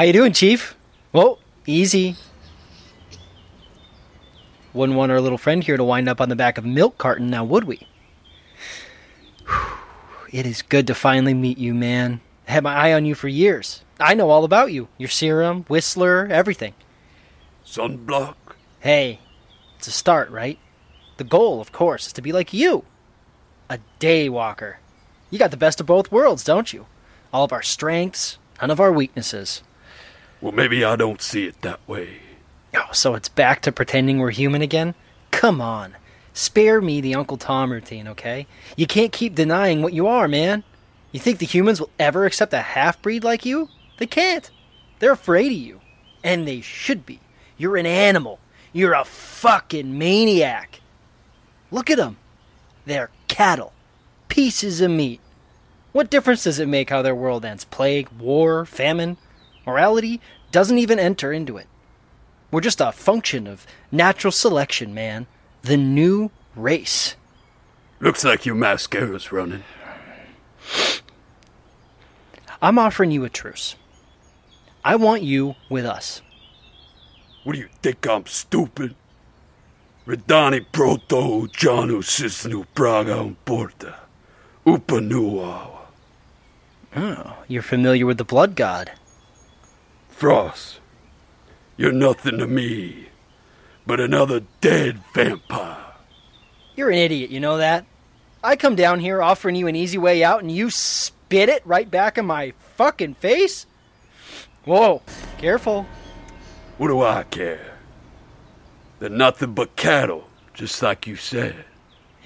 How 0.00 0.04
you 0.04 0.14
doing, 0.14 0.32
Chief? 0.32 0.78
Whoa, 1.12 1.38
easy. 1.66 2.16
Wouldn't 4.72 4.96
want 4.96 5.12
our 5.12 5.20
little 5.20 5.36
friend 5.36 5.62
here 5.62 5.76
to 5.76 5.84
wind 5.84 6.08
up 6.08 6.22
on 6.22 6.30
the 6.30 6.36
back 6.36 6.56
of 6.56 6.64
a 6.64 6.68
milk 6.68 6.96
carton, 6.96 7.28
now 7.28 7.44
would 7.44 7.64
we? 7.64 7.86
It 10.32 10.46
is 10.46 10.62
good 10.62 10.86
to 10.86 10.94
finally 10.94 11.34
meet 11.34 11.58
you, 11.58 11.74
man. 11.74 12.22
I 12.48 12.52
had 12.52 12.64
my 12.64 12.74
eye 12.74 12.94
on 12.94 13.04
you 13.04 13.14
for 13.14 13.28
years. 13.28 13.82
I 14.00 14.14
know 14.14 14.30
all 14.30 14.44
about 14.44 14.72
you. 14.72 14.88
Your 14.96 15.10
serum, 15.10 15.64
Whistler, 15.64 16.26
everything. 16.30 16.72
Sunblock? 17.66 18.36
Hey, 18.78 19.20
it's 19.76 19.88
a 19.88 19.90
start, 19.90 20.30
right? 20.30 20.58
The 21.18 21.24
goal, 21.24 21.60
of 21.60 21.72
course, 21.72 22.06
is 22.06 22.14
to 22.14 22.22
be 22.22 22.32
like 22.32 22.54
you. 22.54 22.86
A 23.68 23.78
daywalker. 23.98 24.76
You 25.28 25.38
got 25.38 25.50
the 25.50 25.58
best 25.58 25.78
of 25.78 25.84
both 25.84 26.10
worlds, 26.10 26.42
don't 26.42 26.72
you? 26.72 26.86
All 27.34 27.44
of 27.44 27.52
our 27.52 27.60
strengths, 27.60 28.38
none 28.62 28.70
of 28.70 28.80
our 28.80 28.90
weaknesses. 28.90 29.62
Well, 30.40 30.52
maybe 30.52 30.84
I 30.84 30.96
don't 30.96 31.20
see 31.20 31.46
it 31.46 31.60
that 31.62 31.80
way. 31.86 32.18
Oh, 32.74 32.92
so 32.92 33.14
it's 33.14 33.28
back 33.28 33.62
to 33.62 33.72
pretending 33.72 34.18
we're 34.18 34.30
human 34.30 34.62
again? 34.62 34.94
Come 35.30 35.60
on. 35.60 35.96
Spare 36.32 36.80
me 36.80 37.00
the 37.00 37.14
Uncle 37.14 37.36
Tom 37.36 37.72
routine, 37.72 38.08
okay? 38.08 38.46
You 38.76 38.86
can't 38.86 39.12
keep 39.12 39.34
denying 39.34 39.82
what 39.82 39.92
you 39.92 40.06
are, 40.06 40.28
man. 40.28 40.64
You 41.12 41.20
think 41.20 41.38
the 41.38 41.46
humans 41.46 41.80
will 41.80 41.90
ever 41.98 42.24
accept 42.24 42.54
a 42.54 42.60
half 42.60 43.02
breed 43.02 43.24
like 43.24 43.44
you? 43.44 43.68
They 43.98 44.06
can't. 44.06 44.48
They're 45.00 45.12
afraid 45.12 45.52
of 45.52 45.58
you. 45.58 45.80
And 46.22 46.46
they 46.46 46.60
should 46.60 47.04
be. 47.04 47.20
You're 47.58 47.76
an 47.76 47.86
animal. 47.86 48.38
You're 48.72 48.94
a 48.94 49.04
fucking 49.04 49.98
maniac. 49.98 50.80
Look 51.70 51.90
at 51.90 51.98
them. 51.98 52.16
They're 52.86 53.10
cattle. 53.28 53.72
Pieces 54.28 54.80
of 54.80 54.90
meat. 54.90 55.20
What 55.92 56.10
difference 56.10 56.44
does 56.44 56.60
it 56.60 56.68
make 56.68 56.90
how 56.90 57.02
their 57.02 57.14
world 57.14 57.44
ends? 57.44 57.64
Plague, 57.64 58.08
war, 58.10 58.64
famine? 58.64 59.16
Morality 59.66 60.20
doesn't 60.52 60.78
even 60.78 60.98
enter 60.98 61.32
into 61.32 61.56
it. 61.56 61.66
We're 62.50 62.60
just 62.60 62.80
a 62.80 62.92
function 62.92 63.46
of 63.46 63.66
natural 63.92 64.32
selection, 64.32 64.92
man. 64.92 65.26
The 65.62 65.76
new 65.76 66.30
race. 66.56 67.16
Looks 68.00 68.24
like 68.24 68.46
your 68.46 68.54
mascara's 68.54 69.30
running. 69.30 69.62
I'm 72.62 72.78
offering 72.78 73.10
you 73.10 73.24
a 73.24 73.28
truce. 73.28 73.76
I 74.84 74.96
want 74.96 75.22
you 75.22 75.54
with 75.68 75.84
us. 75.84 76.22
What 77.44 77.54
do 77.54 77.58
you 77.58 77.68
think 77.82 78.06
I'm 78.06 78.26
stupid? 78.26 78.94
Redani 80.06 80.64
proto 80.72 81.46
Janu 81.48 82.02
Sisnu 82.02 82.66
Praga 82.74 83.20
un 83.20 83.36
Porta. 83.44 84.00
Upanuawa. 84.66 85.78
Oh, 86.96 87.36
you're 87.46 87.62
familiar 87.62 88.06
with 88.06 88.18
the 88.18 88.24
blood 88.24 88.56
god. 88.56 88.92
Frost, 90.20 90.80
you're 91.78 91.92
nothing 91.92 92.36
to 92.36 92.46
me 92.46 93.06
but 93.86 94.00
another 94.00 94.42
dead 94.60 94.98
vampire. 95.14 95.94
You're 96.76 96.90
an 96.90 96.98
idiot, 96.98 97.30
you 97.30 97.40
know 97.40 97.56
that? 97.56 97.86
I 98.44 98.56
come 98.56 98.74
down 98.74 99.00
here 99.00 99.22
offering 99.22 99.56
you 99.56 99.66
an 99.66 99.76
easy 99.76 99.96
way 99.96 100.22
out 100.22 100.42
and 100.42 100.52
you 100.52 100.68
spit 100.68 101.48
it 101.48 101.66
right 101.66 101.90
back 101.90 102.18
in 102.18 102.26
my 102.26 102.52
fucking 102.76 103.14
face? 103.14 103.64
Whoa, 104.66 105.00
careful. 105.38 105.86
What 106.76 106.88
do 106.88 107.00
I 107.00 107.22
care? 107.22 107.78
They're 108.98 109.08
nothing 109.08 109.54
but 109.54 109.74
cattle, 109.74 110.28
just 110.52 110.82
like 110.82 111.06
you 111.06 111.16
said. 111.16 111.64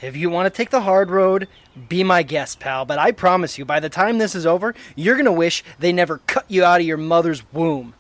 If 0.03 0.17
you 0.17 0.29
want 0.29 0.47
to 0.47 0.57
take 0.57 0.71
the 0.71 0.81
hard 0.81 1.11
road, 1.11 1.49
be 1.89 2.03
my 2.03 2.23
guest, 2.23 2.61
pal, 2.61 2.85
but 2.85 2.99
I 2.99 3.13
promise 3.13 3.59
you, 3.59 3.65
by 3.65 3.81
the 3.81 3.89
time 3.89 4.19
this 4.19 4.35
is 4.35 4.45
over, 4.45 4.75
you're 4.97 5.17
gonna 5.17 5.33
wish 5.33 5.63
they 5.79 5.93
never 5.93 6.19
cut 6.27 6.45
you 6.49 6.65
out 6.65 6.81
of 6.81 6.87
your 6.87 6.97
mother's 6.97 7.43
womb. 7.53 7.95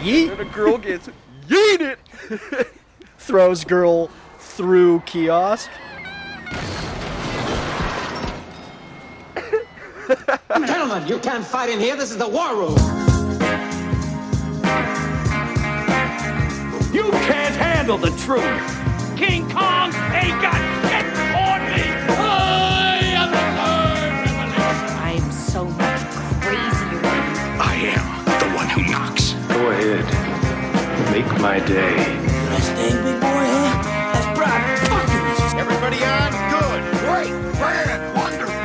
Yeet! 0.00 0.30
And 0.30 0.40
a 0.40 0.44
girl 0.46 0.78
gets 0.78 1.08
yeeted. 1.46 1.96
Throws 3.18 3.64
girl 3.64 4.10
through 4.38 5.00
kiosk. 5.00 5.68
Gentlemen, 10.48 11.06
you 11.06 11.18
can't 11.18 11.44
fight 11.44 11.70
in 11.70 11.80
here. 11.80 11.96
This 11.96 12.10
is 12.10 12.18
the 12.18 12.28
war 12.28 12.54
room. 12.54 13.75
You 16.96 17.10
can't 17.10 17.54
handle 17.54 17.98
the 17.98 18.08
truth. 18.24 18.42
King 19.18 19.42
Kong 19.50 19.92
ain't 20.16 20.40
got 20.40 20.56
shit 20.88 21.04
on 21.36 21.60
me. 21.68 21.84
I 22.16 23.04
am 23.20 23.28
the 23.36 23.44
third 23.58 24.12
revelation. 24.24 24.96
I 25.04 25.20
am 25.20 25.30
so 25.30 25.66
much 25.66 26.00
crazier 26.40 26.96
than 27.04 27.20
you. 27.36 27.60
I 27.60 27.74
am 27.92 28.06
the 28.40 28.48
one 28.56 28.68
who 28.70 28.80
knocks. 28.90 29.34
Go 29.46 29.60
ahead. 29.72 30.06
Make 31.12 31.30
my 31.38 31.60
day. 31.60 31.96
Best 32.48 32.72
thing, 32.72 32.96
big 33.04 33.20
boy, 33.20 33.44
huh? 33.44 33.76
That's 34.14 34.28
Brock. 34.38 34.62
Fucking 34.88 35.60
Everybody 35.60 36.00
on? 36.02 36.32
Good. 36.48 36.80
Great. 37.04 37.32
Grand. 37.58 38.00
Wonderful. 38.16 38.64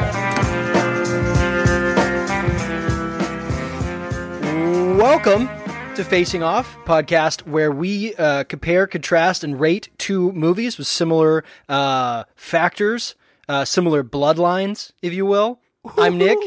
Welcome 4.98 5.61
to 6.02 6.10
Facing 6.10 6.42
Off 6.42 6.78
podcast, 6.86 7.46
where 7.48 7.72
we 7.72 8.16
uh, 8.16 8.44
compare, 8.46 8.88
contrast, 8.88 9.44
and 9.44 9.60
rate 9.60 9.90
two 10.00 10.32
movies 10.32 10.78
with 10.80 10.88
similar 10.88 11.44
uh, 11.70 12.24
factors, 12.36 13.14
uh, 13.48 13.66
similar 13.66 14.04
bloodlines, 14.04 14.94
if 15.04 15.14
you 15.14 15.26
will. 15.28 15.60
I'm 15.98 16.18
Nick. 16.18 16.40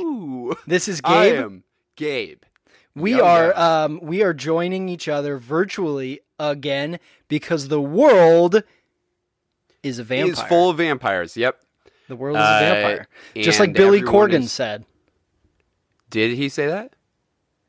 This 0.67 0.89
is 0.89 1.01
Gabe. 1.01 1.13
I 1.13 1.29
Gabe. 1.31 1.39
am 1.45 1.65
Gabe. 1.97 2.43
We 2.97 3.21
are 3.21 3.57
um, 3.59 4.01
we 4.03 4.23
are 4.23 4.35
joining 4.35 4.89
each 4.89 5.09
other 5.09 5.39
virtually 5.39 6.21
again 6.39 6.99
because 7.29 7.69
the 7.69 7.81
world 7.81 8.63
is 9.85 9.99
a 10.01 10.05
vampire. 10.05 10.27
He's 10.31 10.43
full 10.43 10.71
of 10.71 10.79
vampires. 10.79 11.37
Yep. 11.37 11.61
the 12.09 12.17
world 12.17 12.37
is 12.37 12.43
a 12.43 12.45
Uh, 12.45 12.59
vampire, 12.61 13.09
just 13.37 13.61
like 13.61 13.73
Billy 13.73 14.03
Corgan 14.03 14.43
is- 14.43 14.53
said. 14.53 14.85
Did 16.11 16.37
he 16.37 16.49
say 16.49 16.67
that? 16.67 16.95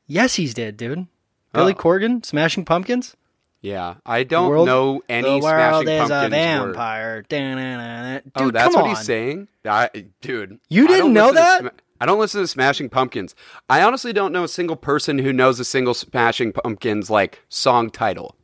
Yes, 0.07 0.35
he's 0.35 0.53
dead, 0.55 0.77
dude. 0.77 1.07
Billy 1.55 1.73
Oh. 1.73 1.81
Corgan, 1.81 2.25
Smashing 2.25 2.65
Pumpkins. 2.65 3.15
Yeah. 3.61 3.95
I 4.05 4.23
don't 4.23 4.49
world- 4.49 4.67
know 4.67 5.01
any 5.09 5.39
the 5.39 5.43
world 5.43 5.83
Smashing 5.85 5.87
is 5.89 6.09
Pumpkins 6.09 6.25
a 6.25 6.29
vampire. 6.29 7.21
Da-na-na-na. 7.23 8.19
Oh, 8.35 8.39
dude, 8.45 8.47
oh, 8.47 8.51
that's 8.51 8.75
what 8.75 8.83
on. 8.83 8.89
he's 8.89 8.99
saying. 9.05 9.47
I, 9.67 9.89
dude, 10.21 10.59
You 10.69 10.87
didn't 10.87 11.13
know 11.13 11.31
that? 11.33 11.73
I 11.99 12.05
don't 12.05 12.19
listen 12.19 12.41
to 12.41 12.47
Smashing 12.47 12.89
Pumpkins. 12.89 13.33
I 13.69 13.81
honestly 13.81 14.13
don't 14.13 14.31
know 14.33 14.43
a 14.43 14.47
single 14.49 14.75
person 14.75 15.17
who 15.17 15.33
knows 15.33 15.59
a 15.59 15.65
single 15.65 15.93
Smashing 15.95 16.51
Pumpkins 16.53 17.09
like 17.09 17.41
song 17.49 17.89
title. 17.89 18.35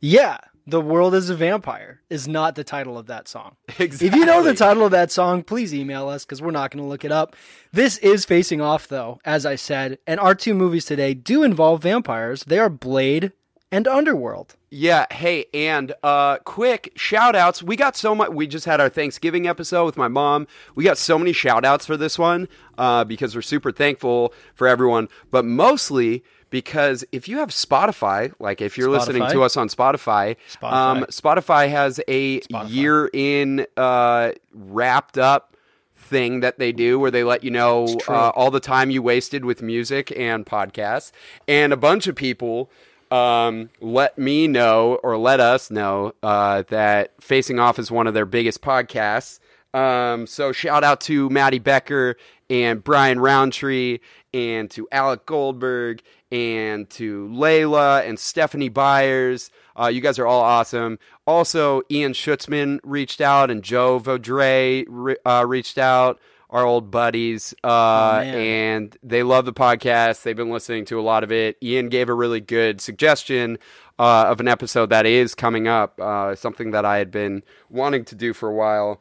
Yeah, 0.00 0.38
the 0.68 0.80
world 0.80 1.14
is 1.14 1.30
a 1.30 1.34
vampire 1.34 2.02
is 2.10 2.28
not 2.28 2.54
the 2.54 2.64
title 2.64 2.98
of 2.98 3.06
that 3.06 3.26
song. 3.26 3.56
Exactly. 3.78 4.08
If 4.08 4.14
you 4.14 4.26
know 4.26 4.42
the 4.42 4.54
title 4.54 4.84
of 4.84 4.90
that 4.90 5.10
song, 5.10 5.42
please 5.42 5.74
email 5.74 6.08
us 6.08 6.24
because 6.24 6.42
we're 6.42 6.50
not 6.50 6.70
going 6.70 6.84
to 6.84 6.88
look 6.88 7.04
it 7.04 7.12
up. 7.12 7.34
This 7.72 7.96
is 7.98 8.24
facing 8.24 8.60
off, 8.60 8.86
though, 8.86 9.18
as 9.24 9.46
I 9.46 9.54
said, 9.54 9.98
and 10.06 10.20
our 10.20 10.34
two 10.34 10.54
movies 10.54 10.84
today 10.84 11.14
do 11.14 11.42
involve 11.42 11.82
vampires. 11.82 12.44
They 12.44 12.58
are 12.58 12.68
Blade 12.68 13.32
and 13.70 13.86
Underworld. 13.86 14.56
Yeah, 14.70 15.06
hey, 15.10 15.46
and 15.54 15.94
uh 16.02 16.38
quick 16.38 16.92
shout 16.94 17.34
outs. 17.34 17.62
We 17.62 17.76
got 17.76 17.96
so 17.96 18.14
much 18.14 18.30
we 18.30 18.46
just 18.46 18.66
had 18.66 18.80
our 18.80 18.90
Thanksgiving 18.90 19.46
episode 19.46 19.86
with 19.86 19.96
my 19.96 20.08
mom. 20.08 20.46
We 20.74 20.84
got 20.84 20.98
so 20.98 21.18
many 21.18 21.32
shout 21.32 21.64
outs 21.64 21.86
for 21.86 21.96
this 21.96 22.18
one, 22.18 22.48
uh, 22.76 23.04
because 23.04 23.34
we're 23.34 23.42
super 23.42 23.72
thankful 23.72 24.34
for 24.54 24.66
everyone, 24.68 25.08
but 25.30 25.44
mostly 25.46 26.22
because 26.50 27.04
if 27.12 27.28
you 27.28 27.38
have 27.38 27.50
Spotify, 27.50 28.32
like 28.38 28.60
if 28.60 28.78
you're 28.78 28.90
listening 28.90 29.28
to 29.30 29.42
us 29.42 29.56
on 29.56 29.68
Spotify, 29.68 30.36
Spotify. 30.50 30.72
um 30.72 31.04
Spotify 31.04 31.68
has 31.68 32.00
a 32.08 32.40
Spotify. 32.40 32.70
year 32.70 33.10
in 33.12 33.66
uh 33.76 34.32
wrapped 34.52 35.18
up 35.18 35.56
thing 35.96 36.40
that 36.40 36.58
they 36.58 36.72
do 36.72 36.98
where 36.98 37.10
they 37.10 37.22
let 37.22 37.44
you 37.44 37.50
know 37.50 37.86
uh, 38.08 38.30
all 38.30 38.50
the 38.50 38.60
time 38.60 38.90
you 38.90 39.02
wasted 39.02 39.44
with 39.44 39.62
music 39.62 40.12
and 40.16 40.46
podcasts. 40.46 41.12
And 41.46 41.72
a 41.72 41.76
bunch 41.76 42.06
of 42.06 42.16
people 42.16 42.70
um, 43.10 43.70
let 43.80 44.18
me 44.18 44.48
know 44.48 44.98
or 45.02 45.16
let 45.16 45.40
us 45.40 45.70
know 45.70 46.14
uh, 46.22 46.62
that 46.68 47.12
Facing 47.22 47.58
Off 47.58 47.78
is 47.78 47.90
one 47.90 48.06
of 48.06 48.14
their 48.14 48.26
biggest 48.26 48.62
podcasts. 48.62 49.38
Um, 49.74 50.26
so 50.26 50.52
shout 50.52 50.82
out 50.82 51.00
to 51.02 51.28
Maddie 51.30 51.58
Becker 51.58 52.16
and 52.50 52.82
Brian 52.82 53.20
Roundtree 53.20 53.98
and 54.32 54.70
to 54.70 54.88
Alec 54.90 55.26
Goldberg 55.26 56.02
and 56.30 56.88
to 56.90 57.28
Layla 57.28 58.06
and 58.06 58.18
Stephanie 58.18 58.68
Byers. 58.68 59.50
Uh, 59.78 59.86
you 59.86 60.00
guys 60.00 60.18
are 60.18 60.26
all 60.26 60.42
awesome. 60.42 60.98
Also, 61.26 61.82
Ian 61.90 62.12
Schutzman 62.12 62.80
reached 62.82 63.20
out 63.20 63.50
and 63.50 63.62
Joe 63.62 64.00
Vaudre 64.00 64.84
re- 64.88 65.16
uh, 65.24 65.44
reached 65.46 65.78
out, 65.78 66.18
our 66.50 66.64
old 66.64 66.90
buddies. 66.90 67.54
Uh, 67.62 68.22
man. 68.24 68.34
and 68.34 68.98
they 69.02 69.22
love 69.22 69.44
the 69.44 69.52
podcast. 69.52 70.22
They've 70.22 70.36
been 70.36 70.50
listening 70.50 70.84
to 70.86 70.98
a 70.98 71.02
lot 71.02 71.22
of 71.24 71.32
it. 71.32 71.56
Ian 71.62 71.88
gave 71.88 72.08
a 72.08 72.14
really 72.14 72.40
good 72.40 72.80
suggestion 72.80 73.58
uh, 73.98 74.26
of 74.28 74.40
an 74.40 74.48
episode 74.48 74.90
that 74.90 75.06
is 75.06 75.34
coming 75.34 75.68
up, 75.68 76.00
uh, 76.00 76.34
something 76.34 76.70
that 76.70 76.84
I 76.84 76.98
had 76.98 77.10
been 77.10 77.42
wanting 77.68 78.04
to 78.06 78.14
do 78.14 78.32
for 78.32 78.48
a 78.48 78.54
while. 78.54 79.00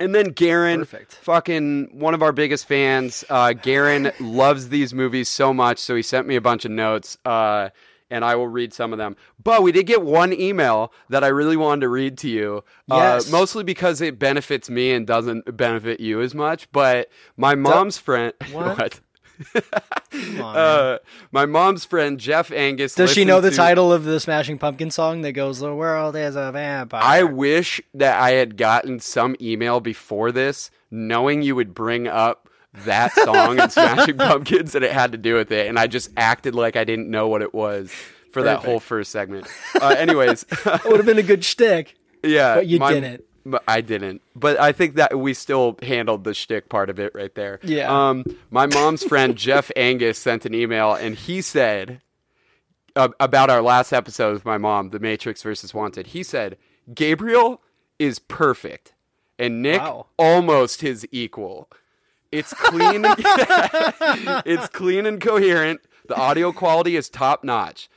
And 0.00 0.14
then 0.14 0.26
Garen, 0.30 0.80
Perfect. 0.80 1.14
fucking 1.16 1.88
one 1.92 2.14
of 2.14 2.22
our 2.22 2.32
biggest 2.32 2.66
fans. 2.68 3.24
Uh, 3.28 3.52
Garen 3.52 4.12
loves 4.20 4.68
these 4.68 4.94
movies 4.94 5.28
so 5.28 5.52
much, 5.52 5.78
so 5.78 5.96
he 5.96 6.02
sent 6.02 6.26
me 6.28 6.36
a 6.36 6.40
bunch 6.40 6.64
of 6.64 6.70
notes, 6.70 7.18
uh, 7.24 7.70
and 8.10 8.24
I 8.24 8.36
will 8.36 8.46
read 8.48 8.72
some 8.72 8.92
of 8.92 8.98
them. 8.98 9.16
But 9.42 9.62
we 9.64 9.72
did 9.72 9.86
get 9.86 10.02
one 10.02 10.32
email 10.32 10.92
that 11.08 11.24
I 11.24 11.28
really 11.28 11.56
wanted 11.56 11.80
to 11.82 11.88
read 11.88 12.16
to 12.18 12.28
you, 12.28 12.62
Yes. 12.86 13.28
uh, 13.28 13.30
mostly 13.36 13.64
because 13.64 14.00
it 14.00 14.18
benefits 14.20 14.70
me 14.70 14.92
and 14.92 15.04
doesn't 15.06 15.56
benefit 15.56 15.98
you 16.00 16.20
as 16.20 16.32
much. 16.34 16.70
But 16.70 17.08
my 17.36 17.54
mom's 17.56 17.98
friend, 17.98 18.32
What? 18.52 18.76
Come 18.76 18.90
on. 20.40 20.56
Uh, 20.56 20.98
my 21.32 21.46
mom's 21.46 21.84
friend 21.84 22.18
Jeff 22.18 22.50
Angus. 22.52 22.94
Does 22.94 23.12
she 23.12 23.24
know 23.24 23.40
the 23.40 23.50
to- 23.50 23.56
title 23.56 23.92
of 23.92 24.04
the 24.04 24.20
Smashing 24.20 24.58
Pumpkin 24.58 24.90
song 24.90 25.22
that 25.22 25.32
goes 25.32 25.58
"The 25.60 25.74
world 25.74 26.16
is 26.16 26.36
a 26.36 26.50
vampire"? 26.52 27.00
I 27.02 27.22
wish 27.22 27.80
that 27.94 28.20
I 28.20 28.30
had 28.32 28.56
gotten 28.56 29.00
some 29.00 29.36
email 29.40 29.80
before 29.80 30.32
this, 30.32 30.70
knowing 30.90 31.42
you 31.42 31.54
would 31.54 31.74
bring 31.74 32.06
up 32.08 32.48
that 32.84 33.12
song 33.12 33.58
and 33.60 33.72
Smashing 33.72 34.16
Pumpkins 34.18 34.74
and 34.74 34.84
it 34.84 34.92
had 34.92 35.12
to 35.12 35.18
do 35.18 35.34
with 35.34 35.50
it, 35.52 35.66
and 35.68 35.78
I 35.78 35.86
just 35.86 36.10
acted 36.16 36.54
like 36.54 36.76
I 36.76 36.84
didn't 36.84 37.10
know 37.10 37.28
what 37.28 37.42
it 37.42 37.54
was 37.54 37.92
for 38.32 38.42
that 38.42 38.58
whole 38.64 38.80
first 38.80 39.10
segment. 39.10 39.46
Uh, 39.80 39.88
anyways, 39.98 40.44
It 40.66 40.84
would 40.84 40.96
have 40.98 41.06
been 41.06 41.18
a 41.18 41.22
good 41.22 41.44
shtick. 41.44 41.96
yeah, 42.22 42.56
But 42.56 42.66
you 42.66 42.78
my- 42.78 42.92
didn't. 42.92 43.24
But 43.46 43.62
I 43.68 43.80
didn't. 43.80 44.22
But 44.36 44.58
I 44.60 44.72
think 44.72 44.96
that 44.96 45.18
we 45.18 45.34
still 45.34 45.76
handled 45.82 46.24
the 46.24 46.34
shtick 46.34 46.68
part 46.68 46.90
of 46.90 46.98
it 46.98 47.12
right 47.14 47.34
there. 47.34 47.60
Yeah. 47.62 47.88
Um, 48.08 48.24
my 48.50 48.66
mom's 48.66 49.02
friend 49.04 49.36
Jeff 49.46 49.70
Angus 49.76 50.18
sent 50.18 50.44
an 50.46 50.54
email, 50.54 50.94
and 50.94 51.14
he 51.14 51.40
said 51.40 52.00
uh, 52.96 53.08
about 53.20 53.50
our 53.50 53.62
last 53.62 53.92
episode 53.92 54.32
with 54.34 54.44
my 54.44 54.58
mom, 54.58 54.90
The 54.90 54.98
Matrix 54.98 55.42
versus 55.42 55.72
Wanted. 55.74 56.08
He 56.08 56.22
said 56.22 56.56
Gabriel 56.94 57.62
is 57.98 58.18
perfect, 58.18 58.94
and 59.38 59.62
Nick 59.62 59.80
Wow. 59.80 60.06
almost 60.18 60.80
his 60.80 61.06
equal. 61.12 61.68
It's 62.30 62.52
clean. 62.52 63.04
it's 64.44 64.68
clean 64.68 65.06
and 65.06 65.20
coherent. 65.20 65.80
The 66.08 66.14
audio 66.16 66.52
quality 66.52 66.96
is 66.96 67.08
top 67.08 67.42
notch. 67.44 67.88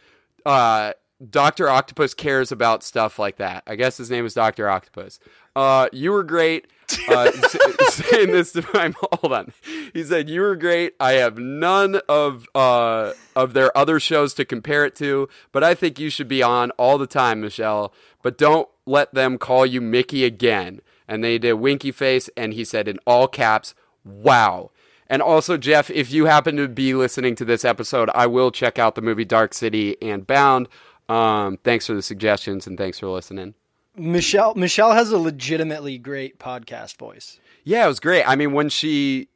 Uh, 0.45 0.93
Doctor 1.29 1.69
Octopus 1.69 2.13
cares 2.13 2.51
about 2.51 2.83
stuff 2.83 3.19
like 3.19 3.37
that. 3.37 3.63
I 3.67 3.75
guess 3.75 3.97
his 3.97 4.09
name 4.09 4.25
is 4.25 4.33
Doctor 4.33 4.69
Octopus. 4.69 5.19
Uh, 5.55 5.87
you 5.91 6.11
were 6.11 6.23
great. 6.23 6.67
Uh, 7.07 7.31
saying 7.89 8.31
this 8.31 8.51
to 8.53 8.65
my 8.73 8.93
hold 9.01 9.33
on. 9.33 9.53
He 9.93 10.03
said 10.03 10.29
you 10.29 10.41
were 10.41 10.55
great. 10.55 10.93
I 10.99 11.13
have 11.13 11.37
none 11.37 12.01
of 12.09 12.47
uh 12.53 13.13
of 13.35 13.53
their 13.53 13.75
other 13.77 13.99
shows 13.99 14.33
to 14.35 14.45
compare 14.45 14.85
it 14.85 14.95
to, 14.95 15.29
but 15.51 15.63
I 15.63 15.73
think 15.73 15.99
you 15.99 16.09
should 16.09 16.27
be 16.27 16.43
on 16.43 16.71
all 16.71 16.97
the 16.97 17.07
time, 17.07 17.41
Michelle. 17.41 17.93
But 18.21 18.37
don't 18.37 18.67
let 18.85 19.13
them 19.13 19.37
call 19.37 19.65
you 19.65 19.79
Mickey 19.79 20.25
again. 20.25 20.81
And 21.07 21.23
they 21.23 21.37
did 21.37 21.53
winky 21.53 21.91
face, 21.91 22.29
and 22.37 22.53
he 22.53 22.63
said 22.63 22.87
in 22.87 22.99
all 23.05 23.27
caps, 23.27 23.73
"Wow." 24.03 24.71
And 25.07 25.21
also, 25.21 25.57
Jeff, 25.57 25.89
if 25.89 26.09
you 26.09 26.25
happen 26.25 26.55
to 26.55 26.69
be 26.69 26.93
listening 26.93 27.35
to 27.35 27.43
this 27.43 27.65
episode, 27.65 28.09
I 28.15 28.27
will 28.27 28.49
check 28.49 28.79
out 28.79 28.95
the 28.95 29.01
movie 29.01 29.25
Dark 29.25 29.53
City 29.53 30.01
and 30.01 30.25
Bound. 30.25 30.69
Um, 31.11 31.57
thanks 31.57 31.85
for 31.87 31.93
the 31.93 32.01
suggestions 32.01 32.67
and 32.67 32.77
thanks 32.77 32.99
for 32.99 33.07
listening. 33.07 33.53
Michelle 33.97 34.55
Michelle 34.55 34.93
has 34.93 35.11
a 35.11 35.17
legitimately 35.17 35.97
great 35.97 36.39
podcast 36.39 36.97
voice. 36.97 37.39
Yeah, 37.65 37.83
it 37.83 37.87
was 37.87 37.99
great. 37.99 38.23
I 38.23 38.35
mean, 38.37 38.53
when 38.53 38.69
she, 38.69 39.27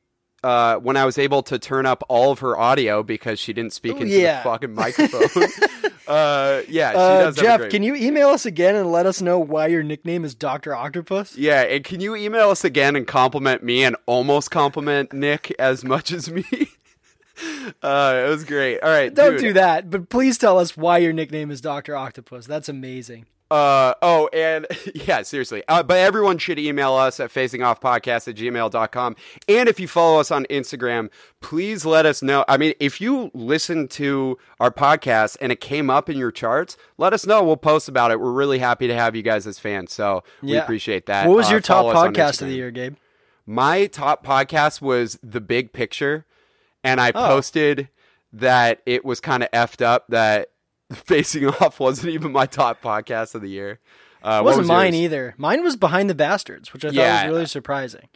uh, 0.43 0.77
when 0.77 0.95
I 0.95 1.05
was 1.05 1.17
able 1.17 1.43
to 1.43 1.59
turn 1.59 1.85
up 1.85 2.03
all 2.07 2.31
of 2.31 2.39
her 2.39 2.57
audio 2.57 3.03
because 3.03 3.37
she 3.39 3.51
didn't 3.51 3.73
speak 3.73 3.97
into 3.99 4.07
yeah. 4.17 4.37
the 4.37 4.43
fucking 4.49 4.73
microphone. 4.73 5.49
uh, 6.07 6.61
yeah, 6.69 6.91
she 6.91 6.97
Uh, 6.97 7.31
Jeff, 7.33 7.59
great- 7.59 7.71
can 7.71 7.83
you 7.83 7.93
email 7.95 8.29
us 8.29 8.45
again 8.45 8.75
and 8.75 8.91
let 8.91 9.05
us 9.05 9.21
know 9.21 9.37
why 9.37 9.67
your 9.67 9.83
nickname 9.83 10.23
is 10.23 10.33
Doctor 10.33 10.73
Octopus? 10.73 11.37
Yeah, 11.37 11.61
and 11.63 11.83
can 11.83 11.99
you 11.99 12.15
email 12.15 12.49
us 12.49 12.63
again 12.63 12.95
and 12.95 13.05
compliment 13.05 13.63
me 13.63 13.83
and 13.83 13.97
almost 14.05 14.49
compliment 14.49 15.11
Nick 15.11 15.53
as 15.59 15.83
much 15.83 16.13
as 16.13 16.31
me? 16.31 16.45
uh, 17.83 18.23
it 18.25 18.29
was 18.29 18.43
great. 18.43 18.79
All 18.81 18.89
right, 18.89 19.13
Don't 19.13 19.31
dude. 19.33 19.39
do 19.41 19.53
that, 19.53 19.89
but 19.89 20.09
please 20.09 20.37
tell 20.37 20.57
us 20.59 20.75
why 20.77 20.97
your 20.99 21.13
nickname 21.13 21.51
is 21.51 21.61
Doctor 21.61 21.95
Octopus. 21.95 22.45
That's 22.47 22.69
amazing. 22.69 23.25
Uh 23.51 23.93
oh, 24.01 24.27
and 24.33 24.65
yeah, 24.95 25.21
seriously. 25.21 25.61
Uh, 25.67 25.83
but 25.83 25.97
everyone 25.99 26.39
should 26.39 26.57
email 26.57 26.93
us 26.93 27.19
at 27.19 27.29
facingoffpodcast 27.31 28.27
at 28.27 28.35
gmail.com. 28.35 29.15
And 29.47 29.69
if 29.69 29.79
you 29.79 29.87
follow 29.87 30.19
us 30.19 30.31
on 30.31 30.45
Instagram, 30.49 31.09
please 31.41 31.85
let 31.85 32.07
us 32.07 32.23
know. 32.23 32.43
I 32.47 32.57
mean, 32.57 32.73
if 32.79 32.99
you 32.99 33.29
listen 33.35 33.87
to 33.89 34.39
our 34.59 34.71
podcast 34.71 35.37
and 35.41 35.51
it 35.51 35.61
came 35.61 35.91
up 35.91 36.09
in 36.09 36.17
your 36.17 36.31
charts, 36.31 36.75
let 36.97 37.13
us 37.13 37.27
know. 37.27 37.43
We'll 37.43 37.55
post 37.55 37.87
about 37.87 38.09
it. 38.09 38.19
We're 38.19 38.31
really 38.31 38.57
happy 38.57 38.87
to 38.87 38.95
have 38.95 39.15
you 39.15 39.21
guys 39.21 39.45
as 39.45 39.59
fans. 39.59 39.93
So 39.93 40.23
we 40.41 40.53
Yeah. 40.53 40.63
appreciate 40.63 41.05
that. 41.05 41.27
What 41.27 41.37
was 41.37 41.47
Uh, 41.49 41.51
your 41.51 41.59
top 41.61 41.77
follow 41.83 41.91
us 41.91 41.97
on 41.97 42.13
podcast 42.15 42.41
of 42.41 42.47
the 42.47 42.55
year, 42.55 42.71
Gabe? 42.71 42.95
My 43.45 43.85
top 43.85 44.25
podcast 44.25 44.81
was 44.81 45.19
The 45.21 45.39
Big 45.39 45.71
Picture, 45.71 46.25
and 46.85 47.01
I 47.01 47.09
Oh. 47.13 47.27
posted 47.27 47.89
that 48.33 48.81
it 48.85 49.03
was 49.03 49.19
kind 49.19 49.43
of 49.43 49.51
effed 49.51 49.83
up 49.83 50.05
that 50.09 50.49
Facing 50.93 51.47
Off 51.47 51.79
wasn't 51.79 52.09
even 52.13 52.31
my 52.31 52.45
top 52.45 52.81
podcast 52.81 53.33
of 53.35 53.41
the 53.41 53.49
year. 53.49 53.79
Uh, 54.23 54.39
It 54.41 54.43
wasn't 54.45 54.61
was 54.63 54.67
mine 54.67 54.93
yours? 54.93 55.03
either. 55.03 55.33
Mine 55.37 55.63
was 55.63 55.75
Behind 55.75 56.09
the 56.09 56.15
Bastards, 56.15 56.71
which 56.73 56.85
I 56.85 56.89
thought 56.89 56.95
Yeah. 56.95 57.23
was 57.25 57.31
really 57.33 57.45
surprising. 57.47 58.07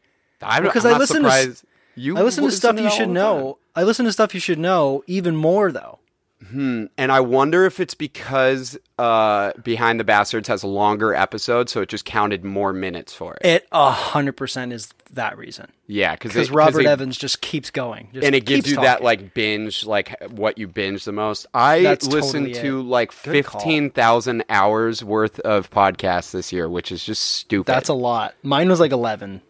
I'm, 0.41 0.63
Because 0.63 0.85
I'm 0.85 0.95
I 0.95 0.97
listen 0.97 1.23
to 1.23 1.55
you 1.95 2.17
I 2.17 2.21
listen 2.21 2.43
to 2.45 2.51
stuff 2.51 2.79
you 2.79 2.89
should 2.89 3.09
know. 3.09 3.57
I 3.75 3.83
listen 3.83 4.05
to 4.05 4.11
stuff 4.11 4.33
you 4.33 4.39
should 4.39 4.59
know 4.59 5.03
even 5.07 5.35
more 5.35 5.71
though. 5.71 5.99
Time. 6.47 6.89
and 6.97 7.11
I 7.11 7.19
wonder 7.19 7.65
if 7.65 7.79
it's 7.79 7.93
because 7.93 8.77
uh, 8.97 9.51
Behind 9.63 9.99
the 9.99 10.03
Bastards 10.03 10.47
has 10.47 10.63
a 10.63 10.67
longer 10.67 11.13
episode, 11.13 11.69
so 11.69 11.81
it 11.81 11.89
just 11.89 12.05
counted 12.05 12.43
more 12.43 12.73
minutes 12.73 13.13
for 13.13 13.35
it. 13.35 13.45
It 13.45 13.67
a 13.71 13.91
hundred 13.91 14.33
percent 14.33 14.73
is 14.73 14.89
that 15.13 15.37
reason. 15.37 15.71
yeah, 15.87 16.13
because 16.13 16.33
Because 16.33 16.51
Robert 16.51 16.85
Evans 16.85 17.17
just 17.17 17.41
keeps 17.41 17.71
going, 17.71 18.09
just 18.13 18.25
and 18.25 18.35
it 18.35 18.45
gives 18.45 18.69
you 18.69 18.75
that 18.77 19.03
like 19.03 19.33
binge, 19.33 19.85
like 19.85 20.15
what 20.29 20.57
you 20.57 20.67
binge 20.67 21.03
the 21.05 21.11
most. 21.11 21.45
I 21.53 21.81
That's 21.81 22.07
listened 22.07 22.47
totally 22.53 22.69
to 22.69 22.79
it. 22.79 22.83
like 22.83 23.09
Good 23.23 23.31
fifteen 23.45 23.89
thousand 23.89 24.43
hours 24.49 25.03
worth 25.03 25.39
of 25.41 25.69
podcasts 25.71 26.31
this 26.31 26.53
year, 26.53 26.69
which 26.69 26.91
is 26.91 27.03
just 27.03 27.23
stupid. 27.23 27.71
That's 27.71 27.89
a 27.89 27.93
lot. 27.93 28.35
Mine 28.43 28.69
was 28.69 28.79
like 28.79 28.91
eleven. 28.91 29.41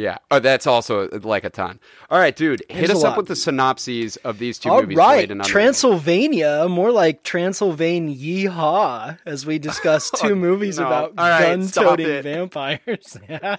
Yeah. 0.00 0.18
Oh, 0.30 0.38
that's 0.38 0.66
also 0.66 1.08
uh, 1.08 1.20
like 1.22 1.44
a 1.44 1.50
ton. 1.50 1.78
All 2.10 2.18
right, 2.18 2.34
dude, 2.34 2.62
hit 2.68 2.90
a 2.90 2.94
us 2.94 3.04
up 3.04 3.16
with 3.16 3.28
the 3.28 3.36
synopses 3.36 4.16
of 4.18 4.38
these 4.38 4.58
two 4.58 4.70
All 4.70 4.80
movies. 4.80 4.96
right, 4.96 5.28
Blade 5.28 5.30
and 5.30 5.44
Transylvania, 5.44 6.66
more 6.68 6.90
like 6.90 7.22
Transylvania 7.22 8.16
Yeehaw, 8.16 9.18
as 9.26 9.44
we 9.44 9.58
discuss 9.58 10.10
oh, 10.14 10.28
two 10.28 10.34
movies 10.34 10.78
no. 10.78 10.86
about 10.86 11.12
All 11.18 11.28
right, 11.28 11.56
gun-toting 11.56 12.22
vampires. 12.22 13.18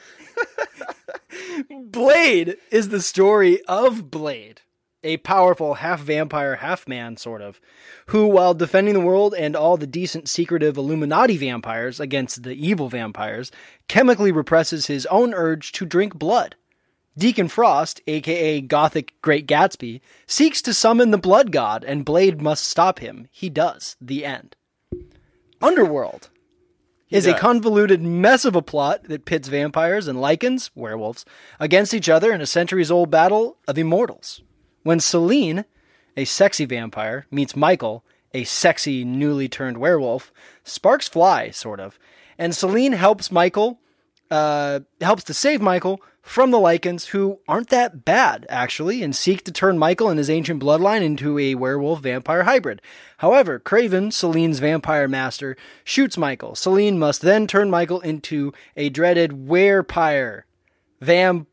Blade 1.70 2.58
is 2.72 2.90
the 2.90 3.02
story 3.02 3.64
of 3.66 4.10
Blade, 4.10 4.61
a 5.04 5.18
powerful 5.18 5.76
half 5.76 6.02
vampire, 6.02 6.58
half 6.58 6.88
man, 6.88 7.18
sort 7.18 7.42
of, 7.42 7.60
who, 8.08 8.28
while 8.28 8.54
defending 8.54 8.94
the 8.94 9.00
world 9.00 9.34
and 9.38 9.56
all 9.56 9.78
the 9.78 9.88
decent, 9.88 10.30
secretive 10.30 10.78
Illuminati 10.78 11.38
vampires 11.38 12.00
against 12.00 12.44
the 12.44 12.54
evil 12.54 12.90
vampires, 12.90 13.52
chemically 13.88 14.32
represses 14.32 14.88
his 14.88 15.06
own 15.08 15.34
urge 15.34 15.72
to 15.74 15.86
drink 15.86 16.16
blood. 16.16 16.56
Deacon 17.18 17.50
Frost, 17.50 18.02
aka 18.08 18.62
Gothic 18.62 19.14
Great 19.22 19.48
Gatsby, 19.48 20.02
seeks 20.28 20.62
to 20.62 20.74
summon 20.74 21.12
the 21.12 21.18
blood 21.18 21.52
god, 21.52 21.84
and 21.84 22.06
Blade 22.06 22.42
must 22.42 22.66
stop 22.66 23.00
him. 23.00 23.28
He 23.32 23.50
does. 23.50 23.98
The 24.00 24.26
end. 24.26 24.56
Underworld 25.62 26.30
is 27.10 27.28
a 27.28 27.34
convoluted 27.34 28.02
mess 28.02 28.46
of 28.46 28.56
a 28.56 28.62
plot 28.62 29.04
that 29.04 29.26
pits 29.26 29.50
vampires 29.50 30.08
and 30.08 30.18
lycans, 30.20 30.72
werewolves, 30.74 31.26
against 31.60 31.94
each 31.94 32.08
other 32.08 32.32
in 32.32 32.40
a 32.40 32.46
centuries 32.46 32.90
old 32.90 33.12
battle 33.12 33.58
of 33.68 33.78
immortals. 33.78 34.42
When 34.84 35.00
Selene, 35.00 35.66
a 36.18 36.26
sexy 36.26 36.66
vampire, 36.66 37.26
meets 37.32 37.56
Michael, 37.56 38.04
a 38.34 38.44
sexy 38.44 39.04
newly 39.04 39.48
turned 39.48 39.78
werewolf, 39.78 40.32
sparks 40.64 41.08
fly, 41.08 41.52
sort 41.52 41.80
of, 41.80 42.00
and 42.38 42.56
Selene 42.56 42.94
helps 42.94 43.32
Michael 43.32 43.80
uh, 44.32 44.80
helps 45.02 45.26
to 45.26 45.34
save 45.34 45.62
Michael 45.62 46.02
from 46.22 46.52
the 46.52 46.58
Lycans, 46.58 47.08
who 47.08 47.40
aren't 47.48 47.70
that 47.70 48.06
bad, 48.06 48.46
actually, 48.48 49.04
and 49.04 49.16
seek 49.16 49.44
to 49.44 49.52
turn 49.52 49.78
Michael 49.78 50.10
and 50.10 50.18
his 50.18 50.30
ancient 50.30 50.64
bloodline 50.64 51.02
into 51.02 51.38
a 51.38 51.56
werewolf 51.56 52.00
vampire 52.00 52.44
hybrid. 52.44 52.82
However, 53.18 53.60
Kraven, 53.60 54.14
Selene's 54.14 54.60
vampire 54.60 55.08
master, 55.08 55.58
shoots 55.84 56.18
Michael. 56.18 56.56
Selene 56.56 56.98
must 56.98 57.22
then 57.22 57.46
turn 57.46 57.70
Michael 57.70 58.00
into 58.02 58.54
a 58.78 58.90
dreaded 58.90 59.48
werepire, 59.48 60.44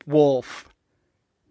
Wolf, 0.06 0.68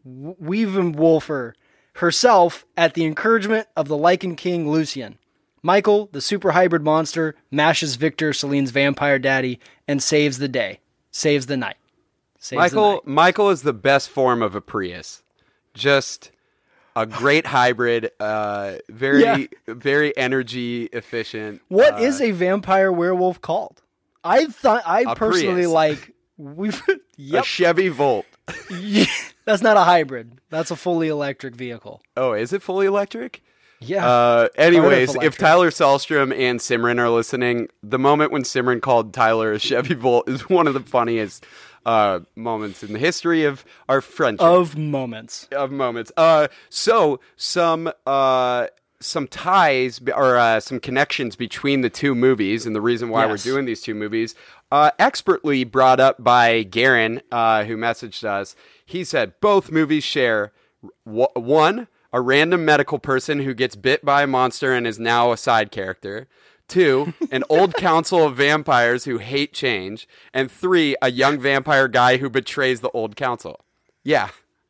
Weaven 0.06 0.94
Wolfer, 0.94 1.56
herself 1.98 2.66
at 2.76 2.94
the 2.94 3.06
encouragement 3.06 3.68
of 3.76 3.88
the 3.88 3.98
Lycan 3.98 4.36
King 4.38 4.70
Lucian. 4.70 5.18
Michael, 5.64 6.10
the 6.12 6.22
super 6.22 6.52
hybrid 6.52 6.84
monster, 6.84 7.36
mashes 7.52 7.96
Victor, 7.96 8.32
Selene's 8.32 8.72
vampire 8.72 9.20
daddy, 9.20 9.60
and 9.88 10.02
saves 10.02 10.38
the 10.38 10.48
day. 10.48 10.80
Saves 11.12 11.48
the 11.48 11.58
night. 11.58 11.78
Saves 12.40 12.52
the 12.52 12.56
Michael 12.58 12.92
night. 12.94 13.08
Michael 13.08 13.50
is 13.50 13.64
the 13.64 13.74
best 13.74 14.10
form 14.10 14.42
of 14.42 14.56
a 14.56 14.62
Prius. 14.62 15.24
Just 15.74 16.32
a 16.96 17.06
great 17.06 17.46
hybrid, 17.48 18.12
uh, 18.20 18.76
very 18.90 19.24
Yeah. 19.24 19.46
very 19.68 20.16
energy 20.16 20.84
efficient. 20.94 21.62
What 21.68 21.96
uh, 21.96 21.98
is 21.98 22.22
a 22.22 22.32
vampire 22.32 22.92
werewolf 22.92 23.42
called? 23.42 23.82
I 24.24 24.46
thought 24.46 24.84
I 24.86 25.14
personally 25.16 25.64
Prius. 25.64 25.72
like 25.72 26.14
We've 26.38 26.82
A. 27.34 27.42
Chevy 27.44 27.88
Volt. 27.90 28.26
That's 29.48 29.62
not 29.64 29.78
a 29.78 29.82
hybrid. 29.86 30.42
That's 30.50 30.72
a 30.72 30.76
fully 30.76 31.08
electric 31.08 31.56
vehicle. 31.56 32.02
Oh, 32.18 32.34
is 32.34 32.52
it 32.54 32.62
fully 32.62 32.86
electric? 32.86 33.42
Yeah. 33.80 34.06
Uh, 34.06 34.48
anyways, 34.58 35.16
if. 35.16 35.38
Tyler 35.38 35.70
Selstrom 35.72 36.38
and 36.38 36.60
Simran 36.60 37.00
are 37.00 37.10
listening, 37.10 37.70
the 37.82 37.98
moment 37.98 38.32
when 38.34 38.44
Simran 38.44 38.82
called 38.82 39.14
Tyler 39.14 39.54
a 39.54 39.60
Chevy 39.60 39.94
Volt 39.94 40.28
is 40.28 40.50
one 40.50 40.68
of 40.68 40.74
the 40.74 40.82
funniest 40.82 41.46
uh, 41.86 42.20
moments 42.36 42.84
in 42.84 42.92
the 42.92 43.00
history 43.00 43.46
of 43.46 43.64
our 43.88 44.02
friendship. 44.02 44.46
of 44.46 44.78
moments. 44.78 45.48
of 45.54 45.72
moments. 45.72 46.12
Uh, 46.18 46.50
so 46.70 47.22
some 47.38 47.90
uh, 48.06 48.68
some 49.00 49.28
ties 49.28 50.02
or 50.14 50.38
uh, 50.38 50.60
some 50.60 50.80
connections 50.80 51.36
between 51.38 51.82
the 51.82 51.90
two 51.90 52.16
movies, 52.16 52.66
and 52.66 52.76
the 52.76 52.82
reason 52.82 53.10
why 53.10 53.26
Yes. 53.28 53.46
we're 53.46 53.52
doing 53.54 53.66
these 53.66 53.82
two 53.82 53.94
movies, 53.96 54.34
uh, 54.72 54.92
expertly 55.00 55.64
brought 55.64 56.00
up 56.00 56.24
by 56.24 56.64
Garen, 56.64 57.22
uh, 57.32 57.64
who 57.66 57.78
messaged 57.78 58.24
us. 58.24 58.56
He 58.86 59.04
said 59.04 59.34
both 59.42 59.72
movies 59.72 60.04
share 60.04 60.52
w- 61.06 61.28
one 61.36 61.88
a 62.14 62.22
random 62.22 62.66
medical 62.66 63.00
person 63.00 63.42
who 63.42 63.54
gets 63.54 63.76
bit 63.76 64.04
by 64.04 64.24
a 64.24 64.28
monster 64.28 64.74
and 64.74 64.88
is 64.88 65.00
now 65.00 65.32
a 65.32 65.38
side 65.38 65.72
character. 65.72 66.28
Two, 66.68 67.14
an 67.32 67.44
old 67.50 67.74
council 67.78 68.24
of 68.26 68.36
vampires 68.38 69.06
who 69.06 69.18
hate 69.18 69.54
change. 69.54 70.08
And 70.34 70.52
three, 70.52 70.96
a 71.02 71.12
young 71.12 71.40
vampire 71.40 71.88
guy 71.88 72.18
who 72.18 72.30
betrays 72.30 72.82
the 72.82 72.90
old 72.90 73.16
council. 73.16 73.62
Yeah. 74.04 74.30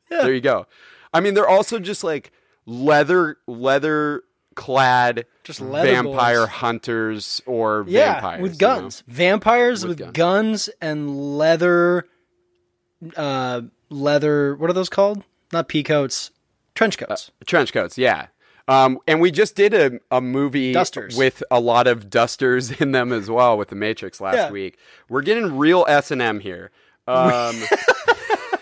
There 0.10 0.34
you 0.34 0.42
go. 0.42 0.68
I 1.14 1.20
mean, 1.20 1.34
they're 1.34 1.48
also 1.48 1.80
just 1.80 2.04
like 2.04 2.32
leather, 2.66 3.38
leather 3.48 4.24
clad 4.58 5.26
Just 5.46 5.60
vampire 5.62 6.42
boys. 6.42 6.50
hunters 6.50 7.42
or 7.46 7.86
Yeah, 7.88 8.14
vampires. 8.16 8.42
with 8.42 8.52
you 8.62 8.68
know? 8.68 8.76
guns. 8.82 9.04
Vampires 9.08 9.82
With 9.84 9.90
with, 9.92 10.00
guns. 10.00 10.14
guns. 10.68 10.70
and 10.82 11.38
leather 11.38 12.06
uh 13.16 13.62
leather 13.90 14.56
what 14.56 14.70
are 14.70 14.74
those 14.74 14.90
called? 14.90 15.24
Not 15.54 15.70
peacoats. 15.70 16.32
Trench 16.76 16.98
coats. 16.98 17.32
Trench 17.46 17.72
coats, 17.72 17.98
yeah. 17.98 18.28
Um, 18.68 19.00
and 19.08 19.22
we 19.22 19.32
just 19.32 19.56
did 19.56 19.74
a, 19.74 20.00
a 20.12 20.20
movie 20.20 20.74
Dusters. 20.74 21.16
with 21.16 21.42
a 21.50 21.60
lot 21.62 21.88
of 21.88 22.10
dusters 22.10 22.70
in 22.82 22.92
them 22.92 23.14
as 23.14 23.30
well 23.30 23.58
with 23.58 23.70
the 23.70 23.76
Matrix 23.76 24.20
last 24.20 24.36
Yeah. 24.36 24.52
week. 24.52 24.78
We're 25.08 25.22
getting 25.22 25.56
real 25.58 25.86
S 25.88 26.12
and 26.12 26.22
M 26.22 26.42
here. 26.42 26.72
Um, 27.08 27.56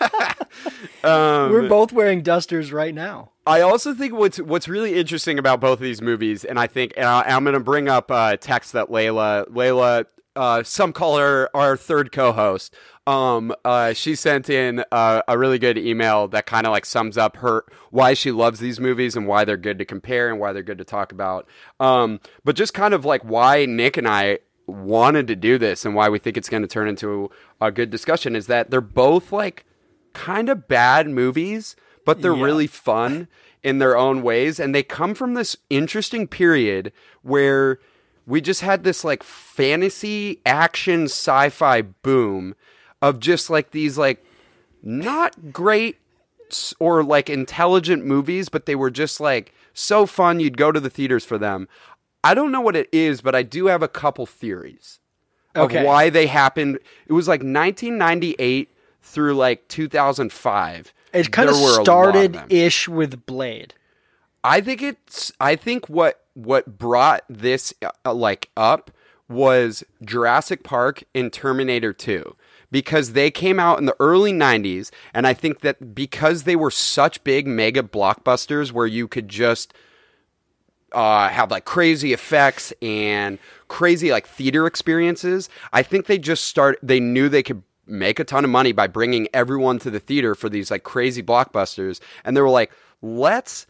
um, 1.02 1.50
We're 1.50 1.68
both 1.68 1.92
wearing 1.92 2.22
dusters 2.22 2.72
right 2.72 2.94
now. 2.94 3.32
I 3.46 3.60
also 3.60 3.94
think 3.94 4.12
what's 4.12 4.38
what's 4.38 4.66
really 4.68 4.98
interesting 4.98 5.38
about 5.38 5.60
both 5.60 5.78
of 5.78 5.82
these 5.84 6.02
movies, 6.02 6.44
and 6.44 6.58
I 6.58 6.66
think 6.66 6.92
and 6.96 7.06
I, 7.06 7.22
I'm 7.22 7.44
going 7.44 7.54
to 7.54 7.60
bring 7.60 7.88
up 7.88 8.10
a 8.10 8.36
text 8.36 8.72
that 8.72 8.88
Layla 8.88 9.48
Layla, 9.48 10.06
uh, 10.34 10.62
some 10.64 10.92
call 10.92 11.18
her 11.18 11.48
our 11.54 11.76
third 11.76 12.10
co-host. 12.10 12.74
Um, 13.06 13.54
uh, 13.64 13.92
she 13.92 14.16
sent 14.16 14.50
in 14.50 14.84
uh, 14.90 15.22
a 15.28 15.38
really 15.38 15.60
good 15.60 15.78
email 15.78 16.26
that 16.28 16.46
kind 16.46 16.66
of 16.66 16.72
like 16.72 16.84
sums 16.84 17.16
up 17.16 17.36
her 17.36 17.64
why 17.90 18.14
she 18.14 18.32
loves 18.32 18.58
these 18.58 18.80
movies 18.80 19.14
and 19.14 19.28
why 19.28 19.44
they're 19.44 19.56
good 19.56 19.78
to 19.78 19.84
compare 19.84 20.28
and 20.28 20.40
why 20.40 20.52
they're 20.52 20.64
good 20.64 20.78
to 20.78 20.84
talk 20.84 21.12
about. 21.12 21.48
Um, 21.78 22.18
but 22.44 22.56
just 22.56 22.74
kind 22.74 22.94
of 22.94 23.04
like 23.04 23.22
why 23.22 23.64
Nick 23.64 23.96
and 23.96 24.08
I 24.08 24.40
wanted 24.66 25.28
to 25.28 25.36
do 25.36 25.56
this 25.56 25.84
and 25.84 25.94
why 25.94 26.08
we 26.08 26.18
think 26.18 26.36
it's 26.36 26.48
going 26.48 26.62
to 26.62 26.68
turn 26.68 26.88
into 26.88 27.30
a 27.60 27.70
good 27.70 27.90
discussion 27.90 28.34
is 28.34 28.48
that 28.48 28.70
they're 28.70 28.80
both 28.80 29.30
like 29.30 29.64
kind 30.12 30.48
of 30.48 30.66
bad 30.66 31.08
movies, 31.08 31.76
but 32.06 32.22
they're 32.22 32.32
really 32.32 32.66
fun 32.66 33.28
in 33.62 33.78
their 33.78 33.96
own 33.98 34.22
ways. 34.22 34.58
And 34.58 34.74
they 34.74 34.82
come 34.82 35.14
from 35.14 35.34
this 35.34 35.56
interesting 35.68 36.26
period 36.26 36.90
where 37.22 37.78
we 38.26 38.40
just 38.40 38.62
had 38.62 38.82
this 38.84 39.04
like 39.04 39.22
fantasy 39.22 40.40
action 40.46 41.04
sci 41.04 41.50
fi 41.50 41.82
boom 41.82 42.54
of 43.02 43.20
just 43.20 43.50
like 43.50 43.72
these 43.72 43.98
like 43.98 44.24
not 44.82 45.52
great 45.52 45.96
or 46.78 47.02
like 47.04 47.28
intelligent 47.28 48.04
movies, 48.06 48.48
but 48.48 48.66
they 48.66 48.74
were 48.74 48.90
just 48.90 49.20
like 49.20 49.52
so 49.74 50.06
fun 50.06 50.40
you'd 50.40 50.56
go 50.56 50.72
to 50.72 50.80
the 50.80 50.88
theaters 50.90 51.24
for 51.24 51.36
them. 51.38 51.68
I 52.24 52.34
don't 52.34 52.50
know 52.52 52.60
what 52.60 52.76
it 52.76 52.88
is, 52.92 53.20
but 53.20 53.34
I 53.34 53.42
do 53.42 53.66
have 53.66 53.82
a 53.82 53.88
couple 53.88 54.26
theories 54.26 54.98
of 55.54 55.66
Okay. 55.70 55.84
why 55.84 56.08
they 56.10 56.26
happened. 56.26 56.78
It 57.06 57.12
was 57.12 57.28
like 57.28 57.40
1998 57.40 58.70
through 59.02 59.34
like 59.34 59.68
2005. 59.68 60.92
It 61.16 61.32
kind 61.32 61.48
of 61.48 61.56
were 61.56 61.74
a 61.74 61.76
lot 61.76 61.84
started 61.84 62.32
them. 62.34 62.46
ish 62.50 62.88
with 62.88 63.26
Blade. 63.26 63.74
I 64.44 64.60
think 64.60 64.82
it's. 64.82 65.32
I 65.40 65.56
think 65.56 65.88
what 65.88 66.24
what 66.34 66.78
brought 66.78 67.24
this 67.28 67.72
uh, 68.04 68.12
like 68.12 68.50
up 68.56 68.90
was 69.28 69.82
Jurassic 70.04 70.62
Park 70.62 71.02
and 71.14 71.32
Terminator 71.32 71.92
2 71.92 72.36
because 72.70 73.12
they 73.12 73.30
came 73.30 73.58
out 73.58 73.78
in 73.78 73.86
the 73.86 73.96
early 73.98 74.32
90s 74.32 74.90
and 75.12 75.26
I 75.26 75.34
think 75.34 75.60
that 75.60 75.94
because 75.94 76.44
they 76.44 76.54
were 76.54 76.70
such 76.70 77.24
big 77.24 77.46
mega 77.46 77.82
blockbusters 77.82 78.70
where 78.70 78.86
you 78.86 79.08
could 79.08 79.28
just 79.28 79.72
uh, 80.92 81.28
have 81.28 81.50
like 81.50 81.64
crazy 81.64 82.12
effects 82.12 82.72
and 82.80 83.38
crazy 83.68 84.10
like 84.10 84.26
theater 84.26 84.66
experiences. 84.66 85.48
I 85.72 85.82
think 85.82 86.06
they 86.06 86.18
just 86.18 86.44
start. 86.44 86.78
They 86.82 87.00
knew 87.00 87.28
they 87.28 87.42
could 87.42 87.62
make 87.86 88.18
a 88.18 88.24
ton 88.24 88.44
of 88.44 88.50
money 88.50 88.72
by 88.72 88.86
bringing 88.86 89.28
everyone 89.32 89.78
to 89.80 89.90
the 89.90 90.00
theater 90.00 90.34
for 90.34 90.48
these 90.48 90.70
like 90.70 90.82
crazy 90.82 91.22
blockbusters, 91.22 92.00
and 92.24 92.36
they 92.36 92.40
were 92.40 92.48
like, 92.50 92.72
let's. 93.02 93.66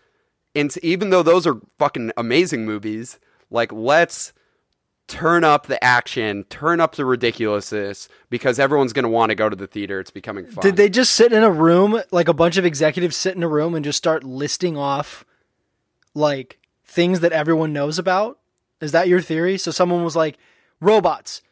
And 0.54 0.74
even 0.82 1.10
though 1.10 1.22
those 1.22 1.46
are 1.46 1.60
fucking 1.78 2.12
amazing 2.16 2.64
movies, 2.64 3.18
like 3.50 3.72
let's 3.72 4.32
turn 5.06 5.44
up 5.44 5.66
the 5.66 5.82
action, 5.84 6.44
turn 6.44 6.80
up 6.80 6.96
the 6.96 7.04
ridiculousness 7.04 8.08
because 8.30 8.58
everyone's 8.58 8.92
going 8.92 9.02
to 9.04 9.08
want 9.08 9.30
to 9.30 9.34
go 9.36 9.48
to 9.48 9.54
the 9.54 9.66
theater. 9.66 10.00
It's 10.00 10.10
becoming 10.10 10.46
fun. 10.46 10.62
Did 10.62 10.76
they 10.76 10.88
just 10.88 11.12
sit 11.12 11.32
in 11.32 11.42
a 11.44 11.50
room, 11.50 12.00
like 12.10 12.26
a 12.28 12.34
bunch 12.34 12.56
of 12.56 12.64
executives 12.64 13.16
sit 13.16 13.36
in 13.36 13.42
a 13.42 13.48
room 13.48 13.74
and 13.74 13.84
just 13.84 13.98
start 13.98 14.24
listing 14.24 14.76
off 14.76 15.24
like 16.14 16.58
things 16.84 17.20
that 17.20 17.32
everyone 17.32 17.72
knows 17.72 17.98
about? 17.98 18.38
Is 18.80 18.92
that 18.92 19.08
your 19.08 19.20
theory? 19.20 19.58
So 19.58 19.70
someone 19.70 20.02
was 20.02 20.16
like, 20.16 20.38
robots, 20.80 21.42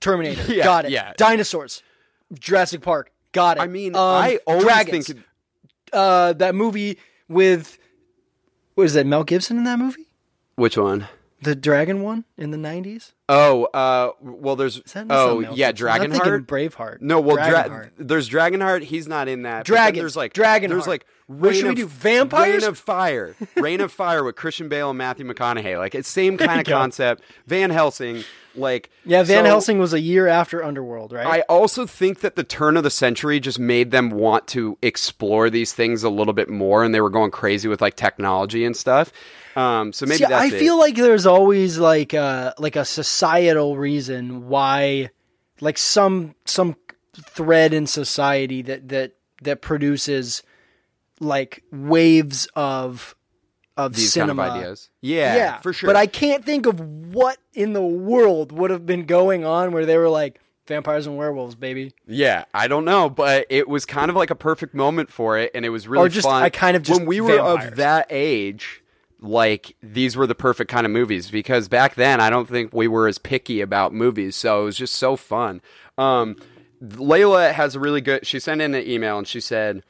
Terminator, 0.00 0.42
Yeah, 0.52 0.64
got 0.64 0.84
it. 0.84 0.90
yeah. 0.92 1.12
Dinosaurs, 1.16 1.82
Jurassic 2.38 2.80
Park, 2.82 3.12
got 3.32 3.56
it. 3.56 3.60
I 3.60 3.66
mean, 3.66 3.94
Um, 3.94 4.00
I 4.02 4.38
always 4.46 4.64
dragons, 4.64 5.06
think 5.08 5.24
uh, 5.92 6.32
that 6.34 6.54
movie 6.54 6.98
with 7.28 7.78
what 8.74 8.84
is 8.84 8.94
that? 8.94 9.06
Mel 9.06 9.24
Gibson 9.24 9.56
in 9.58 9.64
that 9.64 9.78
movie? 9.78 10.06
which 10.56 10.76
one? 10.76 11.08
The 11.42 11.56
dragon 11.56 12.02
one 12.02 12.24
in 12.38 12.52
the 12.52 12.56
nineties? 12.56 13.14
Oh, 13.28 13.64
uh, 13.74 14.12
well, 14.20 14.54
there's 14.54 14.76
Is 14.78 14.92
that 14.92 15.08
that's 15.08 15.18
oh 15.20 15.40
yeah, 15.40 15.72
Gibson. 15.72 15.88
I'm 15.88 16.10
thinking 16.12 16.20
Dragonheart. 16.20 16.46
Braveheart. 16.46 17.00
No, 17.00 17.20
well, 17.20 17.34
dra- 17.36 17.64
Dragonheart. 17.68 17.90
there's 17.98 18.30
Dragonheart. 18.30 18.82
He's 18.84 19.08
not 19.08 19.26
in 19.26 19.42
that. 19.42 19.64
Dragon. 19.64 19.98
There's 19.98 20.14
like 20.16 20.34
Dragonheart. 20.34 20.68
There's 20.68 20.86
like 20.86 21.04
What 21.38 21.50
Reign 21.50 21.54
should 21.54 21.64
we 21.64 21.70
of- 21.70 21.76
do, 21.76 21.86
vampires? 21.86 22.62
Reign 22.62 22.68
of 22.70 22.78
Fire. 22.78 23.36
Reign 23.56 23.80
of 23.80 23.92
Fire 23.92 24.22
with 24.24 24.36
Christian 24.36 24.68
Bale 24.68 24.90
and 24.90 24.98
Matthew 24.98 25.26
McConaughey. 25.26 25.78
Like 25.78 25.94
it's 25.94 26.08
same 26.08 26.36
kind 26.38 26.60
of 26.60 26.66
concept. 26.66 27.22
Van 27.46 27.70
Helsing. 27.70 28.24
Like 28.54 28.90
yeah, 29.06 29.22
Van 29.22 29.44
so- 29.44 29.48
Helsing 29.48 29.78
was 29.78 29.94
a 29.94 30.00
year 30.00 30.28
after 30.28 30.62
Underworld, 30.62 31.12
right? 31.12 31.26
I 31.26 31.40
also 31.48 31.86
think 31.86 32.20
that 32.20 32.36
the 32.36 32.44
turn 32.44 32.76
of 32.76 32.82
the 32.84 32.90
century 32.90 33.40
just 33.40 33.58
made 33.58 33.90
them 33.92 34.10
want 34.10 34.46
to 34.48 34.76
explore 34.82 35.48
these 35.48 35.72
things 35.72 36.02
a 36.02 36.10
little 36.10 36.34
bit 36.34 36.50
more, 36.50 36.84
and 36.84 36.94
they 36.94 37.00
were 37.00 37.08
going 37.08 37.30
crazy 37.30 37.66
with 37.68 37.80
like 37.80 37.96
technology 37.96 38.64
and 38.66 38.76
stuff. 38.76 39.10
Um, 39.56 39.92
so 39.94 40.04
maybe 40.06 40.18
See, 40.18 40.24
that's 40.26 40.52
I 40.52 40.54
it. 40.54 40.58
feel 40.58 40.78
like 40.78 40.96
there's 40.96 41.24
always 41.24 41.78
like 41.78 42.12
a 42.12 42.54
like 42.58 42.76
a 42.76 42.84
societal 42.84 43.78
reason 43.78 44.48
why, 44.48 45.08
like 45.62 45.78
some 45.78 46.34
some 46.44 46.76
thread 47.14 47.72
in 47.72 47.86
society 47.86 48.60
that 48.62 48.88
that 48.90 49.12
that 49.42 49.62
produces 49.62 50.42
like 51.22 51.62
waves 51.72 52.48
of 52.56 53.14
of 53.76 53.94
these 53.94 54.12
cinema. 54.12 54.42
kind 54.42 54.50
of 54.52 54.62
ideas. 54.64 54.90
Yeah, 55.00 55.36
yeah, 55.36 55.58
for 55.58 55.72
sure. 55.72 55.86
But 55.88 55.96
I 55.96 56.06
can't 56.06 56.44
think 56.44 56.66
of 56.66 56.78
what 56.80 57.38
in 57.54 57.72
the 57.72 57.82
world 57.82 58.52
would 58.52 58.70
have 58.70 58.84
been 58.84 59.06
going 59.06 59.44
on 59.44 59.72
where 59.72 59.86
they 59.86 59.96
were 59.96 60.08
like 60.10 60.40
vampires 60.66 61.06
and 61.06 61.16
werewolves, 61.16 61.54
baby. 61.54 61.94
Yeah, 62.06 62.44
I 62.52 62.68
don't 62.68 62.84
know, 62.84 63.08
but 63.08 63.46
it 63.48 63.68
was 63.68 63.84
kind 63.86 64.10
of 64.10 64.16
like 64.16 64.30
a 64.30 64.34
perfect 64.34 64.74
moment 64.74 65.10
for 65.10 65.38
it, 65.38 65.50
and 65.54 65.64
it 65.64 65.70
was 65.70 65.88
really 65.88 66.06
Or 66.06 66.08
just- 66.08 66.26
fun. 66.26 66.42
I 66.42 66.50
kind 66.50 66.76
of 66.76 66.82
just 66.82 67.00
when 67.00 67.08
we 67.08 67.20
were 67.20 67.36
vampires. 67.36 67.70
of 67.72 67.76
that 67.76 68.06
age, 68.10 68.82
like 69.20 69.74
these 69.82 70.16
were 70.16 70.26
the 70.26 70.34
perfect 70.34 70.70
kind 70.70 70.84
of 70.84 70.92
movies 70.92 71.30
because 71.30 71.68
back 71.68 71.94
then 71.94 72.20
I 72.20 72.28
don't 72.28 72.48
think 72.48 72.72
we 72.74 72.88
were 72.88 73.08
as 73.08 73.18
picky 73.18 73.60
about 73.60 73.94
movies, 73.94 74.36
so 74.36 74.62
it 74.62 74.64
was 74.66 74.76
just 74.76 74.94
so 74.96 75.16
fun. 75.16 75.60
Um, 75.96 76.36
Layla 76.82 77.52
has 77.52 77.74
a 77.74 77.80
really 77.80 78.00
good. 78.00 78.26
She 78.26 78.38
sent 78.40 78.60
in 78.60 78.74
an 78.74 78.86
email 78.86 79.16
and 79.18 79.26
she 79.26 79.40
said, 79.40 79.82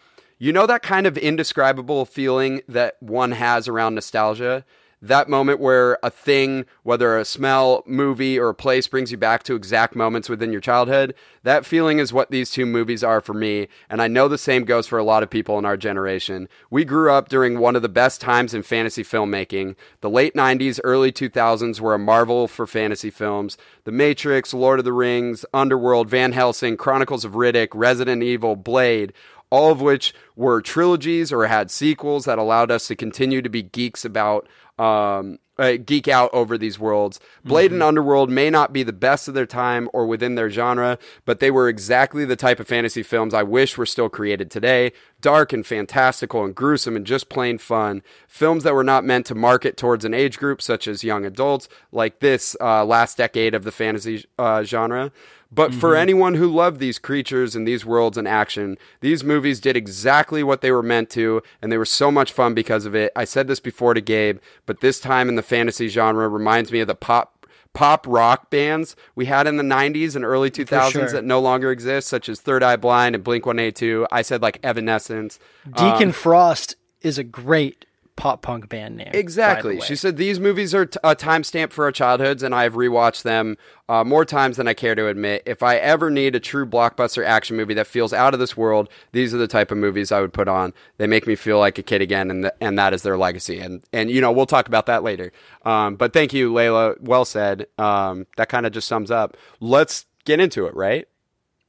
"You 0.42 0.52
know 0.52 0.66
that 0.66 0.82
kind 0.82 1.06
of 1.06 1.16
indescribable 1.16 2.04
feeling 2.04 2.62
that 2.66 2.96
one 2.99 3.30
has 3.30 3.68
around 3.68 3.94
nostalgia." 3.94 4.64
that 5.02 5.28
moment 5.28 5.58
where 5.58 5.99
a 6.04 6.11
thing, 6.11 6.64
whether 6.84 7.18
a 7.18 7.25
smell, 7.25 7.82
movie, 7.87 8.38
or 8.38 8.50
a 8.50 8.54
place 8.54 8.87
brings 8.87 9.11
you 9.11 9.18
back 9.18 9.42
to 9.42 9.56
exact 9.56 9.96
moments 9.96 10.28
within 10.28 10.52
your 10.52 10.61
childhood, 10.61 11.12
that 11.42 11.66
feeling 11.66 11.99
is 11.99 12.12
what 12.12 12.30
these 12.30 12.52
two 12.52 12.64
movies 12.64 13.02
are 13.02 13.20
for 13.20 13.34
me. 13.34 13.66
And 13.90 14.00
I 14.00 14.06
know 14.06 14.28
the 14.28 14.38
same 14.38 14.64
goes 14.64 14.87
for 14.87 14.99
a 14.99 15.04
lot 15.04 15.25
of 15.25 15.30
people 15.30 15.58
in 15.58 15.64
our 15.64 15.76
generation. 15.76 16.49
We 16.70 16.84
grew 16.84 17.11
up 17.11 17.28
during 17.28 17.58
one 17.58 17.75
of 17.75 17.82
the 17.82 17.88
best 17.88 18.20
times 18.20 18.54
in 18.54 18.62
fantasy 18.62 19.02
filmmaking. 19.02 19.75
The 20.02 20.11
late 20.11 20.37
90s, 20.37 20.78
early 20.84 21.11
2000s 21.11 21.80
were 21.80 21.94
a 21.94 21.99
marvel 21.99 22.46
for 22.46 22.66
fantasy 22.66 23.11
films. 23.11 23.58
The 23.82 23.92
Matrix, 23.92 24.54
Lord 24.54 24.78
of 24.78 24.84
the 24.84 24.92
Rings, 24.92 25.44
Underworld, 25.52 26.08
Van 26.08 26.30
Helsing, 26.30 26.76
Chronicles 26.76 27.25
of 27.25 27.32
Riddick, 27.32 27.70
Resident 27.75 28.22
Evil, 28.22 28.54
Blade, 28.54 29.12
all 29.52 29.71
of 29.71 29.82
which 29.82 30.14
were 30.35 30.62
trilogies 30.62 31.30
or 31.30 31.47
had 31.47 31.71
sequels 31.71 32.25
that 32.25 32.38
allowed 32.38 32.71
us 32.71 32.88
to 32.88 32.97
continue 32.97 33.42
to 33.42 33.50
be 33.50 33.62
geeks 33.62 34.02
about 34.02 34.49
um, 34.78 35.38
uh, 35.59 35.75
geek 35.85 36.09
out 36.09 36.30
over 36.32 36.56
these 36.56 36.78
worlds. 36.78 37.21
Blade 37.44 37.71
and 37.71 37.82
Underworld 37.82 38.30
may 38.30 38.49
not 38.49 38.73
be 38.73 38.82
the 38.82 38.94
best 38.94 39.28
of 39.28 39.35
their 39.35 39.44
time 39.44 39.90
or 39.92 40.06
within 40.06 40.37
their 40.37 40.49
genre, 40.49 40.99
but 41.26 41.38
they 41.38 41.50
were 41.50 41.68
exactly 41.68 42.25
the 42.25 42.35
type 42.35 42.61
of 42.61 42.66
fantasy 42.66 43.02
films 43.02 43.35
I 43.35 43.42
wish 43.42 43.76
were 43.76 43.85
still 43.85 44.09
created 44.09 44.50
today. 44.50 44.92
Dark 45.21 45.52
and 45.52 45.66
fantastical 45.66 46.47
and 46.47 46.54
gruesome 46.54 46.97
and 46.97 47.06
just 47.06 47.28
plain 47.28 47.59
fun. 47.59 48.02
Films 48.26 48.64
that 48.64 48.75
were 48.75 48.82
not 48.82 49.04
meant 49.04 49.26
to 49.26 49.35
market 49.35 49.76
towards 49.76 50.06
an 50.06 50.14
age 50.14 50.38
group 50.38 50.62
such 50.62 50.88
as 50.88 51.04
young 51.04 51.26
adults, 51.26 51.68
like 51.92 52.21
this 52.21 52.56
uh, 52.59 52.87
last 52.87 53.18
decade 53.18 53.54
of 53.54 53.64
the 53.64 53.71
fantasy 53.71 54.25
uh, 54.38 54.62
genre. 54.64 55.12
But 55.54 55.75
for 55.75 55.90
mm-hmm. 55.90 56.00
anyone 56.00 56.35
who 56.35 56.49
loved 56.49 56.80
these 56.80 56.99
creatures 56.99 57.54
and 57.54 57.68
these 57.68 57.85
worlds 57.85 58.16
in 58.16 58.26
action, 58.26 58.78
these 59.00 59.23
movies 59.23 59.61
did 59.61 59.76
exactly 59.76 60.42
what 60.42 60.62
they 60.62 60.73
were 60.73 60.82
meant 60.82 61.11
to, 61.11 61.42
and 61.61 61.71
they 61.71 61.76
were 61.76 61.85
so 61.85 62.11
much 62.11 62.32
fun 62.32 62.54
because 62.54 62.87
of 62.87 62.94
it. 62.94 63.12
I 63.14 63.25
said 63.25 63.49
this 63.49 63.61
before 63.61 63.92
to 63.92 64.00
Gabe, 64.00 64.38
but 64.64 64.80
this 64.80 64.99
time 64.99 65.28
in 65.28 65.35
the 65.35 65.42
fantasy 65.42 65.88
genre 65.88 66.26
reminds 66.28 66.73
me 66.73 66.80
of 66.80 66.88
the 66.88 66.94
pop 66.94 67.47
pop 67.75 68.06
rock 68.06 68.50
bands 68.50 68.97
we 69.14 69.25
had 69.25 69.47
in 69.47 69.56
the 69.56 69.62
90s 69.62 70.14
and 70.14 70.26
early 70.26 70.50
2000s 70.50 70.90
sure. 70.90 71.11
that 71.11 71.25
no 71.25 71.40
longer 71.40 71.71
exist, 71.71 72.09
such 72.09 72.28
as 72.28 72.40
Third 72.40 72.62
Eye 72.62 72.76
Blind 72.76 73.14
and 73.14 73.25
Blink 73.25 73.47
182. 73.47 74.06
I 74.11 74.23
said 74.23 74.42
like 74.42 74.59
Evanescence. 74.62 75.38
Deacon 75.66 76.09
um, 76.09 76.12
Frost 76.12 76.76
is 77.02 77.18
a 77.18 77.25
great 77.25 77.85
pop 78.16 78.42
punk 78.42 78.69
band 78.69 78.97
name. 78.97 79.11
Exactly. 79.12 79.81
She 79.81 79.97
said 79.97 80.16
these 80.16 80.38
movies 80.38 80.75
are 80.75 80.87
t- 80.87 80.99
a 81.02 81.16
timestamp 81.16 81.73
for 81.73 81.85
our 81.85 81.92
childhoods, 81.92 82.42
and 82.42 82.54
I 82.54 82.64
have 82.64 82.75
rewatched 82.75 83.23
them 83.23 83.57
uh, 83.88 84.04
more 84.04 84.25
times 84.25 84.57
than 84.57 84.69
I 84.69 84.75
care 84.75 84.95
to 84.95 85.09
admit. 85.09 85.42
If 85.47 85.62
I 85.62 85.76
ever 85.76 86.11
need 86.11 86.35
a 86.35 86.40
true 86.40 86.66
blockbuster 86.66 87.25
action 87.25 87.57
movie 87.57 87.75
that 87.75 87.87
feels 87.87 88.12
out 88.12 88.35
of 88.35 88.40
this 88.40 88.57
world, 88.57 88.88
these 89.12 89.35
are 89.35 89.38
the 89.38 89.49
type 89.49 89.71
of 89.71 89.78
movies 89.78 90.12
I 90.12 90.21
would 90.21 90.33
put 90.33 90.49
on. 90.49 90.73
They 90.99 91.07
make 91.07 91.26
me 91.26 91.35
feel 91.35 91.59
like 91.59 91.78
a 91.78 91.83
kid 91.83 92.02
again, 92.02 92.31
and 92.31 92.45
th- 92.45 92.54
and 92.61 92.78
that 92.78 92.95
is 92.95 93.02
their 93.02 93.19
legacy. 93.19 93.59
And 93.59 93.83
and 93.92 94.11
you 94.11 94.21
know 94.21 94.33
we'll 94.33 94.47
talk 94.47 94.69
about 94.69 94.87
that 94.87 95.02
later. 95.02 95.33
Um, 95.64 95.97
but 95.97 96.12
thank 96.12 96.33
you, 96.33 96.52
Layla. 96.52 97.00
Well 97.00 97.25
said. 97.25 97.66
Um, 97.78 98.26
that 98.37 98.49
kind 98.49 98.66
of 98.66 98.73
just 98.73 98.88
sums 98.88 99.11
up. 99.11 99.37
Let's 99.61 100.07
get 100.25 100.38
into 100.40 100.66
it, 100.66 100.75
right? 100.76 101.09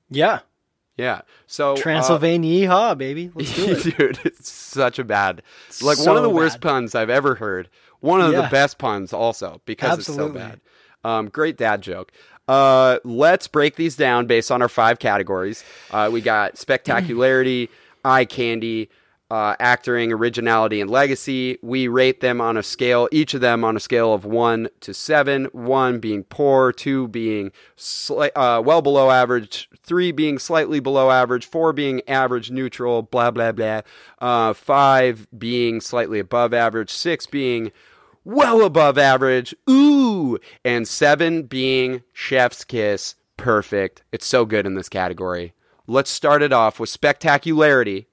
yeah. 0.09 0.39
Yeah. 0.97 1.21
So 1.47 1.73
uh, 1.73 1.77
Transylvania, 1.77 2.67
yeehaw, 2.67 2.97
baby. 2.97 3.31
Let's 3.33 3.55
do 3.55 3.65
it. 3.71 3.97
Dude, 3.97 4.19
it's 4.25 4.51
such 4.51 4.99
a 4.99 5.03
bad, 5.03 5.41
like 5.81 5.97
one 5.99 6.17
of 6.17 6.23
the 6.23 6.29
worst 6.29 6.61
bad. 6.61 6.69
puns 6.69 6.95
I've 6.95 7.09
ever 7.09 7.35
heard. 7.35 7.69
One 7.99 8.19
of 8.21 8.33
the 8.33 8.47
best 8.51 8.77
puns, 8.77 9.13
also 9.13 9.61
because 9.65 9.99
Absolutely. 9.99 10.25
it's 10.25 10.33
so 10.33 10.49
bad. 10.49 10.61
Um, 11.05 11.29
great 11.29 11.57
dad 11.57 11.81
joke. 11.81 12.11
Uh, 12.47 12.99
let's 13.05 13.47
break 13.47 13.75
these 13.77 13.95
down 13.95 14.25
based 14.27 14.51
on 14.51 14.61
our 14.61 14.67
five 14.67 14.99
categories. 14.99 15.63
Uh, 15.91 16.09
we 16.11 16.19
got 16.19 16.57
spectacularity, 16.57 17.69
eye 18.05 18.25
candy, 18.25 18.89
uh, 19.31 19.55
acting, 19.59 20.11
originality, 20.11 20.81
and 20.81 20.89
legacy. 20.89 21.57
We 21.61 21.87
rate 21.87 22.19
them 22.19 22.41
on 22.41 22.57
a 22.57 22.63
scale, 22.63 23.07
each 23.11 23.33
of 23.33 23.41
them 23.41 23.63
on 23.63 23.77
a 23.77 23.79
scale 23.79 24.13
of 24.13 24.25
one 24.25 24.69
to 24.81 24.93
seven. 24.93 25.45
One 25.53 25.99
being 25.99 26.23
poor, 26.25 26.71
two 26.73 27.07
being 27.07 27.51
uh, 28.09 28.61
well 28.63 28.81
below 28.81 29.09
average, 29.09 29.69
three 29.83 30.11
being 30.11 30.39
slightly 30.39 30.79
below 30.79 31.11
average, 31.11 31.45
four 31.45 31.73
being 31.73 32.01
average, 32.07 32.51
neutral, 32.51 33.01
blah 33.03 33.31
blah 33.31 33.51
blah. 33.51 33.81
Uh, 34.19 34.53
five 34.53 35.27
being 35.37 35.81
slightly 35.81 36.19
above 36.19 36.53
average, 36.53 36.91
six 36.91 37.25
being 37.25 37.71
well 38.23 38.63
above 38.63 38.97
average, 38.97 39.53
ooh, 39.69 40.39
and 40.63 40.87
seven 40.87 41.43
being 41.43 42.03
chef's 42.13 42.63
kiss, 42.63 43.15
perfect. 43.37 44.03
It's 44.11 44.25
so 44.25 44.45
good 44.45 44.65
in 44.65 44.75
this 44.75 44.89
category. 44.89 45.53
Let's 45.87 46.09
start 46.09 46.41
it 46.41 46.53
off 46.53 46.79
with 46.79 46.89
spectacularity. 46.89 48.07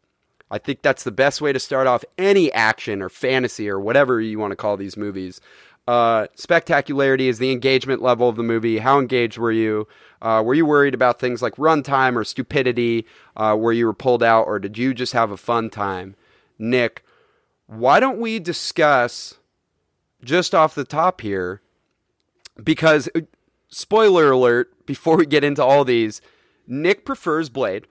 I 0.50 0.58
think 0.58 0.82
that's 0.82 1.04
the 1.04 1.12
best 1.12 1.40
way 1.40 1.52
to 1.52 1.60
start 1.60 1.86
off 1.86 2.04
any 2.18 2.52
action 2.52 3.02
or 3.02 3.08
fantasy 3.08 3.70
or 3.70 3.78
whatever 3.78 4.20
you 4.20 4.40
want 4.40 4.50
to 4.50 4.56
call 4.56 4.76
these 4.76 4.96
movies. 4.96 5.40
Uh, 5.90 6.28
spectacularity 6.36 7.26
is 7.26 7.40
the 7.40 7.50
engagement 7.50 8.00
level 8.00 8.28
of 8.28 8.36
the 8.36 8.44
movie. 8.44 8.78
How 8.78 9.00
engaged 9.00 9.38
were 9.38 9.50
you? 9.50 9.88
Uh, 10.22 10.40
were 10.44 10.54
you 10.54 10.64
worried 10.64 10.94
about 10.94 11.18
things 11.18 11.42
like 11.42 11.56
runtime 11.56 12.14
or 12.14 12.22
stupidity? 12.22 13.06
Uh, 13.36 13.56
where 13.56 13.72
you 13.72 13.86
were 13.86 13.92
pulled 13.92 14.22
out, 14.22 14.44
or 14.44 14.60
did 14.60 14.78
you 14.78 14.94
just 14.94 15.14
have 15.14 15.32
a 15.32 15.36
fun 15.36 15.68
time? 15.68 16.14
Nick, 16.60 17.02
why 17.66 17.98
don't 17.98 18.20
we 18.20 18.38
discuss 18.38 19.38
just 20.22 20.54
off 20.54 20.76
the 20.76 20.84
top 20.84 21.22
here? 21.22 21.60
Because, 22.62 23.08
uh, 23.16 23.22
spoiler 23.66 24.30
alert, 24.30 24.86
before 24.86 25.16
we 25.16 25.26
get 25.26 25.42
into 25.42 25.64
all 25.64 25.84
these, 25.84 26.20
Nick 26.68 27.04
prefers 27.04 27.48
Blade, 27.48 27.88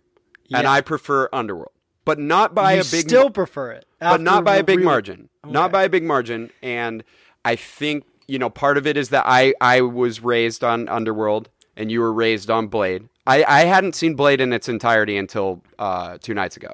and 0.53 0.65
I 0.65 0.79
prefer 0.79 1.27
Underworld, 1.33 1.73
but 2.05 2.17
not 2.17 2.55
by 2.55 2.75
you 2.75 2.79
a 2.79 2.83
big 2.85 3.09
still 3.09 3.29
prefer 3.29 3.71
it, 3.71 3.85
but 3.99 4.21
not 4.21 4.45
by 4.45 4.55
a 4.55 4.63
big 4.63 4.77
real- 4.77 4.85
margin. 4.85 5.27
Not 5.45 5.71
by 5.71 5.83
a 5.83 5.89
big 5.89 6.03
margin. 6.03 6.51
And 6.61 7.03
I 7.45 7.55
think 7.55 8.05
you 8.27 8.39
know 8.39 8.49
part 8.49 8.77
of 8.77 8.85
it 8.87 8.97
is 8.97 9.09
that 9.09 9.23
I 9.25 9.53
I 9.61 9.81
was 9.81 10.21
raised 10.21 10.63
on 10.63 10.87
Underworld 10.89 11.49
and 11.75 11.91
you 11.91 12.01
were 12.01 12.13
raised 12.13 12.49
on 12.49 12.67
Blade. 12.67 13.07
I 13.25 13.43
I 13.43 13.65
hadn't 13.65 13.95
seen 13.95 14.15
Blade 14.15 14.41
in 14.41 14.53
its 14.53 14.69
entirety 14.69 15.17
until 15.17 15.63
uh, 15.77 16.17
two 16.21 16.33
nights 16.33 16.57
ago. 16.57 16.73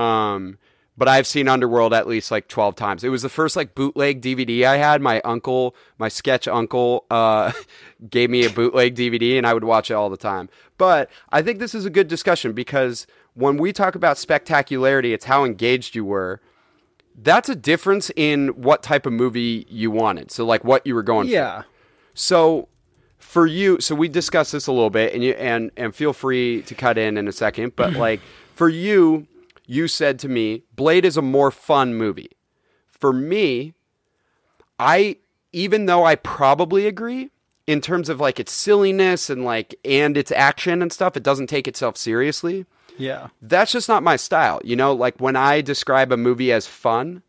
Um, 0.00 0.58
but 0.96 1.08
I've 1.08 1.26
seen 1.26 1.48
Underworld 1.48 1.94
at 1.94 2.06
least 2.06 2.30
like 2.30 2.48
12 2.48 2.76
times. 2.76 3.02
It 3.02 3.08
was 3.08 3.22
the 3.22 3.28
first 3.28 3.56
like 3.56 3.74
bootleg 3.74 4.20
DVD 4.20 4.64
I 4.64 4.76
had. 4.76 5.00
My 5.00 5.20
uncle, 5.22 5.74
my 5.98 6.08
sketch 6.08 6.46
uncle, 6.46 7.06
uh, 7.10 7.52
gave 8.10 8.30
me 8.30 8.44
a 8.44 8.50
bootleg 8.50 8.94
DVD 8.94 9.38
and 9.38 9.46
I 9.46 9.54
would 9.54 9.64
watch 9.64 9.90
it 9.90 9.94
all 9.94 10.10
the 10.10 10.16
time. 10.16 10.48
But 10.76 11.10
I 11.30 11.42
think 11.42 11.58
this 11.58 11.74
is 11.74 11.86
a 11.86 11.90
good 11.90 12.08
discussion 12.08 12.52
because 12.52 13.06
when 13.34 13.56
we 13.56 13.72
talk 13.72 13.94
about 13.94 14.18
spectacularity, 14.18 15.14
it's 15.14 15.24
how 15.24 15.44
engaged 15.44 15.94
you 15.94 16.04
were. 16.04 16.40
That's 17.14 17.48
a 17.48 17.54
difference 17.54 18.10
in 18.16 18.48
what 18.48 18.82
type 18.82 19.06
of 19.06 19.12
movie 19.12 19.66
you 19.68 19.90
wanted. 19.90 20.30
So 20.30 20.44
like 20.44 20.64
what 20.64 20.86
you 20.86 20.94
were 20.94 21.02
going 21.02 21.28
for. 21.28 21.32
Yeah. 21.32 21.62
So 22.14 22.68
for 23.18 23.46
you, 23.46 23.80
so 23.80 23.94
we 23.94 24.08
discussed 24.08 24.52
this 24.52 24.66
a 24.66 24.72
little 24.72 24.90
bit, 24.90 25.14
and 25.14 25.22
you 25.22 25.32
and 25.32 25.70
and 25.76 25.94
feel 25.94 26.12
free 26.12 26.62
to 26.62 26.74
cut 26.74 26.98
in 26.98 27.16
in 27.16 27.28
a 27.28 27.32
second. 27.32 27.76
But 27.76 27.92
like 27.94 28.20
for 28.54 28.68
you, 28.68 29.26
you 29.66 29.88
said 29.88 30.18
to 30.20 30.28
me, 30.28 30.64
Blade 30.74 31.04
is 31.04 31.16
a 31.16 31.22
more 31.22 31.50
fun 31.50 31.94
movie. 31.94 32.30
For 32.90 33.12
me, 33.12 33.74
I 34.78 35.16
even 35.52 35.86
though 35.86 36.04
I 36.04 36.14
probably 36.14 36.86
agree 36.86 37.30
in 37.66 37.80
terms 37.80 38.08
of 38.08 38.20
like 38.20 38.40
its 38.40 38.52
silliness 38.52 39.30
and 39.30 39.44
like 39.44 39.74
and 39.84 40.16
its 40.16 40.32
action 40.32 40.82
and 40.82 40.92
stuff, 40.92 41.16
it 41.16 41.22
doesn't 41.22 41.46
take 41.48 41.68
itself 41.68 41.96
seriously 41.96 42.66
Yeah. 42.98 43.28
that's 43.40 43.72
just 43.72 43.88
not 43.88 44.02
my 44.02 44.16
style. 44.16 44.60
You 44.64 44.76
know, 44.76 44.92
like 44.92 45.18
when 45.18 45.36
I 45.36 45.60
describe 45.60 46.12
a 46.12 46.16
movie 46.16 46.52
as 46.52 46.66
fun, 46.66 47.22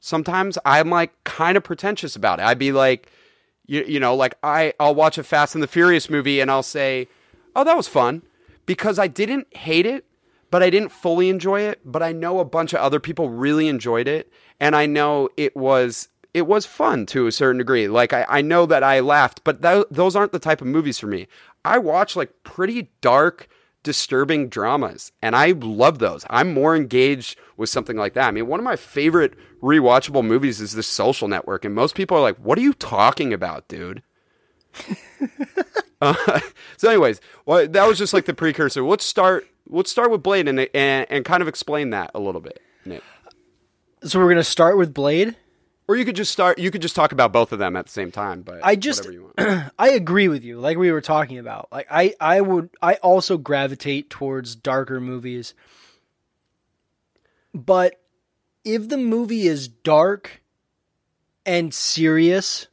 sometimes 0.00 0.58
I'm 0.64 0.90
like 0.90 1.12
kind 1.24 1.56
of 1.56 1.64
pretentious 1.64 2.16
about 2.16 2.38
it. 2.38 2.44
I'd 2.44 2.58
be 2.58 2.72
like, 2.72 3.10
you, 3.66 3.84
you 3.84 4.00
know, 4.00 4.14
like 4.14 4.34
I, 4.42 4.74
I'll 4.80 4.94
watch 4.94 5.18
a 5.18 5.22
Fast 5.22 5.54
and 5.54 5.62
the 5.62 5.68
Furious 5.68 6.10
movie 6.10 6.40
and 6.40 6.50
I'll 6.50 6.62
say, 6.62 7.08
oh, 7.54 7.64
that 7.64 7.76
was 7.76 7.88
fun 7.88 8.22
because 8.66 8.98
I 8.98 9.06
didn't 9.06 9.54
hate 9.56 9.86
it, 9.86 10.04
but 10.50 10.62
I 10.62 10.70
didn't 10.70 10.90
fully 10.90 11.28
enjoy 11.28 11.60
it. 11.62 11.80
But 11.84 12.02
I 12.02 12.12
know 12.12 12.40
a 12.40 12.44
bunch 12.44 12.72
of 12.72 12.80
other 12.80 13.00
people 13.00 13.28
really 13.28 13.68
enjoyed 13.68 14.08
it. 14.08 14.32
And 14.60 14.74
I 14.76 14.86
know 14.86 15.28
it 15.36 15.56
was. 15.56 16.08
It 16.34 16.46
was 16.46 16.64
fun 16.64 17.04
to 17.06 17.26
a 17.26 17.32
certain 17.32 17.58
degree. 17.58 17.88
Like 17.88 18.14
I, 18.14 18.24
I 18.26 18.40
know 18.40 18.64
that 18.64 18.82
I 18.82 19.00
laughed, 19.00 19.44
but 19.44 19.60
tho- 19.60 19.84
those 19.90 20.16
aren't 20.16 20.32
the 20.32 20.38
type 20.38 20.62
of 20.62 20.66
movies 20.66 20.98
for 20.98 21.06
me. 21.06 21.28
I 21.62 21.76
watch 21.76 22.16
like 22.16 22.32
pretty 22.42 22.88
dark, 23.02 23.48
disturbing 23.82 24.48
dramas, 24.48 25.12
and 25.20 25.34
I 25.34 25.52
love 25.52 25.98
those. 25.98 26.24
I'm 26.30 26.52
more 26.52 26.76
engaged 26.76 27.38
with 27.56 27.68
something 27.68 27.96
like 27.96 28.14
that. 28.14 28.28
I 28.28 28.30
mean, 28.30 28.46
one 28.46 28.60
of 28.60 28.64
my 28.64 28.76
favorite 28.76 29.34
rewatchable 29.62 30.24
movies 30.24 30.60
is 30.60 30.72
The 30.72 30.82
Social 30.82 31.28
Network, 31.28 31.64
and 31.64 31.74
most 31.74 31.94
people 31.94 32.16
are 32.16 32.20
like, 32.20 32.36
"What 32.36 32.58
are 32.58 32.62
you 32.62 32.72
talking 32.74 33.32
about, 33.32 33.68
dude?" 33.68 34.02
uh, 36.00 36.40
so, 36.76 36.88
anyways, 36.88 37.20
well, 37.46 37.66
that 37.66 37.86
was 37.86 37.98
just 37.98 38.14
like 38.14 38.26
the 38.26 38.34
precursor. 38.34 38.82
Let's 38.82 39.04
start. 39.04 39.46
Let's 39.68 39.90
start 39.90 40.10
with 40.10 40.22
Blade 40.22 40.48
and 40.48 40.60
and, 40.74 41.06
and 41.08 41.24
kind 41.24 41.42
of 41.42 41.48
explain 41.48 41.90
that 41.90 42.10
a 42.14 42.20
little 42.20 42.40
bit, 42.40 42.60
Nick. 42.84 43.02
So 44.04 44.18
we're 44.18 44.28
gonna 44.28 44.44
start 44.44 44.76
with 44.76 44.92
Blade. 44.92 45.36
Or 45.92 45.96
you 45.96 46.04
could 46.04 46.16
just 46.16 46.32
start. 46.32 46.58
You 46.58 46.70
could 46.70 46.82
just 46.82 46.96
talk 46.96 47.12
about 47.12 47.32
both 47.32 47.52
of 47.52 47.58
them 47.58 47.76
at 47.76 47.86
the 47.86 47.92
same 47.92 48.10
time. 48.10 48.42
But 48.42 48.60
I 48.62 48.76
just- 48.76 49.00
whatever 49.00 49.12
you 49.12 49.32
want. 49.36 49.72
I 49.78 49.90
agree 49.90 50.28
with 50.28 50.42
you. 50.42 50.58
Like 50.58 50.78
we 50.78 50.90
were 50.90 51.02
talking 51.02 51.38
about. 51.38 51.68
Like 51.70 51.86
I, 51.90 52.14
I 52.20 52.40
would, 52.40 52.70
I 52.80 52.94
also 52.94 53.36
gravitate 53.36 54.08
towards 54.08 54.54
darker 54.54 55.00
movies. 55.00 55.52
But 57.54 58.00
if 58.64 58.88
the 58.88 58.96
movie 58.96 59.46
is 59.46 59.68
dark, 59.68 60.42
and 61.44 61.74
serious 61.74 62.68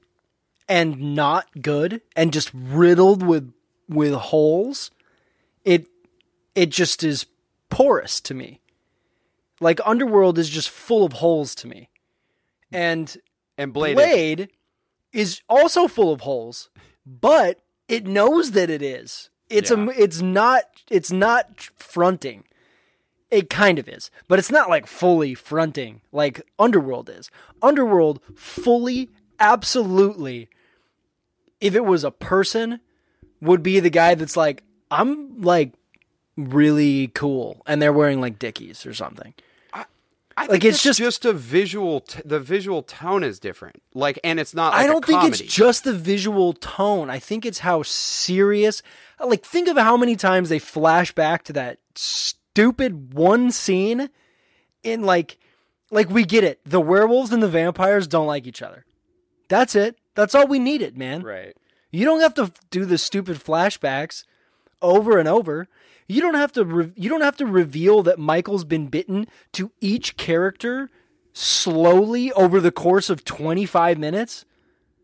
and 0.67 1.15
not 1.15 1.61
good 1.61 2.01
and 2.15 2.31
just 2.31 2.51
riddled 2.53 3.23
with 3.23 3.51
with 3.87 4.13
holes, 4.13 4.91
it 5.65 5.87
it 6.55 6.69
just 6.69 7.03
is 7.03 7.25
porous 7.69 8.21
to 8.21 8.33
me. 8.33 8.61
Like 9.59 9.79
Underworld 9.85 10.37
is 10.37 10.49
just 10.49 10.69
full 10.69 11.03
of 11.03 11.13
holes 11.13 11.55
to 11.55 11.67
me. 11.67 11.89
And 12.71 13.15
And 13.57 13.73
Blade, 13.73 13.95
Blade, 13.95 14.49
is 15.11 15.41
also 15.49 15.87
full 15.87 16.11
of 16.13 16.21
holes, 16.21 16.69
but 17.05 17.59
it 17.87 18.05
knows 18.05 18.51
that 18.51 18.69
it 18.69 18.81
is. 18.81 19.29
It's 19.49 19.71
Yeah. 19.71 19.85
a 19.85 19.89
it's 19.89 20.21
not 20.21 20.63
it's 20.89 21.11
not 21.11 21.61
fronting. 21.75 22.43
It 23.31 23.49
kind 23.49 23.77
of 23.79 23.87
is, 23.87 24.09
but 24.27 24.39
it's 24.39 24.51
not 24.51 24.69
like 24.69 24.87
fully 24.87 25.33
fronting 25.35 26.01
like 26.11 26.41
Underworld 26.57 27.09
is. 27.09 27.29
Underworld 27.61 28.21
fully 28.35 29.09
absolutely 29.39 30.49
if 31.61 31.75
it 31.75 31.85
was 31.85 32.03
a 32.03 32.11
person 32.11 32.79
would 33.41 33.63
be 33.63 33.79
the 33.79 33.89
guy 33.89 34.15
that's 34.15 34.37
like 34.37 34.63
I'm 34.91 35.41
like 35.41 35.73
really 36.37 37.07
cool 37.09 37.61
and 37.67 37.81
they're 37.81 37.93
wearing 37.93 38.21
like 38.21 38.39
dickies 38.39 38.85
or 38.85 38.93
something. 38.93 39.33
I 40.43 40.45
like, 40.45 40.63
it's 40.63 40.81
just- 40.81 40.99
just 40.99 41.25
a 41.25 41.33
visual. 41.33 42.01
T- 42.01 42.21
the 42.23 42.39
visual 42.39 42.81
tone 42.83 43.23
is 43.23 43.39
different. 43.39 43.81
Like, 43.93 44.19
and 44.23 44.39
it's 44.39 44.53
not. 44.53 44.73
Like 44.73 44.83
I 44.83 44.87
don't 44.87 45.05
think 45.05 45.19
comedy. 45.19 45.43
it's 45.43 45.53
just 45.53 45.83
the 45.83 45.93
visual 45.93 46.53
tone. 46.53 47.09
I 47.09 47.19
think 47.19 47.45
it's 47.45 47.59
how 47.59 47.83
serious. 47.83 48.81
Like, 49.19 49.43
think 49.45 49.67
of 49.67 49.77
how 49.77 49.97
many 49.97 50.15
times 50.15 50.49
they 50.49 50.59
flash 50.59 51.11
back 51.13 51.43
to 51.45 51.53
that 51.53 51.79
stupid 51.95 53.13
one 53.13 53.51
scene 53.51 54.09
in 54.83 55.01
like, 55.03 55.37
like 55.91 56.09
we 56.09 56.23
get 56.23 56.43
it. 56.43 56.59
The 56.65 56.79
werewolves 56.79 57.31
and 57.31 57.43
the 57.43 57.47
vampires 57.49 58.07
don't 58.07 58.27
like 58.27 58.47
each 58.47 58.61
other. 58.61 58.85
That's 59.49 59.75
it. 59.75 59.97
That's 60.15 60.35
all 60.35 60.47
we 60.47 60.59
needed, 60.59 60.97
man. 60.97 61.23
right. 61.23 61.55
You 61.91 62.05
don't 62.05 62.21
have 62.21 62.35
to 62.35 62.51
do 62.69 62.85
the 62.85 62.97
stupid 62.99 63.37
flashbacks 63.37 64.23
over 64.81 65.17
and 65.17 65.27
over. 65.27 65.67
You 66.09 66.21
don't 66.21 66.33
have 66.35 66.51
to. 66.53 66.65
Re- 66.65 66.91
you 66.95 67.07
don't 67.09 67.21
have 67.21 67.37
to 67.37 67.45
reveal 67.45 68.01
that 68.03 68.19
Michael's 68.19 68.65
been 68.65 68.87
bitten 68.87 69.27
to 69.53 69.71
each 69.79 70.17
character 70.17 70.89
slowly 71.33 72.31
over 72.33 72.59
the 72.59 72.71
course 72.71 73.09
of 73.09 73.23
twenty 73.23 73.65
five 73.65 73.97
minutes 73.99 74.43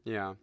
Yeah. 0.03 0.33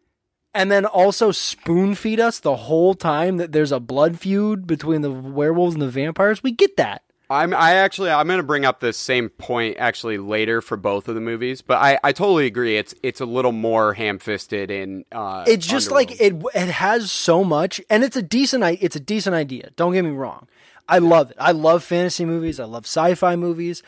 and 0.55 0.70
then 0.70 0.87
also 0.87 1.33
spoon 1.33 1.94
feed 1.96 2.20
us 2.20 2.38
the 2.38 2.57
whole 2.57 2.94
time 2.94 3.37
that 3.38 3.51
there's 3.53 3.72
a 3.72 3.81
blood 3.81 4.18
feud 4.20 4.66
between 4.66 5.03
the 5.03 5.11
werewolves 5.11 5.75
and 5.75 5.83
the 5.83 5.88
vampires. 5.90 6.42
We 6.42 6.53
get 6.53 6.77
that. 6.77 7.03
I'm. 7.33 7.55
I 7.55 7.75
actually. 7.75 8.11
I'm 8.11 8.27
going 8.27 8.38
to 8.38 8.42
bring 8.42 8.64
up 8.64 8.81
this 8.81 8.97
same 8.97 9.29
point 9.29 9.77
actually 9.79 10.18
later 10.18 10.61
for 10.61 10.77
both 10.77 11.09
of 11.09 11.14
the 11.14 11.21
movies, 11.21 11.62
but 11.62 11.79
I. 11.79 11.99
I 12.05 12.12
totally 12.12 12.47
agree. 12.47 12.77
It's. 12.77 12.95
It's 13.03 13.21
a 13.21 13.27
little 13.27 13.53
more 13.53 13.95
ham-fisted 13.95 14.71
in. 14.71 15.05
Uh, 15.11 15.45
It's 15.47 15.66
just 15.66 15.90
like 15.90 16.21
it. 16.21 16.35
It 16.55 16.68
has 16.68 17.11
so 17.11 17.42
much, 17.42 17.81
and 17.90 18.05
it's 18.05 18.16
a 18.16 18.23
decent. 18.23 18.62
It's 18.83 18.97
a 18.97 19.01
decent 19.01 19.35
idea. 19.35 19.71
Don't 19.77 19.92
get 19.92 20.05
me 20.05 20.11
wrong. 20.11 20.47
I 20.88 20.99
love 20.99 21.31
it. 21.31 21.37
I 21.40 21.53
love 21.53 21.83
fantasy 21.83 22.25
movies. 22.25 22.61
I 22.61 22.64
love 22.64 22.85
sci-fi 22.85 23.37
movies. 23.37 23.83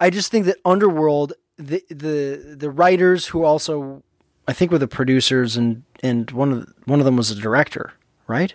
I 0.00 0.10
just 0.10 0.30
think 0.30 0.46
that 0.46 0.56
Underworld, 0.64 1.32
the 1.56 1.82
the 1.88 2.56
the 2.58 2.70
writers 2.70 3.28
who 3.28 3.44
also, 3.44 4.02
I 4.46 4.52
think, 4.52 4.70
were 4.70 4.78
the 4.78 4.88
producers 4.88 5.56
and 5.56 5.84
and 6.02 6.30
one 6.32 6.52
of 6.52 6.74
one 6.84 6.98
of 6.98 7.04
them 7.04 7.16
was 7.16 7.30
a 7.30 7.36
director, 7.36 7.92
right? 8.26 8.54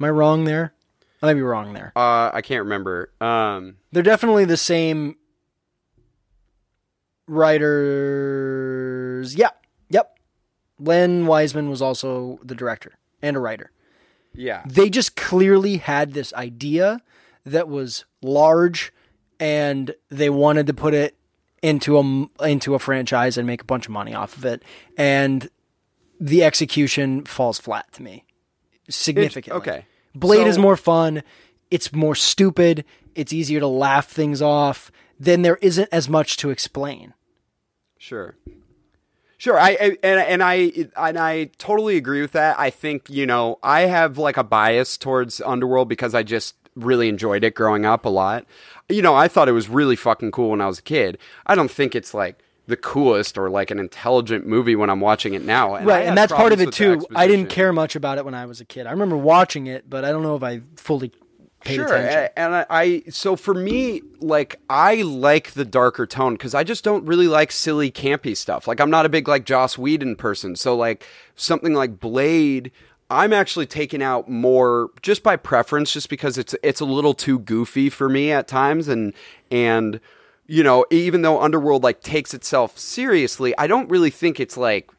Am 0.00 0.06
I 0.06 0.10
wrong 0.10 0.44
there? 0.44 0.74
I 1.22 1.26
might 1.26 1.34
be 1.34 1.42
wrong 1.42 1.72
there. 1.72 1.92
Uh, 1.94 2.30
I 2.32 2.42
can't 2.42 2.64
remember. 2.64 3.12
Um. 3.20 3.76
they're 3.92 4.02
definitely 4.02 4.44
the 4.44 4.56
same 4.56 5.16
writers. 8.12 9.34
Yeah, 9.34 9.50
yep. 9.88 10.18
Len 10.78 11.26
Wiseman 11.26 11.70
was 11.70 11.80
also 11.82 12.38
the 12.42 12.54
director 12.54 12.94
and 13.20 13.36
a 13.36 13.40
writer. 13.40 13.70
Yeah. 14.34 14.62
They 14.66 14.90
just 14.90 15.14
clearly 15.16 15.76
had 15.76 16.12
this 16.14 16.32
idea 16.34 17.00
that 17.44 17.68
was 17.68 18.04
large, 18.22 18.92
and 19.38 19.94
they 20.10 20.30
wanted 20.30 20.66
to 20.68 20.74
put 20.74 20.94
it 20.94 21.16
into 21.62 21.98
a 21.98 22.26
into 22.46 22.74
a 22.74 22.78
franchise 22.78 23.36
and 23.36 23.46
make 23.46 23.62
a 23.62 23.64
bunch 23.64 23.86
of 23.86 23.92
money 23.92 24.14
off 24.14 24.36
of 24.36 24.44
it. 24.44 24.62
And 24.96 25.48
the 26.20 26.42
execution 26.44 27.24
falls 27.24 27.58
flat 27.58 27.92
to 27.92 28.02
me 28.02 28.24
significantly. 28.88 29.58
okay. 29.60 29.86
Blade 30.14 30.46
is 30.46 30.58
more 30.58 30.76
fun. 30.76 31.22
It's 31.70 31.92
more 31.92 32.14
stupid. 32.14 32.84
It's 33.14 33.32
easier 33.32 33.60
to 33.60 33.66
laugh 33.66 34.08
things 34.08 34.42
off. 34.42 34.90
Then 35.18 35.42
there 35.42 35.58
isn't 35.62 35.88
as 35.92 36.08
much 36.08 36.36
to 36.38 36.50
explain. 36.50 37.14
Sure. 37.98 38.36
Sure, 39.38 39.58
I, 39.58 39.70
I 39.70 39.96
and 40.04 40.20
and 40.20 40.42
I 40.42 40.72
and 40.96 41.18
I 41.18 41.50
totally 41.58 41.96
agree 41.96 42.20
with 42.20 42.30
that. 42.32 42.60
I 42.60 42.70
think 42.70 43.10
you 43.10 43.26
know 43.26 43.58
I 43.60 43.82
have 43.82 44.16
like 44.16 44.36
a 44.36 44.44
bias 44.44 44.96
towards 44.96 45.40
Underworld 45.40 45.88
because 45.88 46.14
I 46.14 46.22
just 46.22 46.54
really 46.76 47.08
enjoyed 47.08 47.42
it 47.42 47.54
growing 47.54 47.84
up 47.84 48.04
a 48.04 48.08
lot. 48.08 48.46
You 48.88 49.02
know, 49.02 49.16
I 49.16 49.26
thought 49.26 49.48
it 49.48 49.52
was 49.52 49.68
really 49.68 49.96
fucking 49.96 50.30
cool 50.30 50.50
when 50.50 50.60
I 50.60 50.66
was 50.66 50.78
a 50.78 50.82
kid. 50.82 51.18
I 51.44 51.56
don't 51.56 51.70
think 51.70 51.96
it's 51.96 52.14
like 52.14 52.38
the 52.66 52.76
coolest 52.76 53.36
or 53.36 53.50
like 53.50 53.70
an 53.70 53.78
intelligent 53.78 54.46
movie 54.46 54.76
when 54.76 54.88
I'm 54.88 55.00
watching 55.00 55.34
it 55.34 55.44
now. 55.44 55.74
And 55.74 55.86
right, 55.86 56.06
and 56.06 56.16
that's 56.16 56.32
part 56.32 56.52
of 56.52 56.60
it 56.60 56.72
too. 56.72 57.04
I 57.14 57.26
didn't 57.26 57.48
care 57.48 57.72
much 57.72 57.96
about 57.96 58.18
it 58.18 58.24
when 58.24 58.34
I 58.34 58.46
was 58.46 58.60
a 58.60 58.64
kid. 58.64 58.86
I 58.86 58.92
remember 58.92 59.16
watching 59.16 59.66
it, 59.66 59.88
but 59.90 60.04
I 60.04 60.12
don't 60.12 60.22
know 60.22 60.36
if 60.36 60.42
I 60.42 60.62
fully 60.76 61.12
paid 61.64 61.76
sure 61.76 61.86
attention. 61.86 62.28
and 62.36 62.54
I, 62.56 62.66
I 62.68 63.02
so 63.08 63.36
for 63.36 63.54
me 63.54 64.02
like 64.18 64.58
i 64.68 64.96
like 65.02 65.52
the 65.52 65.64
darker 65.64 66.06
tone 66.06 66.34
because 66.34 66.54
i 66.54 66.64
just 66.64 66.82
don't 66.82 67.04
really 67.06 67.28
like 67.28 67.52
silly 67.52 67.88
campy 67.88 68.36
stuff 68.36 68.66
like 68.66 68.80
i'm 68.80 68.90
not 68.90 69.06
a 69.06 69.08
big 69.08 69.28
like 69.28 69.44
joss 69.44 69.78
whedon 69.78 70.16
person 70.16 70.56
so 70.56 70.74
like 70.76 71.06
something 71.36 71.72
like 71.72 72.00
blade 72.00 72.72
i'm 73.10 73.32
actually 73.32 73.66
taking 73.66 74.02
out 74.02 74.28
more 74.28 74.90
just 75.02 75.22
by 75.22 75.36
preference 75.36 75.92
just 75.92 76.08
because 76.08 76.36
it's 76.36 76.54
it's 76.64 76.80
a 76.80 76.84
little 76.84 77.14
too 77.14 77.38
goofy 77.38 77.88
for 77.88 78.08
me 78.08 78.32
at 78.32 78.48
times 78.48 78.88
and 78.88 79.12
and 79.50 80.00
you 80.46 80.62
know 80.62 80.84
even 80.90 81.22
though 81.22 81.40
underworld 81.40 81.82
like 81.82 82.00
takes 82.02 82.34
itself 82.34 82.78
seriously 82.78 83.54
i 83.58 83.66
don't 83.66 83.88
really 83.88 84.10
think 84.10 84.40
it's 84.40 84.56
like 84.56 84.90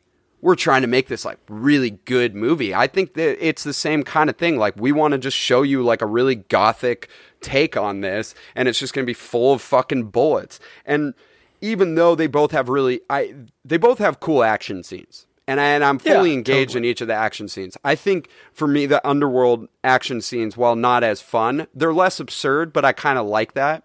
we're 0.41 0.55
trying 0.55 0.81
to 0.81 0.87
make 0.87 1.07
this 1.07 1.23
like 1.23 1.39
really 1.47 1.91
good 1.91 2.35
movie. 2.35 2.75
I 2.75 2.85
think 2.85 3.13
that 3.13 3.37
it's 3.43 3.63
the 3.63 3.71
same 3.73 4.03
kind 4.03 4.29
of 4.29 4.35
thing. 4.35 4.57
Like 4.57 4.75
we 4.75 4.91
want 4.91 5.13
to 5.13 5.17
just 5.17 5.37
show 5.37 5.61
you 5.61 5.81
like 5.81 6.01
a 6.01 6.05
really 6.05 6.35
gothic 6.35 7.07
take 7.39 7.77
on 7.77 8.01
this 8.01 8.35
and 8.53 8.67
it's 8.67 8.77
just 8.77 8.93
going 8.93 9.05
to 9.05 9.09
be 9.09 9.13
full 9.13 9.53
of 9.53 9.61
fucking 9.61 10.09
bullets. 10.09 10.59
And 10.85 11.13
even 11.61 11.95
though 11.95 12.13
they 12.13 12.27
both 12.27 12.51
have 12.51 12.67
really 12.67 12.99
I 13.09 13.33
they 13.63 13.77
both 13.77 13.99
have 13.99 14.19
cool 14.19 14.43
action 14.43 14.83
scenes. 14.83 15.27
And, 15.47 15.61
I, 15.61 15.65
and 15.65 15.83
I'm 15.83 15.97
fully 15.99 16.31
Yeah, 16.31 16.35
engaged 16.37 16.75
in 16.75 16.83
each 16.83 16.99
of 16.99 17.07
the 17.07 17.13
action 17.13 17.47
scenes. 17.47 17.77
I 17.83 17.95
think 17.95 18.27
for 18.51 18.67
me, 18.67 18.85
the 18.85 19.05
underworld 19.07 19.67
action 19.83 20.19
scenes, 20.21 20.55
while 20.57 20.75
not 20.75 21.03
as 21.03 21.21
fun, 21.21 21.67
they're 21.73 21.93
less 21.93 22.19
absurd, 22.19 22.71
but 22.73 22.83
I 22.85 22.91
kind 22.93 23.17
of 23.17 23.25
like 23.25 23.53
that. 23.53 23.83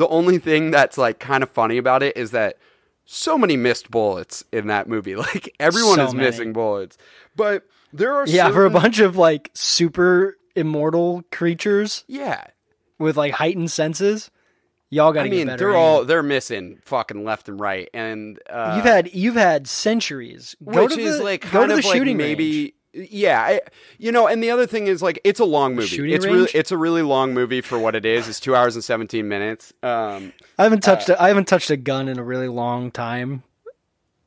The 0.00 0.08
only 0.08 0.38
thing 0.38 0.70
that's 0.70 0.96
like 0.96 1.18
kind 1.20 1.42
of 1.42 1.50
funny 1.50 1.76
about 1.76 2.02
it 2.02 2.16
is 2.16 2.30
that 2.30 2.56
so 3.04 3.36
many 3.36 3.56
missed 3.58 3.90
bullets 3.90 4.42
in 4.50 4.68
that 4.68 4.88
movie. 4.88 5.14
Like 5.16 5.54
everyone 5.60 5.96
So 5.96 6.06
is 6.06 6.14
many. 6.14 6.26
missing 6.26 6.52
bullets. 6.54 6.96
But 7.36 7.64
there 7.92 8.14
are 8.14 8.26
yeah, 8.26 8.50
for 8.50 8.64
a 8.64 8.70
bunch 8.70 8.98
of 9.00 9.16
like 9.18 9.50
super 9.52 10.38
immortal 10.56 11.22
creatures 11.30 12.04
Yeah. 12.08 12.42
with 12.98 13.16
like 13.18 13.34
heightened 13.34 13.70
senses, 13.70 14.30
y'all 14.88 15.12
got 15.12 15.24
to 15.24 15.28
mean, 15.28 15.46
get 15.46 15.58
better. 15.58 15.64
I 15.64 15.72
mean, 15.72 15.72
they're 15.74 15.78
all 15.80 16.04
they're 16.06 16.22
missing 16.22 16.78
fucking 16.84 17.22
left 17.24 17.48
and 17.50 17.60
right 17.60 17.88
and 17.92 18.40
uh 18.48 18.72
you've 18.76 18.84
had 18.86 19.12
you've 19.14 19.34
had 19.36 19.68
centuries. 19.68 20.56
Go 20.64 20.84
which 20.84 20.94
to 20.94 21.00
is 21.00 21.18
the, 21.18 21.24
like 21.24 21.50
go 21.52 21.66
to 21.66 21.72
the 21.74 21.78
of 21.80 21.84
like 21.84 21.94
shooting 21.94 22.16
maybe 22.16 22.60
range. 22.62 22.72
Yeah, 22.92 23.40
I, 23.40 23.60
you 23.98 24.12
know, 24.12 24.26
and 24.26 24.42
the 24.42 24.50
other 24.50 24.66
thing 24.66 24.86
is 24.86 25.02
like 25.02 25.20
it's 25.24 25.40
a 25.40 25.44
long 25.44 25.74
movie. 25.74 25.88
shooting 25.88 26.14
It's 26.14 26.24
really 26.26 26.38
range? 26.40 26.54
it's 26.54 26.72
a 26.72 26.76
really 26.76 27.02
long 27.02 27.32
movie 27.34 27.60
for 27.60 27.78
what 27.78 27.94
it 27.94 28.04
is. 28.04 28.28
It's 28.28 28.40
2 28.40 28.54
hours 28.54 28.74
and 28.74 28.84
17 28.84 29.26
minutes. 29.28 29.72
Um 29.82 30.32
I 30.58 30.64
haven't 30.64 30.82
touched 30.82 31.10
uh, 31.10 31.16
a, 31.18 31.22
I 31.22 31.28
haven't 31.28 31.46
touched 31.48 31.70
a 31.70 31.76
gun 31.76 32.08
in 32.08 32.18
a 32.18 32.24
really 32.24 32.48
long 32.48 32.90
time. 32.90 33.42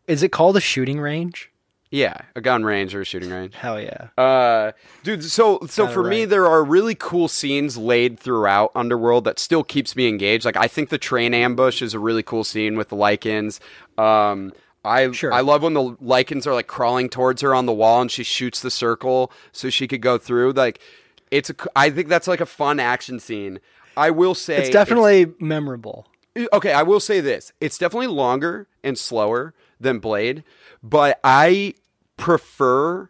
Is 0.08 0.23
it 0.23 0.32
called 0.32 0.58
a 0.58 0.62
shooting 0.62 0.99
range? 0.99 1.49
yeah, 1.93 2.17
a 2.36 2.41
gun 2.41 2.63
range 2.63 2.95
or 2.95 3.02
a 3.02 3.06
shooting 3.06 3.30
range. 3.30 3.54
Hell 3.54 3.80
yeah. 3.80 4.08
Uh, 4.17 4.71
dude, 5.04 5.23
so 5.23 5.60
so 5.69 5.84
Kinda 5.84 5.93
for 5.93 6.04
me, 6.04 6.26
there 6.26 6.47
are 6.47 6.63
really 6.63 6.95
cool 6.95 7.28
scenes 7.28 7.78
laid 7.78 8.19
throughout 8.19 8.71
Underworld 8.73 9.26
that 9.26 9.38
still 9.38 9.63
keeps 9.63 9.95
me 9.95 10.08
engaged. 10.08 10.43
Like 10.43 10.58
I 10.58 10.67
think 10.67 10.89
the 10.89 10.97
train 10.97 11.36
ambush 11.36 11.84
is 11.84 11.93
a 11.93 11.99
really 11.99 12.23
cool 12.23 12.43
scene 12.43 12.78
with 12.78 12.89
the 12.89 12.95
Lycans. 12.95 13.60
Um, 13.99 14.54
I 14.86 15.12
Sure. 15.12 15.32
I 15.34 15.41
love 15.41 15.63
when 15.63 15.74
the 15.74 15.82
Lycans 15.82 16.46
are 16.46 16.54
like 16.54 16.67
crawling 16.67 17.10
towards 17.10 17.41
her 17.41 17.56
on 17.56 17.65
the 17.65 17.74
wall 17.74 18.02
and 18.02 18.12
she 18.12 18.24
shoots 18.24 18.62
the 18.62 18.72
circle 18.72 19.32
so 19.52 19.69
she 19.69 19.88
could 19.88 20.02
go 20.02 20.17
through. 20.17 20.52
Like 20.54 20.80
it's 21.32 21.50
a, 21.50 21.56
I 21.76 21.89
think 21.89 22.10
that's 22.10 22.28
like 22.28 22.41
a 22.41 22.46
fun 22.46 22.80
action 22.80 23.19
scene. 23.19 23.60
I 23.96 24.10
will 24.12 24.36
say 24.36 24.58
It's 24.58 24.69
definitely 24.69 25.34
memorable. 25.39 26.08
Uh, 26.36 26.46
okay, 26.54 26.74
I 26.74 26.84
will 26.84 27.00
say 27.00 27.22
this. 27.22 27.54
It's 27.62 27.78
definitely 27.78 28.08
longer 28.08 28.67
and 28.84 28.98
slower 28.98 29.54
than 29.80 30.00
Blade, 30.00 30.43
but 30.82 31.19
I 31.24 31.76
prefer 32.17 33.10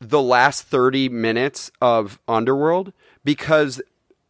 the 0.00 0.20
last 0.22 0.62
30 0.64 1.08
minutes 1.08 1.70
of 1.80 2.18
Underworld 2.26 2.92
because 3.24 3.80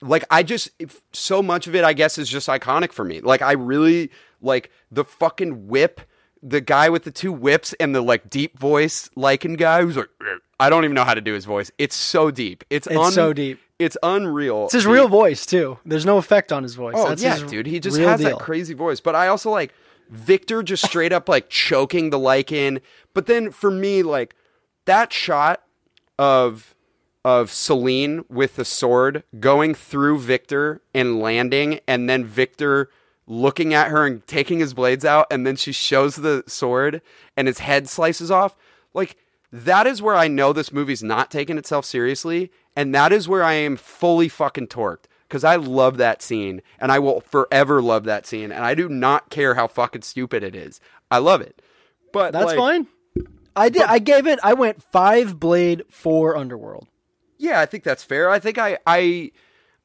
like 0.03 0.25
I 0.31 0.43
just 0.43 0.71
if- 0.79 1.01
so 1.13 1.43
much 1.43 1.67
of 1.67 1.75
it 1.75 1.85
I 1.85 1.93
guess 1.93 2.19
is 2.19 2.29
just 2.29 2.49
iconic 2.49 2.93
for 2.93 3.05
me. 3.05 3.21
Like 3.21 3.41
I 3.41 3.53
really 3.53 4.11
like 4.43 4.71
the 4.91 5.05
fucking 5.05 5.69
whip 5.69 6.01
the 6.43 6.61
guy 6.61 6.89
with 6.89 7.05
the 7.05 7.11
two 7.11 7.33
whips 7.33 7.73
and 7.75 7.95
the 7.95 8.01
like 8.01 8.29
deep 8.29 8.59
voice 8.59 9.09
Lycan 9.17 9.57
guy 9.57 9.83
who's 9.83 9.97
like 9.97 10.11
I 10.59 10.71
don't 10.71 10.85
even 10.85 10.95
know 10.95 11.05
how 11.05 11.15
to 11.15 11.21
do 11.21 11.35
his 11.35 11.45
voice. 11.45 11.71
It's 11.79 11.97
so 11.97 12.31
deep. 12.31 12.65
It's 12.71 12.87
It's 12.87 12.97
un- 12.97 13.13
so 13.13 13.33
deep. 13.33 13.61
It's 13.79 13.97
unreal. 14.03 14.65
It's 14.65 14.75
his 14.75 14.87
real 14.87 15.09
voice 15.09 15.45
too. 15.45 15.79
There's 15.85 16.07
no 16.07 16.19
effect 16.19 16.53
on 16.53 16.63
his 16.63 16.75
voice. 16.77 16.95
Oh 16.97 17.09
That's 17.09 17.23
yeah, 17.23 17.39
dude. 17.45 17.67
He 17.67 17.81
just 17.81 17.99
has 17.99 18.21
deal. 18.21 18.31
that 18.31 18.39
crazy 18.39 18.75
voice. 18.75 19.01
But 19.01 19.17
I 19.17 19.27
also 19.29 19.51
like 19.51 19.73
Victor 20.09 20.63
just 20.63 20.85
straight 20.85 21.13
up 21.13 21.29
like 21.29 21.49
choking 21.49 22.11
the 22.11 22.19
Lycan. 22.19 22.81
But 23.15 23.27
then 23.27 23.51
for 23.51 23.71
me, 23.71 24.03
like 24.03 24.37
that 24.85 25.13
shot 25.13 25.63
of 26.19 26.75
of 27.25 27.51
Selene 27.51 28.25
with 28.29 28.57
the 28.57 28.65
sword 28.65 29.23
going 29.41 29.75
through 29.75 30.19
Victor 30.19 30.83
and 30.95 31.21
landing, 31.21 31.81
and 31.89 32.09
then 32.09 32.25
Victor 32.25 32.91
looking 33.27 33.73
at 33.73 33.89
her 33.89 34.07
and 34.07 34.27
taking 34.27 34.59
his 34.59 34.75
blades 34.75 35.05
out, 35.05 35.27
and 35.31 35.47
then 35.47 35.57
she 35.57 35.73
shows 35.73 36.17
the 36.17 36.45
sword 36.47 37.03
and 37.37 37.47
his 37.47 37.61
head 37.61 37.89
slices 37.89 38.31
off. 38.31 38.57
Like 38.95 39.17
that 39.53 39.87
is 39.87 40.03
where 40.03 40.17
I 40.17 40.29
know 40.29 40.53
this 40.53 40.73
movie's 40.73 41.03
not 41.03 41.31
taking 41.31 41.59
itself 41.59 41.85
seriously, 41.85 42.51
and 42.75 42.95
that 42.95 43.13
is 43.13 43.29
where 43.29 43.43
I 43.45 43.55
am 43.55 43.77
fully 43.77 44.29
fucking 44.29 44.69
torqued. 44.69 45.05
Because 45.29 45.45
I 45.45 45.57
love 45.57 45.97
that 45.97 46.21
scene, 46.21 46.61
and 46.79 46.93
I 46.93 46.99
will 46.99 47.23
forever 47.23 47.81
love 47.81 48.05
that 48.05 48.27
scene, 48.27 48.53
and 48.53 48.67
I 48.67 48.75
do 48.75 48.87
not 48.91 49.31
care 49.31 49.55
how 49.55 49.67
fucking 49.67 50.03
stupid 50.03 50.43
it 50.43 50.55
is. 50.55 50.79
I 51.11 51.19
love 51.19 51.41
it. 51.41 51.63
But 52.13 52.33
That's 52.33 52.45
like, 52.45 52.59
fine. 52.59 52.87
I 53.57 53.71
did. 53.71 53.83
I 53.83 53.99
gave 53.99 54.27
it. 54.27 54.39
I 54.43 54.53
went 54.53 54.83
five 54.83 55.41
blade 55.41 55.85
four 55.89 56.37
underworld. 56.37 56.87
Yeah, 57.39 57.61
I 57.61 57.67
think 57.67 57.83
that's 57.83 58.05
fair. 58.05 58.31
I 58.31 58.39
think 58.39 58.59
I 58.59 58.79
I 58.87 59.33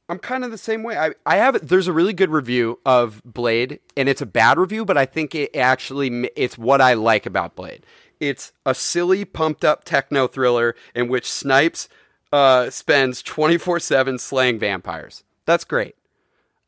I'm 0.10 0.20
kind 0.20 0.46
of 0.46 0.52
the 0.52 0.58
same 0.58 0.84
way. 0.84 0.98
I 0.98 1.12
I 1.26 1.38
have 1.38 1.67
there's 1.67 1.88
a 1.88 1.93
really 1.93 2.13
good 2.13 2.30
review 2.30 2.80
of 2.86 3.22
Blade 3.26 3.80
and 3.96 4.08
it's 4.08 4.22
a 4.22 4.26
bad 4.26 4.58
review, 4.58 4.86
but 4.86 4.98
I 4.98 5.06
think 5.06 5.36
it 5.36 5.56
actually 5.56 6.30
it's 6.36 6.58
what 6.58 6.82
I 6.82 6.93
like 6.93 7.26
about 7.26 7.56
Blade. 7.56 7.86
It's 8.20 8.52
a 8.65 8.74
silly 8.74 9.26
pumped 9.26 9.65
up 9.65 9.84
techno 9.84 10.28
thriller 10.28 10.76
in 10.96 11.08
which 11.08 11.30
Snipes 11.30 11.89
uh 12.32 12.70
spends 12.70 13.22
24/7 13.22 14.20
slaying 14.20 14.60
vampires. 14.60 15.24
That's 15.46 15.65
great. 15.65 15.96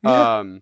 Um 0.04 0.62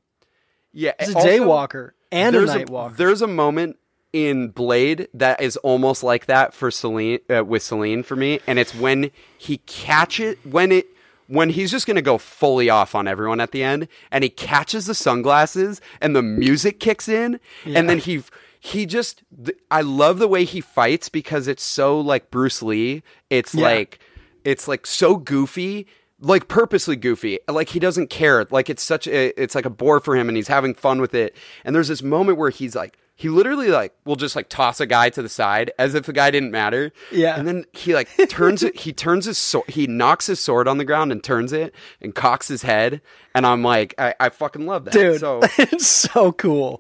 yeah, 0.72 0.94
He's 1.00 1.10
a 1.10 1.14
daywalker 1.14 1.92
and 2.12 2.36
a 2.36 2.40
there's 2.40 2.54
night 2.54 2.70
walker. 2.70 2.96
There's 2.96 3.22
a 3.22 3.28
moment 3.28 3.78
in 4.14 4.50
Blade 4.50 5.08
that 5.14 5.42
is 5.42 5.58
almost 5.58 6.04
like 6.04 6.28
that 6.28 6.54
for 6.54 6.72
Selene 6.72 7.20
uh, 7.30 7.44
with 7.44 7.64
Selene 7.64 8.04
for 8.04 8.16
me, 8.16 8.40
and 8.48 8.58
it's 8.58 8.74
when 8.74 9.12
he 9.38 9.58
catch 9.58 10.20
it 10.20 10.40
when 10.46 10.72
it 10.72 10.88
when 11.28 11.50
he's 11.50 11.72
just 11.72 11.86
gonna 11.88 12.02
go 12.02 12.18
fully 12.18 12.70
off 12.70 12.96
on 12.96 13.08
everyone 13.08 13.40
at 13.40 13.52
the 13.52 13.64
end, 13.64 13.88
and 14.12 14.24
he 14.24 14.30
catches 14.30 14.86
the 14.86 14.96
sunglasses, 14.96 15.82
and 16.02 16.16
the 16.16 16.22
music 16.22 16.80
kicks 16.80 17.08
in, 17.10 17.40
and 17.66 17.90
then 17.90 17.98
he 18.00 18.24
he 18.60 18.86
just 18.86 19.24
th- 19.46 19.58
I 19.70 19.82
love 19.82 20.20
the 20.20 20.28
way 20.28 20.44
he 20.44 20.62
fights 20.62 21.10
because 21.10 21.48
it's 21.48 21.64
so 21.64 22.00
like 22.00 22.32
Bruce 22.32 22.62
Lee. 22.64 23.04
It's 23.30 23.54
Yeah. 23.54 23.64
like 23.66 24.00
it's 24.44 24.68
like 24.68 24.86
so 24.86 25.16
goofy 25.18 25.88
like 26.20 26.48
purposely 26.48 26.96
goofy 26.96 27.38
like 27.48 27.70
he 27.70 27.80
doesn't 27.80 28.10
care 28.10 28.48
like 28.50 28.72
it's 28.72 28.82
such 28.82 29.06
a 29.08 29.40
it's 29.40 29.54
like 29.54 29.66
a 29.66 29.70
bore 29.70 30.00
for 30.00 30.16
him 30.16 30.28
and 30.28 30.36
he's 30.36 30.48
having 30.48 30.74
fun 30.74 31.00
with 31.00 31.14
it 31.14 31.36
and 31.64 31.76
there's 31.76 31.90
this 31.90 32.02
moment 32.02 32.40
where 32.40 32.50
he's 32.50 32.74
like 32.76 32.98
he 33.20 33.30
literally 33.30 33.70
like 33.70 33.94
will 34.06 34.16
just 34.16 34.36
like 34.36 34.48
toss 34.48 34.80
a 34.80 34.86
guy 34.86 35.10
to 35.10 35.22
the 35.24 35.28
side 35.30 35.72
as 35.80 35.96
if 35.96 36.06
the 36.06 36.14
guy 36.14 36.30
didn't 36.32 36.52
matter 36.52 36.94
Yeah. 37.12 37.36
and 37.38 37.48
then 37.48 37.66
he 37.74 37.94
like 37.96 38.08
turns 38.30 38.62
it 38.64 38.80
he 38.82 38.94
turns 38.94 39.26
his 39.26 39.38
sword 39.40 39.70
he 39.70 39.88
knocks 39.88 40.28
his 40.28 40.40
sword 40.40 40.68
on 40.68 40.78
the 40.78 40.86
ground 40.86 41.12
and 41.12 41.24
turns 41.24 41.52
it 41.52 41.74
and 42.00 42.14
cocks 42.14 42.48
his 42.48 42.62
head 42.62 43.02
and 43.34 43.46
i'm 43.46 43.64
like 43.64 43.96
i, 43.98 44.14
I 44.20 44.30
fucking 44.30 44.66
love 44.68 44.86
that 44.86 44.94
Dude, 44.94 45.20
so 45.20 45.42
it's 45.58 45.88
so 45.88 46.32
cool. 46.32 46.80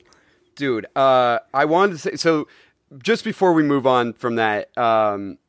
dude 0.55 0.85
uh 0.95 1.39
i 1.55 1.65
wanted 1.65 1.93
to 1.93 1.97
say 1.99 2.15
so 2.17 2.47
just 3.01 3.23
before 3.23 3.51
we 3.53 3.63
move 3.63 3.87
on 3.87 4.13
from 4.13 4.35
that 4.35 4.77
um 4.77 5.39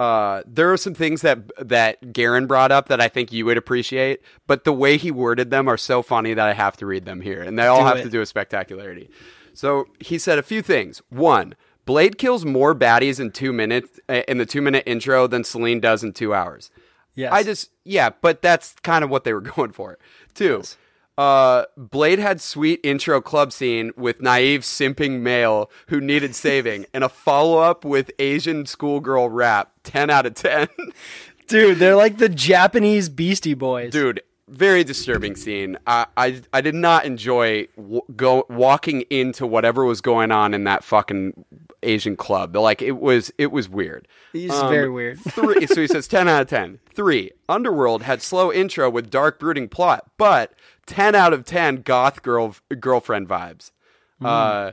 uh 0.00 0.42
there 0.46 0.72
are 0.72 0.76
some 0.76 0.94
things 0.94 1.20
that 1.22 1.38
that 1.68 2.12
Garen 2.12 2.46
brought 2.46 2.72
up 2.72 2.88
that 2.88 3.00
I 3.02 3.08
think 3.08 3.32
you 3.32 3.44
would 3.44 3.58
appreciate 3.58 4.20
but 4.46 4.64
the 4.64 4.72
way 4.72 4.96
he 4.96 5.10
worded 5.10 5.50
them 5.50 5.68
are 5.68 5.76
so 5.76 6.02
funny 6.02 6.32
that 6.34 6.46
I 6.48 6.54
have 6.54 6.76
to 6.78 6.86
read 6.86 7.04
them 7.04 7.20
here 7.20 7.42
and 7.42 7.58
they 7.58 7.66
all 7.66 7.80
Do 7.80 7.86
have 7.86 7.96
it. 7.98 8.02
to 8.04 8.08
do 8.10 8.18
with 8.18 8.28
spectacularity 8.28 9.10
so 9.54 9.86
he 10.00 10.18
said 10.18 10.38
a 10.38 10.42
few 10.42 10.62
things 10.62 11.02
one 11.08 11.54
Blade 11.86 12.18
kills 12.18 12.44
more 12.44 12.74
baddies 12.74 13.18
in 13.18 13.32
2 13.32 13.52
minutes 13.52 13.98
uh, 14.08 14.22
in 14.28 14.38
the 14.38 14.46
2 14.46 14.60
minute 14.60 14.84
intro 14.86 15.26
than 15.26 15.44
Selene 15.44 15.80
does 15.80 16.04
in 16.04 16.12
2 16.12 16.32
hours 16.34 16.70
Yes. 17.14 17.32
I 17.32 17.42
just 17.42 17.70
yeah, 17.84 18.10
but 18.20 18.40
that's 18.42 18.74
kind 18.82 19.04
of 19.04 19.10
what 19.10 19.24
they 19.24 19.32
were 19.32 19.40
going 19.56 19.72
for. 19.72 19.98
Two. 20.34 20.62
Uh, 21.18 21.64
Blade 21.76 22.18
had 22.18 22.40
sweet 22.40 22.80
intro 22.82 23.20
club 23.20 23.52
scene 23.52 23.90
with 23.96 24.22
naive 24.22 24.62
simping 24.62 25.20
male 25.20 25.70
who 25.88 26.00
needed 26.00 26.34
saving, 26.46 26.86
and 26.94 27.04
a 27.04 27.08
follow 27.08 27.58
up 27.58 27.84
with 27.84 28.10
Asian 28.18 28.64
schoolgirl 28.64 29.28
rap. 29.28 29.72
Ten 29.82 30.08
out 30.08 30.24
of 30.24 30.34
ten, 30.34 30.68
dude. 31.46 31.78
They're 31.78 31.96
like 31.96 32.18
the 32.18 32.28
Japanese 32.28 33.08
Beastie 33.08 33.54
Boys. 33.54 33.92
dude. 33.92 34.22
Very 34.50 34.82
disturbing 34.84 35.36
scene. 35.36 35.78
I 35.86 36.06
I, 36.16 36.42
I 36.52 36.60
did 36.60 36.74
not 36.74 37.04
enjoy 37.04 37.68
w- 37.76 38.02
go 38.16 38.44
walking 38.48 39.02
into 39.10 39.46
whatever 39.46 39.84
was 39.84 40.00
going 40.00 40.32
on 40.32 40.52
in 40.54 40.64
that 40.64 40.82
fucking 40.82 41.44
Asian 41.84 42.16
club. 42.16 42.56
Like 42.56 42.82
it 42.82 42.98
was 42.98 43.32
it 43.38 43.52
was 43.52 43.68
weird. 43.68 44.08
He's 44.32 44.50
Um, 44.50 44.68
very 44.68 44.90
weird. 44.90 45.20
Three. 45.20 45.66
So 45.68 45.80
he 45.80 45.86
says 45.86 46.08
10 46.08 46.26
out 46.28 46.42
of 46.42 46.48
10. 46.48 46.80
Three. 46.92 47.30
Underworld 47.48 48.02
had 48.02 48.22
slow 48.22 48.52
intro 48.52 48.90
with 48.90 49.08
dark 49.08 49.38
brooding 49.38 49.68
plot, 49.68 50.04
but 50.18 50.52
10 50.86 51.14
out 51.14 51.32
of 51.32 51.44
10 51.44 51.82
goth 51.82 52.22
girl 52.22 52.56
girlfriend 52.80 53.28
vibes. 53.28 53.70
Uh, 54.22 54.72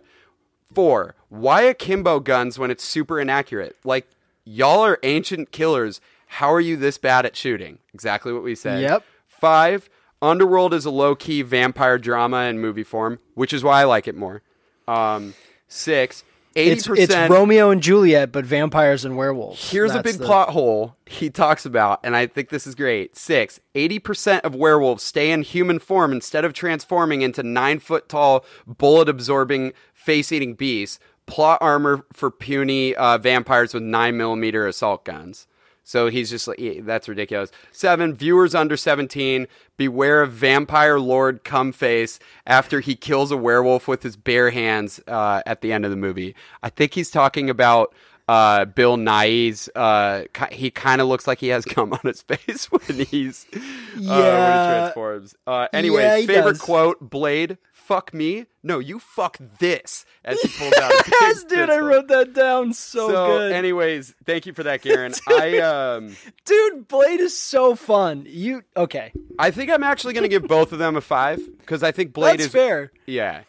four. 0.73 1.15
Why 1.29 1.61
akimbo 1.61 2.19
guns 2.19 2.57
when 2.57 2.71
it's 2.71 2.83
super 2.83 3.19
inaccurate? 3.19 3.75
Like 3.83 4.07
y'all 4.43 4.83
are 4.83 4.97
ancient 5.03 5.51
killers. 5.51 6.01
How 6.27 6.51
are 6.51 6.59
you 6.61 6.75
this 6.77 6.97
bad 6.97 7.25
at 7.25 7.35
shooting? 7.35 7.77
Exactly 7.93 8.33
what 8.33 8.43
we 8.43 8.55
said. 8.55 8.81
Yep. 8.81 9.03
Five. 9.39 9.89
Underworld 10.21 10.73
is 10.73 10.85
a 10.85 10.89
low 10.89 11.15
key 11.15 11.41
vampire 11.43 11.97
drama 11.99 12.43
in 12.43 12.59
movie 12.59 12.83
form, 12.83 13.19
which 13.35 13.53
is 13.53 13.63
why 13.63 13.81
I 13.81 13.83
like 13.83 14.07
it 14.07 14.15
more. 14.15 14.41
Um, 14.87 15.35
six. 15.67 16.23
80%, 16.55 16.71
It's 16.71 16.87
it's 17.13 17.29
Romeo 17.29 17.69
and 17.69 17.83
Juliet, 17.83 18.31
but 18.31 18.43
vampires 18.43 19.05
and 19.05 19.15
werewolves. 19.15 19.69
Here's 19.69 19.93
a 19.93 20.01
big 20.01 20.17
the- 20.17 20.25
plot 20.25 20.49
hole 20.49 20.95
he 21.05 21.29
talks 21.29 21.67
about, 21.67 21.99
and 22.03 22.15
I 22.15 22.25
think 22.25 22.49
this 22.49 22.65
is 22.65 22.73
great. 22.73 23.15
Six, 23.15 23.59
80% 23.75 24.41
of 24.41 24.55
werewolves 24.55 25.03
stay 25.03 25.29
in 25.29 25.43
human 25.43 25.77
form 25.77 26.11
instead 26.11 26.43
of 26.43 26.53
transforming 26.53 27.21
into 27.21 27.43
nine 27.43 27.77
foot 27.77 28.09
tall, 28.09 28.43
bullet 28.65 29.07
absorbing, 29.07 29.73
face 29.93 30.31
eating 30.31 30.55
beasts. 30.55 30.97
Plot 31.27 31.59
armor 31.61 32.05
for 32.11 32.31
puny 32.31 32.95
uh, 32.95 33.17
vampires 33.19 33.73
with 33.73 33.83
9 33.83 34.17
millimeter 34.17 34.65
assault 34.65 35.05
guns. 35.05 35.45
So 35.89 36.09
he's 36.09 36.29
just 36.29 36.49
like, 36.49 36.59
yeah, 36.59 36.81
that's 36.81 37.07
ridiculous. 37.07 37.49
Seven, 37.71 38.13
viewers 38.13 38.53
under 38.53 38.75
17, 38.75 39.47
beware 39.77 40.21
of 40.21 40.33
vampire 40.33 40.99
lord 40.99 41.45
cum 41.45 41.71
face 41.71 42.19
after 42.45 42.81
he 42.81 42.93
kills 42.93 43.31
a 43.31 43.37
werewolf 43.37 43.87
with 43.87 44.03
his 44.03 44.17
bare 44.17 44.49
hands 44.49 44.99
uh, 45.07 45.41
at 45.45 45.61
the 45.61 45.71
end 45.71 45.85
of 45.85 45.91
the 45.91 45.95
movie. 45.95 46.35
I 46.61 46.67
think 46.69 46.93
he's 46.93 47.09
talking 47.09 47.49
about 47.49 47.95
uh, 48.27 48.65
Bill 48.65 48.97
Nighy's. 48.97 49.69
Uh, 49.73 50.23
he 50.51 50.69
kind 50.71 50.99
of 50.99 51.07
looks 51.07 51.25
like 51.25 51.39
he 51.39 51.47
has 51.47 51.63
cum 51.63 51.93
on 51.93 51.99
his 52.03 52.21
face 52.33 52.69
when 52.69 53.05
he's 53.05 53.45
uh, 53.53 53.59
when 53.59 54.01
he 54.01 54.07
Yeah. 54.09 54.67
transforms. 54.67 55.35
Uh, 55.47 55.69
anyways, 55.71 56.03
Yeah, 56.03 56.17
he 56.17 56.27
favorite 56.27 56.51
does. 56.53 56.61
quote: 56.61 56.97
Blade, 56.99 57.57
fuck 57.87 58.13
me. 58.13 58.45
No, 58.63 58.79
you 58.79 58.99
fuck 58.99 59.37
this. 59.59 60.05
As 60.25 60.39
he 60.41 60.49
pulls 60.49 60.73
out. 60.81 60.91
Yes, 61.21 61.43
dude, 61.45 61.69
I 61.69 61.79
wrote 61.79 62.07
that 62.09 62.33
down 62.33 62.73
so, 62.73 63.09
So, 63.09 63.27
good. 63.37 63.51
anyways, 63.53 64.13
thank 64.25 64.45
you 64.45 64.53
for 64.53 64.63
that, 64.63 64.81
Garen. 64.83 65.13
I 65.27 65.57
um, 65.59 66.15
dude, 66.45 66.87
Blade 66.87 67.19
is 67.19 67.37
so 67.37 67.75
fun. 67.75 68.25
You 68.27 68.63
okay? 68.75 69.11
I 69.39 69.51
think 69.51 69.71
I'm 69.71 69.83
actually 69.83 70.13
going 70.13 70.23
to 70.23 70.29
give 70.29 70.47
both 70.47 70.71
of 70.73 70.79
them 70.79 70.95
a 70.95 71.01
five 71.01 71.39
because 71.59 71.81
I 71.83 71.91
think 71.91 72.13
Blade 72.13 72.39
That's 72.39 72.45
is 72.47 72.51
fair. 72.51 72.91
Yeah, 73.05 73.41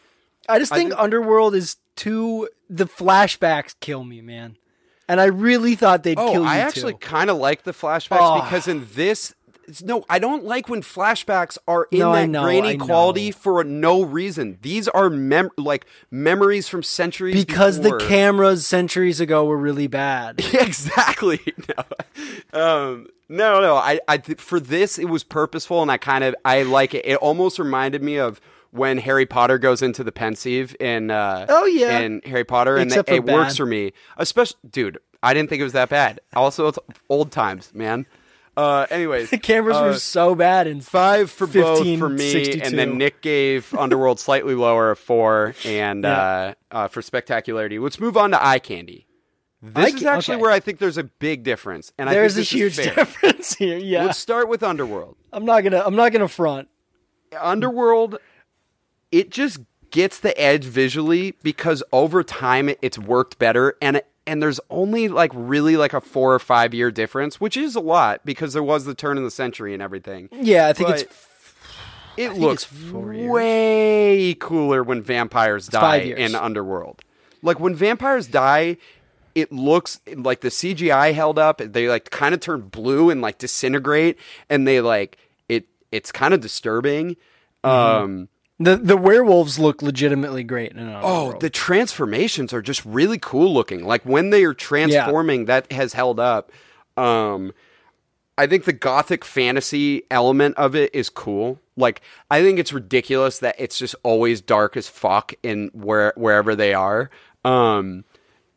I 0.47 0.57
just 0.59 0.71
I 0.71 0.77
think 0.77 0.91
think- 0.91 1.01
Underworld 1.01 1.53
is 1.55 1.77
too. 1.95 2.47
The 2.69 2.85
flashbacks 2.85 3.75
kill 3.79 4.03
me, 4.03 4.21
man. 4.21 4.55
And 5.07 5.19
I 5.19 5.25
really 5.25 5.73
thought 5.75 6.03
they'd 6.03 6.19
Oh, 6.19 6.31
kill 6.31 6.43
you 6.43 6.47
I 6.47 6.57
actually 6.59 6.93
too. 6.93 6.99
kind 6.99 7.29
of 7.31 7.37
like 7.37 7.63
the 7.63 7.71
flashbacks 7.71 8.19
Oh. 8.21 8.41
because 8.43 8.67
in 8.67 8.87
this, 8.93 9.33
no, 9.83 10.03
I 10.09 10.19
don't 10.19 10.43
like 10.43 10.67
when 10.69 10.81
flashbacks 10.81 11.57
are 11.67 11.87
in 11.91 11.99
No, 11.99 12.13
that 12.13 12.29
know, 12.29 12.43
grainy 12.43 12.77
quality 12.77 13.31
for 13.31 13.63
no 13.63 14.01
reason. 14.03 14.57
These 14.61 14.87
are 14.89 15.09
mem- 15.09 15.51
like 15.57 15.85
memories 16.11 16.67
from 16.67 16.83
centuries 16.83 17.35
because 17.45 17.79
before. 17.79 17.99
the 17.99 18.05
cameras 18.07 18.65
centuries 18.65 19.19
ago 19.19 19.45
were 19.45 19.57
really 19.57 19.87
bad. 19.87 20.39
exactly. 20.53 21.39
No. 22.53 22.59
Um, 22.59 23.07
no, 23.27 23.61
no. 23.61 23.75
I, 23.75 23.99
I, 24.07 24.17
th- 24.17 24.39
for 24.39 24.59
this, 24.59 24.97
it 24.97 25.05
was 25.07 25.23
purposeful, 25.23 25.81
and 25.81 25.91
I 25.91 25.97
kind 25.97 26.23
of, 26.23 26.35
I 26.43 26.63
like 26.63 26.93
it. 26.95 27.05
It 27.05 27.15
almost 27.17 27.59
reminded 27.59 28.01
me 28.01 28.17
of 28.17 28.41
when 28.71 28.97
Harry 28.97 29.25
Potter 29.25 29.57
goes 29.59 29.81
into 29.81 30.03
the 30.03 30.11
Pensieve 30.11 30.75
in, 30.79 31.11
uh, 31.11 31.45
Oh, 31.47 31.65
yeah. 31.65 31.99
in 31.99 32.21
Harry 32.25 32.43
Potter, 32.43 32.77
and 32.77 32.91
for 32.91 33.03
it 33.07 33.23
works 33.25 33.57
for 33.57 33.65
me. 33.65 33.93
Especially, 34.17 34.57
dude. 34.69 34.97
I 35.21 35.33
didn't 35.33 35.49
think 35.49 35.59
it 35.59 35.63
was 35.63 35.73
that 35.73 35.89
bad. 35.89 36.21
Also, 36.33 36.67
it's 36.67 36.79
old 37.09 37.31
times, 37.31 37.71
man. 37.73 38.05
Uh, 38.59 38.85
anyways, 38.89 39.29
The 39.31 39.37
cameras 39.37 39.77
uh, 39.77 39.83
were 39.83 39.93
so 39.93 40.35
bad 40.35 40.67
and 40.67 40.83
five 40.85 41.31
for 41.31 41.47
both 41.47 41.77
15, 41.77 41.99
for 41.99 42.09
me, 42.09 42.31
62. 42.31 42.61
and 42.65 42.77
then 42.77 42.97
Nick 42.97 43.21
gave 43.21 43.73
Underworld 43.73 44.19
slightly 44.19 44.53
lower, 44.53 44.91
a 44.91 44.95
four, 44.97 45.55
and 45.65 46.03
Yeah. 46.03 46.21
uh, 46.21 46.53
uh, 46.71 46.87
for 46.89 47.01
spectacularity. 47.01 47.79
Let's 47.79 47.99
move 47.99 48.17
on 48.17 48.31
to 48.31 48.45
eye 48.45 48.59
candy. 48.59 49.07
This 49.61 49.93
Eye 49.93 49.97
is 49.97 50.03
actually 50.05 50.35
okay. 50.35 50.41
where 50.41 50.51
I 50.51 50.59
think 50.59 50.79
there's 50.79 50.97
a 50.97 51.03
big 51.05 51.43
difference, 51.43 51.91
and 51.97 52.09
there's 52.09 52.37
I 52.37 52.41
a 52.41 52.43
think 52.45 52.49
this 52.49 52.77
is 52.77 52.85
huge 52.85 52.95
difference 52.95 53.55
here. 53.55 53.77
Yeah, 53.77 54.03
Let's 54.05 54.19
start 54.19 54.49
with 54.49 54.61
Underworld. 54.63 55.15
I'm 55.33 55.45
not 55.45 55.61
gonna 55.63 55.81
I'm 55.85 55.95
not 55.95 56.11
gonna 56.11 56.27
front. 56.27 56.67
Underworld, 57.37 58.17
it 59.11 59.29
just 59.31 59.59
gets 59.91 60.19
the 60.19 60.39
edge 60.39 60.65
visually 60.65 61.31
because 61.43 61.81
over 61.91 62.23
time 62.23 62.69
it, 62.69 62.79
it's 62.81 62.97
worked 62.99 63.37
better, 63.39 63.75
and 63.81 64.01
and 64.29 64.41
there's 64.41 64.59
only 64.69 65.07
like 65.07 65.31
really 65.33 65.75
like 65.77 65.93
a 65.93 66.01
four 66.01 66.33
or 66.33 66.39
five 66.39 66.73
year 66.73 66.91
difference, 66.91 67.41
which 67.41 67.57
is 67.57 67.75
a 67.75 67.79
lot 67.79 68.21
because 68.23 68.53
there 68.53 68.63
was 68.63 68.85
the 68.85 68.93
turn 68.95 69.17
of 69.17 69.23
the 69.23 69.31
century 69.31 69.73
and 69.73 69.81
everything. 69.83 70.29
Yeah, 70.31 70.67
I 70.67 70.73
think 70.73 70.89
But 70.89 71.01
it's 71.01 71.25
It 72.17 72.29
think 72.29 72.39
looks 72.41 72.63
it's 72.63 72.89
four 72.91 73.13
years. 73.13 73.29
way 73.31 74.35
cooler 74.39 74.83
when 74.83 75.01
vampires 75.01 75.67
die 75.67 75.79
five 75.81 76.05
years. 76.05 76.19
in 76.19 76.35
Underworld. 76.35 77.01
Like 77.41 77.59
when 77.59 77.73
vampires 77.75 78.27
die, 78.27 78.77
it 79.35 79.51
looks 79.51 80.01
like 80.15 80.41
the 80.41 80.49
CGI 80.49 81.13
held 81.13 81.39
up. 81.39 81.59
They 81.63 81.87
like 81.87 82.09
kind 82.09 82.33
of 82.33 82.39
turn 82.41 82.61
blue 82.61 83.09
and 83.09 83.21
like 83.21 83.37
disintegrate, 83.37 84.17
and 84.49 84.67
they 84.67 84.81
like 84.81 85.17
it. 85.47 85.65
It's 85.91 86.11
kind 86.11 86.33
of 86.33 86.41
disturbing. 86.41 87.15
Mm-hmm. 87.63 87.67
Um, 88.03 88.29
the 88.59 88.75
the 88.75 88.97
werewolves 88.97 89.57
look 89.57 89.81
legitimately 89.81 90.43
great 90.43 90.73
in 90.73 90.89
oh, 90.89 91.27
world. 91.29 91.41
the 91.41 91.49
transformations 91.49 92.53
are 92.53 92.61
just 92.61 92.83
really 92.85 93.17
cool 93.17 93.53
looking. 93.53 93.85
Like 93.85 94.03
when 94.03 94.29
they 94.31 94.43
are 94.43 94.53
transforming, 94.53 95.45
that 95.45 95.71
has 95.71 95.93
held 95.93 96.19
up. 96.19 96.51
Um, 96.97 97.53
I 98.37 98.47
think 98.47 98.65
the 98.65 98.73
gothic 98.73 99.23
fantasy 99.23 100.03
element 100.11 100.57
of 100.57 100.75
it 100.75 100.93
is 100.93 101.09
cool. 101.09 101.59
Like 101.77 102.01
I 102.29 102.41
think 102.41 102.59
it's 102.59 102.73
ridiculous 102.73 103.39
that 103.39 103.55
it's 103.57 103.77
just 103.77 103.95
always 104.03 104.41
dark 104.41 104.75
as 104.75 104.89
fuck 104.89 105.33
in 105.41 105.69
where 105.73 106.13
wherever 106.17 106.55
they 106.55 106.73
are. 106.73 107.09
Um, 107.45 108.03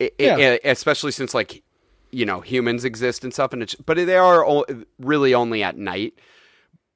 it, 0.01 0.15
it- 0.19 0.39
Yeah. 0.39 0.71
especially 0.71 1.13
since 1.13 1.33
like 1.33 1.63
you 2.11 2.27
know 2.27 2.41
humans 2.41 2.85
exist 2.85 3.23
and 3.23 3.33
stuff, 3.33 3.53
and 3.53 3.63
it's 3.63 3.77
but 3.77 3.97
they 3.97 4.17
are 4.17 4.65
really 4.99 5.33
only 5.33 5.63
at 5.63 5.77
night. 5.77 6.15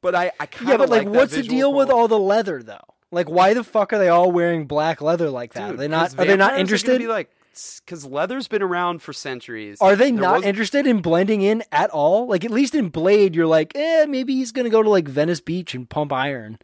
But 0.02 0.14
I, 0.14 0.32
I 0.38 0.46
kind 0.46 0.68
yeah, 0.68 0.74
of 0.74 0.80
but 0.80 0.88
like, 0.90 1.08
what's 1.08 1.34
the 1.34 1.42
deal 1.42 1.72
with 1.72 1.90
all 1.90 2.06
the 2.08 2.18
leather 2.18 2.62
though? 2.62 2.95
Like, 3.12 3.28
why 3.30 3.54
the 3.54 3.62
fuck 3.64 3.92
are 3.92 3.98
they 3.98 4.08
all 4.08 4.32
wearing 4.32 4.66
black 4.66 5.00
leather 5.00 5.30
like 5.30 5.52
that? 5.54 5.66
Dude, 5.70 5.74
are 5.74 5.78
they 5.78 5.88
not? 5.88 6.18
Are 6.18 6.24
they 6.24 6.36
not 6.36 6.58
interested? 6.58 6.98
Be 6.98 7.06
like, 7.06 7.30
because 7.84 8.04
leather's 8.04 8.48
been 8.48 8.62
around 8.62 9.00
for 9.00 9.12
centuries. 9.12 9.78
Are 9.80 9.96
they 9.96 10.10
There 10.10 10.20
not 10.20 10.36
was- 10.38 10.44
interested 10.44 10.86
in 10.86 11.00
blending 11.00 11.40
in 11.42 11.62
at 11.72 11.90
all? 11.90 12.26
Like 12.26 12.44
at 12.44 12.50
least 12.50 12.74
in 12.74 12.88
Blade, 12.88 13.34
you're 13.34 13.46
like, 13.46 13.72
eh, 13.76 14.04
maybe 14.06 14.34
he's 14.34 14.52
gonna 14.52 14.70
go 14.70 14.82
to 14.82 14.90
like 14.90 15.06
Venice 15.08 15.40
Beach 15.40 15.74
and 15.74 15.88
pump 15.88 16.12
iron. 16.12 16.58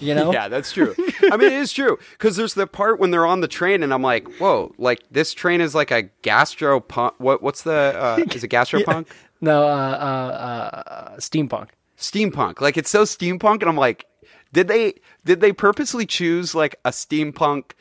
You 0.00 0.14
know? 0.14 0.32
Yeah, 0.36 0.48
that's 0.48 0.72
true. 0.72 0.94
I 1.30 1.36
mean, 1.36 1.48
it 1.48 1.60
is 1.60 1.70
true 1.72 1.98
because 2.12 2.36
there's 2.36 2.54
the 2.54 2.66
part 2.66 2.98
when 2.98 3.10
they're 3.10 3.26
on 3.26 3.40
the 3.42 3.46
train, 3.48 3.82
and 3.82 3.92
I'm 3.92 4.02
like, 4.02 4.26
whoa, 4.38 4.74
like 4.78 5.00
this 5.10 5.34
train 5.34 5.60
is 5.60 5.74
like 5.74 5.90
a 5.90 6.04
gastro 6.22 6.80
punk. 6.80 7.14
What 7.18 7.42
what's 7.42 7.62
the 7.62 7.72
uh, 7.94 8.24
is 8.34 8.42
it 8.42 8.48
gastro 8.56 8.80
gastropunk? 8.80 9.06
No, 9.42 9.64
uh, 9.64 9.70
uh, 9.70 10.88
uh, 10.88 11.16
steampunk. 11.18 11.68
Steampunk. 11.98 12.60
Like 12.62 12.76
it's 12.78 12.90
so 12.90 13.02
steampunk, 13.04 13.60
and 13.60 13.64
I'm 13.64 13.76
like, 13.76 14.06
did 14.56 14.68
they 14.68 14.94
did 15.24 15.40
they 15.42 15.52
purposely 15.52 16.06
choose 16.06 16.54
like 16.54 16.76
a 16.84 16.90
steampunk 16.90 17.72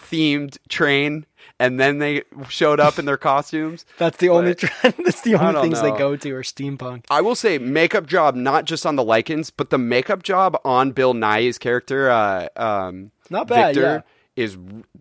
themed 0.00 0.58
train, 0.68 1.26
and 1.58 1.80
then 1.80 1.98
they 1.98 2.22
showed 2.48 2.80
up 2.80 2.98
in 2.98 3.04
their 3.04 3.16
costumes? 3.16 3.84
That's 3.98 4.18
the 4.18 4.28
only 4.28 4.50
But- 4.52 4.58
trend. 4.58 4.94
That's 5.04 5.22
the 5.22 5.34
only 5.36 5.60
things 5.62 5.80
they 5.80 5.90
go 5.90 6.16
to 6.16 6.30
are 6.34 6.42
steampunk. 6.42 7.04
I 7.10 7.20
will 7.20 7.34
say 7.34 7.58
makeup 7.58 8.06
job 8.06 8.34
not 8.34 8.64
just 8.64 8.84
on 8.86 8.96
the 8.96 9.02
Lycans, 9.04 9.50
but 9.56 9.70
the 9.70 9.78
makeup 9.78 10.22
job 10.22 10.56
on 10.64 10.92
Bill 10.92 11.14
Nighy's 11.14 11.58
character, 11.58 12.10
uh, 12.10 12.48
um, 12.56 13.10
Not 13.30 13.48
bad, 13.48 13.74
Victor, 13.74 14.04
is 14.36 14.56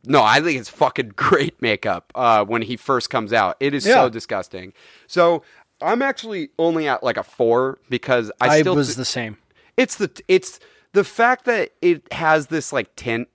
no, 0.05 0.23
I 0.23 0.39
think 0.41 0.59
it's 0.59 0.69
fucking 0.69 1.13
great 1.15 1.61
makeup 1.61 2.11
uh, 2.15 2.45
when 2.45 2.61
he 2.61 2.77
first 2.77 3.09
comes 3.09 3.33
out. 3.33 3.57
It 3.59 3.73
is 3.73 3.85
Yeah. 3.85 3.95
so 3.95 4.09
disgusting. 4.09 4.73
So 5.07 5.43
I'm 5.81 6.01
actually 6.01 6.49
only 6.57 6.87
at 6.87 7.03
like 7.03 7.17
a 7.17 7.23
four 7.23 7.77
because 7.89 8.31
I, 8.41 8.47
I, 8.47 8.59
still 8.61 8.75
was 8.75 8.87
th- 8.87 8.97
the 8.97 9.05
same. 9.05 9.37
it's 9.75 9.97
the 9.97 10.09
it's 10.27 10.59
the 10.93 11.03
fact 11.03 11.45
that 11.45 11.71
it 11.81 12.11
has 12.11 12.47
this 12.47 12.73
like 12.73 12.95
tint. 12.95 13.27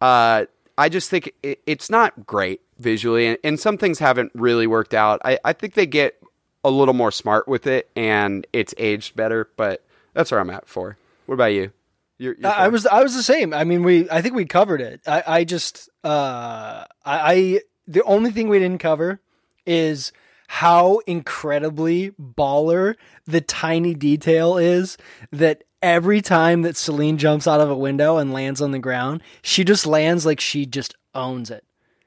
Uh, 0.00 0.46
I 0.76 0.88
just 0.88 1.10
think 1.10 1.32
it, 1.42 1.60
it's 1.66 1.90
not 1.90 2.26
great 2.26 2.60
visually, 2.78 3.26
and, 3.26 3.38
and 3.42 3.58
some 3.58 3.78
things 3.78 3.98
haven't 3.98 4.30
really 4.34 4.66
worked 4.66 4.94
out. 4.94 5.20
I, 5.24 5.38
I 5.44 5.52
think 5.52 5.74
they 5.74 5.86
get 5.86 6.22
a 6.64 6.70
little 6.70 6.94
more 6.94 7.10
smart 7.10 7.48
with 7.48 7.66
it, 7.66 7.90
and 7.96 8.46
it's 8.52 8.74
aged 8.78 9.16
better. 9.16 9.48
But 9.56 9.84
that's 10.14 10.30
where 10.30 10.40
I'm 10.40 10.50
at 10.50 10.68
for. 10.68 10.96
What 11.26 11.34
about 11.34 11.52
you? 11.52 11.72
You're, 12.18 12.34
you're 12.38 12.50
I 12.50 12.64
I 12.64 12.68
was 12.68 12.86
I 12.86 13.02
was 13.02 13.14
the 13.14 13.22
same. 13.22 13.54
I 13.54 13.64
mean, 13.64 13.82
we 13.82 14.10
I 14.10 14.22
think 14.22 14.34
we 14.34 14.44
covered 14.44 14.80
it. 14.80 15.00
I 15.06 15.22
I 15.26 15.44
just 15.44 15.88
uh 16.04 16.84
I, 17.04 17.32
I 17.34 17.60
the 17.86 18.02
only 18.02 18.32
thing 18.32 18.48
we 18.48 18.58
didn't 18.58 18.80
cover 18.80 19.20
is 19.66 20.12
how 20.48 20.98
incredibly 21.06 22.10
baller 22.12 22.94
the 23.26 23.40
tiny 23.40 23.94
detail 23.94 24.56
is 24.56 24.96
that 25.30 25.62
every 25.82 26.20
time 26.22 26.62
that 26.62 26.76
Selene 26.76 27.18
jumps 27.18 27.46
out 27.46 27.60
of 27.60 27.70
a 27.70 27.76
window 27.76 28.16
and 28.16 28.32
lands 28.32 28.60
on 28.62 28.70
the 28.72 28.78
ground, 28.78 29.22
she 29.42 29.62
just 29.62 29.86
lands 29.86 30.24
like 30.26 30.40
she 30.40 30.64
just 30.66 30.94
owns 31.14 31.50
it. 31.50 31.64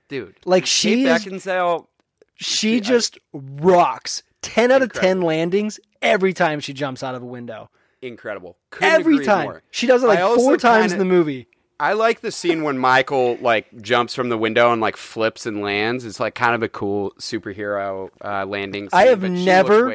dude. 0.09 0.35
Like 0.43 0.65
she 0.65 1.05
is, 1.05 1.23
Beckinsale. 1.23 1.85
she 2.35 2.79
just 2.81 3.17
rocks. 3.31 4.23
10 4.41 4.71
out 4.71 4.81
of 4.81 4.91
10 4.91 5.21
landings 5.21 5.79
every 6.01 6.33
time 6.33 6.59
she 6.59 6.73
jumps 6.73 7.03
out 7.03 7.13
of 7.13 7.21
a 7.21 7.25
window. 7.25 7.69
Incredible. 8.01 8.57
Couldn't 8.71 8.91
Every 8.91 9.23
time. 9.23 9.43
more. 9.45 9.61
She 9.69 9.85
does 9.85 10.03
it 10.03 10.07
like 10.07 10.17
four 10.19 10.57
times 10.57 10.91
kinda- 10.91 10.93
in 10.95 10.99
the 10.99 11.05
movie. 11.05 11.47
I 11.81 11.93
like 11.93 12.21
the 12.21 12.31
scene 12.31 12.63
when 12.63 12.77
Michael 12.77 13.37
like 13.41 13.65
jumps 13.81 14.13
from 14.13 14.29
the 14.29 14.37
window 14.37 14.71
and 14.71 14.79
like 14.81 14.95
flips 14.97 15.45
and 15.45 15.61
lands. 15.61 16.05
It's 16.05 16.19
like 16.19 16.35
kind 16.35 16.53
of 16.55 16.61
a 16.63 16.69
cool 16.69 17.11
superhero 17.19 18.09
uh, 18.23 18.45
landing. 18.45 18.83
Scene, 18.83 18.89
I 18.99 19.05
have 19.07 19.23
never- 19.23 19.91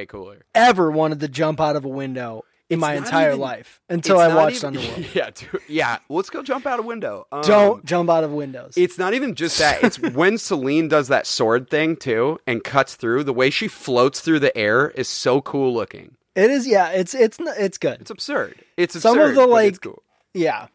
ever 0.55 0.90
wanted 0.90 1.20
to 1.20 1.29
jump 1.29 1.61
out 1.61 1.77
of 1.77 1.85
a 1.85 1.88
window 1.88 2.44
in 2.68 2.81
my 2.81 2.94
entire 2.94 3.29
even- 3.31 3.40
life 3.40 3.81
until 3.88 4.18
I 4.18 4.35
watched 4.35 4.64
even- 4.64 4.77
Underworld. 4.77 5.07
Yeah, 5.14 5.31
dude, 5.33 5.61
yeah. 5.68 5.99
Let's 6.09 6.31
go 6.31 6.42
jump 6.42 6.66
out 6.66 6.81
a 6.81 6.83
window. 6.83 7.27
Um, 7.31 7.42
Don't 7.42 7.85
jump 7.85 8.11
out 8.11 8.25
of 8.25 8.33
windows. 8.33 8.75
It's 8.77 8.99
not 8.99 9.14
even 9.14 9.37
just 9.37 9.57
that. 9.61 9.85
It's 9.85 9.99
when 10.14 10.38
Selene 10.38 10.88
does 10.88 11.07
that 11.09 11.27
sword 11.27 11.70
thing 11.70 11.94
too 11.96 12.40
and 12.46 12.64
cuts 12.64 12.96
through. 12.96 13.22
The 13.25 13.33
way 13.33 13.51
she 13.51 13.68
floats 13.68 14.20
through 14.20 14.40
the 14.40 14.57
air 14.59 14.88
is 14.90 15.09
so 15.09 15.40
cool 15.40 15.72
looking. 15.72 16.16
It 16.35 16.51
is, 16.51 16.66
yeah. 16.66 16.88
It's 16.90 17.14
it's 17.14 17.38
it's 17.40 17.79
good. 17.79 18.01
It's 18.01 18.11
absurd. 18.11 18.57
It's 18.77 18.96
absurd. 18.96 19.09
Some 19.14 19.20
of 19.20 19.35
the 19.37 19.46
like, 19.46 19.68
it's 19.68 19.79
cool. 19.79 20.03
yeah. 20.35 20.66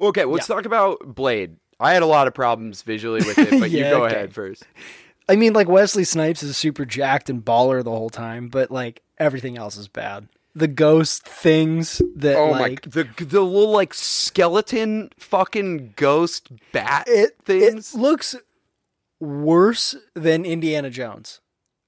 Okay, 0.00 0.24
let's 0.24 0.46
talk 0.46 0.64
about 0.64 1.14
Blade. 1.14 1.56
I 1.78 1.92
had 1.94 2.02
a 2.02 2.06
lot 2.06 2.26
of 2.26 2.34
problems 2.34 2.82
visually 2.82 3.20
with 3.24 3.38
it, 3.38 3.50
but 3.60 3.70
you 3.70 3.78
Yeah, 3.80 3.90
go 3.90 4.04
okay. 4.04 4.14
ahead 4.16 4.34
first. 4.34 4.64
I 5.28 5.36
mean, 5.36 5.52
like 5.52 5.68
Wesley 5.68 6.04
Snipes 6.04 6.42
is 6.42 6.56
super 6.56 6.84
jacked 6.84 7.30
and 7.30 7.44
baller 7.44 7.84
the 7.84 7.90
whole 7.90 8.10
time, 8.10 8.48
but 8.48 8.70
like 8.70 9.02
everything 9.18 9.56
else 9.56 9.76
is 9.76 9.88
bad. 9.88 10.28
The 10.54 10.66
ghost 10.68 11.22
things 11.26 12.02
that 12.16 12.36
Oh 12.36 12.50
like 12.50 12.84
my! 12.86 12.90
The 12.90 13.24
the 13.24 13.40
little 13.40 13.70
like 13.70 13.94
skeleton 13.94 15.10
fucking 15.18 15.92
ghost 15.96 16.48
bat 16.72 17.04
it 17.06 17.36
things. 17.44 17.94
it 17.94 17.98
looks 17.98 18.34
worse 19.20 19.94
than 20.14 20.44
Indiana 20.44 20.90
Jones. 20.90 21.40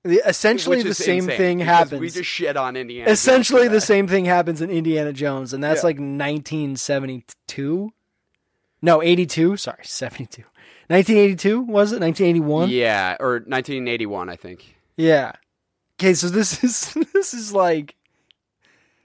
The, 0.05 0.21
essentially, 0.27 0.83
the 0.83 0.95
same 0.95 1.25
insane, 1.25 1.37
thing 1.37 1.59
happens. 1.61 2.01
We 2.01 2.11
just 2.11 2.29
shit 2.29 2.57
on 2.57 2.77
Indiana. 2.77 3.11
Essentially 3.11 3.67
the 3.69 3.81
same 3.81 4.07
thing 4.09 4.25
happens 4.27 4.61
in 4.61 4.71
Indiana 4.71 5.13
Jones, 5.13 5.53
and 5.53 5.63
that's 5.63 5.83
Yeah. 5.83 5.87
like 5.87 5.97
1972. 5.99 7.93
No, 8.83 9.01
82. 9.03 9.57
Sorry, 9.57 9.79
72. 9.85 10.43
1982 10.89 11.61
was 11.63 11.93
it? 11.93 12.01
1981. 12.01 12.69
Yeah, 12.71 13.17
or 13.21 13.35
1981, 13.35 14.29
I 14.29 14.37
think. 14.37 14.77
Yeah. 14.97 15.33
Okay, 16.01 16.15
so 16.15 16.29
this 16.29 16.63
is 16.65 16.95
this 17.15 17.33
is 17.33 17.53
like 17.55 17.95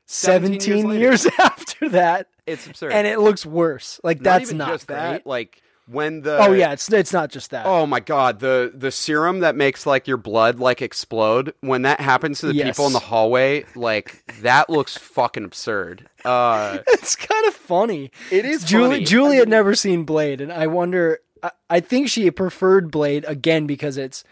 17 0.08 0.60
17, 0.60 0.90
years 1.00 1.26
years, 1.26 1.34
after 1.40 1.90
that, 1.90 2.28
It's 2.46 2.66
absurd. 2.66 2.92
and 2.94 3.06
it 3.06 3.20
looks 3.20 3.46
worse. 3.46 4.00
Like 4.04 4.18
not 4.18 4.24
that's 4.40 4.52
not 4.54 4.70
just 4.70 4.88
great. 4.88 4.96
that. 4.98 5.28
Like 5.28 5.62
when 5.88 6.22
the 6.22 6.38
oh 6.38 6.52
yeah, 6.52 6.74
it's 6.74 6.92
it's 6.92 7.14
not 7.14 7.30
just 7.30 7.52
that. 7.52 7.66
Oh 7.66 7.86
my 7.86 8.00
god, 8.00 8.40
the 8.40 8.72
the 8.74 8.92
serum 8.92 9.40
that 9.40 9.56
makes 9.56 9.86
like 9.86 10.08
your 10.08 10.18
blood 10.18 10.60
like 10.60 10.82
explode 10.82 11.54
when 11.62 11.84
that 11.84 12.00
happens 12.02 12.40
to 12.40 12.48
the 12.48 12.54
Yes. 12.56 12.68
people 12.76 12.88
in 12.88 12.94
the 12.94 13.00
hallway, 13.00 13.66
like 13.76 14.24
that 14.42 14.70
looks 14.70 14.98
fucking 14.98 15.44
absurd. 15.46 16.08
Uh 16.26 16.80
it's 16.88 17.16
kind 17.16 17.46
of 17.48 17.54
funny. 17.54 18.12
It 18.32 18.46
is 18.46 18.64
Julie. 18.64 18.90
funny. 18.98 19.06
Julie 19.06 19.38
had 19.38 19.50
never 19.50 19.76
seen 19.76 20.04
Blade, 20.04 20.42
and 20.42 20.52
I 20.52 20.68
wonder. 20.68 21.20
I, 21.44 21.52
I 21.70 21.80
think 21.80 22.10
she 22.10 22.30
preferred 22.32 22.92
Blade 22.92 23.24
again 23.28 23.68
because 23.68 23.98
it's 23.98 24.24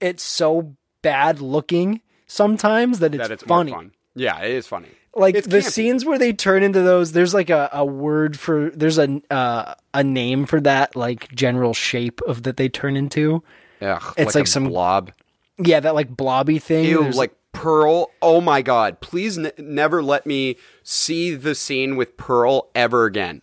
it's 0.00 0.22
so 0.22 0.74
bad 1.02 1.40
looking 1.40 2.00
sometimes 2.26 2.98
that 3.00 3.14
it's, 3.14 3.22
that 3.28 3.30
it's 3.32 3.42
funny. 3.42 3.70
more 3.72 3.80
fun. 3.80 3.92
Yeah, 4.14 4.38
it 4.40 4.52
is 4.52 4.66
funny. 4.66 4.88
Like 5.16 5.34
It's 5.36 5.46
the 5.46 5.58
campy. 5.58 5.70
scenes 5.70 6.04
where 6.04 6.18
they 6.18 6.32
turn 6.32 6.62
into 6.62 6.80
those. 6.82 7.12
There's 7.12 7.34
like 7.34 7.50
a, 7.50 7.68
a 7.72 7.84
word 7.84 8.38
for. 8.38 8.70
There's 8.70 8.98
a 8.98 9.20
uh, 9.30 9.74
a 9.92 10.02
name 10.04 10.44
for 10.46 10.60
that 10.62 10.96
like 10.96 11.32
general 11.34 11.72
shape 11.74 12.20
of 12.22 12.42
that 12.44 12.56
they 12.56 12.68
turn 12.68 12.96
into. 12.96 13.42
Ugh, 13.80 14.14
It's 14.16 14.34
like 14.34 14.44
a 14.44 14.48
some- 14.48 14.68
blob. 14.68 15.12
Yeah, 15.58 15.78
that 15.80 15.94
like 15.94 16.16
blobby 16.16 16.58
thing. 16.58 16.84
Ew, 16.86 17.00
There's- 17.02 17.16
like 17.16 17.32
Pearl. 17.52 18.10
Oh 18.20 18.40
my 18.40 18.60
god! 18.62 19.00
Please 19.00 19.38
n- 19.38 19.52
never 19.58 20.02
let 20.02 20.26
me 20.26 20.56
see 20.82 21.36
the 21.36 21.54
scene 21.54 21.94
with 21.94 22.16
Pearl 22.16 22.70
ever 22.74 23.04
again. 23.04 23.40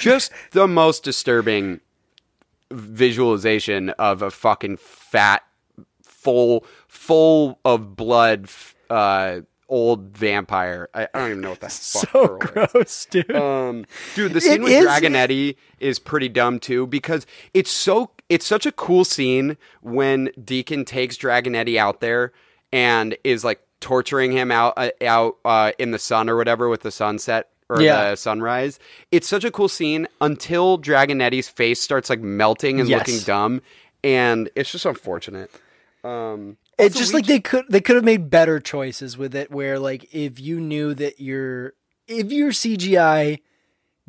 Just 0.00 0.32
the 0.52 0.66
most 0.66 1.04
disturbing 1.04 1.80
visualization 2.70 3.90
of 3.90 4.22
a 4.22 4.30
fucking 4.30 4.78
fat, 4.78 5.42
full, 6.02 6.64
full 6.88 7.58
of 7.64 7.96
blood, 7.96 8.48
uh, 8.90 9.40
old 9.72 10.16
vampire. 10.16 10.88
I, 10.94 11.08
I 11.14 11.18
don't 11.18 11.30
even 11.30 11.40
know 11.40 11.50
what 11.50 11.60
the 11.60 11.68
fuck 11.70 12.10
so 12.10 12.36
gross, 12.38 13.06
dude. 13.06 13.34
Um, 13.34 13.86
dude, 14.14 14.34
the 14.34 14.40
scene 14.42 14.60
It 14.60 14.62
with 14.62 14.72
is- 14.72 14.86
Dragonetti 14.86 15.56
is 15.80 15.98
pretty 15.98 16.28
dumb 16.28 16.58
too 16.60 16.86
because 16.86 17.26
it's 17.54 17.70
so 17.70 18.10
it's 18.28 18.46
such 18.46 18.66
a 18.66 18.72
cool 18.72 19.04
scene 19.04 19.56
when 19.80 20.30
Deacon 20.44 20.84
takes 20.84 21.16
Dragonetti 21.16 21.76
out 21.78 22.00
there 22.00 22.32
and 22.72 23.16
is 23.24 23.44
like 23.44 23.60
torturing 23.80 24.30
him 24.32 24.50
out 24.52 24.74
uh, 24.76 24.90
out 25.02 25.38
uh, 25.44 25.72
in 25.78 25.90
the 25.90 25.98
sun 25.98 26.28
or 26.28 26.36
whatever 26.36 26.68
with 26.68 26.82
the 26.82 26.90
sunset 26.90 27.48
or 27.70 27.80
Yeah. 27.80 28.10
the 28.10 28.16
sunrise. 28.16 28.78
It's 29.10 29.26
such 29.26 29.44
a 29.44 29.50
cool 29.50 29.68
scene 29.68 30.06
until 30.20 30.78
Dragonetti's 30.78 31.48
face 31.48 31.80
starts 31.80 32.10
like 32.10 32.20
melting 32.20 32.78
and 32.78 32.88
Yes. 32.88 32.98
looking 33.08 33.24
dumb, 33.24 33.62
and 34.04 34.50
it's 34.54 34.70
just 34.70 34.84
unfortunate. 34.84 35.50
Um, 36.04 36.56
it's 36.78 36.96
just 36.96 37.14
like 37.14 37.26
they 37.26 37.40
could 37.40 37.64
they 37.68 37.80
could 37.80 37.96
have 37.96 38.04
made 38.04 38.30
better 38.30 38.58
choices 38.60 39.16
with 39.18 39.34
it 39.34 39.50
where 39.50 39.78
like 39.78 40.06
if 40.12 40.40
you 40.40 40.60
knew 40.60 40.94
that 40.94 41.20
your 41.20 41.74
if 42.06 42.32
your 42.32 42.50
CGI 42.50 43.40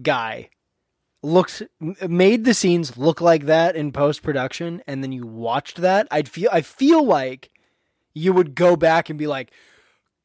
guy 0.01 0.49
looked 1.21 1.61
made 2.07 2.43
the 2.45 2.53
scenes 2.53 2.97
look 2.97 3.21
like 3.21 3.45
that 3.45 3.75
in 3.75 3.91
post 3.91 4.21
production 4.23 4.81
and 4.87 5.03
then 5.03 5.11
you 5.11 5.25
watched 5.25 5.77
that 5.81 6.07
I'd 6.11 6.27
feel 6.27 6.49
I 6.51 6.61
feel 6.61 7.05
like 7.05 7.49
you 8.13 8.33
would 8.33 8.55
go 8.55 8.75
back 8.75 9.09
and 9.09 9.17
be 9.17 9.27
like 9.27 9.51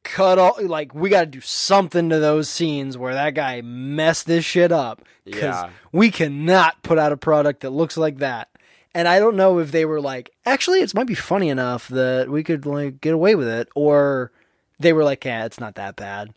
cut 0.03 0.39
all 0.39 0.55
like 0.61 0.93
we 0.93 1.09
got 1.09 1.21
to 1.21 1.25
do 1.25 1.41
something 1.41 2.09
to 2.09 2.19
those 2.19 2.49
scenes 2.49 2.97
where 2.97 3.13
that 3.13 3.33
guy 3.33 3.61
messed 3.61 4.25
this 4.27 4.43
shit 4.45 4.71
up 4.71 5.01
cuz 5.25 5.41
Yeah. 5.41 5.69
we 5.91 6.09
cannot 6.11 6.81
put 6.83 6.97
out 6.97 7.11
a 7.11 7.17
product 7.17 7.61
that 7.61 7.69
looks 7.71 7.95
like 7.97 8.17
that 8.19 8.49
and 8.93 9.07
I 9.07 9.19
don't 9.19 9.35
know 9.35 9.59
if 9.59 9.71
they 9.71 9.85
were 9.85 10.01
like, 10.01 10.31
actually, 10.45 10.79
it 10.81 10.93
might 10.95 11.07
be 11.07 11.15
funny 11.15 11.49
enough 11.49 11.87
that 11.89 12.29
we 12.29 12.43
could 12.43 12.65
like 12.65 13.01
get 13.01 13.13
away 13.13 13.35
with 13.35 13.47
it, 13.47 13.69
or 13.75 14.31
they 14.79 14.93
were 14.93 15.03
like, 15.03 15.25
yeah, 15.25 15.45
it's 15.45 15.59
not 15.59 15.75
that 15.75 15.95
bad. 15.95 16.33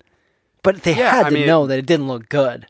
But 0.62 0.82
they 0.82 0.94
Yeah, 0.96 1.10
had 1.10 1.26
I 1.26 1.28
to 1.30 1.34
mean- 1.34 1.46
know 1.46 1.66
that 1.66 1.78
it 1.78 1.86
didn't 1.86 2.08
look 2.08 2.28
good. 2.28 2.66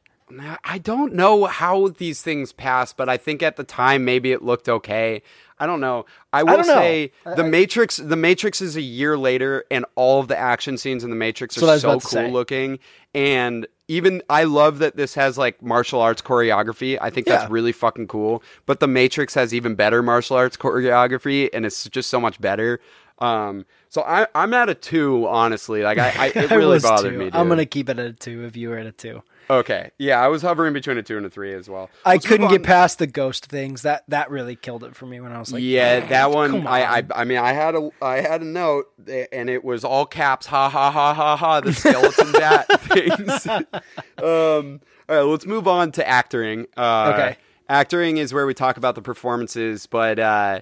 I 0.64 0.78
don't 0.78 1.14
know 1.14 1.44
how 1.44 1.88
these 1.88 2.22
things 2.22 2.52
pass, 2.52 2.92
but 2.92 3.08
I 3.08 3.16
think 3.16 3.42
at 3.42 3.56
the 3.56 3.64
time 3.64 4.04
maybe 4.04 4.32
it 4.32 4.42
looked 4.42 4.68
okay. 4.68 5.22
I 5.58 5.66
don't 5.66 5.80
know. 5.80 6.06
I 6.32 6.42
will 6.42 6.58
know. 6.58 6.62
say 6.64 7.12
I- 7.24 7.34
the 7.34 7.44
I- 7.44 7.48
Matrix. 7.48 7.96
The 7.98 8.16
Matrix 8.16 8.60
is 8.60 8.76
a 8.76 8.80
year 8.80 9.16
later, 9.16 9.64
and 9.70 9.84
all 9.94 10.20
of 10.20 10.28
the 10.28 10.36
action 10.38 10.76
scenes 10.78 11.04
in 11.04 11.10
the 11.10 11.16
Matrix 11.16 11.60
I 11.62 11.74
are 11.74 11.78
so 11.78 12.00
cool 12.00 12.30
looking. 12.30 12.78
And 13.14 13.66
even 13.88 14.22
I 14.30 14.44
love 14.44 14.78
that 14.78 14.96
this 14.96 15.14
has 15.14 15.36
like 15.38 15.62
martial 15.62 16.00
arts 16.00 16.22
choreography. 16.22 16.98
I 17.00 17.10
think 17.10 17.26
Yeah. 17.26 17.36
that's 17.38 17.50
really 17.50 17.72
fucking 17.72 18.08
cool. 18.08 18.42
But 18.66 18.80
the 18.80 18.88
Matrix 18.88 19.34
has 19.34 19.54
even 19.54 19.74
better 19.74 20.02
martial 20.02 20.36
arts 20.36 20.56
choreography, 20.56 21.48
and 21.52 21.64
it's 21.66 21.88
just 21.90 22.10
so 22.10 22.20
much 22.20 22.40
better. 22.40 22.80
Um, 23.18 23.66
so 23.88 24.02
I, 24.02 24.26
I'm 24.34 24.52
at 24.54 24.68
a 24.68 24.74
two, 24.74 25.28
honestly. 25.28 25.82
Like 25.82 25.98
I, 25.98 26.08
I 26.18 26.26
it 26.34 26.50
really 26.50 26.80
bothered 26.80 27.12
two. 27.12 27.18
me. 27.18 27.24
Dude. 27.26 27.36
I'm 27.36 27.48
gonna 27.48 27.66
keep 27.66 27.88
it 27.88 27.98
at 28.00 28.06
a 28.06 28.12
two 28.12 28.44
if 28.46 28.56
you 28.56 28.70
were 28.70 28.78
at 28.78 28.86
a 28.86 28.92
two. 28.92 29.22
Okay, 29.52 29.90
yeah, 29.98 30.18
I 30.18 30.28
was 30.28 30.40
hovering 30.40 30.72
between 30.72 30.96
a 30.96 31.02
two 31.02 31.18
and 31.18 31.26
a 31.26 31.30
three 31.30 31.52
as 31.52 31.68
well. 31.68 31.90
I 32.06 32.14
Let's 32.14 32.26
couldn't 32.26 32.48
get 32.48 32.62
past 32.62 32.98
the 32.98 33.06
ghost 33.06 33.46
things. 33.46 33.82
That 33.82 34.02
that 34.08 34.30
really 34.30 34.56
killed 34.56 34.82
it 34.82 34.96
for 34.96 35.04
me 35.04 35.20
when 35.20 35.30
I 35.30 35.38
was 35.38 35.52
like, 35.52 35.62
yeah, 35.62 36.00
that 36.06 36.30
one. 36.30 36.50
come 36.52 36.66
I, 36.66 36.98
I. 36.98 37.02
I 37.14 37.24
mean, 37.24 37.36
I 37.36 37.52
had 37.52 37.74
a, 37.74 37.90
I 38.00 38.22
had 38.22 38.40
a 38.40 38.46
note, 38.46 38.86
and 39.30 39.50
it 39.50 39.62
was 39.62 39.84
all 39.84 40.06
caps. 40.06 40.46
Ha 40.46 40.70
ha 40.70 40.90
ha 40.90 41.12
ha 41.12 41.36
ha. 41.36 41.60
The 41.60 41.74
skeleton 41.74 42.32
bat 42.32 42.80
things. 42.80 43.46
um. 44.22 44.80
All 45.08 45.16
right, 45.16 45.22
let's 45.22 45.44
move 45.44 45.68
on 45.68 45.92
to 45.92 46.08
acting. 46.08 46.66
Uh, 46.76 47.12
Okay. 47.14 47.36
Acting 47.68 48.16
is 48.16 48.32
where 48.32 48.46
we 48.46 48.54
talk 48.54 48.76
about 48.78 48.94
the 48.94 49.02
performances, 49.02 49.86
but 49.86 50.18
uh, 50.18 50.60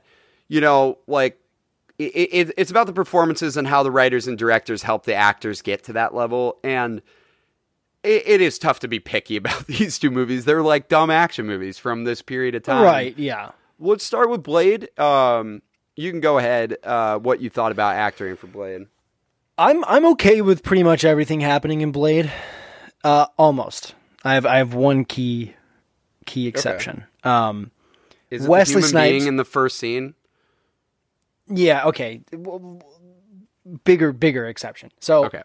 you 0.48 0.60
know, 0.60 0.98
like 1.06 1.38
it, 1.98 2.04
it, 2.32 2.54
it's 2.56 2.70
about 2.70 2.86
the 2.86 2.92
performances 2.92 3.56
and 3.56 3.68
how 3.68 3.82
the 3.82 3.90
writers 3.90 4.26
and 4.26 4.36
directors 4.36 4.82
help 4.82 5.04
the 5.04 5.14
actors 5.14 5.62
get 5.62 5.84
to 5.84 5.92
that 5.92 6.14
level, 6.14 6.58
and 6.64 7.02
it, 8.02 8.22
it 8.26 8.40
is 8.40 8.58
tough 8.58 8.80
to 8.80 8.88
be 8.88 8.98
picky 9.00 9.36
about 9.38 9.66
these 9.66 9.98
two 9.98 10.10
movies. 10.10 10.44
They're 10.44 10.62
like 10.62 10.88
dumb 10.88 11.10
action 11.10 11.46
movies 11.46 11.78
from 11.78 12.04
this 12.04 12.22
period 12.22 12.54
of 12.54 12.62
time, 12.62 12.82
right, 12.82 13.18
yeah. 13.18 13.50
Let's 13.78 14.04
start 14.04 14.28
with 14.30 14.42
Blade. 14.42 14.88
Um, 14.98 15.62
you 15.96 16.10
can 16.10 16.20
go 16.20 16.36
ahead. 16.38 16.76
Uh, 16.84 17.18
what 17.18 17.40
you 17.40 17.48
thought 17.50 17.72
about 17.72 17.94
acting 17.96 18.36
for 18.36 18.46
Blade? 18.46 18.86
I'm 19.56 19.84
I'm 19.86 20.04
okay 20.12 20.40
with 20.42 20.62
pretty 20.62 20.82
much 20.82 21.04
everything 21.04 21.40
happening 21.40 21.80
in 21.80 21.90
Blade. 21.92 22.30
Uh, 23.04 23.26
almost. 23.38 23.94
I 24.24 24.34
have 24.34 24.44
I 24.46 24.58
have 24.58 24.74
one 24.74 25.04
key 25.06 25.54
key 26.26 26.46
exception. 26.46 27.04
Um, 27.24 27.70
Is 28.30 28.44
it 28.44 28.48
Wesley 28.48 28.82
Snipes- 28.82 29.10
being 29.12 29.26
in 29.26 29.36
the 29.36 29.44
first 29.44 29.78
scene? 29.78 30.14
yeah, 31.48 31.86
okay. 31.86 32.20
Bigger 33.84 34.12
bigger 34.12 34.46
exception. 34.46 34.90
So 35.00 35.24
Okay. 35.26 35.42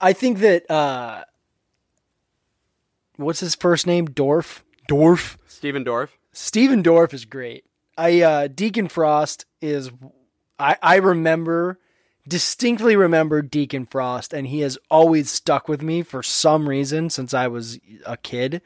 I 0.00 0.12
think 0.12 0.38
that 0.38 0.70
uh, 0.70 1.24
what's 3.16 3.40
his 3.40 3.54
first 3.54 3.86
name? 3.86 4.08
Dorff. 4.08 4.62
Dorff. 4.88 5.36
Stephen 5.46 5.84
Dorff. 5.84 6.10
Stephen 6.32 6.82
Dorff 6.82 7.12
is 7.14 7.24
great. 7.24 7.64
I 7.96 8.20
uh, 8.20 8.48
Deacon 8.48 8.88
Frost 8.88 9.46
is. 9.60 9.90
I 10.58 10.76
I 10.82 10.96
remember 10.96 11.78
distinctly 12.28 12.96
remember 12.96 13.42
Deacon 13.42 13.86
Frost, 13.86 14.32
and 14.32 14.46
he 14.46 14.60
has 14.60 14.78
always 14.90 15.30
stuck 15.30 15.68
with 15.68 15.82
me 15.82 16.02
for 16.02 16.22
some 16.22 16.68
reason 16.68 17.08
since 17.10 17.32
I 17.32 17.48
was 17.48 17.78
a 18.04 18.16
kid, 18.16 18.62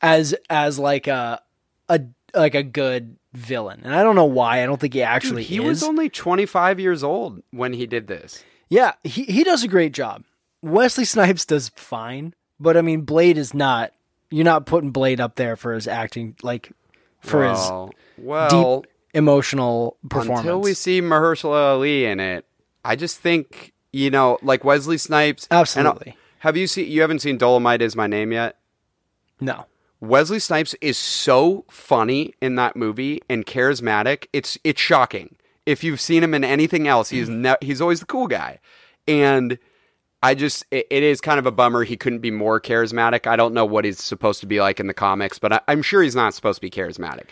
as 0.00 0.34
as 0.48 0.78
like 0.78 1.06
a 1.06 1.40
a 1.88 2.00
like 2.34 2.54
a 2.54 2.62
good 2.62 3.16
villain, 3.32 3.80
and 3.84 3.94
I 3.94 4.02
don't 4.02 4.16
know 4.16 4.24
why. 4.24 4.62
I 4.62 4.66
don't 4.66 4.80
think 4.80 4.94
he 4.94 5.00
Dude, 5.00 5.08
actually 5.08 5.42
he 5.42 5.56
is. 5.58 5.64
was 5.64 5.82
only 5.82 6.08
25 6.08 6.78
years 6.80 7.02
old 7.02 7.42
when 7.50 7.72
he 7.72 7.86
did 7.86 8.06
this. 8.06 8.44
Yeah, 8.68 8.92
he 9.04 9.24
he 9.24 9.44
does 9.44 9.64
a 9.64 9.68
great 9.68 9.92
job. 9.92 10.24
Wesley 10.62 11.04
Snipes 11.04 11.44
does 11.44 11.70
fine, 11.70 12.34
but 12.62 12.76
I 12.76 12.82
mean 12.82 13.02
Blade 13.02 13.38
is 13.38 13.52
not. 13.52 13.92
You're 14.30 14.44
not 14.44 14.64
putting 14.64 14.92
Blade 14.92 15.20
up 15.20 15.34
there 15.34 15.56
for 15.56 15.74
his 15.74 15.86
acting, 15.86 16.36
like 16.42 16.72
for 17.20 17.40
well, 17.40 17.86
his 18.16 18.24
well, 18.24 18.80
deep 18.80 18.90
emotional 19.12 19.98
performance. 20.08 20.40
until 20.40 20.60
we 20.60 20.72
see 20.72 21.02
Mahershala 21.02 21.74
Ali 21.74 22.06
in 22.06 22.18
it, 22.18 22.46
I 22.84 22.96
just 22.96 23.18
think 23.18 23.72
you 23.92 24.10
know, 24.10 24.38
like 24.42 24.64
Wesley 24.64 24.96
Snipes. 24.96 25.46
Absolutely. 25.50 26.16
have 26.38 26.56
you 26.56 26.66
seen? 26.66 26.90
You 26.90 27.02
haven't 27.02 27.20
seen 27.20 27.38
Dolemite 27.38 27.80
is 27.80 27.94
my 27.96 28.06
name 28.06 28.32
yet? 28.32 28.56
no, 29.40 29.66
Wesley 30.00 30.38
Snipes 30.38 30.74
is 30.80 30.96
so 30.96 31.64
funny 31.70 32.34
in 32.40 32.54
that 32.56 32.76
movie 32.76 33.20
and 33.28 33.44
charismatic. 33.44 34.26
It's 34.32 34.58
it's 34.64 34.80
shocking. 34.80 35.36
If 35.66 35.84
you've 35.84 36.00
seen 36.00 36.24
him 36.24 36.34
in 36.34 36.42
anything 36.42 36.88
else, 36.88 37.10
he's 37.10 37.28
mm-hmm. 37.28 37.42
ne- 37.42 37.56
he's 37.60 37.80
always 37.80 38.00
the 38.00 38.06
cool 38.06 38.26
guy. 38.26 38.58
And 39.06 39.58
I 40.22 40.34
just 40.34 40.64
it, 40.70 40.86
it 40.90 41.02
is 41.02 41.20
kind 41.20 41.38
of 41.38 41.46
a 41.46 41.50
bummer 41.52 41.84
he 41.84 41.96
couldn't 41.96 42.20
be 42.20 42.30
more 42.30 42.60
charismatic. 42.60 43.26
I 43.26 43.36
don't 43.36 43.54
know 43.54 43.64
what 43.64 43.84
he's 43.84 44.02
supposed 44.02 44.40
to 44.40 44.46
be 44.46 44.60
like 44.60 44.78
in 44.80 44.86
the 44.86 44.94
comics, 44.94 45.38
but 45.38 45.52
I, 45.52 45.60
I'm 45.68 45.82
sure 45.82 46.02
he's 46.02 46.14
not 46.16 46.34
supposed 46.34 46.58
to 46.58 46.60
be 46.60 46.70
charismatic. 46.70 47.24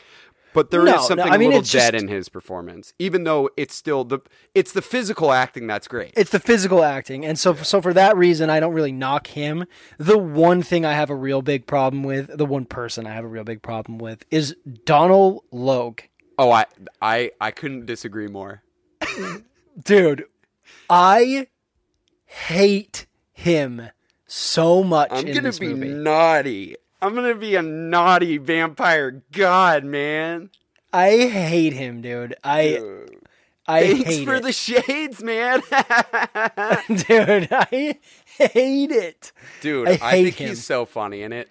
But 0.53 0.73
there 0.73 0.81
is 0.81 0.87
No, 0.87 0.97
no, 0.97 1.03
something 1.03 1.29
I 1.31 1.37
mean, 1.39 1.53
a 1.53 1.59
little 1.59 1.63
dead 1.63 1.93
just- 1.93 2.03
in 2.03 2.09
his 2.09 2.29
performance, 2.29 2.93
even 2.99 3.23
though 3.23 3.51
it's 3.57 3.73
still 3.77 4.03
the 4.03 4.19
it's 4.53 4.73
the 4.73 4.83
physical 4.83 5.31
acting 5.31 5.69
that's 5.69 5.87
great. 5.87 6.13
it's 6.17 6.31
the 6.31 6.41
physical 6.41 6.83
acting, 6.83 7.25
and 7.25 7.39
so 7.39 7.55
so 7.55 7.81
for 7.81 7.95
that 7.95 8.17
reason, 8.17 8.51
I 8.51 8.59
don't 8.59 8.73
really 8.75 8.91
knock 8.91 9.29
him. 9.29 9.65
The 9.99 10.19
one 10.19 10.63
thing 10.65 10.85
I 10.85 10.95
have 10.95 11.09
a 11.09 11.15
real 11.15 11.41
big 11.41 11.69
problem 11.69 12.03
with, 12.03 12.37
the 12.37 12.47
one 12.47 12.65
person 12.65 13.07
I 13.07 13.13
have 13.13 13.23
a 13.25 13.29
real 13.29 13.45
big 13.45 13.63
problem 13.63 13.99
with, 13.99 14.25
is 14.33 14.57
Donald 14.85 15.45
Logue. 15.53 16.01
oh, 16.37 16.51
I 16.51 16.65
I 17.01 17.31
I 17.41 17.53
couldn't 17.53 17.87
disagree 17.87 18.27
more. 18.27 18.65
Dude, 19.85 20.25
I 20.89 21.47
hate 22.31 23.07
him 23.33 23.91
so 24.27 24.85
much 24.85 25.09
I'm 25.11 25.33
gonna 25.33 25.53
be 25.53 25.75
movie. 25.75 25.89
naughty. 25.89 26.77
I'm 27.03 27.15
gonna 27.15 27.35
be 27.35 27.57
a 27.57 27.63
naughty 27.63 28.39
vampire 28.39 29.23
god, 29.33 29.85
man. 29.85 30.51
I 30.93 31.27
hate 31.29 31.73
him, 31.73 32.01
dude. 32.03 32.37
I 32.45 32.81
I 33.67 33.87
Thanks 33.93 34.09
hate 34.09 34.25
for 34.25 34.37
it. 34.37 34.43
the 34.43 34.53
shades, 34.53 35.23
man. 35.23 35.61
dude. 37.09 37.49
I 37.51 37.99
hate 38.39 38.91
it. 38.93 39.33
Dude, 39.61 39.89
I 39.89 39.99
I, 40.03 40.23
think 40.23 40.37
him. 40.37 40.49
he's 40.51 40.65
so 40.65 40.85
funny 40.85 41.23
in 41.23 41.33
it. 41.33 41.49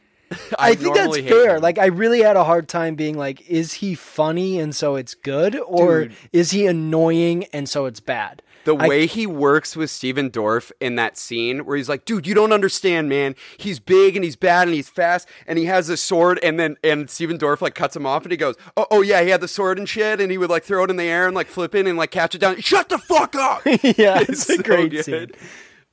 I, 0.58 0.76
think 0.76 0.96
that's 0.96 1.18
fair. 1.18 1.56
him. 1.56 1.62
Like 1.62 1.80
I 1.80 1.88
really 1.88 2.22
had 2.22 2.38
a 2.38 2.44
hard 2.44 2.68
time 2.70 2.96
being 2.96 3.18
like, 3.18 3.42
is 3.50 3.74
he 3.74 3.96
funny 3.96 4.60
and 4.60 4.76
so 4.76 4.96
it's 4.96 5.16
good, 5.16 5.56
or 5.66 6.04
Dude. 6.06 6.16
is 6.32 6.52
he 6.52 6.68
annoying 6.68 7.46
and 7.46 7.68
so 7.68 7.86
it's 7.86 8.00
bad? 8.00 8.42
The 8.66 8.76
I- 8.76 8.88
way 8.88 9.08
he 9.08 9.26
works 9.26 9.76
with 9.76 9.90
Stephen 9.90 10.30
Dorff 10.30 10.72
in 10.80 10.96
that 10.96 11.18
scene 11.18 11.66
where 11.66 11.78
he's 11.78 11.90
like, 11.90 12.06
dude, 12.06 12.28
you 12.28 12.34
don't 12.34 12.52
understand, 12.52 13.10
man. 13.10 13.36
He's 13.58 13.80
big 13.80 14.16
and 14.16 14.24
he's 14.24 14.36
bad 14.36 14.68
and 14.68 14.76
he's 14.76 14.90
fast 14.90 15.28
and 15.48 15.58
he 15.58 15.66
has 15.66 15.90
a 15.90 15.98
sword 15.98 16.40
and 16.44 16.60
then 16.60 16.78
and 16.84 17.10
Stephen 17.10 17.38
Dorff 17.38 17.62
like 17.62 17.76
cuts 17.76 17.96
him 17.96 18.06
off 18.06 18.24
and 18.24 18.32
he 18.32 18.38
goes, 18.38 18.56
Oh, 18.78 18.86
oh 18.92 19.02
yeah, 19.02 19.22
he 19.22 19.30
had 19.30 19.42
the 19.42 19.48
sword 19.48 19.78
and 19.78 19.88
shit 19.88 20.20
and 20.20 20.32
he 20.32 20.38
would 20.38 20.50
like 20.50 20.64
throw 20.64 20.84
it 20.84 20.90
in 20.90 20.98
the 20.98 21.04
air 21.04 21.26
and 21.26 21.36
like 21.36 21.48
flip 21.48 21.74
it 21.76 21.88
and 21.88 21.98
like 21.98 22.12
catch 22.12 22.36
it 22.36 22.40
down. 22.40 22.60
Shut 22.62 22.90
the 22.90 22.98
fuck 22.98 23.36
up. 23.36 23.62
yeah, 23.66 24.20
it's, 24.22 24.50
a 24.50 24.56
so 24.56 24.62
great 24.62 24.92
good. 24.92 25.06
scene. 25.06 25.32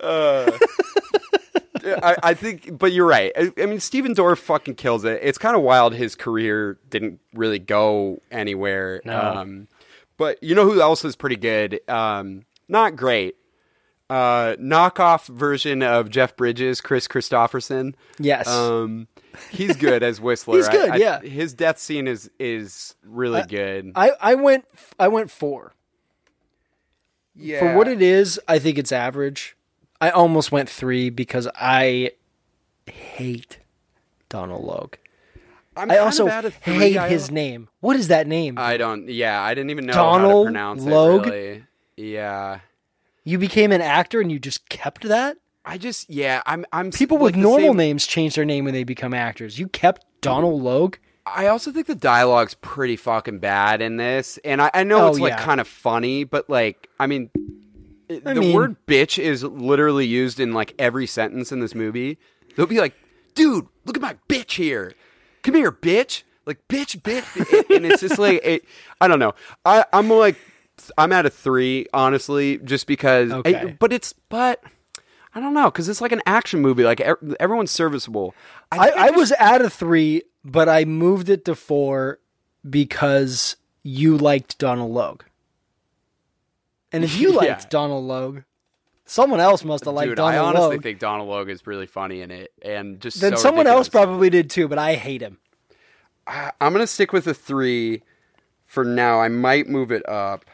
Uh, 0.00 0.50
I, 2.02 2.16
I 2.22 2.34
think, 2.34 2.78
but 2.78 2.92
you're 2.92 3.06
right. 3.06 3.32
I, 3.36 3.52
I 3.58 3.66
mean, 3.66 3.80
Stephen 3.80 4.14
Dorff 4.14 4.38
fucking 4.38 4.74
kills 4.74 5.04
it. 5.04 5.20
It's 5.22 5.38
kind 5.38 5.56
of 5.56 5.62
wild. 5.62 5.94
His 5.94 6.14
career 6.14 6.78
didn't 6.90 7.20
really 7.32 7.58
go 7.58 8.20
anywhere. 8.30 9.00
No. 9.04 9.18
Um, 9.18 9.68
but 10.16 10.42
you 10.42 10.54
know 10.54 10.64
who 10.64 10.80
else 10.80 11.04
is 11.04 11.14
pretty 11.16 11.36
good? 11.36 11.80
Um, 11.88 12.44
not 12.68 12.96
great. 12.96 13.36
Uh, 14.08 14.54
knockoff 14.60 15.26
version 15.26 15.82
of 15.82 16.10
Jeff 16.10 16.36
Bridges, 16.36 16.80
Kris 16.80 17.08
Kristofferson. 17.08 17.94
Yes. 18.20 18.46
Um, 18.46 19.08
he's 19.50 19.74
good 19.76 20.02
as 20.04 20.20
Whistler. 20.20 20.56
He's 20.58 20.68
good, 20.68 20.90
I- 20.90 20.96
yeah. 20.96 21.20
his 21.20 21.52
death 21.54 21.78
scene 21.78 22.06
is 22.06 22.30
is 22.38 22.94
really 23.04 23.42
good. 23.48 23.90
I, 23.96 24.12
I 24.20 24.34
went 24.36 24.64
I 24.98 25.08
went 25.08 25.30
four. 25.32 25.74
yeah. 27.34 27.58
For 27.58 27.74
what 27.76 27.88
it 27.88 28.00
is, 28.00 28.40
I 28.46 28.58
think 28.60 28.78
it's 28.78 28.92
average. 28.92 29.56
I 30.00 30.10
almost 30.10 30.52
went 30.52 30.68
three 30.68 31.10
because 31.10 31.48
I 31.56 32.12
hate 32.86 33.58
Donald 34.28 34.64
Logue. 34.64 34.94
I'm 35.76 35.90
I 35.90 35.98
also 35.98 36.24
of 36.26 36.32
at 36.32 36.44
a 36.44 36.50
three. 36.50 36.92
hate 36.92 37.10
his 37.10 37.30
name. 37.30 37.68
What 37.80 37.96
is 37.96 38.08
that 38.08 38.26
name? 38.26 38.56
I 38.58 38.76
don't. 38.76 39.08
Yeah, 39.08 39.42
I 39.42 39.52
didn't 39.54 39.70
even 39.70 39.86
know 39.86 39.94
how 39.94 40.04
Donald 40.18 40.46
to 40.46 40.50
pronounce 40.50 40.82
Logue? 40.84 41.26
it. 41.26 41.30
Really. 41.30 41.62
Yeah. 41.96 42.60
you 43.24 43.38
became 43.38 43.72
an 43.72 43.80
actor 43.80 44.20
and 44.20 44.30
you 44.30 44.38
just 44.38 44.68
kept 44.68 45.02
that? 45.04 45.36
I 45.64 45.78
just 45.78 46.08
yeah, 46.08 46.42
I'm 46.46 46.64
I'm 46.72 46.90
People 46.92 47.18
with 47.18 47.34
the 47.34 47.40
normal 47.40 47.70
same- 47.70 47.76
names 47.76 48.06
change 48.06 48.34
their 48.36 48.44
name 48.44 48.64
when 48.64 48.74
they 48.74 48.84
become 48.84 49.12
actors. 49.14 49.58
You 49.58 49.66
kept 49.68 50.04
Donald 50.20 50.62
Logue? 50.62 50.96
I 51.24 51.48
also 51.48 51.72
think 51.72 51.88
the 51.88 51.96
dialogue's 51.96 52.54
pretty 52.54 52.94
fucking 52.94 53.40
bad 53.40 53.82
in 53.82 53.96
this, 53.96 54.38
and 54.44 54.62
I, 54.62 54.70
I 54.72 54.84
know 54.84 55.06
Oh, 55.06 55.08
it's 55.08 55.18
like 55.18 55.32
yeah. 55.32 55.42
kind 55.44 55.60
of 55.60 55.66
funny, 55.66 56.22
but 56.22 56.48
like 56.48 56.88
I 57.00 57.08
mean, 57.08 57.30
I 58.08 58.20
the 58.32 58.34
mean- 58.36 58.54
word 58.54 58.76
"bitch" 58.86 59.18
is 59.20 59.42
literally 59.42 60.06
used 60.06 60.38
in 60.38 60.52
like 60.54 60.72
every 60.78 61.08
sentence 61.08 61.50
in 61.50 61.58
this 61.58 61.74
movie. 61.74 62.18
They'll 62.54 62.66
be 62.66 62.78
like, 62.78 62.94
"Dude, 63.34 63.66
look 63.86 63.96
at 63.96 64.02
my 64.02 64.16
bitch 64.28 64.52
here. 64.52 64.92
Come 65.42 65.56
here, 65.56 65.72
bitch." 65.72 66.22
Like 66.46 66.58
bitch, 66.68 67.00
bitch, 67.00 67.74
and 67.74 67.84
it's 67.84 68.00
just 68.02 68.20
like 68.20 68.40
it, 68.44 68.64
I 69.00 69.08
don't 69.08 69.18
know. 69.18 69.34
I 69.64 69.84
I'm 69.92 70.08
like 70.08 70.36
I'm 70.98 71.12
at 71.12 71.26
a 71.26 71.30
three 71.30 71.86
honestly, 71.92 72.58
just 72.58 72.86
because. 72.86 73.30
Okay. 73.32 73.76
but 73.78 73.92
it's 73.92 74.12
but. 74.28 74.62
I 75.34 75.40
don't 75.40 75.52
know 75.52 75.66
because 75.70 75.88
it's 75.90 76.00
like 76.00 76.12
an 76.12 76.22
action 76.24 76.60
movie. 76.62 76.82
Like 76.84 77.00
ev- 77.02 77.36
everyone's 77.38 77.70
serviceable. 77.70 78.34
I, 78.72 78.86
think 78.88 78.98
I 78.98 79.06
just- 79.08 79.16
was 79.18 79.32
at 79.32 79.60
a 79.60 79.68
three, 79.68 80.22
but 80.44 80.66
I 80.68 80.84
moved 80.86 81.28
it 81.28 81.44
to 81.44 81.54
four 81.54 82.18
because 82.68 83.56
you 83.82 84.16
liked 84.16 84.56
Donald 84.58 84.92
Logue. 84.92 85.22
And 86.92 87.04
if 87.04 87.18
you 87.18 87.32
liked 87.36 87.64
Yeah. 87.64 87.68
Donald 87.68 88.04
Logue, 88.04 88.40
someone 89.04 89.40
else 89.40 89.64
must 89.64 89.84
have 89.84 89.94
liked 89.94 90.08
Dude, 90.10 90.20
I 90.20 90.36
Donald 90.36 90.56
honestly 90.56 90.76
Logue. 90.76 90.82
think 90.82 90.98
Donald 91.00 91.28
Logue 91.28 91.50
is 91.50 91.66
really 91.66 91.86
funny 91.86 92.22
in 92.22 92.30
it, 92.30 92.52
and 92.62 92.98
just 93.00 93.20
then 93.20 93.32
so 93.36 93.42
someone 93.42 93.66
else 93.66 93.88
probably 93.88 94.30
did 94.30 94.48
too, 94.50 94.68
but 94.68 94.78
I 94.78 94.94
hate 94.94 95.20
him. 95.20 95.38
I- 96.26 96.52
I'm 96.60 96.72
gonna 96.72 96.86
stick 96.86 97.12
with 97.12 97.26
a 97.26 97.34
three 97.34 98.02
for 98.64 98.84
now. 98.84 99.20
I 99.20 99.28
might 99.28 99.68
move 99.68 99.92
it 99.92 100.08
up. 100.08 100.44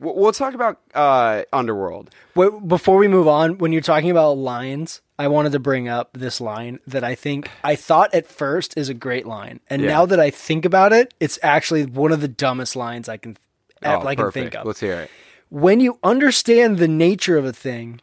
We'll, 0.00 0.32
talk 0.32 0.54
about 0.54 0.80
uh, 0.94 1.42
Underworld. 1.52 2.10
Wait, 2.36 2.68
before 2.68 2.98
we 2.98 3.08
move 3.08 3.26
on, 3.26 3.58
when 3.58 3.72
you're 3.72 3.80
talking 3.82 4.10
about 4.10 4.38
lines, 4.38 5.00
I 5.18 5.26
wanted 5.26 5.50
to 5.52 5.58
bring 5.58 5.88
up 5.88 6.10
this 6.12 6.40
line 6.40 6.78
that 6.86 7.02
I 7.02 7.16
think 7.16 7.50
I 7.64 7.74
thought 7.74 8.14
at 8.14 8.26
first 8.26 8.76
is 8.76 8.88
a 8.88 8.94
great 8.94 9.26
line, 9.26 9.58
and 9.68 9.82
Yeah. 9.82 9.88
now 9.88 10.06
that 10.06 10.20
I 10.20 10.30
think 10.30 10.64
about 10.64 10.92
it, 10.92 11.14
it's 11.18 11.38
actually 11.42 11.84
one 11.84 12.12
of 12.12 12.20
the 12.20 12.28
dumbest 12.28 12.76
lines 12.76 13.08
I 13.08 13.16
can 13.16 13.36
Oh, 13.82 14.06
I 14.06 14.14
can 14.14 14.30
think 14.32 14.54
of. 14.54 14.66
Let's 14.66 14.80
hear 14.80 15.00
it. 15.02 15.10
When 15.50 15.80
you 15.80 15.98
understand 16.02 16.78
the 16.78 16.88
nature 16.88 17.36
of 17.36 17.44
a 17.44 17.52
thing, 17.52 18.00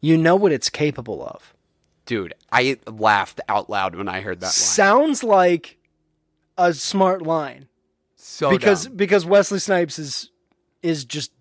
you 0.00 0.16
know 0.18 0.34
what 0.36 0.52
it's 0.52 0.68
capable 0.68 1.24
of. 1.24 1.54
Dude, 2.06 2.34
I 2.50 2.78
laughed 2.86 3.40
out 3.48 3.70
loud 3.70 3.94
when 3.94 4.08
I 4.08 4.20
heard 4.20 4.40
that 4.40 4.46
line. 4.46 4.52
Sounds 4.52 5.22
like 5.22 5.78
a 6.58 6.74
smart 6.74 7.22
line 7.22 7.68
So 8.16 8.50
because 8.50 8.86
dumb. 8.86 8.96
because 8.96 9.24
Wesley 9.24 9.60
Snipes 9.60 9.98
is 9.98 10.30
is 10.82 11.04
just 11.04 11.32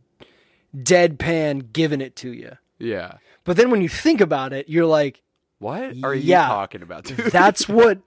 deadpan 0.75 1.71
giving 1.73 2.01
it 2.01 2.15
to 2.17 2.31
you. 2.33 2.57
yeah. 2.79 3.13
But 3.43 3.57
then 3.57 3.71
when 3.71 3.81
you 3.81 3.89
think 3.89 4.21
about 4.21 4.53
it, 4.53 4.69
you're 4.69 4.85
like, 4.85 5.21
What 5.57 5.95
are 6.03 6.13
you 6.13 6.33
talking 6.35 6.83
about, 6.83 7.05
dude? 7.05 7.17
that's 7.31 7.67
what 7.69 7.99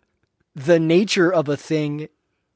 the 0.54 0.78
nature 0.78 1.32
of 1.32 1.48
a 1.48 1.56
thing 1.56 2.08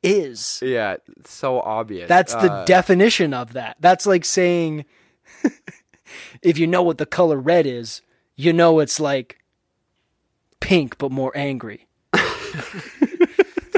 is. 0.03 0.61
yeah, 0.65 0.97
so 1.25 1.59
obvious. 1.61 2.09
That's 2.09 2.33
the 2.35 2.53
Uh, 2.53 2.65
definition 2.67 3.35
of 3.35 3.53
that. 3.55 3.77
That's 3.81 4.07
like 4.07 4.25
saying 4.25 4.85
if 6.43 6.57
you 6.57 6.69
know 6.69 6.83
what 6.85 6.99
the 6.99 7.07
color 7.07 7.37
red 7.37 7.67
is, 7.67 8.01
you 8.37 8.53
know 8.53 8.79
it's 8.79 9.01
like 9.01 9.39
pink 10.61 10.99
but 10.99 11.11
more 11.11 11.33
angry. 11.37 11.89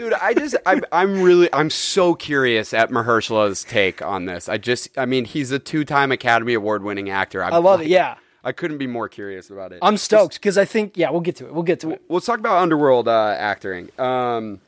dude 0.01 0.13
i 0.15 0.35
just 0.35 0.57
I'm, 0.67 0.83
I'm 0.93 1.23
really 1.23 1.49
i'm 1.53 1.71
so 1.71 2.15
curious 2.15 2.73
at 2.73 2.91
mahershala's 2.91 3.65
take 3.65 4.01
on 4.03 4.25
this 4.25 4.49
i 4.49 4.57
just 4.59 4.97
i 4.99 5.05
mean 5.07 5.25
he's 5.25 5.51
a 5.53 5.59
two-time 5.59 6.11
academy 6.13 6.55
award 6.55 6.83
winning 6.83 7.11
actor 7.11 7.43
I'm 7.45 7.53
I 7.53 7.59
love 7.59 7.81
it. 7.83 7.89
Yeah. 7.89 8.17
i 8.43 8.53
couldn't 8.53 8.79
be 8.79 8.87
more 8.87 9.09
curious 9.09 9.51
about 9.51 9.73
it 9.73 9.79
I'm 9.83 9.97
stoked 9.97 10.35
because 10.35 10.57
I 10.59 10.65
think 10.65 10.97
yeah, 10.97 11.11
we'll 11.11 11.21
get 11.21 11.37
to 11.37 11.47
it. 11.47 11.53
We'll 11.55 11.63
get 11.63 11.81
to 11.81 11.91
it. 11.91 12.03
let's 12.09 12.27
talk 12.27 12.39
about 12.39 12.59
underworld 12.63 13.09
uh, 13.09 13.35
acting 13.39 13.91
um 13.99 14.61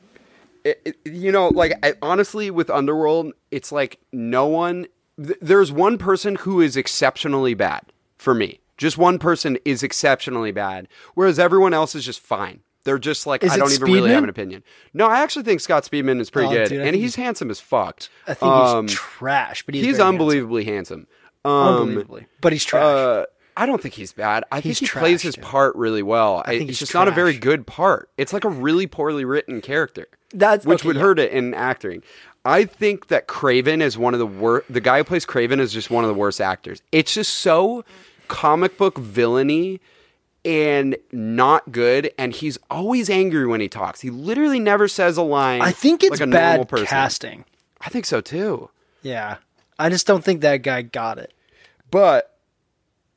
it, 0.64 0.80
it- 0.84 0.96
you 1.04 1.32
know 1.32 1.48
like 1.48 1.72
I, 1.82 1.94
honestly 2.02 2.50
with 2.50 2.68
underworld 2.70 3.32
it's 3.50 3.72
like 3.72 3.98
no 4.12 4.46
one 4.46 4.86
th- 5.16 5.38
there's 5.40 5.72
one 5.72 5.98
person 5.98 6.36
who 6.36 6.60
is 6.60 6.76
exceptionally 6.76 7.54
bad 7.54 7.82
for 8.18 8.34
me 8.34 8.60
just 8.76 8.98
one 8.98 9.18
person 9.18 9.58
is 9.64 9.82
exceptionally 9.82 10.52
bad 10.52 10.88
whereas 11.14 11.38
everyone 11.38 11.72
else 11.74 11.94
is 11.94 12.04
just 12.04 12.20
fine 12.20 12.60
they're 12.84 12.98
just 12.98 13.26
like 13.26 13.42
Is 13.44 13.52
i 13.52 13.54
it 13.54 13.58
don't 13.58 13.72
even 13.72 13.92
really 13.92 14.10
have 14.12 14.22
an 14.24 14.28
opinion 14.30 14.62
no 14.92 15.06
i 15.08 15.20
actually 15.22 15.44
think 15.44 15.60
scott 15.60 15.84
speedman 15.84 16.20
is 16.20 16.30
pretty 16.30 16.48
Oh, 16.48 16.52
good 16.52 16.68
dude, 16.68 16.80
I 16.80 16.84
and 16.84 16.90
think 16.92 17.02
he's 17.02 17.14
he's- 17.14 17.24
handsome 17.24 17.50
as 17.50 17.60
fucked. 17.60 18.08
I 18.26 18.34
think 18.34 18.50
Um, 18.52 18.88
he's 18.88 18.96
trash, 18.96 19.62
but 19.64 19.74
he's, 19.74 19.84
he's 19.84 19.96
very 19.96 20.04
handsome. 20.04 20.14
unbelievably 20.20 20.64
handsome, 20.64 21.06
um, 21.44 21.52
unbelievably. 21.52 22.26
But 22.40 22.52
he's 22.52 22.64
trash. 22.64 22.82
uh, 22.82 23.26
I 23.56 23.66
don't 23.66 23.82
think 23.82 23.94
he's 23.94 24.12
bad. 24.12 24.44
I 24.50 24.60
He's 24.60 24.78
think 24.78 24.90
he 24.90 24.98
plays 24.98 25.20
trash, 25.20 25.22
his 25.28 25.34
dude. 25.34 25.44
part 25.44 25.76
really 25.76 26.02
well. 26.02 26.42
I 26.46 26.50
think 26.56 26.62
it's 26.62 26.68
he's 26.70 26.78
just 26.78 26.94
not 26.94 27.06
a 27.06 27.10
very 27.10 27.32
trash. 27.32 27.42
good 27.42 27.66
part. 27.66 28.08
It's 28.16 28.32
like 28.32 28.44
a 28.44 28.48
really 28.48 28.86
poorly 28.86 29.26
written 29.26 29.60
character, 29.60 30.06
That's 30.32 30.64
which 30.64 30.80
okay, 30.80 30.86
would 30.88 30.96
yeah. 30.96 31.02
hurt 31.02 31.18
it 31.18 31.32
in 31.32 31.52
acting. 31.52 32.02
I 32.46 32.64
think 32.64 33.08
that 33.08 33.28
Kraven 33.28 33.82
is 33.82 33.98
one 33.98 34.14
of 34.14 34.20
the 34.20 34.26
worst. 34.26 34.72
The 34.72 34.80
guy 34.80 34.98
who 34.98 35.04
plays 35.04 35.26
Kraven 35.26 35.60
is 35.60 35.70
just 35.70 35.90
one 35.90 36.02
of 36.02 36.08
the 36.08 36.14
worst 36.14 36.40
actors. 36.40 36.80
It's 36.92 37.12
just 37.12 37.34
so 37.34 37.84
comic 38.28 38.78
book 38.78 38.96
villainy 38.98 39.80
and 40.44 40.96
not 41.12 41.72
good. 41.72 42.12
And 42.18 42.32
he's 42.32 42.58
always 42.70 43.08
angry 43.08 43.46
when 43.46 43.60
he 43.60 43.68
talks. 43.68 44.00
He 44.00 44.10
literally 44.10 44.60
never 44.60 44.88
says 44.88 45.16
a 45.16 45.22
line. 45.22 45.60
I 45.60 45.72
think 45.72 46.02
it's 46.02 46.12
like 46.12 46.20
a 46.20 46.26
normal 46.26 46.58
bad 46.64 46.68
person. 46.68 46.86
casting. 46.86 47.44
I 47.80 47.88
think 47.88 48.06
so 48.06 48.20
too. 48.20 48.70
Yeah. 49.02 49.36
I 49.78 49.88
just 49.88 50.06
don't 50.06 50.24
think 50.24 50.40
that 50.42 50.58
guy 50.58 50.82
got 50.82 51.18
it. 51.18 51.32
But 51.90 52.36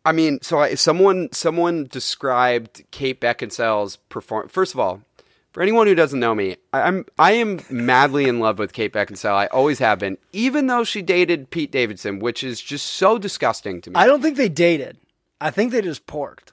I 0.03 0.11
mean, 0.11 0.39
so 0.41 0.59
I, 0.59 0.76
someone 0.76 1.30
someone 1.32 1.86
described 1.86 2.84
Kate 2.91 3.19
Beckinsale's 3.19 3.97
perform. 4.09 4.47
First 4.49 4.73
of 4.73 4.80
all, 4.80 5.01
for 5.51 5.63
anyone 5.63 5.88
who 5.88 5.95
doesn't 5.95 6.19
know 6.19 6.36
me, 6.36 6.57
I, 6.73 6.82
I'm 6.82 7.05
I 7.17 7.32
am 7.34 7.59
madly 7.69 8.28
in 8.28 8.39
love 8.39 8.59
with 8.59 8.73
Kate 8.73 8.93
Beckinsale. 8.93 9.34
I 9.34 9.47
always 9.47 9.80
have 9.80 9.99
been, 9.99 10.17
even 10.32 10.67
though 10.67 10.84
she 10.84 11.01
dated 11.01 11.49
Pete 11.49 11.71
Davidson, 11.71 12.19
which 12.19 12.43
is 12.43 12.61
just 12.61 12.86
so 12.86 13.17
disgusting 13.17 13.82
to 13.82 13.89
me. 13.89 13.95
I 13.95 14.05
don't 14.05 14.21
think 14.21 14.38
they 14.38 14.49
dated. 14.49 14.97
I 15.41 15.51
think 15.51 15.71
they 15.71 15.82
just 15.82 16.05
porked. 16.07 16.51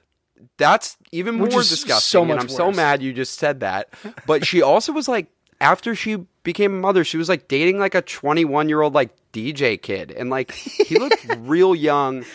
That's 0.57 0.97
even 1.11 1.35
more 1.35 1.47
is 1.59 1.69
disgusting. 1.69 2.09
so 2.27 2.31
and 2.31 2.39
I'm 2.39 2.49
so 2.49 2.71
mad 2.71 3.01
you 3.01 3.13
just 3.13 3.37
said 3.39 3.59
that. 3.61 3.89
But 4.25 4.45
she 4.45 4.61
also 4.61 4.91
was 4.93 5.07
like, 5.07 5.27
after 5.61 5.95
she 5.95 6.25
became 6.43 6.73
a 6.73 6.79
mother, 6.79 7.03
she 7.03 7.17
was 7.17 7.29
like 7.29 7.47
dating 7.47 7.79
like 7.79 7.95
a 7.95 8.01
21 8.01 8.69
year 8.69 8.81
old 8.81 8.93
like 8.93 9.11
DJ 9.31 9.81
kid, 9.81 10.11
and 10.11 10.29
like 10.29 10.51
he 10.51 10.97
looked 10.99 11.25
real 11.39 11.73
young. 11.75 12.25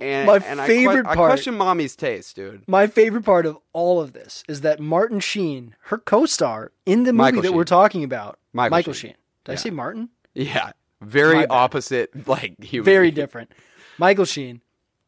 And 0.00 0.26
My 0.26 0.36
and 0.36 0.60
favorite 0.60 1.00
I, 1.00 1.02
que- 1.02 1.10
I 1.10 1.14
part- 1.16 1.30
question 1.30 1.56
mommy's 1.56 1.96
taste, 1.96 2.36
dude. 2.36 2.62
My 2.68 2.86
favorite 2.86 3.24
part 3.24 3.46
of 3.46 3.58
all 3.72 4.00
of 4.00 4.12
this 4.12 4.44
is 4.46 4.60
that 4.60 4.78
Martin 4.80 5.18
Sheen, 5.18 5.74
her 5.86 5.98
co-star 5.98 6.70
in 6.86 7.02
the 7.02 7.12
movie 7.12 7.16
Michael 7.16 7.42
that 7.42 7.48
Sheen. 7.48 7.56
we're 7.56 7.64
talking 7.64 8.04
about, 8.04 8.38
Michael 8.52 8.92
Sheen. 8.92 9.10
Sheen. 9.10 9.16
Did 9.44 9.52
I 9.52 9.54
say 9.56 9.70
Martin? 9.70 10.10
Yeah, 10.34 10.70
very 11.00 11.46
opposite, 11.46 12.28
like 12.28 12.62
human. 12.62 12.84
Very 12.84 13.10
different. 13.10 13.50
Michael 13.98 14.24
Sheen, 14.26 14.60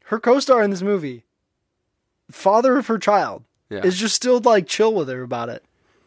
her 0.06 0.18
co-star 0.18 0.62
in 0.62 0.70
this 0.70 0.82
movie, 0.82 1.24
father 2.30 2.76
of 2.78 2.86
her 2.88 2.98
child, 2.98 3.44
Yeah. 3.68 3.82
is 3.84 3.96
just 3.96 4.14
still 4.14 4.40
like 4.40 4.66
chill 4.66 4.94
with 4.94 5.08
her 5.08 5.22
about 5.22 5.48
it. 5.48 5.64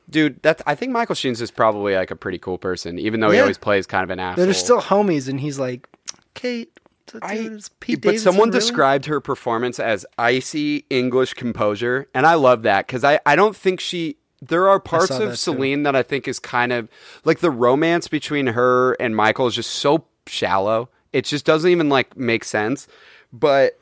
dude. 0.09 0.41
That's 0.43 0.61
I 0.67 0.75
think 0.75 0.91
Michael 0.91 1.15
Sheen's 1.15 1.41
is 1.41 1.49
probably 1.51 1.95
like 1.95 2.11
a 2.11 2.15
pretty 2.15 2.37
cool 2.37 2.57
person, 2.57 2.99
even 2.99 3.19
though 3.19 3.31
he 3.31 3.39
always 3.39 3.57
plays 3.57 3.87
kind 3.87 4.03
of 4.03 4.09
an 4.09 4.19
asshole. 4.19 4.43
They're 4.45 4.53
still 4.53 4.81
homies, 4.81 5.27
and 5.29 5.39
he's 5.39 5.57
like, 5.59 5.87
Kate, 6.33 6.77
I, 7.21 7.35
Dude, 7.37 7.53
it's 7.53 7.69
Pete 7.79 8.01
but 8.01 8.09
Davidson, 8.09 8.31
someone 8.31 8.49
really? 8.49 8.59
described 8.59 9.05
her 9.05 9.19
performance 9.21 9.79
as 9.79 10.05
icy 10.17 10.85
English 10.89 11.33
composure, 11.35 12.07
and 12.13 12.25
I 12.25 12.33
love 12.35 12.63
that 12.63 12.87
because 12.87 13.03
I, 13.03 13.19
I 13.25 13.35
don't 13.35 13.55
think 13.55 13.79
she. 13.79 14.17
There 14.41 14.67
are 14.67 14.79
parts 14.79 15.09
of 15.09 15.19
that 15.19 15.29
too. 15.29 15.35
Selene 15.37 15.83
that 15.83 15.95
I 15.95 16.03
think 16.03 16.27
is 16.27 16.37
kind 16.39 16.73
of 16.73 16.89
like 17.23 17.39
the 17.39 17.49
romance 17.51 18.07
between 18.09 18.47
her 18.47 18.93
and 18.99 19.15
Michael 19.15 19.47
is 19.47 19.55
just 19.55 19.71
so 19.71 20.05
shallow. 20.27 20.89
It 21.13 21.23
just 21.25 21.45
doesn't 21.45 21.69
even 21.69 21.87
like 21.87 22.17
make 22.17 22.43
sense. 22.43 22.87
But 23.31 23.79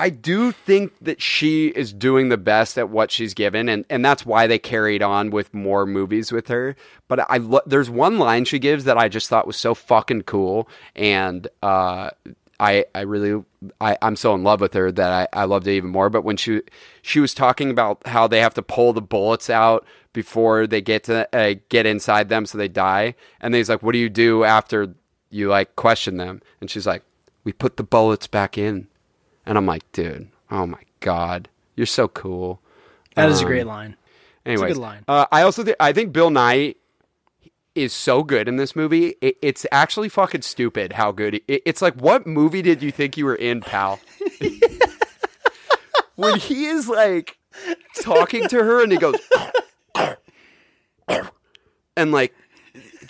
I 0.00 0.08
do 0.08 0.50
think 0.50 0.94
that 1.02 1.20
she 1.20 1.68
is 1.68 1.92
doing 1.92 2.30
the 2.30 2.38
best 2.38 2.78
at 2.78 2.88
what 2.88 3.10
she's 3.10 3.34
given, 3.34 3.68
and, 3.68 3.84
and 3.90 4.02
that's 4.02 4.24
why 4.24 4.46
they 4.46 4.58
carried 4.58 5.02
on 5.02 5.30
with 5.30 5.52
more 5.52 5.84
movies 5.84 6.32
with 6.32 6.48
her. 6.48 6.74
But 7.06 7.30
I 7.30 7.36
lo- 7.36 7.60
there's 7.66 7.90
one 7.90 8.18
line 8.18 8.46
she 8.46 8.58
gives 8.58 8.84
that 8.84 8.96
I 8.96 9.08
just 9.08 9.28
thought 9.28 9.46
was 9.46 9.58
so 9.58 9.74
fucking 9.74 10.22
cool, 10.22 10.68
and 10.96 11.46
uh, 11.62 12.10
I 12.58 12.86
I 12.94 13.02
really 13.02 13.44
I'm 13.80 14.16
so 14.16 14.34
in 14.34 14.42
love 14.42 14.62
with 14.62 14.72
her 14.72 14.90
that 14.90 15.28
I, 15.34 15.42
I 15.42 15.44
loved 15.44 15.66
it 15.66 15.72
even 15.72 15.90
more. 15.90 16.08
But 16.08 16.24
when 16.24 16.38
she 16.38 16.62
she 17.02 17.20
was 17.20 17.34
talking 17.34 17.70
about 17.70 18.06
how 18.06 18.26
they 18.26 18.40
have 18.40 18.54
to 18.54 18.62
pull 18.62 18.94
the 18.94 19.02
bullets 19.02 19.50
out 19.50 19.86
before 20.14 20.66
they 20.66 20.80
get 20.80 21.04
to 21.04 21.28
uh, 21.36 21.56
get 21.68 21.84
inside 21.84 22.30
them 22.30 22.46
so 22.46 22.56
they 22.56 22.68
die, 22.68 23.16
and 23.40 23.54
he's 23.54 23.68
like, 23.68 23.82
"What 23.82 23.92
do 23.92 23.98
you 23.98 24.08
do 24.08 24.44
after 24.44 24.94
you 25.28 25.48
like 25.48 25.76
question 25.76 26.16
them?" 26.16 26.40
And 26.60 26.70
she's 26.70 26.86
like, 26.86 27.02
"We 27.44 27.52
put 27.52 27.76
the 27.76 27.82
bullets 27.82 28.26
back 28.26 28.56
in." 28.56 28.89
And 29.50 29.58
I'm 29.58 29.66
like, 29.66 29.82
dude, 29.90 30.28
oh 30.52 30.64
my 30.64 30.78
god, 31.00 31.48
you're 31.74 31.84
so 31.84 32.06
cool. 32.06 32.60
That 33.16 33.28
is 33.30 33.40
a 33.40 33.42
Um, 33.42 33.48
great 33.48 33.66
line. 33.66 33.96
Anyways, 34.46 34.74
good 34.74 34.80
line. 34.80 35.04
Uh, 35.08 35.26
I 35.32 35.42
also 35.42 35.64
think 35.64 35.76
I 35.80 35.92
think 35.92 36.12
Bill 36.12 36.30
Nighy 36.30 36.76
is 37.74 37.92
so 37.92 38.22
good 38.22 38.46
in 38.46 38.58
this 38.58 38.76
movie. 38.76 39.16
It, 39.20 39.38
it's 39.42 39.66
actually 39.72 40.08
fucking 40.08 40.42
stupid 40.42 40.92
how 40.92 41.10
good. 41.10 41.40
It, 41.48 41.62
it's 41.66 41.82
like, 41.82 41.94
what 41.96 42.28
movie 42.28 42.62
did 42.62 42.80
you 42.80 42.92
think 42.92 43.16
you 43.16 43.24
were 43.24 43.34
in, 43.34 43.60
pal? 43.60 43.98
when 46.14 46.38
he 46.38 46.66
is 46.66 46.88
like 46.88 47.36
talking 48.02 48.46
to 48.48 48.56
her 48.62 48.84
and 48.84 48.92
he 48.92 48.98
goes, 48.98 49.16
and 51.96 52.12
like 52.12 52.34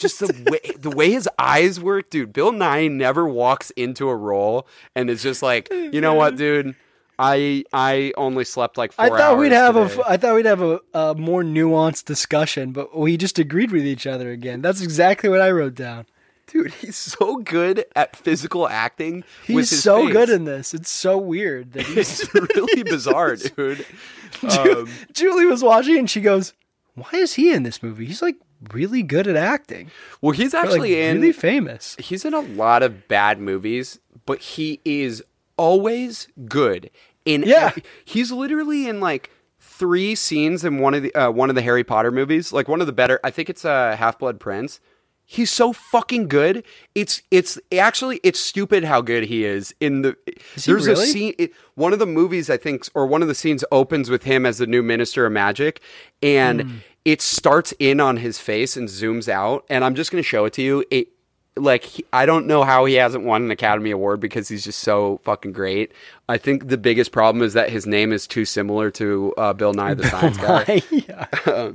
just 0.00 0.18
the 0.20 0.50
way 0.50 0.72
the 0.78 0.90
way 0.90 1.10
his 1.12 1.28
eyes 1.38 1.78
work, 1.78 2.10
dude. 2.10 2.32
Bill 2.32 2.52
Nighy 2.52 2.90
never 2.90 3.26
walks 3.28 3.70
into 3.72 4.08
a 4.08 4.16
role 4.16 4.66
and 4.96 5.08
is 5.08 5.22
just 5.22 5.42
like, 5.42 5.68
you 5.70 6.00
know 6.00 6.14
what, 6.14 6.36
dude. 6.36 6.74
I 7.22 7.64
I 7.72 8.12
only 8.16 8.44
slept 8.44 8.78
like 8.78 8.92
four 8.92 9.04
I 9.04 9.08
thought 9.10 9.36
we'd 9.38 9.52
have 9.52 9.76
a. 9.76 9.86
today." 9.88 10.00
f- 10.00 10.06
I 10.08 10.16
thought 10.16 10.34
we'd 10.36 10.46
have 10.46 10.62
a, 10.62 10.80
a 10.94 11.14
more 11.14 11.42
nuanced 11.42 12.06
discussion, 12.06 12.72
but 12.72 12.96
we 12.96 13.18
just 13.18 13.38
agreed 13.38 13.70
with 13.72 13.84
each 13.84 14.06
other 14.06 14.30
again. 14.30 14.62
That's 14.62 14.80
exactly 14.80 15.28
what 15.28 15.42
I 15.42 15.50
wrote 15.50 15.74
down. 15.74 16.06
Dude, 16.46 16.72
he's 16.72 16.96
so 16.96 17.36
good 17.36 17.84
at 17.94 18.16
physical 18.16 18.66
acting. 18.66 19.22
with 19.48 19.68
He's 19.70 19.82
so 19.82 20.04
face. 20.06 20.12
good 20.14 20.30
in 20.30 20.44
this. 20.46 20.72
It's 20.74 20.90
so 20.90 21.18
weird 21.18 21.72
that 21.74 21.82
he's. 21.86 22.20
It's 22.22 22.34
really 22.34 22.82
bizarre, 22.84 23.36
dude. 23.56 23.84
Um, 24.58 24.88
Julie 25.12 25.46
was 25.46 25.62
watching 25.62 25.98
and 25.98 26.08
she 26.10 26.20
goes, 26.22 26.54
"Why 26.94 27.10
is 27.14 27.34
he 27.34 27.52
in 27.52 27.62
this 27.62 27.82
movie? 27.82 28.06
He's 28.06 28.22
like 28.22 28.36
really 28.72 29.02
good 29.02 29.26
at 29.26 29.36
acting. 29.36 29.90
well, 30.20 30.32
he's 30.32 30.54
actually 30.54 30.90
like, 30.94 30.98
in. 30.98 31.16
really 31.20 31.32
famous." 31.32 31.96
he's 31.98 32.24
in 32.24 32.34
a 32.34 32.40
lot 32.40 32.82
of 32.82 33.08
bad 33.08 33.38
movies, 33.40 33.98
but 34.26 34.38
he 34.40 34.80
is 34.84 35.22
always 35.56 36.28
good. 36.48 36.90
In 37.24 37.42
Yeah. 37.42 37.66
every- 37.68 37.82
he's 38.04 38.32
literally 38.32 38.88
in 38.88 38.98
like 39.00 39.30
three 39.58 40.14
scenes 40.14 40.64
in 40.64 40.78
one 40.78 40.94
of 40.94 41.02
the 41.02 41.14
uh, 41.14 41.30
one 41.30 41.48
of 41.50 41.54
the 41.54 41.62
Harry 41.62 41.84
Potter 41.84 42.10
movies. 42.10 42.52
Like 42.52 42.68
one 42.68 42.80
of 42.80 42.86
the 42.86 42.92
better. 42.92 43.20
I 43.24 43.30
think 43.30 43.48
it's 43.50 43.64
uh, 43.64 43.96
Half 43.98 44.18
Blood 44.18 44.40
Prince. 44.40 44.80
He's 45.32 45.52
so 45.52 45.72
fucking 45.72 46.26
good. 46.26 46.64
It's 46.96 47.22
it's 47.30 47.56
actually 47.78 48.18
it's 48.24 48.40
stupid 48.40 48.82
how 48.82 49.00
good 49.00 49.22
he 49.22 49.44
is 49.44 49.72
in 49.78 50.02
the. 50.02 50.16
Is 50.56 50.64
he 50.64 50.72
there's 50.72 50.88
really? 50.88 51.04
a 51.04 51.06
scene. 51.06 51.34
It, 51.38 51.52
one 51.76 51.92
of 51.92 52.00
the 52.00 52.06
movies 52.06 52.50
I 52.50 52.56
think, 52.56 52.88
or 52.94 53.06
one 53.06 53.22
of 53.22 53.28
the 53.28 53.34
scenes 53.36 53.64
opens 53.70 54.10
with 54.10 54.24
him 54.24 54.44
as 54.44 54.58
the 54.58 54.66
new 54.66 54.82
minister 54.82 55.26
of 55.26 55.30
magic, 55.32 55.80
and 56.20 56.62
Hmm. 56.62 56.70
it 57.04 57.22
starts 57.22 57.72
in 57.78 58.00
on 58.00 58.16
his 58.16 58.40
face 58.40 58.76
and 58.76 58.88
zooms 58.88 59.28
out. 59.28 59.64
And 59.70 59.84
I'm 59.84 59.94
just 59.94 60.10
gonna 60.10 60.24
show 60.24 60.46
it 60.46 60.52
to 60.54 60.62
you. 60.62 60.84
It 60.90 61.06
like 61.56 61.84
he, 61.84 62.04
I 62.12 62.26
don't 62.26 62.48
know 62.48 62.64
how 62.64 62.84
he 62.86 62.94
hasn't 62.94 63.22
won 63.22 63.42
an 63.44 63.52
Academy 63.52 63.92
Award 63.92 64.18
because 64.18 64.48
he's 64.48 64.64
just 64.64 64.80
so 64.80 65.20
fucking 65.22 65.52
great. 65.52 65.92
I 66.28 66.38
think 66.38 66.66
the 66.66 66.78
biggest 66.78 67.12
problem 67.12 67.44
is 67.44 67.52
that 67.54 67.70
his 67.70 67.86
name 67.86 68.12
is 68.12 68.26
too 68.26 68.44
similar 68.44 68.90
to 68.92 69.32
uh, 69.38 69.52
Bill 69.52 69.74
Nye 69.74 69.94
the 69.94 70.06
Science 70.08 70.38
Guy. 70.38 70.82
yeah. 70.90 71.70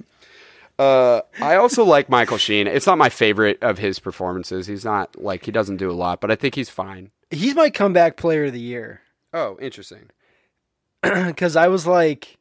Uh, 0.77 1.21
I 1.41 1.55
also 1.55 1.85
like 1.85 2.09
Michael 2.09 2.37
Sheen. 2.37 2.67
It's 2.67 2.85
not 2.85 2.97
my 2.97 3.09
favorite 3.09 3.61
of 3.61 3.77
his 3.77 3.99
performances. 3.99 4.67
He's 4.67 4.83
not 4.83 5.21
like 5.21 5.45
he 5.45 5.51
doesn't 5.51 5.77
do 5.77 5.89
a 5.89 5.93
lot, 5.93 6.19
but 6.21 6.31
I 6.31 6.35
think 6.35 6.55
he's 6.55 6.69
fine. 6.69 7.11
He's 7.31 7.55
my 7.55 7.69
comeback 7.69 8.17
player 8.17 8.45
of 8.45 8.53
the 8.53 8.59
year 8.59 9.01
Oh, 9.35 9.57
interesting. 9.59 10.09
because 11.01 11.57
I 11.57 11.67
was 11.67 11.85
like, 11.85 12.37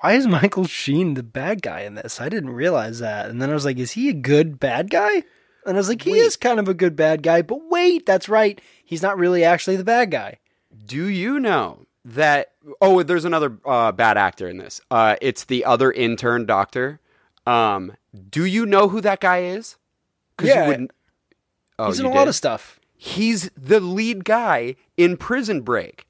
"Why 0.00 0.14
is 0.14 0.26
Michael 0.26 0.66
Sheen 0.66 1.14
the 1.14 1.22
bad 1.22 1.60
guy 1.60 1.80
in 1.80 1.94
this?" 1.94 2.18
I 2.18 2.30
didn't 2.30 2.50
realize 2.50 2.98
that, 3.00 3.28
and 3.28 3.42
then 3.42 3.50
I 3.50 3.54
was 3.54 3.66
like, 3.66 3.78
"Is 3.78 3.92
he 3.92 4.08
a 4.08 4.14
good 4.14 4.58
bad 4.58 4.88
guy?" 4.88 5.22
And 5.66 5.76
I 5.76 5.78
was 5.78 5.90
like, 5.90 6.00
"He 6.00 6.18
is 6.18 6.36
kind 6.36 6.58
of 6.58 6.66
a 6.66 6.74
good 6.74 6.96
bad 6.96 7.22
guy," 7.22 7.42
but 7.42 7.70
wait, 7.70 8.06
that's 8.06 8.28
right. 8.28 8.58
He's 8.82 9.02
not 9.02 9.18
really 9.18 9.44
actually 9.44 9.76
the 9.76 9.84
bad 9.84 10.10
guy. 10.10 10.38
Do 10.86 11.06
you 11.08 11.38
know 11.38 11.84
that? 12.06 12.52
Oh, 12.80 13.02
there's 13.02 13.26
another 13.26 13.58
uh, 13.66 13.92
bad 13.92 14.16
actor 14.16 14.48
in 14.48 14.56
this. 14.56 14.80
Uh, 14.90 15.16
it's 15.20 15.44
the 15.44 15.66
other 15.66 15.92
intern 15.92 16.46
doctor. 16.46 17.00
Um, 17.46 17.92
do 18.30 18.44
you 18.44 18.64
know 18.66 18.88
who 18.88 19.00
that 19.00 19.20
guy 19.20 19.42
is? 19.42 19.76
Yeah. 20.42 20.62
you 20.62 20.68
wouldn't. 20.68 20.90
Oh, 21.78 21.86
He's 21.86 22.00
in 22.00 22.06
a 22.06 22.10
lot 22.10 22.28
of 22.28 22.34
stuff. 22.34 22.78
He's 22.96 23.50
the 23.56 23.80
lead 23.80 24.24
guy 24.24 24.76
in 24.96 25.16
Prison 25.16 25.60
Break. 25.60 26.06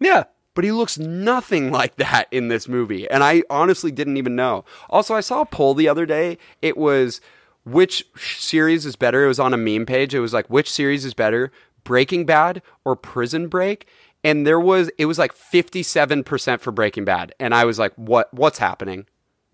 Yeah. 0.00 0.24
but 0.54 0.64
he 0.64 0.70
looks 0.72 0.98
nothing 0.98 1.70
like 1.72 1.96
that 1.96 2.28
in 2.30 2.48
this 2.48 2.68
movie. 2.68 3.08
And 3.10 3.24
I 3.24 3.42
honestly 3.50 3.90
didn't 3.90 4.16
even 4.18 4.36
know. 4.36 4.64
Also, 4.90 5.14
I 5.14 5.20
saw 5.20 5.40
a 5.40 5.46
poll 5.46 5.74
the 5.74 5.88
other 5.88 6.06
day. 6.06 6.38
It 6.62 6.76
was 6.76 7.20
which 7.64 8.06
series 8.16 8.84
is 8.86 8.94
better? 8.96 9.24
It 9.24 9.28
was 9.28 9.40
on 9.40 9.54
a 9.54 9.56
meme 9.56 9.86
page. 9.86 10.14
It 10.14 10.20
was 10.20 10.32
like 10.34 10.46
which 10.48 10.70
series 10.70 11.04
is 11.04 11.14
better, 11.14 11.50
Breaking 11.82 12.26
Bad 12.26 12.62
or 12.84 12.94
Prison 12.94 13.48
Break? 13.48 13.86
And 14.22 14.46
there 14.46 14.60
was 14.60 14.90
it 14.98 15.06
was 15.06 15.18
like 15.18 15.34
57% 15.34 16.60
for 16.60 16.70
Breaking 16.70 17.04
Bad. 17.04 17.34
And 17.40 17.54
I 17.54 17.64
was 17.64 17.78
like, 17.78 17.92
"What 17.96 18.32
what's 18.32 18.58
happening? 18.58 19.06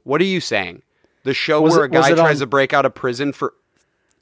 What 0.04 0.20
are 0.20 0.24
you 0.24 0.40
saying?" 0.40 0.82
The 1.30 1.34
show 1.34 1.60
Was 1.60 1.74
where 1.76 1.84
it- 1.84 1.92
a 1.92 1.94
guy 1.94 2.10
tries 2.12 2.38
on- 2.40 2.40
to 2.40 2.46
break 2.46 2.72
out 2.74 2.84
of 2.84 2.92
prison 2.92 3.32
for 3.32 3.54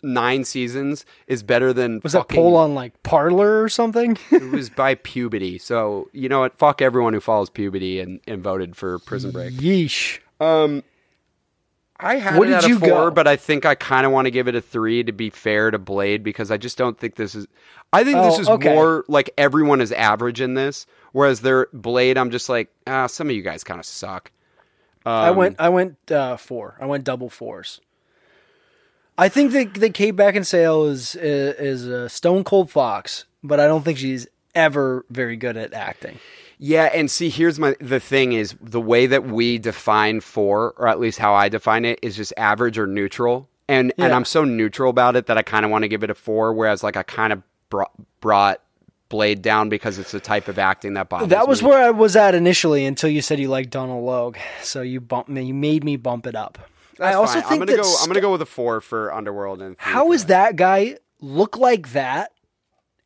9 0.02 0.44
seasons 0.44 1.06
is 1.26 1.42
better 1.42 1.72
than 1.72 2.00
Was 2.02 2.12
that 2.12 2.18
fucking- 2.18 2.36
poll 2.36 2.54
on 2.56 2.74
like 2.74 3.02
Parler 3.02 3.62
or 3.62 3.70
something? 3.70 4.18
it 4.30 4.52
was 4.52 4.68
by 4.68 4.94
Pubity. 4.94 5.58
So 5.58 6.08
you 6.12 6.28
know 6.28 6.40
what? 6.40 6.58
Fuck 6.58 6.82
everyone 6.82 7.14
who 7.14 7.20
follows 7.20 7.48
Pubity 7.48 8.02
and, 8.02 8.20
and 8.26 8.42
voted 8.42 8.76
for 8.76 8.98
Prison 8.98 9.30
Break. 9.30 9.54
Yeesh. 9.54 10.18
I 12.00 12.14
had 12.16 12.38
What 12.38 12.46
it 12.46 12.50
did 12.52 12.56
at 12.58 12.64
a 12.64 12.68
you 12.68 12.78
four, 12.78 12.88
go? 12.88 13.10
but 13.10 13.26
I 13.26 13.34
think 13.34 13.66
I 13.66 13.74
kind 13.74 14.06
of 14.06 14.12
want 14.12 14.26
to 14.26 14.30
give 14.30 14.46
it 14.46 14.54
a 14.54 14.60
three 14.60 15.02
to 15.02 15.10
be 15.10 15.30
fair 15.30 15.70
to 15.72 15.78
Blade 15.78 16.22
because 16.22 16.50
I 16.52 16.56
just 16.56 16.78
don't 16.78 16.96
think 16.96 17.16
this 17.16 17.34
is. 17.34 17.48
I 17.92 18.04
think 18.04 18.18
this 18.18 18.36
Oh, 18.36 18.40
is 18.40 18.48
okay. 18.50 18.72
more 18.74 19.04
like 19.08 19.30
everyone 19.36 19.80
is 19.80 19.90
average 19.90 20.40
in 20.40 20.54
this, 20.54 20.86
whereas 21.12 21.40
their 21.40 21.66
Blade, 21.72 22.16
I'm 22.16 22.30
just 22.30 22.48
like, 22.48 22.68
ah, 22.86 23.08
some 23.08 23.30
of 23.30 23.34
you 23.34 23.42
guys 23.42 23.64
kind 23.64 23.80
of 23.80 23.86
suck. 23.86 24.30
I 25.10 25.28
Um, 25.28 25.36
went. 25.36 25.56
I 25.58 25.68
went 25.68 26.12
uh, 26.12 26.36
four. 26.36 26.76
I 26.80 26.86
went 26.86 27.04
double 27.04 27.30
fours. 27.30 27.80
I 29.16 29.28
think 29.28 29.52
that 29.52 29.74
that 29.74 29.94
Kate 29.94 30.14
Beckinsale 30.14 30.88
is 30.90 31.14
is 31.16 31.54
is 31.58 31.86
a 31.86 32.08
stone 32.08 32.44
cold 32.44 32.70
fox, 32.70 33.24
but 33.42 33.58
I 33.60 33.66
don't 33.66 33.84
think 33.84 33.98
she's 33.98 34.26
ever 34.54 35.04
very 35.10 35.36
good 35.36 35.56
at 35.56 35.72
acting. 35.74 36.18
Yeah, 36.60 36.90
and 36.92 37.10
see, 37.10 37.28
here's 37.28 37.58
my 37.58 37.76
the 37.80 38.00
thing 38.00 38.32
is 38.32 38.54
the 38.60 38.80
way 38.80 39.06
that 39.06 39.24
we 39.24 39.58
define 39.58 40.20
four, 40.20 40.74
or 40.76 40.88
at 40.88 40.98
least 40.98 41.18
how 41.18 41.34
I 41.34 41.48
define 41.48 41.84
it, 41.84 41.98
is 42.02 42.16
just 42.16 42.32
average 42.36 42.78
or 42.78 42.86
neutral. 42.86 43.48
And 43.68 43.92
and 43.98 44.12
I'm 44.12 44.24
so 44.24 44.44
neutral 44.44 44.88
about 44.90 45.14
it 45.14 45.26
that 45.26 45.36
I 45.36 45.42
kind 45.42 45.64
of 45.64 45.70
want 45.70 45.82
to 45.82 45.88
give 45.88 46.02
it 46.02 46.10
a 46.10 46.14
four, 46.14 46.52
whereas 46.52 46.82
like 46.82 46.96
I 46.96 47.02
kind 47.02 47.32
of 47.32 47.42
brought, 47.68 47.92
brought 48.20 48.62
Blade 49.08 49.40
down 49.42 49.68
because 49.68 49.98
it's 49.98 50.12
the 50.12 50.20
type 50.20 50.48
of 50.48 50.58
acting 50.58 50.94
that 50.94 51.08
bothers 51.08 51.28
me. 51.28 51.30
That 51.30 51.48
was 51.48 51.62
me. 51.62 51.68
where 51.70 51.82
I 51.82 51.90
was 51.90 52.14
at 52.16 52.34
initially 52.34 52.84
until 52.84 53.08
you 53.08 53.22
said 53.22 53.38
you 53.38 53.48
liked 53.48 53.70
Donald 53.70 54.04
Logue, 54.04 54.36
so 54.62 54.82
you 54.82 55.00
bumped 55.00 55.30
me. 55.30 55.44
You 55.44 55.54
made 55.54 55.82
me 55.84 55.96
bump 55.96 56.26
it 56.26 56.34
up. 56.34 56.58
That's 56.98 57.14
I 57.14 57.18
also 57.18 57.40
fine. 57.40 57.42
think 57.42 57.52
I'm 57.62 57.66
gonna 57.68 57.76
that 57.78 57.82
go. 57.84 57.96
I'm 58.02 58.06
gonna 58.08 58.20
go 58.20 58.32
with 58.32 58.42
a 58.42 58.46
four 58.46 58.80
for 58.80 59.12
Underworld. 59.14 59.62
And 59.62 59.76
How 59.78 60.12
for 60.12 60.26
that 60.26 60.56
guy 60.56 60.98
look 61.20 61.56
like 61.56 61.92
that? 61.92 62.32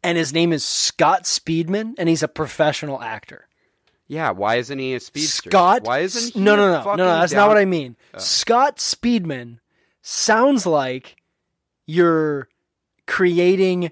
And 0.03 0.19
his 0.19 0.33
name 0.33 0.53
is 0.53 0.65
Scott 0.65 1.23
Speedman, 1.25 1.95
and 1.97 2.09
he's 2.09 2.25
a 2.25 2.29
professional 2.29 3.01
actor. 3.01 3.47
Yeah, 4.09 4.31
why 4.33 4.57
isn't 4.57 4.79
he 4.79 4.95
a 4.95 5.01
speedster? 5.01 5.49
Scott. 5.51 5.85
Why 5.85 6.01
isn't 6.01 6.35
he 6.35 6.41
no, 6.41 6.57
no, 6.57 6.73
no, 6.73 6.85
no, 6.85 6.95
no? 6.97 7.05
That's 7.21 7.33
down- 7.33 7.43
not 7.43 7.49
what 7.49 7.59
I 7.59 7.65
mean. 7.65 7.97
Oh. 8.13 8.19
Scott 8.19 8.79
Speedman 8.79 9.61
sounds 10.03 10.67
like 10.67 11.17
you're 11.87 12.49
creating 13.07 13.91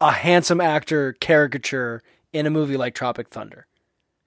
a 0.00 0.12
handsome 0.12 0.60
actor 0.60 1.14
caricature 1.14 2.02
in 2.32 2.46
a 2.46 2.50
movie 2.50 2.76
like 2.76 2.94
Tropic 2.94 3.28
Thunder. 3.30 3.66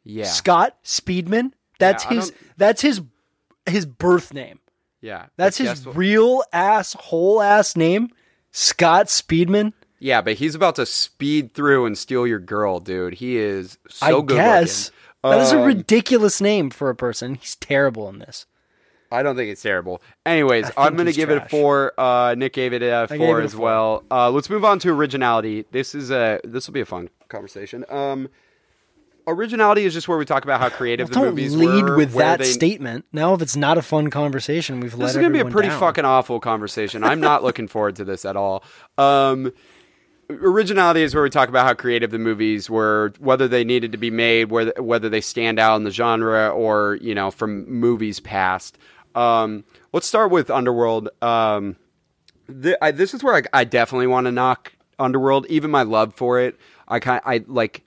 Yeah, 0.03 0.25
Scott 0.25 0.77
Speedman. 0.83 1.51
That's 1.79 2.03
Yeah, 2.05 2.09
his. 2.11 2.33
That's 2.57 2.81
his. 2.81 3.01
His 3.65 3.85
birth 3.85 4.33
name. 4.33 4.59
yeah. 4.99 5.27
That's 5.37 5.57
his 5.57 5.85
what- 5.85 5.95
real 5.95 6.43
ass 6.51 6.93
whole 6.93 7.39
ass 7.41 7.75
name. 7.75 8.09
Scott 8.51 9.07
Speedman. 9.07 9.73
Yeah, 9.99 10.21
but 10.21 10.35
he's 10.35 10.55
about 10.55 10.75
to 10.77 10.85
speed 10.87 11.53
through 11.53 11.85
and 11.85 11.95
steal 11.97 12.25
your 12.25 12.39
girl, 12.39 12.79
dude. 12.79 13.15
He 13.15 13.37
is 13.37 13.77
so 13.89 14.05
I 14.07 14.11
good 14.21 14.27
guess 14.37 14.91
looking. 15.23 15.39
that 15.39 15.45
is 15.45 15.51
a 15.51 15.59
Um, 15.59 15.65
ridiculous 15.65 16.41
name 16.41 16.69
for 16.71 16.89
a 16.89 16.95
person. 16.95 17.35
He's 17.35 17.55
terrible 17.57 18.09
in 18.09 18.17
this. 18.19 18.47
I 19.11 19.23
don't 19.23 19.35
think 19.35 19.49
it's 19.51 19.61
terrible. 19.61 20.01
Anyways, 20.25 20.69
I'm 20.77 20.95
going 20.95 21.07
to 21.07 21.13
give 21.13 21.29
it 21.31 21.37
a 21.37 21.45
four. 21.49 21.93
Uh, 21.99 22.35
Nick 22.35 22.53
gave 22.53 22.73
it 22.73 22.83
a 22.83 23.07
four 23.07 23.39
it 23.39 23.43
a 23.43 23.45
as 23.45 23.53
four. 23.53 23.61
well. 23.65 24.03
Uh, 24.11 24.29
let's 24.29 24.49
move 24.49 24.63
on 24.63 24.77
to 24.79 24.89
originality. 24.91 25.65
This 25.71 25.95
is 25.95 26.11
a 26.11 26.39
this 26.43 26.67
will 26.67 26.73
be 26.73 26.81
a 26.81 26.85
fun 26.85 27.09
conversation. 27.27 27.85
Um, 27.89 28.29
originality 29.27 29.85
is 29.85 29.93
just 29.93 30.07
where 30.07 30.17
we 30.17 30.25
talk 30.25 30.43
about 30.43 30.59
how 30.59 30.69
creative 30.69 31.07
the 31.09 31.15
Don't 31.15 31.25
movies 31.25 31.55
lead 31.55 31.83
were. 31.85 31.97
with 31.97 32.13
that 32.13 32.39
they- 32.39 32.45
statement. 32.45 33.05
Now, 33.11 33.33
if 33.33 33.41
it's 33.41 33.55
not 33.55 33.77
a 33.77 33.81
fun 33.81 34.09
conversation, 34.09 34.79
we've 34.79 34.93
let 34.93 35.05
This 35.07 35.11
is 35.11 35.17
going 35.17 35.33
to 35.33 35.43
be 35.43 35.47
a 35.47 35.51
pretty 35.51 35.69
down. 35.69 35.79
fucking 35.79 36.05
awful 36.05 36.39
conversation. 36.39 37.03
I'm 37.03 37.19
not 37.19 37.43
looking 37.43 37.67
forward 37.75 37.95
to 37.97 38.05
this 38.05 38.25
at 38.25 38.35
all. 38.35 38.63
Um, 38.97 39.51
originality 40.29 41.01
is 41.03 41.13
where 41.15 41.23
we 41.23 41.29
talk 41.29 41.49
about 41.49 41.65
how 41.65 41.73
creative 41.73 42.11
the 42.11 42.19
movies 42.19 42.69
were, 42.69 43.13
whether 43.19 43.47
they 43.47 43.63
needed 43.63 43.91
to 43.91 43.97
be 43.97 44.11
made, 44.11 44.51
whether 44.51 44.73
whether 44.81 45.09
they 45.09 45.21
stand 45.21 45.59
out 45.59 45.75
in 45.77 45.83
the 45.83 45.91
genre 45.91 46.49
or 46.49 46.97
you 47.01 47.13
know 47.15 47.31
from 47.31 47.69
movies 47.69 48.19
past. 48.19 48.77
Um, 49.15 49.65
let's 49.93 50.07
start 50.07 50.31
with 50.31 50.49
Underworld. 50.49 51.09
Um, 51.21 51.75
th- 52.47 52.77
I, 52.81 52.91
this 52.91 53.13
is 53.13 53.23
where 53.23 53.35
I, 53.35 53.43
I 53.53 53.63
definitely 53.63 54.07
want 54.07 54.25
to 54.25 54.31
knock 54.31 54.73
Underworld. 54.97 55.45
Even 55.47 55.71
my 55.71 55.83
love 55.83 56.13
for 56.13 56.39
it, 56.39 56.57
I 56.87 56.99
kind 56.99 57.21
I 57.25 57.43
like 57.47 57.83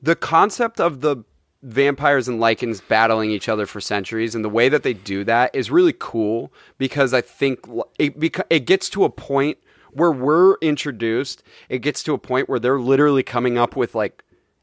the 0.00 0.16
concept 0.16 0.80
of 0.80 1.00
the 1.00 1.24
vampires 1.62 2.28
and 2.28 2.40
Lycans 2.40 2.80
battling 2.86 3.30
each 3.30 3.48
other 3.48 3.66
for 3.66 3.80
centuries 3.80 4.34
and 4.34 4.44
the 4.44 4.48
way 4.48 4.68
that 4.68 4.84
they 4.84 4.94
do 4.94 5.24
that 5.24 5.54
is 5.54 5.70
really 5.70 5.94
cool 5.98 6.52
because 6.78 7.12
I 7.12 7.20
think 7.20 7.60
it 7.98 8.14
it 8.48 8.60
gets 8.60 8.88
to 8.90 9.04
a 9.04 9.10
point 9.10 9.58
where 9.90 10.12
we're 10.12 10.56
introduced 10.58 11.42
it 11.68 11.80
gets 11.80 12.04
to 12.04 12.14
a 12.14 12.18
point 12.18 12.48
where 12.48 12.60
they're 12.60 12.78
literally 12.78 13.24
coming 13.24 13.58
up 13.58 13.74
with 13.74 13.96
like 13.96 14.22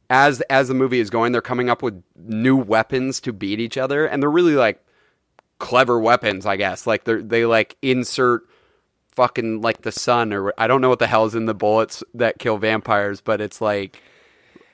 as 0.09 0.39
as 0.41 0.69
the 0.69 0.73
movie 0.73 1.01
is 1.01 1.09
going 1.09 1.33
they're 1.33 1.41
coming 1.41 1.69
up 1.69 1.83
with 1.83 2.01
new 2.15 2.55
weapons 2.55 3.19
to 3.19 3.33
beat 3.33 3.59
each 3.59 3.77
other 3.77 4.05
and 4.05 4.23
they're 4.23 4.31
really 4.31 4.55
like 4.55 4.81
clever 5.59 5.99
weapons 5.99 6.45
I 6.45 6.55
guess 6.57 6.85
like 6.85 7.05
they 7.05 7.15
they 7.15 7.45
like 7.45 7.77
insert 7.81 8.43
fucking 9.11 9.61
like 9.61 9.81
the 9.83 9.91
sun 9.91 10.33
or 10.33 10.53
I 10.57 10.67
don't 10.67 10.81
know 10.81 10.89
what 10.89 10.99
the 10.99 11.07
hell's 11.07 11.35
in 11.35 11.45
the 11.45 11.53
bullets 11.53 12.03
that 12.13 12.37
kill 12.39 12.57
vampires 12.57 13.21
but 13.21 13.39
it's 13.41 13.61
like 13.61 14.01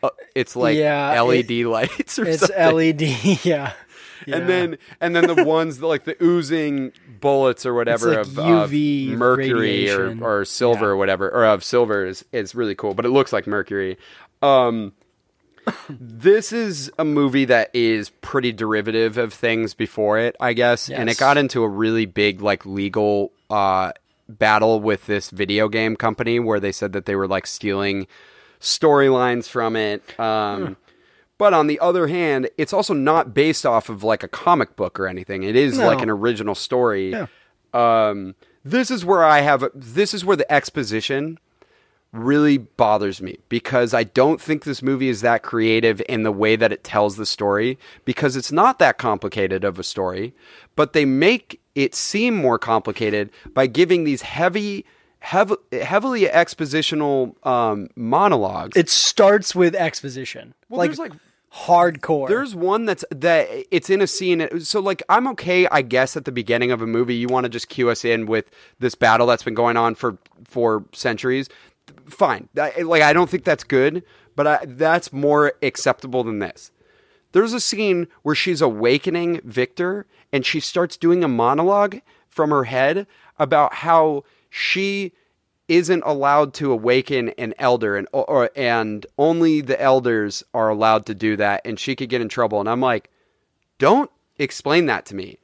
uh, 0.04 0.10
it's 0.34 0.56
like 0.56 0.76
Yeah, 0.78 1.22
LED 1.22 1.52
it- 1.52 1.68
lights 1.68 2.18
or 2.18 2.26
It's 2.26 2.40
something. 2.48 2.76
LED. 2.76 3.02
Yeah. 3.46 3.74
Yeah. 4.28 4.36
And 4.38 4.48
then 4.48 4.78
and 5.00 5.16
then 5.16 5.26
the 5.26 5.44
ones 5.46 5.80
that, 5.80 5.88
like 5.88 6.04
the 6.04 6.16
oozing 6.24 6.92
bullets 7.20 7.66
or 7.66 7.74
whatever 7.74 8.10
like 8.10 8.18
of, 8.20 8.38
of 8.38 8.70
UV 8.70 9.08
mercury 9.18 9.90
or, 9.90 10.16
or 10.24 10.46
silver 10.46 10.86
Yeah. 10.86 10.92
or 10.92 10.96
whatever 10.96 11.28
or 11.32 11.44
of 11.44 11.64
silver 11.64 12.06
is, 12.06 12.24
is 12.32 12.54
really 12.54 12.76
cool, 12.76 12.94
but 12.94 13.04
it 13.04 13.10
looks 13.10 13.34
like 13.34 13.48
mercury. 13.48 13.98
Um, 14.44 14.94
this 15.90 16.52
is 16.52 16.92
a 16.98 17.06
movie 17.06 17.46
that 17.46 17.70
is 17.74 18.10
pretty 18.22 18.52
derivative 18.52 19.18
of 19.18 19.34
things 19.34 19.74
before 19.74 20.18
it, 20.20 20.36
I 20.40 20.54
guess, 20.54 20.90
and 20.90 21.10
it 21.10 21.18
got 21.18 21.38
into 21.38 21.64
a 21.64 21.68
really 21.68 22.06
big 22.06 22.42
like 22.42 22.66
legal 22.66 23.32
uh, 23.50 23.92
battle 24.30 24.80
with 24.80 25.06
this 25.06 25.30
video 25.30 25.68
game 25.70 25.96
company 25.96 26.40
where 26.40 26.60
they 26.60 26.72
said 26.72 26.94
that 26.94 27.06
they 27.06 27.16
were 27.16 27.28
like 27.28 27.46
stealing 27.46 28.08
storylines 28.60 29.48
from 29.48 29.76
it. 29.76 30.20
Um, 30.20 30.78
But 31.38 31.56
on 31.56 31.66
the 31.66 31.80
other 31.80 32.06
hand, 32.06 32.50
it's 32.60 32.72
also 32.72 32.94
not 32.94 33.34
based 33.34 33.66
off 33.66 33.90
of 33.90 34.04
like 34.04 34.22
a 34.22 34.28
comic 34.28 34.76
book 34.76 35.00
or 35.00 35.08
anything. 35.08 35.42
It 35.42 35.56
is 35.56 35.76
No. 35.80 35.88
like 35.88 36.02
an 36.04 36.10
original 36.12 36.54
story. 36.54 37.10
Yeah. 37.12 37.26
Um, 37.74 38.36
this 38.64 38.92
is 38.92 39.04
where 39.04 39.24
I 39.24 39.40
have 39.42 39.66
this 39.74 40.14
is 40.14 40.24
where 40.24 40.38
the 40.38 40.50
exposition 40.52 41.40
really 42.14 42.58
bothers 42.58 43.22
me 43.22 43.38
because 43.48 43.94
I 43.94 44.04
don't 44.04 44.42
think 44.42 44.64
this 44.64 44.82
movie 44.82 45.10
is 45.10 45.22
that 45.22 45.44
creative 45.44 46.02
in 46.10 46.24
the 46.24 46.32
way 46.32 46.56
that 46.56 46.72
it 46.72 46.84
tells 46.84 47.16
the 47.16 47.26
story 47.26 47.80
because 48.04 48.36
it's 48.36 48.52
not 48.52 48.80
that 48.80 48.98
complicated 48.98 49.64
of 49.64 49.80
a 49.80 49.84
story, 49.84 50.34
but 50.76 50.94
they 50.94 51.06
make 51.06 51.62
it 51.76 51.96
seem 51.96 52.36
more 52.36 52.60
complicated 52.60 53.30
by 53.54 53.68
giving 53.68 54.04
these 54.04 54.24
heavy, 54.24 54.86
heavy 55.20 55.56
heavily 55.72 56.24
expositional 56.24 57.36
um, 57.48 57.88
monologues. 57.96 58.76
it 58.76 58.90
starts 58.90 59.56
with 59.56 59.74
exposition. 59.74 60.54
Well, 60.70 60.80
like, 60.80 60.90
there's, 60.90 61.00
like- 61.00 61.14
hardcore. 61.54 62.28
There's 62.28 62.56
one 62.56 62.86
that's 62.86 63.04
that 63.12 63.48
it's 63.72 63.90
in 63.90 64.02
a 64.02 64.08
scene. 64.08 64.62
So 64.62 64.80
like 64.80 65.04
I'm 65.10 65.28
okay, 65.30 65.68
I 65.68 65.82
guess 65.82 66.16
at 66.16 66.26
the 66.26 66.32
beginning 66.32 66.72
of 66.72 66.82
a 66.82 66.88
movie, 66.88 67.16
you 67.16 67.28
want 67.28 67.44
to 67.44 67.50
just 67.50 67.70
cue 67.70 67.90
us 67.90 68.06
in 68.06 68.26
with 68.26 68.50
this 68.80 68.96
battle 68.96 69.28
that's 69.28 69.44
been 69.44 69.54
going 69.54 69.78
on 69.78 69.96
for 69.96 70.18
for 70.46 70.86
centuries. 70.94 71.50
Fine, 72.12 72.50
I- 72.60 72.82
like 72.82 73.02
I 73.02 73.14
don't 73.14 73.30
think 73.30 73.44
that's 73.44 73.64
good, 73.64 74.04
but 74.36 74.48
I, 74.48 74.60
that's 74.66 75.12
more 75.14 75.54
acceptable 75.62 76.24
than 76.24 76.40
this. 76.40 76.72
There's 77.32 77.54
a 77.54 77.60
scene 77.62 78.08
where 78.24 78.36
she's 78.36 78.62
awakening 78.62 79.42
Victor, 79.44 80.06
and 80.34 80.46
she 80.46 80.60
starts 80.60 80.98
doing 80.98 81.24
a 81.24 81.28
monologue 81.30 82.00
from 82.30 82.50
her 82.50 82.66
head 82.66 83.08
about 83.40 83.76
how 83.76 84.24
she 84.50 85.14
isn't 85.68 86.04
allowed 86.06 86.54
to 86.56 86.72
awaken 86.72 87.30
an 87.38 87.54
elder 87.58 87.96
and 87.96 88.08
or 88.12 88.50
and 88.58 89.06
only 89.18 89.62
the 89.62 89.82
elders 89.82 90.44
are 90.54 90.68
allowed 90.68 91.06
to 91.06 91.16
do 91.16 91.38
that 91.38 91.62
and 91.64 91.80
she 91.80 91.96
could 91.96 92.10
get 92.10 92.20
in 92.20 92.28
trouble. 92.28 92.60
And 92.60 92.68
I'm 92.68 92.82
like 92.82 93.10
don't 93.78 94.12
explain 94.38 94.88
that 94.88 95.06
to 95.06 95.16
me 95.16 95.38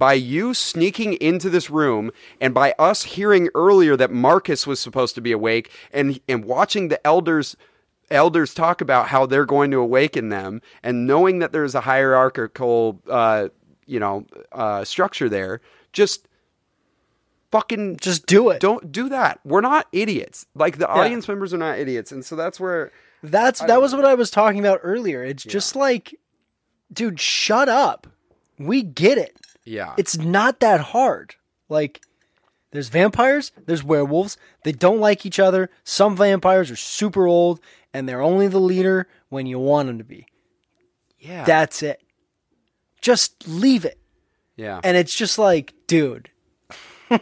by 0.00 0.14
you 0.14 0.54
sneaking 0.54 1.12
into 1.20 1.50
this 1.50 1.68
room 1.68 2.10
and 2.40 2.54
by 2.54 2.74
us 2.78 3.04
hearing 3.04 3.50
earlier 3.54 3.96
that 3.98 4.10
Marcus 4.10 4.66
was 4.66 4.80
supposed 4.80 5.14
to 5.14 5.20
be 5.20 5.30
awake 5.30 5.70
and 5.92 6.18
and 6.26 6.44
watching 6.44 6.88
the 6.88 7.06
elders 7.06 7.54
elders 8.10 8.54
talk 8.54 8.80
about 8.80 9.06
how 9.08 9.26
they're 9.26 9.44
going 9.46 9.70
to 9.70 9.76
awaken 9.76 10.30
them 10.30 10.62
and 10.82 11.06
knowing 11.06 11.38
that 11.40 11.52
there's 11.52 11.74
a 11.74 11.82
hierarchical 11.82 13.00
uh 13.08 13.48
you 13.86 14.00
know 14.00 14.26
uh 14.52 14.82
structure 14.84 15.28
there 15.28 15.60
just 15.92 16.26
fucking 17.50 17.96
just 17.98 18.26
do 18.26 18.48
it. 18.50 18.60
don't 18.60 18.90
do 18.90 19.08
that. 19.10 19.40
We're 19.44 19.60
not 19.60 19.86
idiots. 19.92 20.46
Like 20.54 20.78
the 20.78 20.88
audience 20.88 21.28
members 21.28 21.52
are 21.52 21.58
not 21.58 21.78
idiots, 21.78 22.10
and 22.12 22.24
so 22.24 22.36
that's 22.36 22.58
where 22.58 22.90
That's 23.22 23.60
that 23.60 23.80
was 23.80 23.94
what 23.94 24.04
I 24.04 24.14
was 24.14 24.30
talking 24.30 24.60
about 24.60 24.80
earlier. 24.82 25.22
It's 25.22 25.42
just 25.44 25.76
like, 25.76 26.14
dude, 26.92 27.20
shut 27.20 27.68
up. 27.68 28.06
We 28.58 28.82
get 28.82 29.18
it. 29.18 29.36
Yeah, 29.70 29.94
It's 29.96 30.16
not 30.18 30.60
that 30.60 30.80
hard. 30.80 31.36
Like, 31.68 32.00
there's 32.72 32.88
vampires, 32.88 33.52
there's 33.66 33.82
werewolves. 33.84 34.36
They 34.64 34.72
don't 34.72 35.00
like 35.00 35.24
each 35.26 35.38
other. 35.38 35.70
Some 35.84 36.16
vampires 36.16 36.70
are 36.70 36.76
super 36.76 37.26
old, 37.26 37.60
and 37.94 38.08
they're 38.08 38.20
only 38.22 38.48
the 38.48 38.60
leader 38.60 39.06
when 39.28 39.46
you 39.46 39.58
want 39.58 39.86
them 39.88 39.98
to 39.98 40.04
be. 40.04 40.26
yeah, 41.18 41.44
That's 41.44 41.82
it. 41.82 42.00
Just 43.00 43.48
leave 43.48 43.84
it. 43.84 43.98
yeah. 44.56 44.80
And 44.84 44.96
it's 44.96 45.14
just 45.14 45.38
like, 45.38 45.72
dude, 45.86 46.28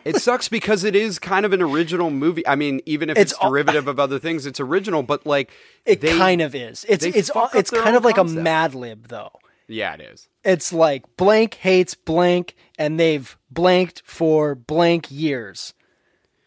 it 0.04 0.16
sucks 0.22 0.48
because 0.48 0.82
it 0.84 0.96
is 0.96 1.18
kind 1.18 1.46
of 1.46 1.52
an 1.52 1.62
original 1.62 2.10
movie. 2.10 2.46
I 2.46 2.56
mean, 2.56 2.80
even 2.84 3.10
if 3.10 3.16
it's, 3.16 3.32
It's 3.32 3.40
derivative 3.40 3.86
of 3.88 4.00
other 4.00 4.18
things, 4.18 4.44
it's 4.44 4.58
original. 4.60 5.02
But 5.02 5.24
like, 5.26 5.50
it 5.86 6.00
they- 6.00 6.18
kind 6.18 6.42
of 6.42 6.54
is. 6.54 6.84
It's 6.88 7.04
it's 7.04 7.30
it's 7.54 7.70
kind 7.70 7.94
of 7.96 8.04
like 8.04 8.16
concept. 8.16 8.40
a 8.40 8.42
Mad 8.42 8.74
Lib 8.74 9.08
though. 9.08 9.30
yeah, 9.68 9.94
it 9.94 10.00
is. 10.00 10.28
It's 10.48 10.72
like 10.72 11.04
blank 11.16 11.54
hates 11.54 11.94
blank, 11.94 12.54
and 12.78 12.98
they've 12.98 13.36
blanked 13.50 14.02
for 14.06 14.54
blank 14.54 15.10
years. 15.10 15.74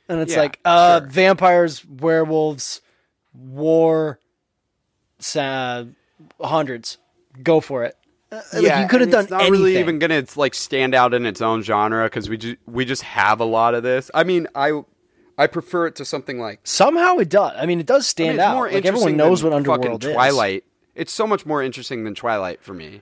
And 0.09 0.19
it's 0.19 0.33
Yeah, 0.33 0.39
like, 0.39 0.59
uh, 0.65 0.99
sure. 1.01 1.07
vampires, 1.09 1.85
werewolves, 1.85 2.81
war, 3.33 4.19
uh, 5.35 5.85
hundreds. 6.41 6.97
Go 7.43 7.61
for 7.61 7.83
it. 7.85 7.95
Uh, 8.31 8.41
like, 8.53 8.63
yeah, 8.63 8.81
you 8.81 8.87
could 8.87 9.01
have 9.01 9.11
done 9.11 9.23
it's 9.23 9.31
not 9.31 9.41
anything. 9.41 9.51
really 9.61 9.77
even 9.77 9.99
gonna 9.99 10.25
like 10.35 10.53
stand 10.55 10.95
out 10.95 11.13
in 11.13 11.25
its 11.25 11.41
own 11.41 11.61
genre 11.63 12.05
because 12.05 12.29
we 12.29 12.37
just 12.37 12.55
we 12.65 12.85
just 12.85 13.03
have 13.03 13.39
a 13.39 13.45
lot 13.45 13.73
of 13.73 13.83
this. 13.83 14.09
I 14.13 14.23
mean, 14.23 14.47
I 14.55 14.81
I 15.37 15.47
prefer 15.47 15.87
it 15.87 15.95
to 15.97 16.05
something 16.05 16.39
like 16.39 16.59
Somehow 16.63 17.17
it 17.17 17.29
does. 17.29 17.53
I 17.57 17.65
mean, 17.65 17.79
it 17.79 17.85
does 17.85 17.95
I 17.95 17.99
mean, 18.03 18.03
stand 18.03 18.35
it's 18.35 18.43
out. 18.43 18.53
more 18.55 18.71
Like 18.71 18.85
everyone 18.85 19.17
knows 19.17 19.41
than 19.41 19.51
what 19.51 19.57
Underworld 19.57 20.01
fucking 20.03 20.09
is. 20.09 20.15
Twilight. 20.15 20.63
It's 20.95 21.11
so 21.11 21.25
much 21.27 21.45
more 21.45 21.61
interesting 21.61 22.03
than 22.03 22.15
Twilight 22.15 22.61
for 22.63 22.73
me, 22.73 23.01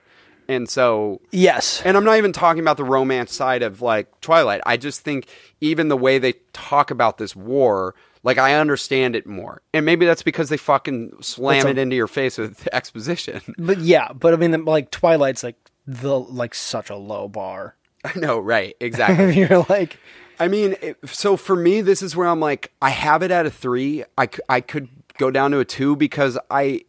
and 0.50 0.68
so 0.68 1.20
Yes. 1.30 1.80
And 1.84 1.96
I'm 1.96 2.04
not 2.04 2.18
even 2.18 2.32
talking 2.32 2.60
about 2.60 2.76
the 2.76 2.84
romance 2.84 3.34
side 3.34 3.62
of 3.62 3.80
like 3.82 4.20
Twilight. 4.20 4.60
I 4.66 4.76
just 4.76 5.00
think 5.00 5.26
even 5.60 5.88
the 5.88 5.96
way 5.96 6.18
they 6.18 6.34
talk 6.52 6.90
about 6.90 7.18
this 7.18 7.34
war, 7.36 7.94
like 8.22 8.38
I 8.38 8.54
understand 8.54 9.16
it 9.16 9.26
more. 9.26 9.62
And 9.72 9.86
maybe 9.86 10.06
that's 10.06 10.22
because 10.22 10.48
they 10.48 10.56
fucking 10.56 11.12
slam 11.20 11.66
a- 11.66 11.70
it 11.70 11.78
into 11.78 11.96
your 11.96 12.06
face 12.08 12.36
with 12.38 12.68
exposition. 12.72 13.40
but 13.58 13.78
yeah, 13.78 14.12
but 14.12 14.34
I 14.34 14.36
mean, 14.36 14.64
like 14.64 14.90
Twilight's 14.90 15.42
like 15.42 15.56
the 15.86 16.18
like 16.18 16.54
such 16.54 16.90
a 16.90 16.96
low 16.96 17.28
bar. 17.28 17.76
I 18.04 18.18
know, 18.18 18.38
right? 18.38 18.74
Exactly. 18.80 19.38
You're 19.38 19.64
like, 19.68 19.98
I 20.38 20.48
mean, 20.48 20.74
it, 20.80 20.96
so 21.06 21.36
for 21.36 21.54
me, 21.56 21.80
this 21.82 22.00
is 22.02 22.16
where 22.16 22.26
I'm 22.28 22.40
like, 22.40 22.72
I 22.80 22.90
have 22.90 23.22
it 23.22 23.30
at 23.30 23.46
a 23.46 23.50
three. 23.50 24.04
I 24.16 24.28
I 24.48 24.60
could 24.60 24.88
go 25.18 25.30
down 25.30 25.50
to 25.50 25.58
a 25.58 25.64
two 25.66 25.96
because 25.96 26.38
I, 26.50 26.82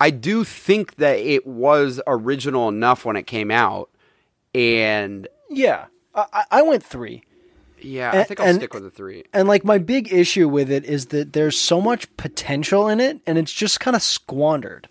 I 0.00 0.10
do 0.10 0.44
think 0.44 0.96
that 0.96 1.18
it 1.18 1.46
was 1.46 2.00
original 2.06 2.68
enough 2.68 3.04
when 3.04 3.16
it 3.16 3.26
came 3.26 3.50
out. 3.50 3.90
And 4.54 5.28
yeah. 5.50 5.86
I, 6.14 6.44
I- 6.50 6.62
went 6.62 6.82
three. 6.84 7.22
Yeah, 7.80 8.12
I 8.12 8.22
think 8.24 8.40
I'll 8.40 8.46
and- 8.46 8.56
stick 8.56 8.72
with 8.72 8.86
a 8.86 8.90
three. 8.90 9.24
And 9.32 9.46
like 9.46 9.64
my 9.64 9.78
big 9.78 10.12
issue 10.12 10.48
with 10.48 10.70
it 10.70 10.84
is 10.84 11.06
that 11.06 11.32
there's 11.32 11.58
so 11.58 11.80
much 11.80 12.14
potential 12.16 12.88
in 12.88 12.98
it 13.00 13.20
and 13.26 13.36
it's 13.36 13.52
just 13.52 13.80
kind 13.80 13.94
of 13.94 14.02
squandered. 14.02 14.88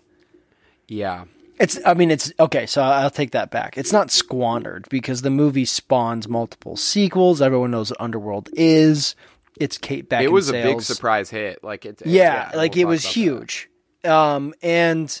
Yeah. 0.86 1.24
It's 1.58 1.78
I 1.86 1.94
mean 1.94 2.10
it's 2.10 2.32
okay, 2.38 2.66
so 2.66 2.82
I'll 2.82 3.10
take 3.10 3.30
that 3.30 3.50
back. 3.50 3.78
It's 3.78 3.92
not 3.92 4.10
squandered 4.10 4.86
because 4.90 5.22
the 5.22 5.30
movie 5.30 5.64
spawns 5.64 6.28
multiple 6.28 6.76
sequels. 6.76 7.40
Everyone 7.40 7.70
knows 7.70 7.90
what 7.90 8.00
Underworld 8.00 8.48
is. 8.54 9.14
It's 9.60 9.78
Kate 9.78 10.08
Beckinsale. 10.10 10.22
It 10.24 10.32
was 10.32 10.48
a 10.48 10.52
big 10.52 10.80
surprise 10.82 11.30
hit. 11.30 11.62
Like 11.62 11.86
it. 11.86 12.02
Yeah, 12.04 12.50
like 12.54 12.74
we'll 12.74 12.82
it 12.82 12.86
was 12.86 13.04
huge. 13.04 13.68
that. 13.70 13.73
Um, 14.04 14.54
and 14.62 15.20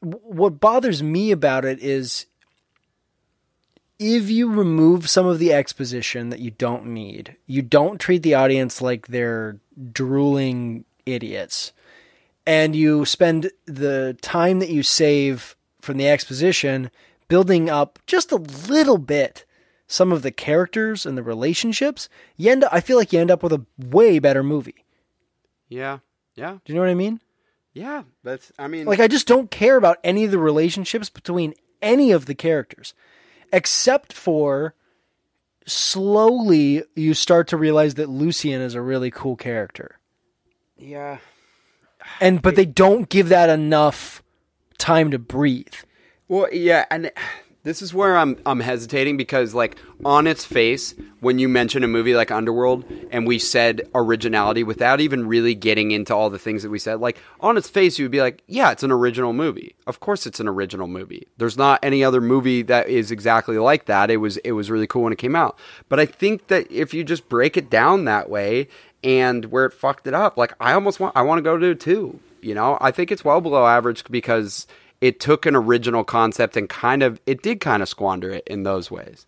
what 0.00 0.60
bothers 0.60 1.02
me 1.02 1.30
about 1.30 1.64
it 1.64 1.78
is 1.80 2.26
if 3.98 4.28
you 4.28 4.50
remove 4.50 5.08
some 5.08 5.26
of 5.26 5.38
the 5.38 5.52
exposition 5.52 6.30
that 6.30 6.40
you 6.40 6.50
don't 6.50 6.86
need, 6.86 7.36
you 7.46 7.62
don't 7.62 8.00
treat 8.00 8.22
the 8.22 8.34
audience 8.34 8.82
like 8.82 9.06
they're 9.06 9.58
drooling 9.92 10.84
idiots, 11.06 11.72
and 12.44 12.74
you 12.74 13.04
spend 13.04 13.50
the 13.66 14.16
time 14.20 14.58
that 14.58 14.70
you 14.70 14.82
save 14.82 15.54
from 15.80 15.98
the 15.98 16.08
exposition 16.08 16.90
building 17.28 17.70
up 17.70 17.98
just 18.06 18.32
a 18.32 18.36
little 18.36 18.98
bit 18.98 19.44
some 19.86 20.10
of 20.10 20.22
the 20.22 20.30
characters 20.30 21.06
and 21.06 21.16
the 21.16 21.22
relationships, 21.22 22.08
you 22.36 22.50
end 22.50 22.64
I 22.72 22.80
feel 22.80 22.96
like 22.96 23.12
you 23.12 23.20
end 23.20 23.30
up 23.30 23.42
with 23.42 23.52
a 23.52 23.64
way 23.78 24.18
better 24.18 24.42
movie. 24.42 24.84
Yeah. 25.68 25.98
Yeah. 26.34 26.58
Do 26.64 26.72
you 26.72 26.74
know 26.74 26.80
what 26.80 26.90
I 26.90 26.94
mean? 26.94 27.20
Yeah. 27.72 28.02
That's. 28.22 28.52
I 28.58 28.68
mean. 28.68 28.86
Like 28.86 29.00
I 29.00 29.08
just 29.08 29.26
don't 29.26 29.50
care 29.50 29.76
about 29.76 29.98
any 30.04 30.24
of 30.24 30.30
the 30.30 30.38
relationships 30.38 31.08
between 31.10 31.54
any 31.80 32.12
of 32.12 32.26
the 32.26 32.34
characters 32.34 32.94
except 33.52 34.12
for 34.12 34.74
slowly 35.66 36.82
you 36.96 37.14
start 37.14 37.46
to 37.48 37.56
realize 37.56 37.94
that 37.94 38.08
Lucian 38.08 38.60
is 38.60 38.74
a 38.74 38.80
really 38.80 39.10
cool 39.10 39.36
character. 39.36 39.98
yeah. 40.76 41.18
And 42.20 42.42
but 42.42 42.56
they 42.56 42.64
don't 42.64 43.08
give 43.08 43.28
that 43.28 43.48
enough 43.48 44.24
time 44.76 45.12
to 45.12 45.20
breathe. 45.20 45.74
Well, 46.26 46.48
yeah, 46.52 46.84
and 46.90 47.12
this 47.64 47.80
is 47.80 47.94
where 47.94 48.16
I'm 48.16 48.36
I'm 48.44 48.60
hesitating 48.60 49.16
because 49.16 49.54
like 49.54 49.76
on 50.04 50.26
its 50.26 50.44
face, 50.44 50.94
when 51.20 51.38
you 51.38 51.48
mention 51.48 51.84
a 51.84 51.88
movie 51.88 52.14
like 52.14 52.30
Underworld 52.30 52.84
and 53.10 53.26
we 53.26 53.38
said 53.38 53.82
originality 53.94 54.64
without 54.64 55.00
even 55.00 55.28
really 55.28 55.54
getting 55.54 55.92
into 55.92 56.14
all 56.14 56.28
the 56.28 56.38
things 56.38 56.62
that 56.64 56.70
we 56.70 56.78
said, 56.78 57.00
like 57.00 57.18
on 57.40 57.56
its 57.56 57.68
face 57.68 57.98
you 57.98 58.04
would 58.04 58.12
be 58.12 58.20
like, 58.20 58.42
yeah, 58.48 58.72
it's 58.72 58.82
an 58.82 58.90
original 58.90 59.32
movie. 59.32 59.76
Of 59.86 60.00
course 60.00 60.26
it's 60.26 60.40
an 60.40 60.48
original 60.48 60.88
movie. 60.88 61.28
There's 61.36 61.56
not 61.56 61.78
any 61.82 62.02
other 62.02 62.20
movie 62.20 62.62
that 62.62 62.88
is 62.88 63.10
exactly 63.10 63.58
like 63.58 63.86
that. 63.86 64.10
It 64.10 64.16
was 64.16 64.38
it 64.38 64.52
was 64.52 64.70
really 64.70 64.86
cool 64.88 65.04
when 65.04 65.12
it 65.12 65.18
came 65.18 65.36
out. 65.36 65.58
But 65.88 66.00
I 66.00 66.06
think 66.06 66.48
that 66.48 66.70
if 66.70 66.92
you 66.92 67.04
just 67.04 67.28
break 67.28 67.56
it 67.56 67.70
down 67.70 68.06
that 68.06 68.28
way 68.28 68.66
and 69.04 69.46
where 69.46 69.66
it 69.66 69.72
fucked 69.72 70.06
it 70.08 70.14
up, 70.14 70.36
like 70.36 70.52
I 70.58 70.72
almost 70.72 70.98
want 70.98 71.16
I 71.16 71.22
want 71.22 71.38
to 71.38 71.42
go 71.42 71.56
to 71.58 71.74
two. 71.76 72.18
You 72.40 72.56
know, 72.56 72.76
I 72.80 72.90
think 72.90 73.12
it's 73.12 73.24
well 73.24 73.40
below 73.40 73.64
average 73.68 74.02
because 74.10 74.66
it 75.02 75.20
took 75.20 75.44
an 75.44 75.54
original 75.54 76.04
concept 76.04 76.56
and 76.56 76.66
kind 76.70 77.02
of 77.02 77.20
it 77.26 77.42
did 77.42 77.60
kind 77.60 77.82
of 77.82 77.88
squander 77.90 78.30
it 78.30 78.44
in 78.46 78.62
those 78.62 78.90
ways. 78.90 79.26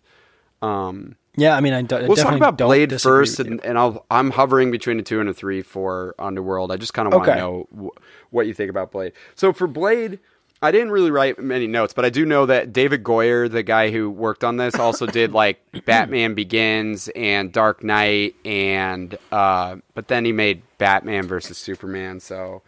Um, 0.61 1.17
Yeah, 1.35 1.55
I 1.55 1.61
mean 1.61 1.73
I, 1.73 1.81
do, 1.83 1.97
let's 1.97 2.21
talk 2.21 2.33
about 2.35 2.57
Blade 2.57 2.99
first, 3.01 3.39
and, 3.39 3.63
and 3.63 3.77
I'll 3.77 4.05
I'm 4.09 4.31
hovering 4.31 4.71
between 4.71 4.99
a 4.99 5.03
two 5.03 5.19
and 5.19 5.29
a 5.29 5.33
three 5.33 5.61
for 5.61 6.15
Underworld. 6.17 6.71
I 6.71 6.77
just 6.77 6.93
kind 6.93 7.07
of 7.07 7.13
want 7.13 7.25
to 7.25 7.31
Okay. 7.33 7.39
know 7.39 7.67
wh- 7.77 8.33
what 8.33 8.47
you 8.47 8.53
think 8.53 8.69
about 8.69 8.91
Blade. 8.91 9.11
So 9.35 9.51
for 9.53 9.67
Blade, 9.67 10.19
I 10.61 10.71
didn't 10.71 10.91
really 10.91 11.11
write 11.11 11.37
many 11.37 11.67
notes, 11.67 11.93
but 11.93 12.05
I 12.05 12.09
do 12.09 12.25
know 12.25 12.45
that 12.45 12.71
David 12.71 13.03
Goyer, 13.03 13.51
the 13.51 13.61
guy 13.61 13.91
who 13.91 14.09
worked 14.09 14.43
on 14.45 14.55
this, 14.55 14.75
also 14.75 15.05
did 15.19 15.33
like 15.33 15.59
Batman 15.83 16.33
Begins 16.35 17.09
and 17.09 17.51
Dark 17.51 17.83
Knight, 17.83 18.35
and 18.45 19.17
uh, 19.31 19.75
but 19.93 20.07
then 20.07 20.23
he 20.23 20.31
made 20.31 20.61
Batman 20.77 21.27
versus 21.27 21.57
Superman. 21.57 22.21
So 22.21 22.61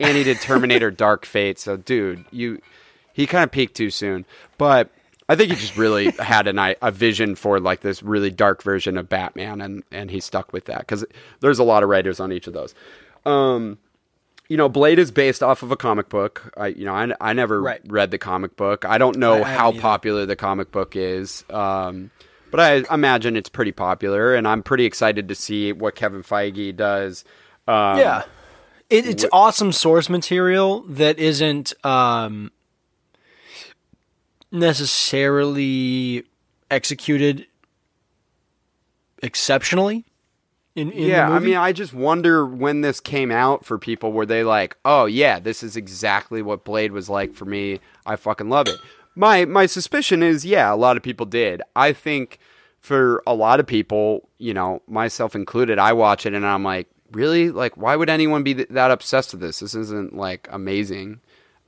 and 0.00 0.16
he 0.16 0.24
did 0.24 0.40
Terminator 0.40 0.90
Dark 0.92 1.26
Fate. 1.26 1.58
So 1.58 1.76
dude, 1.76 2.24
you 2.30 2.60
he 3.12 3.26
kind 3.26 3.44
of 3.44 3.50
peaked 3.50 3.76
too 3.76 3.90
soon, 3.90 4.24
but. 4.58 4.90
I 5.26 5.36
think 5.36 5.48
he 5.48 5.56
just 5.56 5.78
really 5.78 6.10
had 6.18 6.46
an, 6.46 6.58
a 6.82 6.90
vision 6.90 7.34
for 7.34 7.58
like 7.58 7.80
this 7.80 8.02
really 8.02 8.30
dark 8.30 8.62
version 8.62 8.98
of 8.98 9.08
Batman, 9.08 9.62
and, 9.62 9.82
and 9.90 10.10
he 10.10 10.20
stuck 10.20 10.52
with 10.52 10.66
that 10.66 10.80
because 10.80 11.02
there's 11.40 11.58
a 11.58 11.64
lot 11.64 11.82
of 11.82 11.88
writers 11.88 12.20
on 12.20 12.30
each 12.30 12.46
of 12.46 12.52
those. 12.52 12.74
Um, 13.24 13.78
you 14.50 14.58
know, 14.58 14.68
Blade 14.68 14.98
is 14.98 15.10
based 15.10 15.42
off 15.42 15.62
of 15.62 15.70
a 15.72 15.78
comic 15.78 16.10
book. 16.10 16.52
I, 16.58 16.66
you 16.66 16.84
know, 16.84 16.92
I, 16.92 17.10
I 17.22 17.32
never 17.32 17.62
Right. 17.62 17.80
read 17.86 18.10
the 18.10 18.18
comic 18.18 18.54
book. 18.56 18.84
I 18.84 18.98
don't 18.98 19.16
know 19.16 19.42
I 19.42 19.54
how 19.54 19.70
either. 19.70 19.80
popular 19.80 20.26
the 20.26 20.36
comic 20.36 20.70
book 20.70 20.94
is, 20.94 21.42
um, 21.48 22.10
but 22.50 22.60
I 22.60 22.94
imagine 22.94 23.34
it's 23.34 23.48
pretty 23.48 23.72
popular, 23.72 24.34
and 24.34 24.46
I'm 24.46 24.62
pretty 24.62 24.84
excited 24.84 25.28
to 25.28 25.34
see 25.34 25.72
what 25.72 25.94
Kevin 25.94 26.22
Feige 26.22 26.76
does. 26.76 27.24
Um, 27.66 27.98
Yeah. 27.98 28.24
It, 28.90 29.06
it's 29.06 29.24
awesome 29.32 29.72
source 29.72 30.08
material 30.08 30.82
that 30.82 31.18
isn't 31.18 31.72
um, 31.84 32.52
necessarily 34.52 36.24
executed 36.70 37.46
exceptionally. 39.22 40.04
In, 40.74 40.90
in 40.90 41.08
yeah, 41.08 41.30
I 41.30 41.38
mean, 41.38 41.56
I 41.56 41.72
just 41.72 41.94
wonder 41.94 42.44
when 42.44 42.80
this 42.80 42.98
came 42.98 43.30
out 43.30 43.64
for 43.64 43.78
people. 43.78 44.12
Were 44.12 44.26
they 44.26 44.42
like, 44.42 44.76
"Oh 44.84 45.06
yeah, 45.06 45.38
this 45.38 45.62
is 45.62 45.76
exactly 45.76 46.42
what 46.42 46.64
Blade 46.64 46.92
was 46.92 47.08
like 47.08 47.32
for 47.32 47.44
me. 47.44 47.80
I 48.04 48.16
fucking 48.16 48.48
love 48.48 48.68
it." 48.68 48.76
My 49.14 49.44
my 49.44 49.66
suspicion 49.66 50.22
is, 50.22 50.44
yeah, 50.44 50.72
a 50.72 50.74
lot 50.74 50.96
of 50.96 51.02
people 51.02 51.26
did. 51.26 51.62
I 51.76 51.92
think 51.92 52.40
for 52.80 53.22
a 53.26 53.34
lot 53.34 53.60
of 53.60 53.66
people, 53.66 54.28
you 54.38 54.52
know, 54.52 54.82
myself 54.88 55.34
included, 55.34 55.78
I 55.78 55.92
watch 55.92 56.26
it 56.26 56.34
and 56.34 56.44
I'm 56.44 56.64
like, 56.64 56.88
really, 57.14 57.50
like, 57.50 57.76
why 57.76 57.96
would 57.96 58.10
anyone 58.10 58.42
be 58.42 58.54
th- 58.54 58.68
that 58.70 58.90
obsessed 58.90 59.32
with 59.32 59.40
this? 59.40 59.60
This 59.60 59.74
isn't 59.74 60.14
like 60.14 60.48
amazing. 60.50 61.20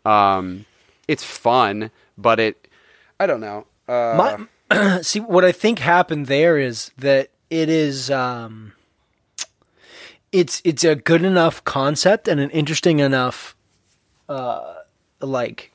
Um, 0.04 0.66
it's 1.08 1.24
fun, 1.24 1.90
but 2.16 2.40
it, 2.40 2.68
I 3.18 3.26
don't 3.26 3.40
know. 3.40 3.66
Uh, 3.88 4.36
My, 4.70 5.00
see 5.02 5.20
what 5.20 5.44
I 5.44 5.52
think 5.52 5.78
happened 5.78 6.26
there 6.26 6.58
is 6.58 6.90
that 6.98 7.30
it 7.50 7.68
is 7.68 8.10
um 8.10 8.72
it's 10.32 10.60
it's 10.64 10.84
a 10.84 10.96
good 10.96 11.22
enough 11.22 11.62
concept 11.64 12.26
and 12.26 12.40
an 12.40 12.50
interesting 12.50 12.98
enough 12.98 13.54
uh 14.28 14.74
like 15.20 15.72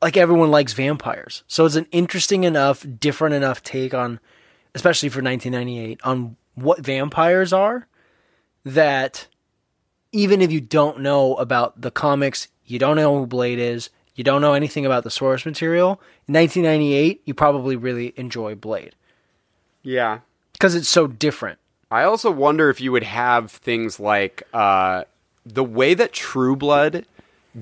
like 0.00 0.16
everyone 0.16 0.50
likes 0.50 0.72
vampires. 0.72 1.42
So 1.48 1.66
it's 1.66 1.74
an 1.74 1.86
interesting 1.90 2.44
enough, 2.44 2.86
different 2.98 3.34
enough 3.34 3.62
take 3.62 3.92
on 3.92 4.20
especially 4.74 5.08
for 5.08 5.22
1998 5.22 6.00
on 6.04 6.36
what 6.54 6.80
vampires 6.80 7.52
are 7.52 7.86
that 8.74 9.26
even 10.12 10.40
if 10.40 10.50
you 10.50 10.60
don't 10.60 11.00
know 11.00 11.34
about 11.36 11.80
the 11.80 11.90
comics, 11.90 12.48
you 12.64 12.78
don't 12.78 12.96
know 12.96 13.18
who 13.18 13.26
Blade 13.26 13.58
is, 13.58 13.90
you 14.14 14.24
don't 14.24 14.40
know 14.40 14.54
anything 14.54 14.84
about 14.84 15.04
the 15.04 15.10
source 15.10 15.46
material, 15.46 16.00
in 16.26 16.34
1998, 16.34 17.22
you 17.24 17.34
probably 17.34 17.76
really 17.76 18.12
enjoy 18.16 18.54
Blade 18.54 18.94
yeah. 19.82 20.20
because 20.52 20.74
it's 20.74 20.88
so 20.88 21.06
different. 21.06 21.58
I 21.90 22.02
also 22.02 22.30
wonder 22.30 22.68
if 22.68 22.80
you 22.80 22.92
would 22.92 23.04
have 23.04 23.50
things 23.50 23.98
like 23.98 24.42
uh, 24.52 25.04
the 25.46 25.64
way 25.64 25.94
that 25.94 26.12
True 26.12 26.54
Blood 26.54 27.06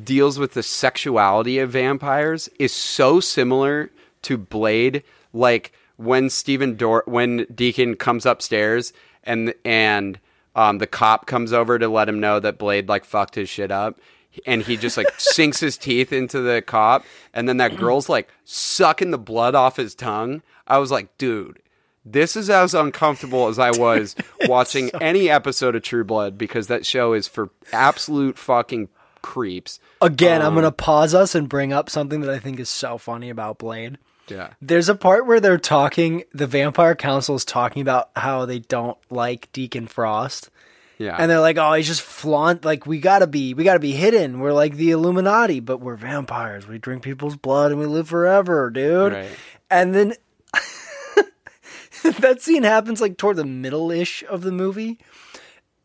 deals 0.02 0.38
with 0.38 0.54
the 0.54 0.62
sexuality 0.62 1.59
of 1.61 1.70
vampires 1.70 2.48
is 2.59 2.72
so 2.72 3.20
similar 3.20 3.90
to 4.22 4.36
Blade. 4.36 5.04
Like 5.32 5.72
when 5.96 6.28
Stephen 6.28 6.74
Dor- 6.74 7.04
when 7.07 7.46
Deacon 7.54 7.94
comes 7.94 8.26
upstairs 8.26 8.92
and 9.22 9.54
and 9.64 10.18
um, 10.57 10.78
the 10.78 10.86
cop 10.88 11.26
comes 11.26 11.52
over 11.52 11.78
to 11.78 11.86
let 11.88 12.09
him 12.09 12.18
know 12.18 12.40
that 12.40 12.59
Blade 12.59 12.88
like 12.88 13.04
fucked 13.04 13.36
his 13.36 13.48
shit 13.48 13.70
up. 13.70 14.00
And 14.44 14.62
he 14.62 14.76
just 14.76 14.96
like 14.96 15.07
sinks 15.18 15.61
his 15.61 15.78
teeth 15.78 16.12
into 16.12 16.40
the 16.40 16.61
cop, 16.61 17.04
and 17.32 17.48
then 17.48 17.57
that 17.59 17.76
girl's 17.78 18.09
like 18.09 18.28
sucking 18.44 19.11
the 19.11 19.18
blood 19.18 19.54
off 19.54 19.76
his 19.76 19.94
tongue. 19.94 20.42
I 20.66 20.76
was 20.78 20.90
like, 20.90 21.16
dude, 21.16 21.61
this 22.04 22.36
is 22.36 22.50
as 22.50 22.74
uncomfortable 22.74 23.46
as 23.48 23.59
I 23.59 23.70
was 23.78 24.14
watching 24.46 24.90
any 25.00 25.30
episode 25.30 25.74
of 25.74 25.82
True 25.82 26.04
Blood 26.04 26.36
because 26.36 26.66
that 26.66 26.84
show 26.84 27.12
is 27.14 27.26
for 27.28 27.48
absolute 27.72 28.36
fucking 28.36 28.88
creeps. 29.22 29.80
Again, 30.02 30.40
I'm 30.42 30.48
Um, 30.48 30.54
going 30.54 30.64
to 30.64 30.70
pause 30.72 31.14
us 31.14 31.34
and 31.34 31.48
bring 31.48 31.72
up 31.72 31.88
something 31.88 32.20
that 32.20 32.30
I 32.30 32.38
think 32.38 32.61
is 32.61 32.68
so 32.68 32.98
funny 32.98 33.30
about 33.30 33.59
Blade. 33.59 33.96
Yeah. 34.29 34.51
There's 34.61 34.89
a 34.89 34.95
part 34.95 35.27
where 35.27 35.41
they're 35.41 35.59
talking, 35.59 36.24
the 36.33 36.47
Vampire 36.47 36.95
Council 36.95 37.37
is 37.37 37.45
talking 37.45 37.83
about 37.83 38.11
how 38.16 38.47
they 38.47 38.59
don't 38.59 38.99
like 39.11 39.51
Deacon 39.53 39.87
Frost. 39.87 40.51
Yeah. 40.99 41.16
And 41.18 41.31
they're 41.31 41.41
like, 41.41 41.59
"Oh, 41.59 41.74
he's 41.74 41.87
just 41.87 42.01
flaunt. 42.01 42.64
Like 42.64 42.87
we 42.87 43.01
gotta 43.01 43.27
be, 43.27 43.53
we 43.55 43.64
gotta 43.64 43.79
be 43.81 43.93
hidden. 43.93 44.41
We're 44.41 44.55
like 44.55 44.77
the 44.77 44.93
Illuminati, 44.93 45.61
but 45.61 45.79
we're 45.79 45.97
vampires. 45.97 46.66
We 46.66 46.79
drink 46.79 47.03
people's 47.03 47.37
blood 47.37 47.70
and 47.70 47.79
we 47.79 47.87
live 47.87 48.09
forever, 48.09 48.70
dude." 48.70 49.12
Right. 49.12 49.31
And 49.70 49.95
then 49.95 50.14
that 52.03 52.41
scene 52.41 52.62
happens 52.62 53.01
like 53.01 53.18
toward 53.18 53.37
the 53.37 53.45
middle 53.45 53.91
ish 53.91 54.24
of 54.29 54.41
the 54.41 54.53
movie, 54.53 54.99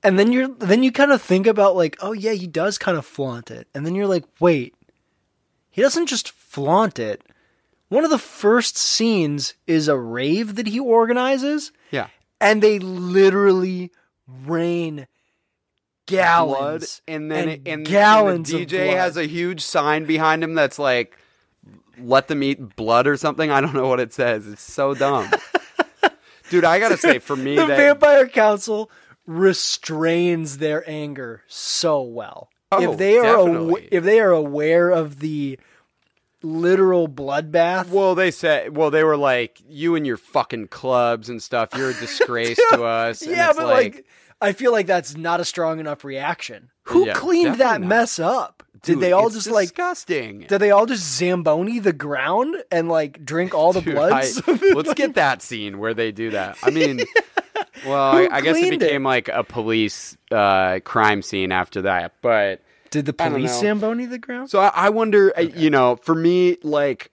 and 0.02 0.18
then 0.18 0.32
you're 0.32 0.48
then 0.48 0.82
you 0.82 0.94
kind 0.94 1.12
of 1.12 1.22
think 1.22 1.46
about 1.46 1.76
like, 1.76 1.98
"Oh 2.00 2.14
yeah, 2.14 2.34
he 2.34 2.48
does 2.48 2.78
kind 2.78 2.98
of 2.98 3.06
flaunt 3.06 3.52
it," 3.52 3.68
and 3.76 3.86
then 3.86 3.96
you're 3.96 4.08
like, 4.08 4.24
"Wait, 4.40 4.76
he 5.70 5.82
doesn't 5.82 6.08
just 6.08 6.32
flaunt 6.32 7.00
it. 7.00 7.22
One 7.92 8.06
of 8.06 8.10
the 8.10 8.18
first 8.18 8.78
scenes 8.78 9.54
is 9.68 9.90
a 9.90 9.98
rave 9.98 10.56
that 10.56 10.68
he 10.68 10.80
organizes, 10.80 11.74
Yeah. 11.92 12.08
and 12.40 12.64
they 12.64 12.80
literally 12.80 13.92
rain 14.46 15.08
gallons 16.08 17.02
blood, 17.06 17.14
and 17.14 17.30
then 17.30 17.50
and 17.50 17.68
and, 17.68 17.86
gallons 17.86 18.52
and 18.54 18.62
the 18.62 18.66
DJ 18.66 18.94
has 18.96 19.18
a 19.18 19.26
huge 19.26 19.60
sign 19.60 20.06
behind 20.06 20.42
him 20.42 20.54
that's 20.56 20.80
like 20.80 21.18
"Let 22.00 22.30
them 22.30 22.44
eat 22.44 22.78
blood" 22.78 23.08
or 23.08 23.18
something. 23.18 23.52
I 23.52 23.60
don't 23.60 23.74
know 23.74 23.88
what 23.90 24.00
it 24.00 24.14
says. 24.14 24.48
It's 24.48 24.62
so 24.62 24.94
dumb, 24.94 25.30
dude. 26.50 26.64
I 26.64 26.80
gotta 26.80 26.98
say, 26.98 27.20
for 27.20 27.36
me, 27.36 27.58
the 27.58 27.66
that 27.66 27.76
vampire 27.78 28.26
council 28.28 28.90
restrains 29.28 30.60
their 30.60 30.90
anger 30.90 31.44
so 31.48 32.02
well. 32.02 32.50
Oh, 32.72 32.94
if 32.94 32.98
they 32.98 33.18
are 33.18 33.24
definitely. 33.46 33.90
if 33.92 34.04
they 34.06 34.22
are 34.22 34.32
aware 34.32 34.90
of 34.92 35.20
the 35.20 35.60
literal 36.44 37.08
bloodbath, 37.08 37.90
well, 37.90 38.16
they 38.16 38.32
said, 38.32 38.76
well, 38.76 38.92
they 38.92 39.04
were 39.04 39.18
like, 39.18 39.60
"You 39.68 39.96
and 39.96 40.06
your 40.08 40.18
fucking 40.18 40.68
clubs 40.70 41.30
and 41.30 41.42
stuff. 41.42 41.70
You're 41.76 41.92
a 41.92 41.94
disgrace 41.94 42.60
to 42.72 42.84
us." 42.84 43.22
And 43.22 43.32
yeah, 43.36 43.54
but 43.56 43.68
like, 43.68 44.06
I 44.42 44.54
feel 44.54 44.72
like 44.72 44.88
that's 44.88 45.16
not 45.16 45.40
a 45.40 45.46
strong 45.46 45.80
enough 45.80 46.04
reaction. 46.04 46.70
Who 46.86 47.06
Yeah, 47.06 47.14
cleaned 47.14 47.56
that 47.56 47.82
not. 47.82 47.88
mess 47.88 48.20
up? 48.20 48.64
Did 48.84 48.94
dude, 48.94 49.04
they 49.04 49.12
all 49.12 49.30
just 49.30 49.50
like 49.52 49.68
disgusting? 49.70 50.40
did 50.48 50.58
they 50.58 50.72
all 50.72 50.88
just 50.88 51.04
zamboni 51.18 51.78
the 51.78 51.94
ground 51.94 52.56
and 52.72 52.90
like 52.90 53.24
drink 53.24 53.54
all 53.54 53.74
the 53.74 53.82
Dude, 53.82 53.94
blood? 53.94 54.12
I- 54.12 54.22
so 54.26 54.42
that, 54.42 54.76
let's 54.76 54.88
like- 54.88 54.98
get 54.98 55.14
that 55.16 55.44
scene 55.44 55.78
where 55.78 55.94
they 55.94 56.12
do 56.12 56.32
that. 56.32 56.58
I 56.64 56.72
mean, 56.72 57.02
well, 57.86 58.02
I, 58.02 58.28
I 58.32 58.42
guess 58.42 58.58
it 58.58 58.72
became 58.72 59.06
it? 59.06 59.10
like 59.10 59.28
a 59.30 59.44
police 59.44 60.18
uh, 60.32 60.80
crime 60.84 61.22
scene 61.22 61.52
after 61.52 61.84
that, 61.84 62.14
but. 62.22 62.62
Did 62.92 63.06
the 63.06 63.14
police 63.14 63.60
zamboni 63.60 64.06
the 64.06 64.20
ground? 64.20 64.50
So 64.50 64.60
I, 64.60 64.72
I 64.74 64.90
wonder, 64.90 65.34
uh 65.38 65.42
you 65.42 65.70
know, 65.70 65.96
for 65.96 66.14
me, 66.14 66.58
like, 66.62 67.10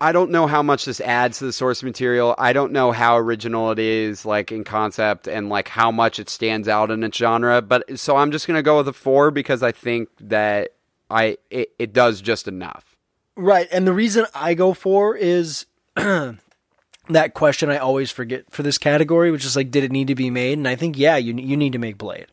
I 0.00 0.12
don't 0.12 0.30
know 0.30 0.46
how 0.46 0.62
much 0.62 0.84
this 0.84 1.00
adds 1.00 1.38
to 1.38 1.46
the 1.46 1.52
source 1.52 1.82
material. 1.82 2.34
I 2.38 2.52
don't 2.52 2.70
know 2.72 2.92
how 2.92 3.16
original 3.16 3.70
it 3.72 3.78
is, 3.78 4.24
like 4.24 4.52
in 4.52 4.62
concept, 4.62 5.26
and 5.26 5.48
like 5.48 5.68
how 5.68 5.90
much 5.90 6.18
it 6.18 6.28
stands 6.30 6.68
out 6.68 6.90
in 6.90 7.02
its 7.02 7.18
genre. 7.18 7.60
But 7.60 7.98
so 7.98 8.16
I'm 8.16 8.30
just 8.30 8.46
gonna 8.46 8.62
go 8.62 8.78
with 8.78 8.88
a 8.88 8.92
four 8.92 9.30
because 9.30 9.62
I 9.62 9.72
think 9.72 10.08
that 10.20 10.74
I 11.10 11.38
it, 11.50 11.70
it 11.78 11.92
does 11.92 12.20
just 12.20 12.46
enough. 12.46 12.96
Right, 13.36 13.68
and 13.72 13.86
the 13.86 13.92
reason 13.92 14.26
I 14.34 14.54
go 14.54 14.74
for 14.74 15.16
is 15.16 15.66
that 15.94 17.34
question 17.34 17.70
I 17.70 17.78
always 17.78 18.10
forget 18.10 18.50
for 18.50 18.62
this 18.62 18.78
category, 18.78 19.30
which 19.30 19.44
is 19.44 19.56
like, 19.56 19.70
did 19.70 19.84
it 19.84 19.92
need 19.92 20.08
to 20.08 20.14
be 20.14 20.30
made? 20.30 20.58
And 20.58 20.68
I 20.68 20.76
think, 20.76 20.98
yeah, 20.98 21.16
you 21.16 21.34
you 21.34 21.56
need 21.56 21.72
to 21.72 21.78
make 21.78 21.98
Blade. 21.98 22.26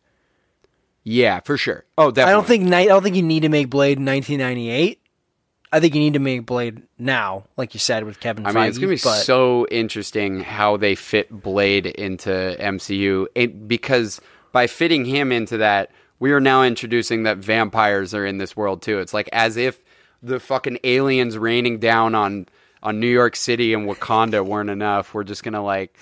Yeah, 1.04 1.42
for 1.42 1.58
sure. 1.58 1.86
Oh, 1.98 2.12
definitely. 2.12 2.32
I 2.32 2.36
don't 2.36 2.48
think 2.48 2.64
ni- 2.64 2.76
I 2.76 2.86
don't 2.86 3.04
think 3.04 3.16
you 3.16 3.24
need 3.24 3.42
to 3.42 3.50
make 3.50 3.70
Blade 3.70 3.98
in 3.98 4.06
1998. 4.06 5.00
I 5.72 5.80
think 5.80 5.96
you 5.96 6.00
need 6.02 6.14
to 6.14 6.20
make 6.20 6.46
Blade 6.46 6.84
now, 7.00 7.46
like 7.58 7.74
you 7.74 7.80
said 7.80 8.04
with 8.04 8.20
Kevin. 8.20 8.46
I 8.46 8.52
mean, 8.52 8.66
it's 8.66 8.78
gonna 8.78 8.90
be 8.90 8.96
but- 9.04 9.24
so 9.24 9.66
interesting 9.72 10.42
how 10.42 10.78
they 10.78 10.96
fit 10.96 11.30
Blade 11.32 11.88
into 11.88 12.30
MCU, 12.60 13.28
it, 13.36 13.68
because 13.68 14.22
by 14.52 14.68
fitting 14.68 15.04
him 15.04 15.32
into 15.32 15.58
that, 15.58 15.90
we 16.20 16.32
are 16.32 16.40
now 16.40 16.64
introducing 16.64 17.24
that 17.24 17.38
vampires 17.40 18.14
are 18.14 18.26
in 18.26 18.38
this 18.38 18.56
world 18.56 18.82
too. 18.84 19.00
It's 19.00 19.14
like 19.16 19.28
as 19.34 19.58
if 19.58 19.80
the 20.22 20.40
fucking 20.40 20.78
aliens 20.84 21.38
raining 21.38 21.80
down 21.80 22.16
on 22.16 22.48
on 22.84 23.00
New 23.00 23.08
York 23.08 23.36
City 23.36 23.74
and 23.74 23.88
Wakanda 23.90 24.46
weren't 24.46 24.70
enough. 24.70 25.14
We're 25.14 25.24
just 25.24 25.44
gonna 25.44 25.64
like, 25.64 25.98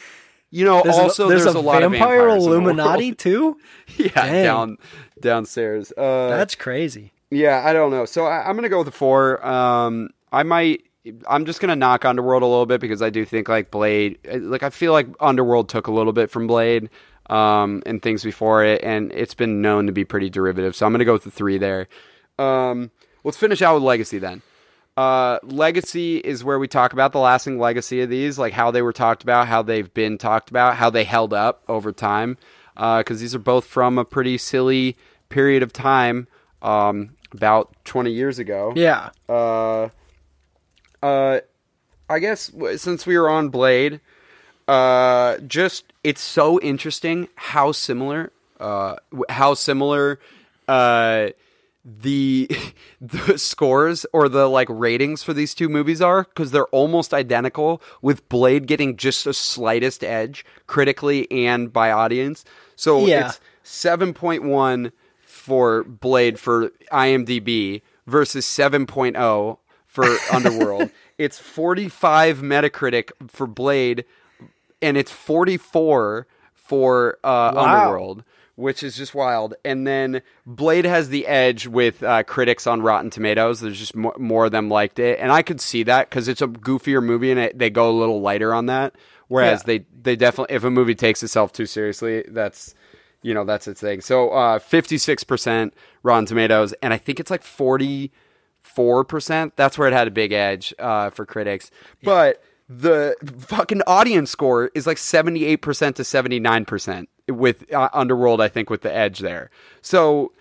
you 0.52 0.66
know, 0.66 0.82
There's, 0.84 0.98
also 0.98 1.26
a, 1.26 1.30
there's, 1.30 1.46
there's, 1.46 1.56
a, 1.56 1.60
lot 1.60 1.82
of 1.82 1.92
vampire 1.92 2.20
vampires 2.20 2.44
in 2.44 2.50
the 2.50 2.56
Illuminati 2.58 3.16
too. 3.16 3.58
yeah, 3.98 4.10
Dang. 4.14 4.44
down 4.44 4.78
downstairs. 5.22 5.94
Uh, 5.98 6.28
That's 6.28 6.56
crazy. 6.56 7.14
yeah, 7.30 7.64
I 7.66 7.72
don't 7.72 7.92
know. 7.92 8.06
So 8.06 8.26
I, 8.26 8.48
I'm 8.48 8.56
gonna 8.56 8.70
go 8.70 8.80
with 8.80 8.88
the 8.88 8.92
four. 8.92 9.46
Um, 9.46 10.10
I 10.32 10.44
might. 10.44 10.84
I'm 11.28 11.46
just 11.46 11.62
gonna 11.62 11.76
knock 11.76 12.04
Underworld 12.04 12.44
a 12.44 12.46
little 12.46 12.66
bit 12.66 12.82
because 12.82 13.02
I 13.02 13.10
do 13.10 13.24
think 13.24 13.48
like 13.48 13.72
Blade. 13.72 14.20
Like 14.30 14.64
I 14.64 14.70
feel 14.70 14.92
like 14.92 15.08
Underworld 15.22 15.70
took 15.70 15.88
a 15.88 15.92
little 15.92 16.14
bit 16.14 16.30
from 16.30 16.48
Blade, 16.48 16.90
um, 17.30 17.82
and 17.86 18.02
things 18.02 18.24
before 18.24 18.66
it, 18.66 18.84
and 18.84 19.12
it's 19.14 19.34
been 19.34 19.62
known 19.62 19.88
to 19.88 19.94
be 19.94 20.04
pretty 20.04 20.30
derivative. 20.30 20.76
So 20.76 20.86
I'm 20.86 20.92
gonna 20.92 21.06
go 21.06 21.14
with 21.14 21.24
the 21.24 21.32
three 21.32 21.58
there. 21.58 21.88
Um, 22.38 22.92
let's 23.24 23.38
finish 23.38 23.62
out 23.62 23.76
with 23.76 23.84
Legacy 23.84 24.20
then. 24.20 24.42
Uh, 24.98 25.40
legacy 25.44 26.18
is 26.18 26.44
where 26.44 26.60
we 26.60 26.68
talk 26.68 26.94
about 26.94 27.12
the 27.12 27.20
lasting 27.20 27.58
legacy 27.58 28.02
of 28.02 28.10
these, 28.10 28.38
like 28.38 28.54
how 28.54 28.72
they 28.72 28.82
were 28.82 28.94
talked 28.94 29.24
about, 29.24 29.48
how 29.48 29.62
they've 29.62 29.94
been 29.94 30.18
talked 30.18 30.50
about, 30.50 30.76
how 30.76 30.90
they 30.90 31.04
held 31.04 31.34
up 31.34 31.64
over 31.68 31.92
time. 31.92 32.38
Because 32.76 33.20
these 33.20 33.36
are 33.36 33.40
both 33.40 33.66
from 33.66 33.98
a 33.98 34.06
pretty 34.06 34.38
silly 34.38 34.98
period 35.30 35.64
of 35.64 35.72
time, 35.72 36.28
um, 36.62 37.12
about 37.32 37.74
20 37.86 38.12
years 38.12 38.40
ago. 38.40 38.74
Yeah. 38.76 39.12
Uh, 39.30 39.90
uh, 41.02 41.40
I 42.10 42.20
guess 42.20 42.52
since 42.78 43.06
we 43.06 43.18
were 43.18 43.30
on 43.30 43.50
Blade, 43.50 44.02
uh, 44.68 45.38
just 45.40 45.86
it's 46.04 46.22
so 46.22 46.60
interesting 46.60 47.28
how 47.36 47.72
similar, 47.72 48.32
uh, 48.60 48.96
how 49.30 49.54
similar, 49.54 50.20
uh, 50.68 51.30
the 51.84 52.50
the 53.02 53.38
scores 53.38 54.06
or 54.14 54.30
the 54.30 54.48
like 54.50 54.68
ratings 54.70 55.24
for 55.24 55.34
these 55.34 55.54
two 55.56 55.68
movies 55.70 56.02
are 56.02 56.24
because 56.24 56.52
they're 56.52 56.68
almost 56.68 57.14
identical 57.14 57.82
with 58.02 58.28
Blade 58.30 58.68
getting 58.68 58.98
just 58.98 59.24
the 59.26 59.34
slightest 59.34 60.04
edge 60.04 60.46
critically 60.68 61.30
and 61.32 61.72
by 61.74 61.92
audience. 61.92 62.44
So 62.76 63.06
Yeah. 63.08 63.28
it's 63.28 63.40
7.1 63.64 64.92
for 65.22 65.84
Blade 65.84 66.40
for 66.40 66.70
IMDb 66.92 67.82
versus 68.08 68.46
7.0 68.46 69.58
for 69.88 70.06
Underworld. 70.32 70.92
it's 71.18 71.40
45 71.40 72.40
Metacritic 72.40 73.12
for 73.28 73.48
Blade 73.48 74.06
and 74.82 74.98
it's 74.98 75.12
44 75.12 76.28
for 76.54 77.18
uh, 77.24 77.52
Wow. 77.56 77.64
Underworld, 77.64 78.24
which 78.56 78.84
is 78.84 78.96
just 78.96 79.16
wild. 79.16 79.54
And 79.66 79.86
then 79.88 80.22
Blade 80.46 80.86
has 80.86 81.10
the 81.10 81.26
edge 81.28 81.68
with 81.68 82.04
uh, 82.04 82.24
critics 82.24 82.68
on 82.68 82.82
Rotten 82.82 83.10
Tomatoes. 83.10 83.60
There's 83.62 83.80
just 83.80 83.96
mo- 83.96 84.14
more 84.18 84.46
of 84.46 84.52
them 84.52 84.70
liked 84.70 85.00
it, 85.00 85.20
and 85.20 85.32
I 85.32 85.42
could 85.42 85.62
see 85.62 85.84
that 85.84 86.10
because 86.10 86.28
it's 86.28 86.42
a 86.42 86.48
goofier 86.48 87.04
movie 87.04 87.32
and 87.32 87.40
it, 87.40 87.58
they 87.58 87.70
go 87.70 87.90
a 87.90 87.98
little 87.98 88.22
lighter 88.22 88.54
on 88.54 88.68
that. 88.68 88.96
Whereas 89.28 89.62
Yeah. 89.62 89.78
they 89.78 89.86
they 90.02 90.16
definitely, 90.16 90.56
if 90.56 90.64
a 90.64 90.70
movie 90.70 90.96
takes 90.96 91.24
itself 91.24 91.54
too 91.54 91.66
seriously, 91.66 92.24
that's 92.28 92.76
you 93.22 93.34
know 93.34 93.46
that's 93.46 93.68
its 93.68 93.80
thing. 93.82 94.02
So 94.02 94.60
fifty 94.60 94.98
six 94.98 95.24
percent 95.24 95.74
Rotten 96.04 96.26
Tomatoes, 96.26 96.74
and 96.82 96.94
I 96.94 96.98
think 96.98 97.20
it's 97.20 97.32
like 97.32 97.44
forty 97.44 98.12
four 98.62 99.04
percent. 99.06 99.56
That's 99.56 99.78
where 99.78 99.88
it 99.88 99.94
had 99.94 100.08
a 100.08 100.12
big 100.12 100.32
edge 100.34 100.74
uh, 100.80 101.10
for 101.12 101.26
critics, 101.26 101.72
but. 102.04 102.44
The 102.74 103.16
fucking 103.40 103.82
audience 103.86 104.32
score 104.32 104.72
is 104.74 104.88
like 104.88 104.98
78% 104.98 105.60
to 105.96 106.04
79% 106.04 107.08
with 107.28 107.74
uh, 107.74 107.90
Underworld, 107.92 108.40
I 108.40 108.48
think, 108.48 108.70
with 108.70 108.82
the 108.82 108.94
edge 108.94 109.20
there. 109.20 109.50
So, 109.82 110.32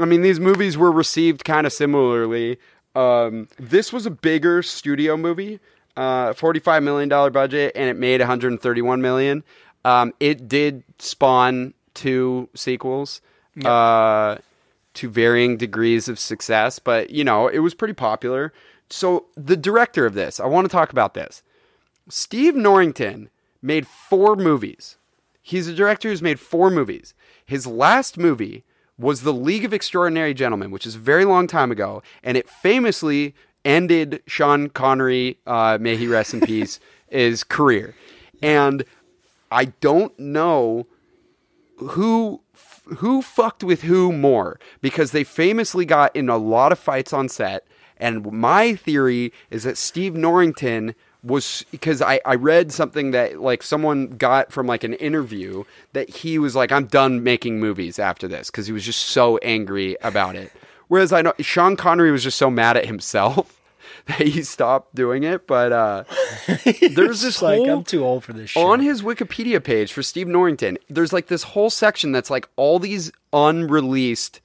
I 0.00 0.04
mean, 0.04 0.22
these 0.22 0.40
movies 0.40 0.76
were 0.76 0.90
received 0.90 1.44
kind 1.44 1.66
of 1.66 1.72
similarly. 1.72 2.58
Um, 2.96 3.48
this 3.58 3.92
was 3.92 4.06
a 4.06 4.10
bigger 4.10 4.62
studio 4.62 5.16
movie, 5.16 5.60
uh, 5.96 6.32
$45 6.32 6.82
million 6.82 7.08
budget, 7.08 7.72
and 7.76 7.88
it 7.88 7.96
made 7.96 8.20
131 8.20 9.00
million. 9.00 9.44
Um, 9.84 10.12
it 10.18 10.48
did 10.48 10.82
spawn 10.98 11.74
two 11.94 12.48
sequels. 12.54 13.20
Uh, 13.64 14.38
to 14.94 15.08
varying 15.08 15.56
degrees 15.56 16.08
of 16.08 16.18
success, 16.18 16.80
but 16.80 17.10
you 17.10 17.22
know, 17.22 17.46
it 17.46 17.60
was 17.60 17.72
pretty 17.72 17.94
popular. 17.94 18.52
So, 18.90 19.26
the 19.36 19.56
director 19.56 20.06
of 20.06 20.14
this, 20.14 20.40
I 20.40 20.46
want 20.46 20.64
to 20.64 20.72
talk 20.72 20.90
about 20.90 21.14
this. 21.14 21.42
Steve 22.08 22.54
Norrington 22.54 23.30
made 23.60 23.86
four 23.86 24.36
movies. 24.36 24.96
He's 25.42 25.68
a 25.68 25.74
director 25.74 26.08
who's 26.08 26.22
made 26.22 26.40
four 26.40 26.70
movies. 26.70 27.14
His 27.44 27.66
last 27.66 28.18
movie 28.18 28.64
was 28.98 29.22
The 29.22 29.32
League 29.32 29.64
of 29.64 29.72
Extraordinary 29.72 30.34
Gentlemen, 30.34 30.70
which 30.70 30.86
is 30.86 30.96
a 30.96 30.98
very 30.98 31.24
long 31.24 31.46
time 31.46 31.70
ago, 31.70 32.02
and 32.22 32.36
it 32.36 32.48
famously 32.48 33.34
ended 33.64 34.22
Sean 34.26 34.68
Connery, 34.68 35.38
uh, 35.46 35.78
may 35.80 35.96
he 35.96 36.06
rest 36.06 36.34
in 36.34 36.40
peace, 36.40 36.80
his 37.08 37.44
career. 37.44 37.94
And 38.42 38.84
I 39.50 39.66
don't 39.66 40.18
know 40.18 40.86
who 41.78 42.42
who 42.96 43.20
fucked 43.20 43.62
with 43.62 43.82
who 43.82 44.10
more 44.12 44.58
because 44.80 45.10
they 45.10 45.22
famously 45.22 45.84
got 45.84 46.14
in 46.16 46.30
a 46.30 46.38
lot 46.38 46.72
of 46.72 46.78
fights 46.78 47.12
on 47.12 47.28
set 47.28 47.66
and 47.98 48.32
my 48.32 48.74
theory 48.74 49.32
is 49.50 49.64
that 49.64 49.76
Steve 49.76 50.14
Norrington 50.14 50.94
was 51.28 51.64
because 51.70 52.02
I, 52.02 52.20
I 52.24 52.34
read 52.34 52.72
something 52.72 53.12
that 53.12 53.40
like 53.40 53.62
someone 53.62 54.08
got 54.08 54.50
from 54.50 54.66
like 54.66 54.82
an 54.82 54.94
interview 54.94 55.64
that 55.92 56.08
he 56.08 56.38
was 56.38 56.56
like 56.56 56.72
I'm 56.72 56.86
done 56.86 57.22
making 57.22 57.60
movies 57.60 57.98
after 57.98 58.26
this 58.26 58.50
because 58.50 58.66
he 58.66 58.72
was 58.72 58.84
just 58.84 59.06
so 59.06 59.38
angry 59.38 59.96
about 60.02 60.34
it 60.34 60.50
whereas 60.88 61.12
I 61.12 61.22
know 61.22 61.34
Sean 61.38 61.76
Connery 61.76 62.10
was 62.10 62.24
just 62.24 62.38
so 62.38 62.50
mad 62.50 62.76
at 62.76 62.86
himself 62.86 63.60
that 64.06 64.20
he 64.22 64.42
stopped 64.42 64.94
doing 64.94 65.22
it 65.22 65.46
but 65.46 65.70
uh 65.72 66.04
there's 66.92 67.20
this 67.20 67.40
like 67.42 67.58
whole 67.58 67.78
I'm 67.78 67.84
too 67.84 68.04
old 68.04 68.24
for 68.24 68.32
this 68.32 68.50
shit. 68.50 68.64
on 68.64 68.80
his 68.80 69.02
Wikipedia 69.02 69.62
page 69.62 69.92
for 69.92 70.02
Steve 70.02 70.26
Norrington, 70.28 70.78
there's 70.88 71.12
like 71.12 71.26
this 71.26 71.42
whole 71.42 71.70
section 71.70 72.10
that's 72.12 72.30
like 72.30 72.48
all 72.56 72.78
these 72.78 73.12
unreleased 73.32 74.40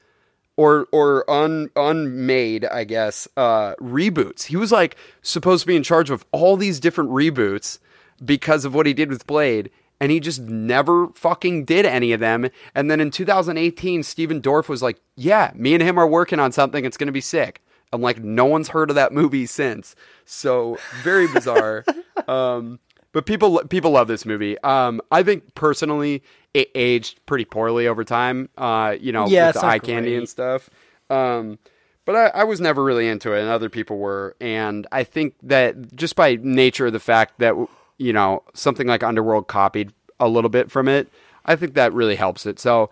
or 0.58 0.88
or 0.92 1.30
un 1.30 1.70
unmade, 1.76 2.66
I 2.66 2.84
guess, 2.84 3.28
uh, 3.38 3.76
reboots. 3.76 4.46
He 4.46 4.56
was 4.56 4.72
like 4.72 4.96
supposed 5.22 5.62
to 5.62 5.68
be 5.68 5.76
in 5.76 5.84
charge 5.84 6.10
of 6.10 6.26
all 6.32 6.58
these 6.58 6.80
different 6.80 7.12
reboots 7.12 7.80
because 8.24 8.66
of 8.66 8.74
what 8.74 8.86
he 8.86 8.94
did 8.94 9.10
with 9.10 9.28
Blade, 9.28 9.70
and 10.00 10.12
he 10.12 10.20
just 10.20 10.42
never 10.42 11.08
fucking 11.10 11.66
did 11.66 11.86
any 11.86 12.12
of 12.12 12.20
them. 12.20 12.50
And 12.76 12.90
then 12.90 13.00
in 13.00 13.12
2018, 13.12 14.04
Stephen 14.04 14.42
Dorff 14.42 14.68
was 14.70 14.84
like, 14.84 15.00
"Yeah, 15.16 15.52
me 15.56 15.74
and 15.74 15.84
him 15.84 16.00
are 16.00 16.08
working 16.08 16.40
on 16.40 16.52
something. 16.52 16.86
It's 16.86 16.98
gonna 16.98 17.12
be 17.12 17.22
sick." 17.22 17.62
I'm 17.94 18.02
like, 18.02 18.24
no 18.24 18.46
one's 18.46 18.70
heard 18.70 18.90
of 18.90 18.96
that 18.96 19.12
movie 19.12 19.46
since. 19.46 19.96
So 20.26 20.80
very 21.04 21.28
bizarre. 21.28 21.86
um, 22.28 22.80
but 23.14 23.26
people 23.26 23.60
people 23.70 23.92
love 23.92 24.08
this 24.10 24.26
movie. 24.26 24.60
Um, 24.60 25.00
I 25.12 25.24
think 25.24 25.56
personally, 25.56 26.22
it 26.54 26.70
aged 26.76 27.26
pretty 27.26 27.46
poorly 27.46 27.88
over 27.88 28.04
time. 28.04 28.50
Uh, 28.58 28.96
you 29.00 29.12
know, 29.14 29.28
Yeah, 29.28 29.48
with 29.48 29.56
the 29.56 29.66
eye 29.66 29.80
candy 29.80 30.10
great. 30.12 30.18
and 30.18 30.30
stuff. 30.30 30.70
Um, 31.10 31.58
but 32.06 32.16
I, 32.18 32.42
I 32.42 32.44
was 32.44 32.60
never 32.60 32.84
really 32.84 33.08
into 33.08 33.32
it, 33.34 33.40
and 33.40 33.50
other 33.50 33.70
people 33.70 33.98
were. 33.98 34.36
And 34.42 34.86
I 34.92 35.06
think 35.06 35.36
that 35.44 35.96
just 35.96 36.18
by 36.18 36.38
nature 36.42 36.88
of 36.88 36.94
the 36.94 37.00
fact 37.00 37.40
that 37.40 37.56
you 37.98 38.12
know 38.12 38.44
something 38.54 38.88
like 38.88 39.04
Underworld 39.04 39.48
copied 39.48 39.94
a 40.20 40.28
little 40.28 40.50
bit 40.50 40.70
from 40.70 40.88
it, 40.90 41.08
I 41.46 41.56
think 41.56 41.76
that 41.76 41.94
really 41.94 42.16
helps 42.16 42.46
it. 42.46 42.60
So 42.60 42.90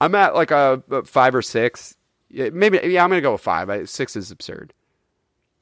I'm 0.00 0.14
at 0.14 0.34
like 0.34 0.50
a, 0.50 0.82
a 0.90 1.04
five 1.04 1.34
or 1.34 1.42
six. 1.42 1.96
Maybe 2.30 2.80
yeah, 2.84 3.04
I'm 3.04 3.10
gonna 3.10 3.20
go 3.20 3.32
with 3.32 3.40
five. 3.42 3.68
I, 3.70 3.84
six 3.84 4.16
is 4.16 4.30
absurd. 4.30 4.72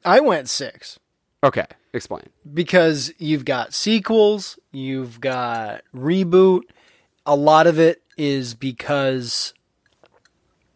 I 0.04 0.20
went 0.20 0.48
six 0.48 0.98
Okay, 1.44 1.66
explain. 1.92 2.24
because 2.52 3.12
you've 3.18 3.44
got 3.44 3.74
sequels, 3.74 4.58
you've 4.72 5.20
got 5.20 5.82
reboot. 5.94 6.62
A 7.26 7.36
lot 7.36 7.66
of 7.66 7.78
it 7.78 8.02
is 8.16 8.54
because 8.54 9.54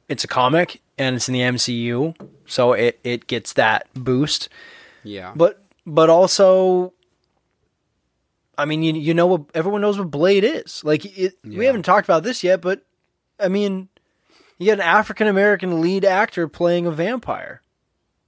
it's 0.08 0.24
a 0.24 0.28
comic 0.28 0.80
and 0.98 1.16
it's 1.16 1.28
in 1.28 1.32
the 1.32 1.40
MCU, 1.40 2.14
so 2.46 2.72
it 2.72 2.98
it 3.04 3.26
gets 3.26 3.52
that 3.54 3.88
boost. 3.94 4.48
Yeah, 5.02 5.32
But 5.36 5.62
but 5.86 6.08
also, 6.10 6.92
I 8.58 8.64
mean, 8.64 8.82
you 8.82 8.94
you 8.94 9.14
know 9.14 9.26
what 9.26 9.42
everyone 9.54 9.80
knows 9.80 9.98
what 9.98 10.10
Blade 10.10 10.44
is. 10.44 10.82
Like 10.84 11.04
it, 11.18 11.34
we 11.44 11.66
haven't 11.66 11.82
talked 11.82 12.06
about 12.06 12.22
this 12.22 12.42
yet, 12.42 12.60
but 12.60 12.84
I 13.38 13.48
mean, 13.48 13.88
you 14.58 14.66
got 14.66 14.74
an 14.74 14.80
African 14.80 15.26
American 15.26 15.80
lead 15.80 16.04
actor 16.04 16.48
playing 16.48 16.86
a 16.86 16.90
vampire. 16.90 17.60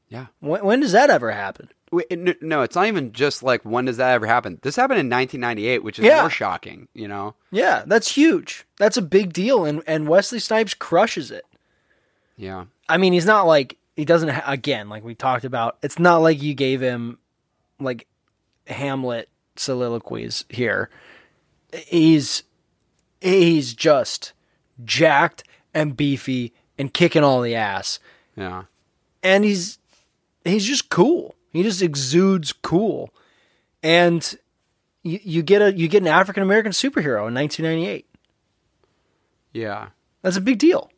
yeah. 0.09 0.27
When, 0.41 0.65
when 0.65 0.81
does 0.81 0.93
that 0.93 1.11
ever 1.11 1.31
happen? 1.33 1.71
No, 1.91 2.63
it's 2.63 2.77
not 2.77 2.87
even 2.87 3.13
just 3.13 3.43
like 3.43 3.63
when 3.65 3.85
does 3.87 3.97
that 3.97 4.13
ever 4.13 4.27
happen? 4.27 4.59
This 4.63 4.77
happened 4.77 5.01
in 5.01 5.09
1998, 5.09 5.83
which 5.83 5.99
is 5.99 6.05
Yeah. 6.05 6.21
more 6.21 6.31
shocking. 6.31 6.89
You 6.95 7.09
know? 7.09 7.35
Yeah, 7.51 7.85
that's 7.87 8.13
huge. 8.15 8.67
That's 8.79 8.97
a 8.97 9.03
big 9.03 9.33
deal, 9.33 9.65
and 9.65 9.83
and 9.87 10.07
Wesley 10.09 10.39
Snipes 10.39 10.75
crushes 10.75 11.31
it. 11.31 11.45
Yeah, 12.37 12.67
I 12.89 12.97
mean, 12.99 13.13
he's 13.13 13.27
not 13.27 13.47
like 13.47 13.77
he 13.97 14.05
doesn't. 14.05 14.29
Ha- 14.29 14.45
again, 14.47 14.89
like 14.89 15.03
we 15.03 15.15
talked 15.15 15.45
about, 15.45 15.79
it's 15.83 15.99
not 15.99 16.19
like 16.19 16.43
you 16.43 16.55
gave 16.55 16.81
him 16.81 17.19
like 17.81 18.07
Hamlet 18.67 19.29
soliloquies 19.57 20.45
here. 20.49 20.91
He's 21.73 22.45
he's 23.21 23.75
just 23.75 24.33
jacked 24.85 25.43
and 25.75 25.97
beefy 25.97 26.53
and 26.79 26.95
kicking 26.95 27.25
all 27.25 27.41
the 27.41 27.55
ass, 27.57 27.99
yeah. 28.37 28.65
and 29.23 29.43
he's 29.45 29.79
he's 30.45 30.65
just 30.65 30.89
cool. 30.91 31.35
He 31.59 31.65
just 31.65 31.83
exudes 31.83 32.53
cool, 32.53 33.13
and 33.83 34.39
you, 35.03 35.19
you 35.25 35.43
get 35.43 35.61
a 35.61 35.77
you 35.77 35.89
get 35.89 36.03
an 36.03 36.07
African 36.07 36.45
American 36.45 36.71
superhero 36.71 37.27
in 37.27 37.35
1998. 37.35 38.07
Yeah. 39.53 39.89
That's 40.23 40.37
a 40.37 40.41
big 40.41 40.61
deal. 40.61 40.89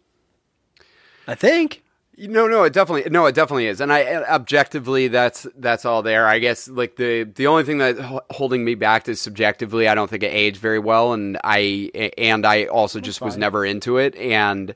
I 1.26 1.34
think. 1.34 1.82
No, 2.18 2.46
no, 2.46 2.64
it 2.64 2.74
definitely, 2.74 3.10
no, 3.10 3.24
it 3.24 3.34
definitely 3.34 3.68
is, 3.68 3.80
and 3.80 3.90
I 3.90 4.16
objectively, 4.16 5.08
that's 5.08 5.46
that's 5.56 5.86
all 5.86 6.02
there. 6.02 6.26
I 6.26 6.40
guess 6.40 6.68
like 6.68 6.96
the 6.96 7.22
the 7.22 7.46
only 7.46 7.64
thing 7.64 7.78
that 7.78 7.96
holding 8.30 8.62
me 8.62 8.74
back 8.74 9.08
is 9.08 9.18
subjectively, 9.18 9.88
I 9.88 9.94
don't 9.94 10.10
think 10.10 10.24
it 10.24 10.34
aged 10.34 10.58
very 10.58 10.78
well, 10.78 11.14
and 11.14 11.38
I 11.42 12.12
and 12.18 12.44
I 12.44 12.66
also 12.66 13.00
just 13.00 13.22
was 13.22 13.38
never 13.38 13.64
into 13.64 13.96
it, 13.96 14.14
and 14.16 14.74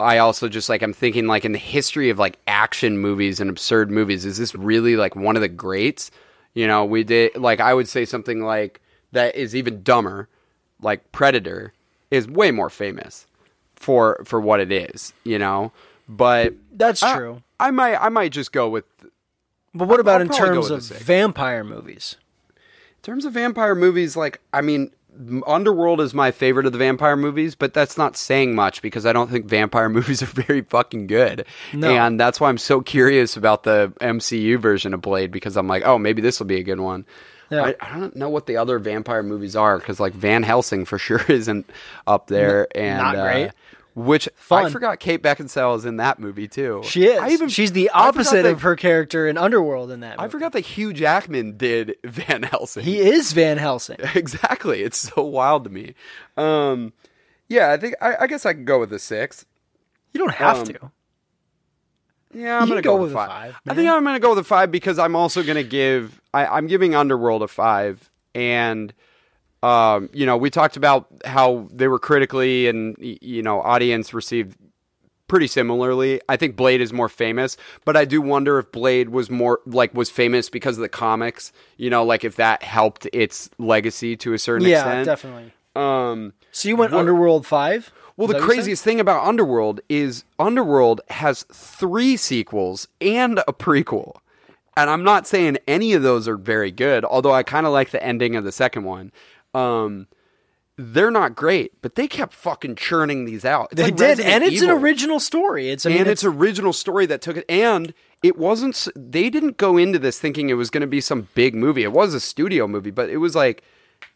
I 0.00 0.18
also 0.18 0.48
just 0.48 0.68
like 0.68 0.82
I'm 0.82 0.92
thinking 0.92 1.26
like 1.26 1.44
in 1.44 1.52
the 1.52 1.58
history 1.58 2.10
of 2.10 2.18
like 2.18 2.38
action 2.46 2.98
movies 2.98 3.40
and 3.40 3.50
absurd 3.50 3.90
movies, 3.90 4.24
is 4.24 4.38
this 4.38 4.54
really 4.54 4.96
like 4.96 5.16
one 5.16 5.36
of 5.36 5.42
the 5.42 5.48
greats? 5.48 6.10
You 6.54 6.66
know, 6.66 6.84
we 6.84 7.04
did 7.04 7.36
like 7.36 7.60
I 7.60 7.74
would 7.74 7.88
say 7.88 8.04
something 8.04 8.42
like 8.42 8.80
that 9.12 9.34
is 9.34 9.56
even 9.56 9.82
dumber, 9.82 10.28
like 10.80 11.10
Predator 11.12 11.72
is 12.10 12.28
way 12.28 12.50
more 12.50 12.70
famous 12.70 13.26
for 13.74 14.20
for 14.24 14.40
what 14.40 14.60
it 14.60 14.70
is, 14.72 15.12
you 15.24 15.38
know. 15.38 15.72
But 16.08 16.54
That's 16.72 17.02
I- 17.02 17.16
true. 17.16 17.42
I 17.60 17.70
might 17.72 17.96
I 17.96 18.08
might 18.08 18.30
just 18.30 18.52
go 18.52 18.68
with 18.68 18.84
But 19.74 19.88
what 19.88 19.98
about 20.00 20.20
I'll 20.20 20.28
in 20.28 20.32
terms 20.32 20.70
of 20.70 20.84
vampire 20.98 21.64
movies? 21.64 22.16
in 22.98 23.02
terms 23.02 23.24
of 23.24 23.32
vampire 23.32 23.74
movies. 23.74 24.16
Like 24.16 24.40
I 24.52 24.60
mean, 24.60 24.90
Underworld 25.46 26.00
is 26.00 26.14
my 26.14 26.30
favorite 26.30 26.66
of 26.66 26.72
the 26.72 26.78
vampire 26.78 27.16
movies, 27.16 27.54
but 27.54 27.74
that's 27.74 27.98
not 27.98 28.16
saying 28.16 28.54
much 28.54 28.82
because 28.82 29.04
I 29.04 29.12
don't 29.12 29.30
think 29.30 29.46
vampire 29.46 29.88
movies 29.90 30.22
are 30.22 30.26
very 30.26 30.62
fucking 30.62 31.06
good. 31.06 31.44
No. 31.72 31.90
And 31.90 32.20
that's 32.20 32.40
why 32.40 32.48
I'm 32.48 32.58
so 32.58 32.80
curious 32.80 33.36
about 33.36 33.64
the 33.64 33.92
MCU 34.00 34.58
version 34.58 34.94
of 34.94 35.00
Blade 35.00 35.30
because 35.32 35.56
I'm 35.56 35.66
like, 35.66 35.82
oh, 35.84 35.98
maybe 35.98 36.22
this 36.22 36.38
will 36.38 36.46
be 36.46 36.58
a 36.58 36.62
good 36.62 36.80
one. 36.80 37.04
Yeah. 37.50 37.64
I, 37.64 37.74
I 37.80 37.98
don't 37.98 38.14
know 38.14 38.28
what 38.28 38.46
the 38.46 38.58
other 38.58 38.78
vampire 38.78 39.22
movies 39.22 39.56
are 39.56 39.78
because 39.78 39.98
like 39.98 40.12
Van 40.12 40.42
Helsing 40.42 40.84
for 40.84 40.98
sure 40.98 41.22
isn't 41.28 41.68
up 42.06 42.26
there, 42.26 42.68
and 42.76 42.98
not 42.98 43.16
uh, 43.16 43.50
which 43.98 44.28
I 44.50 44.70
forgot 44.70 45.00
Kate 45.00 45.22
Beckinsale 45.22 45.76
is 45.76 45.84
in 45.84 45.96
that 45.96 46.18
movie 46.18 46.46
too. 46.48 46.82
She 46.84 47.04
is. 47.06 47.18
I 47.18 47.30
even, 47.30 47.48
She's 47.48 47.72
the 47.72 47.90
opposite 47.90 48.44
that- 48.44 48.52
of 48.52 48.62
her 48.62 48.76
character 48.76 49.26
in 49.26 49.36
Underworld 49.36 49.90
in 49.90 50.00
that. 50.00 50.20
I 50.20 50.28
forgot 50.28 50.52
that 50.52 50.60
Hugh 50.60 50.92
Jackman 50.92 51.56
did 51.56 51.96
Van 52.04 52.42
Helsing. 52.44 52.84
He 52.84 52.98
is 53.00 53.32
Van 53.32 53.58
Helsing. 53.58 53.96
exactly. 54.14 54.82
It's 54.82 54.98
so 54.98 55.22
wild 55.22 55.64
to 55.64 55.70
me. 55.70 55.94
Um, 56.36 56.92
yeah, 57.48 57.72
I 57.72 57.76
think 57.76 57.94
I, 58.00 58.16
I 58.20 58.26
guess 58.26 58.46
I 58.46 58.52
could 58.54 58.66
go 58.66 58.78
with 58.80 58.92
a 58.92 58.98
six. 58.98 59.44
You 60.12 60.20
don't 60.20 60.34
have 60.34 60.58
Um, 60.58 60.64
to. 60.66 60.90
Yeah, 62.34 62.56
I'm 62.58 62.64
You 62.64 62.68
gonna 62.72 62.82
go, 62.82 62.96
go 62.96 63.02
with 63.02 63.02
with 63.04 63.12
a 63.12 63.16
five. 63.16 63.28
five, 63.30 63.56
I 63.68 63.74
think. 63.74 63.88
I'm 63.88 64.04
gonna 64.04 64.20
go 64.20 64.30
with 64.30 64.38
a 64.40 64.44
five 64.44 64.70
because 64.70 64.98
I'm 64.98 65.16
also 65.16 65.42
gonna 65.42 65.62
give. 65.62 66.20
I, 66.34 66.46
I'm 66.46 66.66
giving 66.66 66.94
Underworld 66.94 67.42
a 67.42 67.48
five, 67.48 68.10
and 68.34 68.92
um, 69.62 70.08
you 70.12 70.24
know, 70.26 70.36
we 70.36 70.50
talked 70.50 70.76
about 70.76 71.06
how 71.24 71.68
they 71.72 71.88
were 71.88 71.98
critically 71.98 72.68
and 72.68 72.96
you 72.98 73.42
know, 73.42 73.60
audience 73.60 74.14
received 74.14 74.56
pretty 75.26 75.46
similarly. 75.46 76.20
I 76.28 76.36
think 76.36 76.56
Blade 76.56 76.80
is 76.80 76.92
more 76.92 77.08
famous, 77.08 77.56
but 77.84 77.96
I 77.96 78.04
do 78.04 78.22
wonder 78.22 78.58
if 78.58 78.70
Blade 78.72 79.10
was 79.10 79.28
more 79.30 79.60
like 79.66 79.92
was 79.94 80.10
famous 80.10 80.48
because 80.48 80.78
of 80.78 80.82
the 80.82 80.88
comics. 80.88 81.52
You 81.76 81.90
know, 81.90 82.04
like 82.04 82.24
if 82.24 82.36
that 82.36 82.62
helped 82.62 83.06
its 83.12 83.50
legacy 83.58 84.16
to 84.18 84.32
a 84.32 84.38
certain 84.38 84.66
Yeah, 84.66 84.76
extent. 84.78 84.98
Yeah, 85.00 85.04
definitely. 85.04 85.52
Um, 85.76 86.32
So 86.50 86.68
you 86.68 86.76
went 86.76 86.94
Underworld 86.94 87.46
five. 87.46 87.92
well, 88.16 88.26
the 88.26 88.34
that 88.34 88.40
what 88.40 88.44
you 88.46 88.48
said? 88.48 88.56
craziest 88.56 88.84
thing 88.84 89.00
about 89.00 89.24
Underworld 89.26 89.80
is 89.88 90.24
Underworld 90.38 91.00
has 91.10 91.44
three 91.52 92.16
sequels 92.16 92.88
and 93.00 93.40
a 93.40 93.52
prequel. 93.52 94.16
And 94.76 94.88
I'm 94.88 95.02
not 95.04 95.26
saying 95.26 95.58
any 95.66 95.92
of 95.92 96.02
those 96.02 96.28
are 96.28 96.36
very 96.36 96.70
good, 96.70 97.04
although 97.04 97.32
I 97.32 97.42
kind 97.42 97.66
of 97.66 97.72
like 97.72 97.90
the 97.90 98.02
ending 98.02 98.36
of 98.36 98.44
the 98.44 98.52
second 98.52 98.84
one. 98.84 99.10
Um, 99.54 100.06
they're 100.76 101.10
not 101.10 101.34
great, 101.34 101.80
but 101.82 101.96
they 101.96 102.06
kept 102.06 102.32
fucking 102.32 102.76
churning 102.76 103.24
these 103.24 103.44
out. 103.44 103.68
It's 103.72 103.78
They 103.78 103.84
like 103.84 103.96
did, 103.96 104.04
Resident 104.18 104.34
and 104.34 104.44
it's 104.44 104.62
Evil. 104.62 104.76
an 104.76 104.82
original 104.82 105.18
story. 105.20 105.70
It's 105.70 105.84
I 105.84 105.88
mean, 105.88 105.98
and 106.02 106.08
it's, 106.08 106.22
original 106.24 106.72
story 106.72 107.04
that 107.06 107.20
took 107.20 107.36
it 107.36 107.44
and 107.48 107.92
it 108.22 108.36
wasn't 108.38 108.86
they 108.94 109.28
didn't 109.30 109.56
go 109.56 109.76
into 109.76 109.98
this 109.98 110.20
thinking 110.20 110.50
it 110.50 110.54
was 110.54 110.70
going 110.70 110.80
to 110.82 110.86
be 110.86 111.00
some 111.00 111.28
big 111.34 111.54
movie 111.54 111.82
it 111.84 111.92
was 111.92 112.14
a 112.14 112.18
studio 112.20 112.66
movie 112.66 112.90
but 112.90 113.08
it 113.10 113.18
was 113.18 113.36
like 113.36 113.62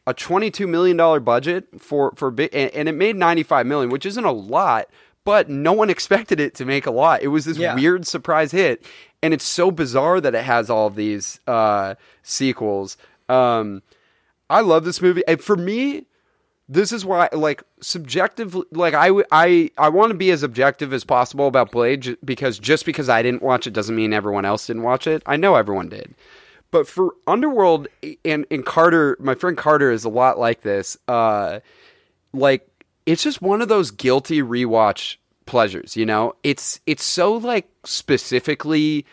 a 0.09 0.12
22 0.14 0.66
million 0.66 0.97
dollar 0.97 1.20
budget 1.20 1.66
for 1.80 2.12
for 2.16 2.33
big 2.33 2.51
and, 2.53 2.68
and 2.72 2.89
it 2.89 2.93
made 2.97 3.14
95 3.14 3.64
million 3.64 3.91
which 3.91 4.05
isn't 4.05 4.24
a 4.24 4.33
lot 4.33 4.89
but 5.24 5.49
no 5.49 5.72
one 5.72 5.89
expected 5.97 6.41
it 6.41 6.53
to 6.57 6.64
make 6.64 6.85
a 6.87 6.91
lot 6.91 7.22
it 7.22 7.28
was 7.28 7.45
this 7.45 7.59
Yeah. 7.59 7.76
weird 7.76 8.05
surprise 8.05 8.51
hit 8.51 8.85
and 9.22 9.33
it's 9.33 9.45
so 9.45 9.70
bizarre 9.70 10.20
that 10.20 10.35
it 10.35 10.43
has 10.45 10.68
all 10.68 10.91
these 10.91 11.39
uh 11.47 11.95
sequels 12.24 12.97
um 13.28 13.83
i 14.53 14.61
love 14.61 14.85
this 14.85 15.03
movie. 15.03 15.23
And 15.27 15.41
for 15.41 15.57
me 15.57 16.07
this 16.69 16.93
is 16.93 17.05
why 17.05 17.29
like 17.33 17.62
subjective 17.81 18.57
like 18.70 18.95
I 18.95 19.11
I 19.31 19.70
I 19.77 19.89
want 19.89 20.11
to 20.11 20.16
be 20.16 20.31
as 20.31 20.43
objective 20.43 20.93
as 20.93 21.05
possible 21.05 21.47
about 21.47 21.70
blade 21.70 22.16
because 22.24 22.59
just 22.59 22.87
because 22.87 23.09
i 23.09 23.23
didn't 23.23 23.43
watch 23.43 23.66
it 23.66 23.73
doesn't 23.73 23.95
mean 23.95 24.12
everyone 24.12 24.45
else 24.45 24.66
didn't 24.66 24.83
watch 24.83 25.07
it. 25.07 25.23
I 25.27 25.37
know 25.37 25.55
everyone 25.57 25.89
did. 25.89 26.15
But 26.70 26.89
for 26.89 27.11
underworld 27.27 27.89
and 28.24 28.47
and 28.51 28.65
carter 28.65 29.16
my 29.20 29.35
friend 29.35 29.57
carter 29.57 29.91
is 29.91 30.05
a 30.05 30.09
lot 30.09 30.39
like 30.39 30.62
this 30.62 30.97
uh 31.09 31.61
like 32.33 32.66
it's 33.05 33.23
just 33.23 33.43
one 33.43 33.61
of 33.61 33.69
those 33.69 33.91
guilty 33.91 34.41
rewatch 34.41 35.16
pleasures 35.47 35.97
you 35.97 36.07
know? 36.07 36.35
It's 36.43 36.81
it's 36.87 37.05
so 37.05 37.35
like 37.35 37.69
specifically 37.85 39.05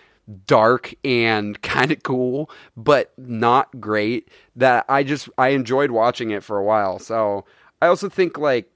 dark 0.45 0.93
and 1.03 1.61
kind 1.61 1.91
of 1.91 2.03
cool 2.03 2.49
but 2.77 3.11
not 3.17 3.79
great 3.79 4.29
that 4.55 4.85
i 4.89 5.03
just 5.03 5.29
i 5.37 5.49
enjoyed 5.49 5.91
watching 5.91 6.31
it 6.31 6.43
for 6.43 6.57
a 6.57 6.63
while. 6.63 6.99
So 6.99 7.45
i 7.81 7.87
also 7.87 8.09
think 8.09 8.37
like 8.37 8.69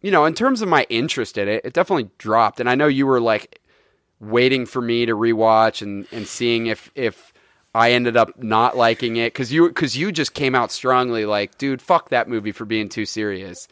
you 0.00 0.10
know, 0.10 0.24
in 0.24 0.34
terms 0.34 0.62
of 0.62 0.68
my 0.68 0.86
interest 0.88 1.36
in 1.36 1.48
it, 1.48 1.64
it 1.64 1.72
definitely 1.72 2.10
dropped. 2.18 2.60
And 2.60 2.68
I 2.68 2.74
know 2.74 2.86
you 2.86 3.06
were 3.06 3.20
like 3.20 3.60
waiting 4.18 4.66
for 4.66 4.80
me 4.80 5.06
to 5.06 5.14
rewatch 5.14 5.82
and 5.82 6.06
and 6.12 6.26
seeing 6.26 6.66
if 6.66 6.90
if 6.94 7.32
I 7.74 7.92
ended 7.92 8.16
up 8.16 8.42
not 8.42 8.76
liking 8.76 9.16
it. 9.16 9.32
Because 9.32 9.52
you 9.52 9.68
because 9.68 9.96
you 9.96 10.12
just 10.12 10.34
came 10.34 10.54
out 10.54 10.72
strongly 10.72 11.26
like, 11.26 11.58
dude, 11.58 11.82
fuck 11.82 12.10
that 12.10 12.28
movie 12.28 12.52
for 12.52 12.64
being 12.64 12.88
too 12.88 13.06
serious, 13.06 13.68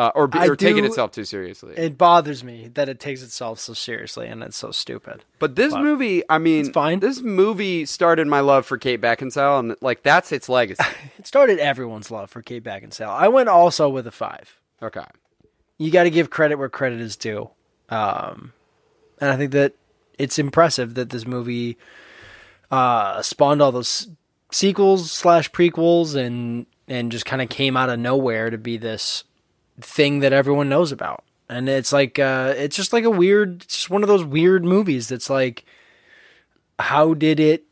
uh, 0.00 0.10
or 0.14 0.26
be, 0.26 0.38
or 0.38 0.56
taking 0.56 0.86
itself 0.86 1.12
too 1.12 1.26
seriously. 1.26 1.74
It 1.76 1.98
bothers 1.98 2.42
me 2.42 2.68
that 2.72 2.88
it 2.88 2.98
takes 2.98 3.22
itself 3.22 3.58
so 3.58 3.74
seriously 3.74 4.28
and 4.28 4.42
it's 4.42 4.56
so 4.56 4.70
stupid. 4.70 5.24
But 5.38 5.56
this 5.56 5.74
But 5.74 5.82
movie, 5.82 6.22
I 6.30 6.38
mean, 6.38 6.72
fine. 6.72 7.00
This 7.00 7.20
movie 7.20 7.84
started 7.84 8.26
my 8.26 8.40
love 8.40 8.64
for 8.64 8.78
Kate 8.78 8.98
Beckinsale, 8.98 9.60
and 9.60 9.76
like 9.82 10.02
that's 10.02 10.32
its 10.32 10.48
legacy. 10.48 10.82
It 11.18 11.26
started 11.26 11.58
everyone's 11.58 12.10
love 12.10 12.30
for 12.30 12.40
Kate 12.40 12.64
Beckinsale. 12.64 13.10
I 13.10 13.28
went 13.28 13.50
also 13.50 13.90
with 13.90 14.06
a 14.06 14.10
five. 14.10 14.58
okay, 14.82 15.04
You 15.76 15.90
got 15.90 16.04
to 16.04 16.10
give 16.10 16.30
credit 16.30 16.56
where 16.56 16.70
credit 16.70 16.98
is 17.02 17.14
due, 17.14 17.50
um, 17.90 18.54
and 19.20 19.28
I 19.28 19.36
think 19.36 19.52
that 19.52 19.74
it's 20.18 20.38
impressive 20.38 20.94
that 20.94 21.10
this 21.10 21.26
movie 21.26 21.76
uh, 22.70 23.20
spawned 23.20 23.60
all 23.60 23.70
those 23.70 24.08
sequels 24.50 25.12
slash 25.12 25.50
prequels 25.50 26.14
and 26.16 26.64
and 26.88 27.12
just 27.12 27.26
kind 27.26 27.42
of 27.42 27.50
came 27.50 27.76
out 27.76 27.90
of 27.90 27.98
nowhere 27.98 28.48
to 28.48 28.56
be 28.56 28.78
this 28.78 29.24
thing 29.80 30.20
that 30.20 30.32
everyone 30.32 30.68
knows 30.68 30.92
about. 30.92 31.24
And 31.48 31.68
it's 31.68 31.92
like 31.92 32.18
uh, 32.18 32.54
it's 32.56 32.76
just 32.76 32.92
like 32.92 33.04
a 33.04 33.10
weird, 33.10 33.62
it's 33.62 33.74
just 33.76 33.90
one 33.90 34.02
of 34.02 34.08
those 34.08 34.24
weird 34.24 34.64
movies 34.64 35.08
that's 35.08 35.28
like, 35.28 35.64
how 36.78 37.14
did 37.14 37.40
it, 37.40 37.64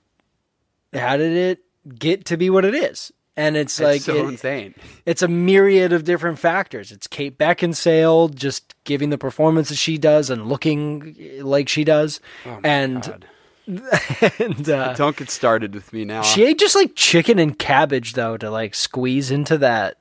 how 0.93 1.17
did 1.17 1.33
it 1.37 1.61
get 1.99 2.25
to 2.27 2.37
be 2.37 2.51
what 2.51 2.65
it 2.65 2.75
is? 2.75 3.13
And 3.37 3.57
it's, 3.57 3.79
it's 3.79 3.85
like 3.85 4.01
so 4.01 4.17
it- 4.27 4.31
insane. 4.31 4.75
it's 5.07 5.23
a 5.23 5.29
myriad 5.29 5.93
of 5.93 6.03
different 6.03 6.41
factors. 6.41 6.91
It's 6.91 7.07
Kate 7.07 7.39
Beckinsale 7.39 8.35
just 8.35 8.75
giving 8.83 9.11
the 9.11 9.19
performance 9.19 9.69
that 9.69 9.77
she 9.77 9.97
does 9.97 10.29
and 10.29 10.49
looking 10.49 11.15
like 11.43 11.69
she 11.69 11.85
does, 11.85 12.21
and 12.65 13.01
God. 13.03 13.27
and 14.41 14.69
uh, 14.69 14.95
Don't 14.95 15.17
get 15.17 15.31
started 15.31 15.73
with 15.75 15.93
me 15.93 16.05
now. 16.05 16.23
she 16.23 16.45
ate 16.47 16.59
just 16.59 16.75
like 16.75 16.97
chicken 16.97 17.39
and 17.39 17.57
cabbage 17.57 18.15
though 18.15 18.37
to 18.39 18.51
like 18.51 18.75
squeeze 18.75 19.31
into 19.31 19.57
that 19.59 19.99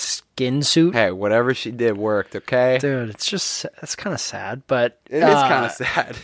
skin 0.00 0.62
suit. 0.62 0.94
hey, 0.94 1.10
whatever 1.10 1.54
she 1.54 1.70
did 1.70 1.96
worked. 1.96 2.34
Okay, 2.36 2.78
Dude, 2.80 3.10
it's 3.10 3.26
just 3.26 3.66
it's 3.82 3.94
kind 3.94 4.14
of 4.14 4.20
sad, 4.20 4.62
but 4.66 4.98
It 5.08 5.18
is 5.18 5.24
uh, 5.24 5.48
kind 5.48 5.64
of 5.66 5.72
sad. 5.72 6.16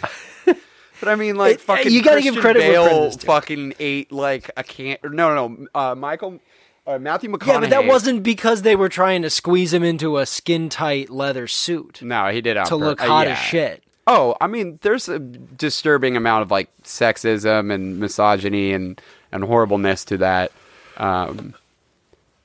but 1.01 1.09
I 1.09 1.15
mean, 1.15 1.37
like, 1.37 1.57
It- 1.57 1.61
fucking 1.61 1.93
you 1.93 2.03
gotta 2.03 2.21
give 2.23 2.35
Christian 2.35 2.43
credit 2.43 2.61
where 2.61 2.73
Bale 2.73 2.85
credit 2.89 3.07
is 3.09 3.17
due. 3.17 3.27
fucking 3.27 3.75
ate 3.79 4.13
like 4.13 4.51
a 4.57 4.63
can't. 4.65 5.03
No, 5.05 5.35
no, 5.35 5.49
no. 5.49 5.67
Uh, 5.75 5.95
Michael, 5.95 6.41
uh, 6.87 6.99
Matthew 6.99 7.31
McConaughey. 7.31 7.47
Yeah, 7.47 7.61
but 7.61 7.71
that 7.71 7.87
wasn't 7.87 8.23
because 8.23 8.63
they 8.63 8.77
were 8.77 8.89
trying 8.89 9.23
to 9.23 9.31
squeeze 9.31 9.73
him 9.73 9.83
into 9.83 10.19
a 10.19 10.27
skin 10.27 10.69
tight 10.69 11.11
leather 11.11 11.47
suit 11.47 12.01
No, 12.03 12.29
he 12.29 12.41
did 12.41 12.57
on 12.57 12.67
to 12.67 12.77
look 12.77 13.01
uh, 13.03 13.07
hot 13.07 13.27
yeah. 13.27 13.33
as 13.33 13.39
shit. 13.39 13.83
Oh, 14.09 14.37
I 14.41 14.47
mean, 14.47 14.79
there's 14.83 15.09
a 15.09 15.19
disturbing 15.19 16.17
amount 16.17 16.43
of 16.43 16.51
like 16.53 16.71
sexism 16.85 17.73
and 17.73 17.99
misogyny 17.99 18.73
and 18.73 19.01
and 19.33 19.43
horribleness 19.43 20.05
to 20.07 20.19
that. 20.19 20.53
Um, 20.97 21.55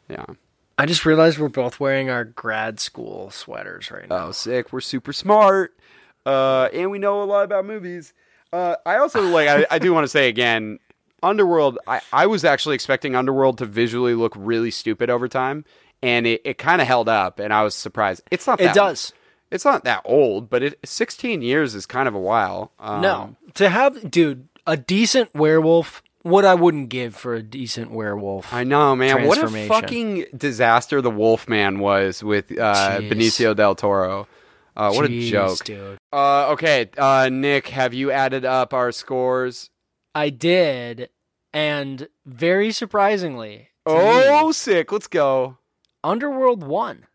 yeah. 0.10 0.26
I 0.82 0.88
just 0.88 1.06
realized 1.06 1.38
we're 1.38 1.48
both 1.48 1.80
wearing 1.80 2.10
our 2.10 2.26
grad 2.26 2.80
school 2.80 3.30
sweaters 3.30 3.92
right 3.92 4.10
now. 4.10 4.30
Oh, 4.30 4.32
sick. 4.32 4.74
We're 4.74 4.82
super 4.82 5.14
smart, 5.14 5.78
uh, 6.26 6.70
and 6.74 6.90
we 6.90 6.98
know 6.98 7.22
a 7.22 7.26
lot 7.26 7.44
about 7.44 7.68
movies. 7.68 8.16
Uh, 8.52 8.78
I 8.84 8.96
also 8.96 9.22
like. 9.22 9.48
I, 9.48 9.68
I 9.70 9.78
do 9.78 9.94
want 9.94 10.06
to 10.06 10.08
say 10.08 10.28
again, 10.28 10.80
Underworld. 11.22 11.78
I, 11.86 12.02
I 12.12 12.26
was 12.26 12.44
actually 12.44 12.74
expecting 12.74 13.16
Underworld 13.16 13.60
to 13.60 13.68
visually 13.68 14.16
look 14.16 14.34
really 14.36 14.72
stupid 14.72 15.12
over 15.12 15.28
time, 15.28 15.66
and 16.02 16.26
it, 16.26 16.42
it 16.44 16.58
kind 16.58 16.82
of 16.82 16.88
held 16.88 17.08
up, 17.08 17.38
and 17.38 17.54
I 17.54 17.62
was 17.62 17.76
surprised. 17.76 18.24
It's 18.32 18.48
not. 18.48 18.60
It 18.60 18.64
that, 18.64 18.76
does. 18.76 19.14
It's 19.52 19.66
not 19.66 19.84
that 19.84 20.02
old, 20.04 20.50
but 20.50 20.64
it 20.64 20.80
16 20.84 21.44
years 21.44 21.76
is 21.76 21.86
kind 21.86 22.08
of 22.08 22.16
a 22.16 22.20
while. 22.20 22.72
Um, 22.80 23.02
No, 23.02 23.36
to 23.54 23.70
have 23.70 24.10
dude 24.10 24.48
a 24.66 24.78
decent 24.78 25.32
werewolf. 25.36 26.02
What 26.24 26.46
I 26.46 26.54
wouldn't 26.54 26.90
give 26.90 27.16
for 27.16 27.34
a 27.34 27.42
decent 27.42 27.92
werewolf. 27.92 28.54
I 28.54 28.64
know, 28.64 28.96
man. 28.96 29.28
What 29.28 29.40
a 29.44 29.68
fucking 29.68 30.26
disaster 30.38 31.02
the 31.02 31.10
Wolfman 31.10 31.80
was 31.80 32.24
with 32.24 32.52
uh, 32.52 33.00
Jeez. 33.00 33.10
Benicio 33.10 33.56
del 33.56 33.74
Toro. 33.76 34.28
Uh, 34.76 34.92
what 34.94 35.06
a 35.10 35.30
joke. 35.30 35.64
dude. 35.66 35.98
Uh, 36.14 36.50
okay, 36.52 36.90
uh, 36.98 37.28
Nick, 37.32 37.68
have 37.70 37.94
you 37.94 38.12
added 38.12 38.46
up 38.46 38.74
our 38.74 38.92
scores? 38.92 39.70
I 40.14 40.30
did, 40.30 41.10
and 41.54 42.08
very 42.26 42.72
surprisingly, 42.72 43.70
Oh, 43.86 44.48
me, 44.48 44.54
sick. 44.54 44.92
Let's 44.92 45.08
go. 45.08 45.58
Underworld 46.04 46.64
won. 46.64 47.08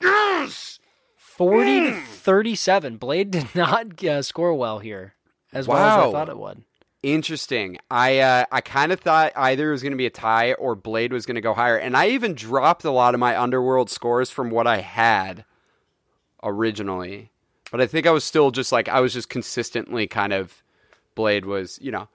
Yes. 0.00 0.78
Forty 1.16 1.80
Hmm. 1.80 1.94
to 1.94 2.00
thirty-seven. 2.00 2.96
Blade 2.96 3.30
did 3.30 3.54
not 3.54 4.02
uh, 4.04 4.22
score 4.22 4.54
well 4.54 4.78
here, 4.78 5.14
as 5.52 5.68
well 5.68 5.78
as 5.78 6.08
I 6.08 6.12
thought 6.12 6.28
it 6.28 6.38
would. 6.38 6.62
Interesting. 7.04 7.76
I 7.90 8.18
uh, 8.20 8.44
I 8.50 8.60
kind 8.62 8.90
of 8.90 8.98
thought 8.98 9.32
either 9.36 9.68
it 9.68 9.72
was 9.72 9.82
going 9.82 9.92
to 9.92 9.96
be 9.98 10.06
a 10.06 10.10
tie 10.10 10.54
or 10.54 10.74
Blade 10.74 11.12
was 11.12 11.26
going 11.26 11.34
to 11.34 11.42
go 11.42 11.52
higher, 11.52 11.76
and 11.76 11.94
I 11.96 12.08
even 12.08 12.34
dropped 12.34 12.82
a 12.84 12.90
lot 12.90 13.12
of 13.12 13.20
my 13.20 13.38
Underworld 13.38 13.90
scores 13.90 14.30
from 14.30 14.48
what 14.50 14.66
I 14.66 14.78
had 14.78 15.44
originally. 16.42 17.30
But 17.70 17.80
I 17.80 17.86
think 17.86 18.06
I 18.06 18.10
was 18.10 18.24
still 18.24 18.50
just 18.50 18.72
like 18.72 18.88
I 18.88 19.00
was 19.00 19.12
just 19.12 19.28
consistently 19.28 20.06
kind 20.06 20.32
of 20.32 20.62
Blade 21.14 21.44
was, 21.44 21.78
you 21.82 21.90
know. 21.92 22.08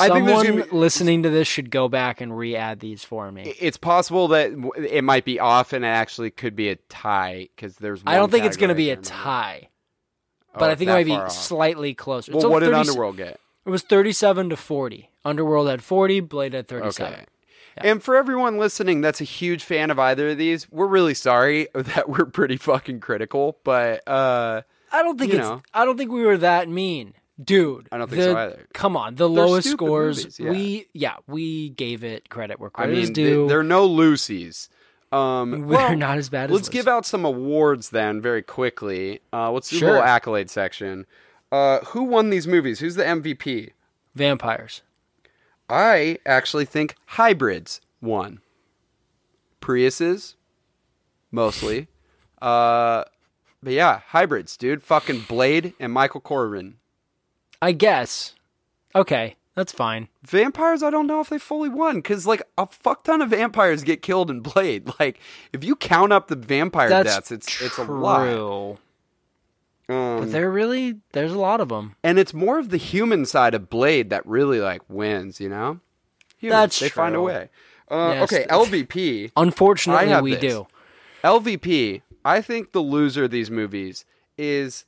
I 0.00 0.08
think 0.08 0.26
there's 0.26 0.46
Someone 0.46 0.68
be- 0.70 0.76
listening 0.76 1.22
to 1.24 1.30
this 1.30 1.48
should 1.48 1.70
go 1.70 1.88
back 1.88 2.20
and 2.20 2.36
re-add 2.36 2.78
these 2.80 3.02
for 3.04 3.30
me. 3.32 3.54
It's 3.58 3.76
possible 3.76 4.28
that 4.28 4.52
it 4.78 5.02
might 5.02 5.24
be 5.24 5.40
off, 5.40 5.72
and 5.72 5.84
it 5.84 5.88
actually 5.88 6.30
could 6.30 6.54
be 6.54 6.68
a 6.68 6.76
tie 6.76 7.48
because 7.56 7.76
there's. 7.76 8.02
I 8.06 8.14
don't 8.16 8.30
think 8.30 8.44
it's 8.44 8.56
going 8.56 8.68
to 8.68 8.74
be 8.74 8.90
a 8.90 8.96
tie, 8.96 9.68
Oh, 10.54 10.58
but 10.60 10.70
I 10.70 10.76
think 10.76 10.90
it 10.90 10.94
might 10.94 11.06
be 11.06 11.12
off. 11.16 11.32
slightly 11.32 11.92
closer. 11.94 12.32
Well, 12.32 12.48
what 12.48 12.60
did 12.60 12.66
30 12.70 12.78
Underworld 12.78 13.16
get? 13.16 13.40
It 13.64 13.70
was 13.70 13.82
thirty-seven 13.82 14.50
to 14.50 14.56
forty. 14.56 15.10
Underworld 15.24 15.68
had 15.68 15.82
forty. 15.82 16.20
Blade 16.20 16.52
had 16.52 16.66
thirty-seven. 16.68 17.12
Okay. 17.12 17.26
And 17.76 18.02
for 18.02 18.16
everyone 18.16 18.58
listening 18.58 19.00
that's 19.00 19.20
a 19.20 19.24
huge 19.24 19.64
fan 19.64 19.90
of 19.90 19.98
either 19.98 20.30
of 20.30 20.38
these, 20.38 20.70
we're 20.70 20.86
really 20.86 21.14
sorry 21.14 21.68
that 21.74 22.08
we're 22.08 22.26
pretty 22.26 22.56
fucking 22.56 23.00
critical, 23.00 23.58
but 23.64 24.06
uh 24.08 24.62
I 24.92 25.02
don't 25.02 25.18
think 25.18 25.32
it's. 25.32 25.40
know. 25.40 25.62
I 25.72 25.84
don't 25.86 25.96
think 25.96 26.10
we 26.12 26.22
were 26.22 26.36
that 26.38 26.68
mean, 26.68 27.14
dude. 27.42 27.88
I 27.90 27.96
don't 27.98 28.08
think 28.10 28.20
the- 28.20 28.32
so 28.32 28.36
either. 28.36 28.66
Come 28.74 28.94
on, 28.96 29.14
the 29.14 29.26
They're 29.26 29.46
lowest 29.46 29.70
scores. 29.70 30.18
movies, 30.18 30.38
yeah. 30.40 30.50
We 30.50 30.86
yeah, 30.92 31.14
we 31.26 31.70
gave 31.70 32.04
it 32.04 32.28
credit 32.28 32.60
where 32.60 32.70
I 32.74 32.84
credit 32.84 32.98
is 32.98 33.08
mean 33.08 33.14
due. 33.14 33.36
th- 33.36 33.48
they're 33.48 33.62
no 33.62 33.86
Lucy's. 33.86 34.68
Um 35.12 35.62
We're 35.66 35.76
well, 35.76 35.96
not 35.96 36.18
as 36.18 36.28
bad 36.28 36.50
as 36.50 36.54
Let's 36.54 36.68
give 36.68 36.88
out 36.88 37.06
some 37.06 37.24
awards 37.24 37.90
then 37.90 38.20
very 38.20 38.42
quickly. 38.42 39.20
Uh 39.32 39.50
let's 39.52 39.70
do 39.70 39.76
a 39.76 39.78
Sure. 39.78 39.88
little 39.92 40.04
accolade 40.04 40.50
section. 40.50 41.06
Uh 41.52 41.78
who 41.86 42.02
won 42.02 42.30
these 42.30 42.48
movies? 42.48 42.80
Who's 42.80 42.96
the 42.96 43.04
MVP? 43.04 43.70
vampires. 44.14 44.82
I 45.68 46.18
actually 46.26 46.64
think 46.64 46.96
hybrids 47.06 47.80
won. 48.00 48.40
Priuses, 49.60 50.34
mostly. 51.30 51.88
Uh, 52.42 53.04
but 53.62 53.72
yeah, 53.72 54.00
hybrids, 54.08 54.56
dude. 54.56 54.82
Fucking 54.82 55.20
Blade 55.28 55.74
and 55.78 55.92
Michael 55.92 56.20
Corvin. 56.20 56.74
I 57.62 57.70
guess. 57.70 58.34
Okay, 58.96 59.36
that's 59.54 59.70
fine. 59.70 60.08
Vampires, 60.24 60.82
I 60.82 60.90
don't 60.90 61.06
know 61.06 61.20
if 61.20 61.28
they 61.28 61.38
fully 61.38 61.68
won 61.68 61.98
because 61.98 62.26
like 62.26 62.42
a 62.58 62.66
fuck 62.66 63.04
ton 63.04 63.22
of 63.22 63.30
vampires 63.30 63.84
get 63.84 64.02
killed 64.02 64.28
in 64.28 64.40
Blade. 64.40 64.90
Like 64.98 65.20
if 65.52 65.62
you 65.62 65.76
count 65.76 66.12
up 66.12 66.26
the 66.26 66.34
vampire 66.34 66.88
That's 66.88 67.14
deaths, 67.14 67.30
it's 67.30 67.46
true. 67.46 67.66
it's 67.68 67.78
a 67.78 67.84
lot. 67.84 68.78
Um, 69.92 70.20
But 70.20 70.32
there 70.32 70.50
really, 70.50 70.96
there's 71.12 71.32
a 71.32 71.38
lot 71.38 71.60
of 71.60 71.68
them. 71.68 71.96
and 72.02 72.18
it's 72.18 72.32
more 72.34 72.58
of 72.58 72.70
the 72.70 72.76
human 72.76 73.24
side 73.26 73.54
of 73.54 73.68
Blade 73.70 74.10
that 74.10 74.24
really 74.26 74.60
like 74.60 74.82
wins. 74.88 75.40
You 75.40 75.48
know, 75.48 75.80
Humans, 76.38 76.60
That's 76.60 76.78
they 76.80 76.88
find 76.88 77.14
a 77.14 77.20
way. 77.22 77.48
Uh, 77.90 78.12
Yes. 78.14 78.32
okay, 78.32 78.46
LVP. 78.50 79.32
Unfortunately, 79.36 80.20
we 80.22 80.32
this. 80.36 80.40
do. 80.40 80.66
LVP, 81.24 82.02
I 82.24 82.40
think 82.40 82.72
the 82.72 82.80
loser 82.80 83.24
of 83.24 83.30
these 83.30 83.50
movies 83.50 84.04
is 84.38 84.84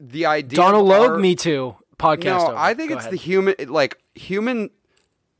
the 0.00 0.24
idea. 0.26 0.56
Donald 0.56 0.82
of 0.82 0.88
Logue, 0.88 1.10
our- 1.12 1.18
me 1.18 1.34
too. 1.34 1.76
Podcast. 1.98 2.24
No, 2.24 2.46
over. 2.48 2.56
I 2.56 2.74
think 2.74 2.90
Go 2.90 2.96
it's 2.96 3.06
ahead. 3.06 3.12
the 3.12 3.16
human, 3.16 3.54
like 3.66 3.98
human, 4.14 4.70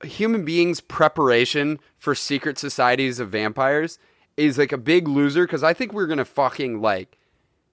human 0.02 0.44
beings' 0.44 0.80
preparation 0.80 1.78
for 1.98 2.14
secret 2.16 2.58
societies 2.58 3.20
of 3.20 3.30
vampires 3.30 3.98
is 4.36 4.58
like 4.58 4.72
a 4.72 4.78
big 4.78 5.06
loser 5.06 5.44
because 5.46 5.62
I 5.62 5.72
think 5.72 5.92
we're 5.92 6.06
gonna 6.08 6.24
fucking 6.24 6.80
like. 6.80 7.17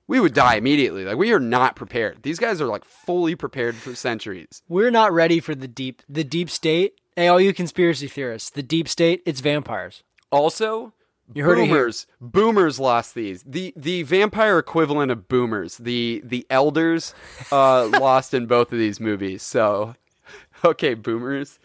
We 0.08 0.20
would 0.20 0.34
die 0.34 0.56
immediately. 0.56 1.04
Like 1.04 1.18
we 1.18 1.32
are 1.34 1.40
not 1.40 1.76
prepared. 1.76 2.24
These 2.24 2.40
guys 2.40 2.62
are 2.62 2.68
like 2.68 2.86
fully 2.86 3.36
prepared 3.36 3.76
for 3.76 3.96
centuries. 3.96 4.62
We're 4.68 4.92
not 4.92 5.12
ready 5.12 5.40
for 5.40 5.56
the 5.56 5.68
deep, 5.68 6.02
the 6.08 6.24
deep 6.24 6.50
state. 6.50 7.00
Hey, 7.16 7.28
all 7.28 7.40
you 7.42 7.54
conspiracy 7.54 8.08
theorists, 8.08 8.50
the 8.50 8.62
deep 8.64 8.88
state, 8.88 9.24
it's 9.26 9.40
vampires. 9.40 10.04
Also, 10.32 10.94
You 11.34 11.44
heard 11.46 11.58
boomers. 11.58 12.06
Boomers 12.22 12.80
lost 12.80 13.16
these. 13.16 13.42
The 13.48 13.74
the 13.76 14.04
vampire 14.04 14.60
equivalent 14.60 15.12
of 15.12 15.28
boomers. 15.28 15.78
The 15.78 16.22
the 16.24 16.46
elders 16.50 17.16
uh, 17.52 17.86
lost 18.00 18.34
in 18.34 18.46
both 18.46 18.72
of 18.72 18.78
these 18.78 19.00
movies. 19.00 19.42
So, 19.42 19.96
okay, 20.66 20.94
boomers 20.94 21.58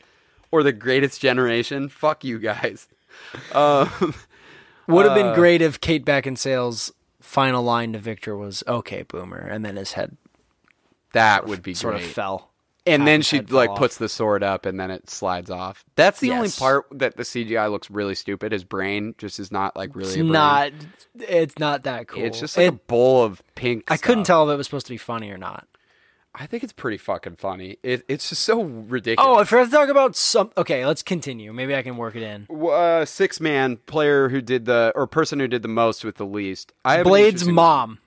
or 0.53 0.63
the 0.63 0.73
greatest 0.73 1.21
generation. 1.21 1.89
Fuck 1.89 2.25
you 2.25 2.39
guys. 2.39 2.89
Um, 3.53 4.15
Would 4.87 5.05
have 5.05 5.17
Uh, 5.19 5.23
been 5.23 5.35
great 5.35 5.61
if 5.61 5.81
Kate 5.81 6.05
Beckinsale's 6.07 6.93
final 7.21 7.63
line 7.63 7.93
to 7.93 7.99
Victor 7.99 8.37
was 8.37 8.63
"Okay, 8.67 9.03
Boomer," 9.03 9.39
and 9.39 9.65
then 9.65 9.77
his 9.77 9.93
head 9.93 10.17
That 11.13 11.47
would 11.47 11.63
be 11.63 11.75
sort 11.75 11.95
great. 11.95 12.05
of 12.07 12.11
fell. 12.13 12.51
and 12.87 13.07
then 13.07 13.21
she 13.23 13.41
like 13.43 13.71
off. 13.71 13.79
puts 13.79 13.99
the 13.99 14.09
sword 14.09 14.43
up 14.43 14.65
and 14.67 14.81
then 14.81 14.91
it 14.91 15.09
slides 15.11 15.51
off. 15.51 15.85
That's 15.97 16.21
the 16.21 16.33
only 16.33 16.49
part 16.51 16.87
that 16.93 17.17
the 17.17 17.25
CGI 17.25 17.71
looks 17.71 17.91
really 17.91 18.15
stupid. 18.15 18.53
His 18.53 18.65
brain 18.65 19.15
just 19.19 19.39
is 19.39 19.53
not 19.53 19.77
like 19.77 19.95
really. 19.95 20.09
It's 20.15 20.19
not. 20.19 20.73
It's 21.19 21.59
not 21.59 21.83
that 21.85 22.09
cool. 22.09 22.25
It's 22.25 22.41
just 22.41 22.57
like 22.57 22.69
a 22.69 22.73
bowl 22.73 23.23
of 23.25 23.43
pink. 23.55 23.85
I 23.91 23.97
couldn't 23.97 24.25
tell 24.25 24.49
if 24.49 24.55
it 24.55 24.57
was 24.57 24.67
supposed 24.67 24.87
to 24.87 24.93
be 24.93 24.97
funny 24.99 25.31
or 25.31 25.39
not. 25.39 25.67
I 26.35 26.47
think 26.47 26.63
it's 26.63 26.73
pretty 26.73 26.97
fucking 26.97 27.37
funny. 27.37 27.79
It, 27.83 28.05
it's 28.09 28.29
just 28.29 28.43
so 28.43 28.63
ridiculous. 28.63 29.29
Oh, 29.29 29.41
if 29.41 29.49
I 29.49 29.65
forgot 29.65 29.65
to 29.65 29.71
talk 29.71 29.89
about 29.89 30.17
some. 30.17 30.53
Okay, 30.57 30.87
let's 30.87 31.03
continue. 31.03 31.53
Maybe 31.53 31.75
I 31.75 31.83
can 31.83 31.97
work 31.97 32.15
it 32.15 32.23
in. 32.23 32.47
uh, 32.69 33.05
six 33.05 33.41
man 33.41 33.79
player 33.79 34.29
who 34.29 34.41
did 34.41 34.65
the 34.65 34.93
or 34.95 35.07
person 35.07 35.41
who 35.41 35.49
did 35.49 35.63
the 35.63 35.69
most 35.69 36.05
with 36.05 36.17
the 36.17 36.27
least. 36.27 36.73
I 36.85 37.03
Blade's 37.03 37.45
mom. 37.45 37.99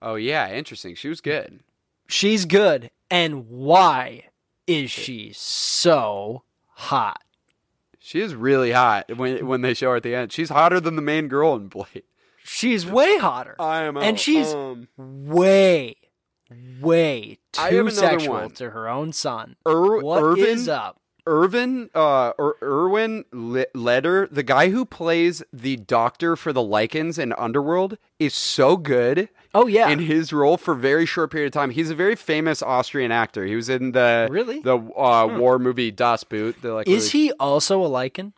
Oh 0.00 0.14
yeah, 0.14 0.52
interesting. 0.52 0.94
She 0.94 1.08
was 1.08 1.20
good. 1.20 1.60
She's 2.06 2.44
good, 2.44 2.90
and 3.10 3.48
why 3.48 4.26
is 4.66 4.90
she 4.90 5.32
so 5.34 6.42
hot? 6.74 7.22
She 7.98 8.20
is 8.20 8.36
really 8.36 8.70
hot 8.70 9.16
when 9.16 9.44
when 9.46 9.62
they 9.62 9.74
show 9.74 9.90
her 9.90 9.96
at 9.96 10.04
the 10.04 10.14
end. 10.14 10.32
She's 10.32 10.50
hotter 10.50 10.78
than 10.78 10.94
the 10.94 11.02
main 11.02 11.26
girl 11.26 11.56
in 11.56 11.66
Blade. 11.66 12.04
She's 12.44 12.86
way 12.86 13.18
hotter. 13.18 13.56
I 13.58 13.82
am, 13.82 13.96
and 13.96 14.14
out. 14.14 14.20
she's 14.20 14.54
um, 14.54 14.86
way, 14.96 15.96
way 16.80 17.38
too 17.52 17.90
sexual 17.90 18.34
one. 18.34 18.50
to 18.52 18.70
her 18.70 18.88
own 18.88 19.12
son. 19.12 19.56
Ir- 19.66 19.98
What 20.00 20.38
is 20.38 20.68
Irvin 20.68 20.68
up? 20.74 21.00
Irvin, 21.28 21.90
uh, 21.92 22.30
or 22.38 22.54
Erwin 22.62 23.24
Le- 23.32 23.66
Leder, 23.74 24.28
the 24.30 24.44
guy 24.44 24.70
who 24.70 24.84
plays 24.84 25.42
the 25.52 25.74
doctor 25.76 26.36
for 26.36 26.52
the 26.52 26.60
Lycans 26.60 27.18
in 27.18 27.32
Underworld, 27.32 27.98
is 28.20 28.32
so 28.32 28.76
good. 28.76 29.28
Oh 29.52 29.66
yeah, 29.66 29.88
in 29.88 29.98
his 30.00 30.32
role 30.32 30.56
for 30.56 30.74
a 30.74 30.76
very 30.76 31.04
short 31.04 31.32
period 31.32 31.46
of 31.48 31.52
time. 31.52 31.70
He's 31.70 31.90
a 31.90 31.96
very 31.96 32.14
famous 32.14 32.62
Austrian 32.62 33.10
actor. 33.10 33.44
He 33.44 33.56
was 33.56 33.68
in 33.68 33.90
the 33.92 34.28
Really? 34.30 34.60
the 34.60 34.76
uh, 34.76 35.36
war 35.36 35.58
movie 35.58 35.90
Das 35.90 36.22
Boot. 36.22 36.62
The, 36.62 36.74
like, 36.74 36.86
is 36.86 37.12
really- 37.12 37.26
he 37.26 37.32
also 37.40 37.82
a 37.84 37.88
Lycan? 37.88 38.32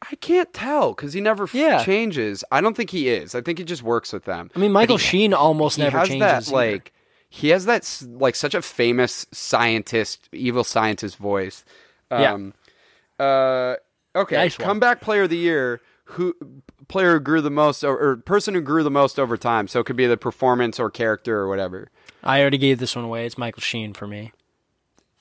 I 0.00 0.14
can't 0.16 0.52
tell 0.52 0.92
because 0.94 1.12
he 1.12 1.20
never 1.20 1.44
f- 1.44 1.54
Yeah. 1.54 1.84
changes. 1.84 2.44
I 2.52 2.60
don't 2.60 2.76
think 2.76 2.90
he 2.90 3.08
is. 3.08 3.34
I 3.34 3.40
think 3.40 3.58
he 3.58 3.64
just 3.64 3.82
works 3.82 4.12
with 4.12 4.24
them. 4.24 4.50
I 4.54 4.58
mean, 4.58 4.70
Michael 4.72 4.96
he- 4.96 5.04
Sheen 5.04 5.34
almost 5.34 5.76
he 5.76 5.82
never 5.82 5.98
has 5.98 6.08
changes. 6.08 6.20
that 6.20 6.42
either. 6.44 6.52
like 6.56 6.92
he 7.28 7.48
has 7.48 7.64
that 7.66 7.82
s- 7.82 8.06
like 8.08 8.36
such 8.36 8.54
a 8.54 8.62
famous 8.62 9.26
scientist, 9.32 10.28
evil 10.32 10.62
scientist 10.64 11.16
voice. 11.16 11.64
Yeah. 12.10 12.32
Um, 12.32 12.54
uh, 13.18 13.74
okay, 14.14 14.36
Nice 14.36 14.58
one. 14.58 14.66
comeback 14.66 15.00
player 15.00 15.22
of 15.24 15.30
the 15.30 15.36
year. 15.36 15.80
Who 16.12 16.34
player 16.86 17.14
who 17.14 17.20
grew 17.20 17.42
the 17.42 17.50
most, 17.50 17.84
or, 17.84 17.98
or 17.98 18.16
person 18.16 18.54
who 18.54 18.62
grew 18.62 18.82
the 18.82 18.90
most 18.90 19.18
over 19.18 19.36
time? 19.36 19.68
So 19.68 19.80
it 19.80 19.84
could 19.84 19.96
be 19.96 20.06
the 20.06 20.16
performance 20.16 20.80
or 20.80 20.90
character 20.90 21.38
or 21.38 21.48
whatever. 21.48 21.90
I 22.24 22.40
already 22.40 22.56
gave 22.56 22.78
this 22.78 22.96
one 22.96 23.04
away. 23.04 23.26
It's 23.26 23.36
Michael 23.36 23.60
Sheen 23.60 23.92
for 23.92 24.06
me. 24.06 24.32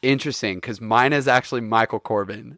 Interesting, 0.02 0.58
because 0.58 0.80
mine 0.80 1.12
is 1.12 1.28
actually 1.28 1.62
Michael 1.62 2.00
Corvin. 2.00 2.58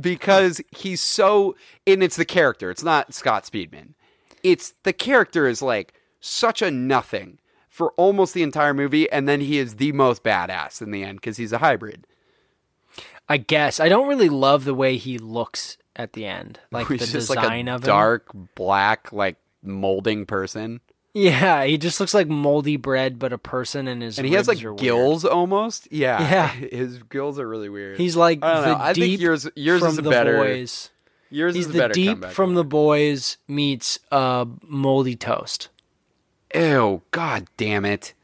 Because 0.00 0.60
he's 0.70 1.00
so, 1.00 1.54
and 1.86 2.02
it's 2.02 2.16
the 2.16 2.24
character. 2.24 2.70
It's 2.70 2.82
not 2.82 3.14
Scott 3.14 3.44
Speedman. 3.44 3.94
It's 4.42 4.74
the 4.82 4.92
character 4.92 5.46
is 5.46 5.60
like 5.62 5.94
such 6.20 6.62
a 6.62 6.70
nothing 6.70 7.38
for 7.68 7.92
almost 7.92 8.34
the 8.34 8.42
entire 8.42 8.74
movie, 8.74 9.10
and 9.10 9.28
then 9.28 9.40
he 9.40 9.58
is 9.58 9.76
the 9.76 9.92
most 9.92 10.22
badass 10.22 10.82
in 10.82 10.90
the 10.90 11.02
end 11.02 11.20
because 11.20 11.36
he's 11.36 11.52
a 11.52 11.58
hybrid. 11.58 12.06
I 13.28 13.38
guess 13.38 13.80
I 13.80 13.88
don't 13.88 14.08
really 14.08 14.28
love 14.28 14.64
the 14.64 14.74
way 14.74 14.96
he 14.96 15.18
looks 15.18 15.78
at 15.96 16.12
the 16.12 16.26
end, 16.26 16.60
like 16.70 16.88
the 16.88 16.98
just 16.98 17.12
design 17.12 17.66
like 17.66 17.66
a 17.66 17.76
of 17.76 17.82
him. 17.82 17.86
dark 17.86 18.30
black, 18.54 19.12
like 19.12 19.36
molding 19.62 20.26
person, 20.26 20.80
Yeah, 21.14 21.64
he 21.64 21.76
just 21.76 22.00
looks 22.00 22.14
like 22.14 22.28
moldy 22.28 22.76
bread, 22.76 23.18
but 23.18 23.32
a 23.34 23.38
person, 23.38 23.86
and 23.86 24.00
his 24.02 24.18
and 24.18 24.26
he 24.26 24.32
has 24.34 24.48
like 24.48 24.64
are 24.64 24.70
weird. 24.72 24.80
gills 24.80 25.24
almost. 25.26 25.88
Yeah, 25.92 26.20
Yeah. 26.22 26.48
his 26.70 27.02
gills 27.02 27.38
are 27.38 27.46
really 27.46 27.68
weird. 27.68 27.98
He's 27.98 28.16
like 28.16 28.42
I 28.42 28.54
don't 28.54 28.62
the 28.62 28.68
know. 28.78 28.84
I 28.84 28.94
think 28.94 29.20
yours 29.20 29.48
yours 29.54 29.80
from 29.80 29.90
is 29.90 29.96
the 29.96 30.02
better. 30.08 30.38
boys. 30.38 30.90
Yours 31.28 31.54
He's 31.54 31.66
is 31.66 31.72
the 31.72 31.78
better 31.78 31.94
deep 31.94 32.24
from 32.26 32.54
the 32.54 32.64
boys 32.64 33.36
meets 33.48 33.98
uh 34.10 34.46
moldy 34.62 35.16
toast. 35.16 35.68
Ew, 36.54 37.02
god 37.10 37.46
damn 37.56 37.84
it. 37.84 38.14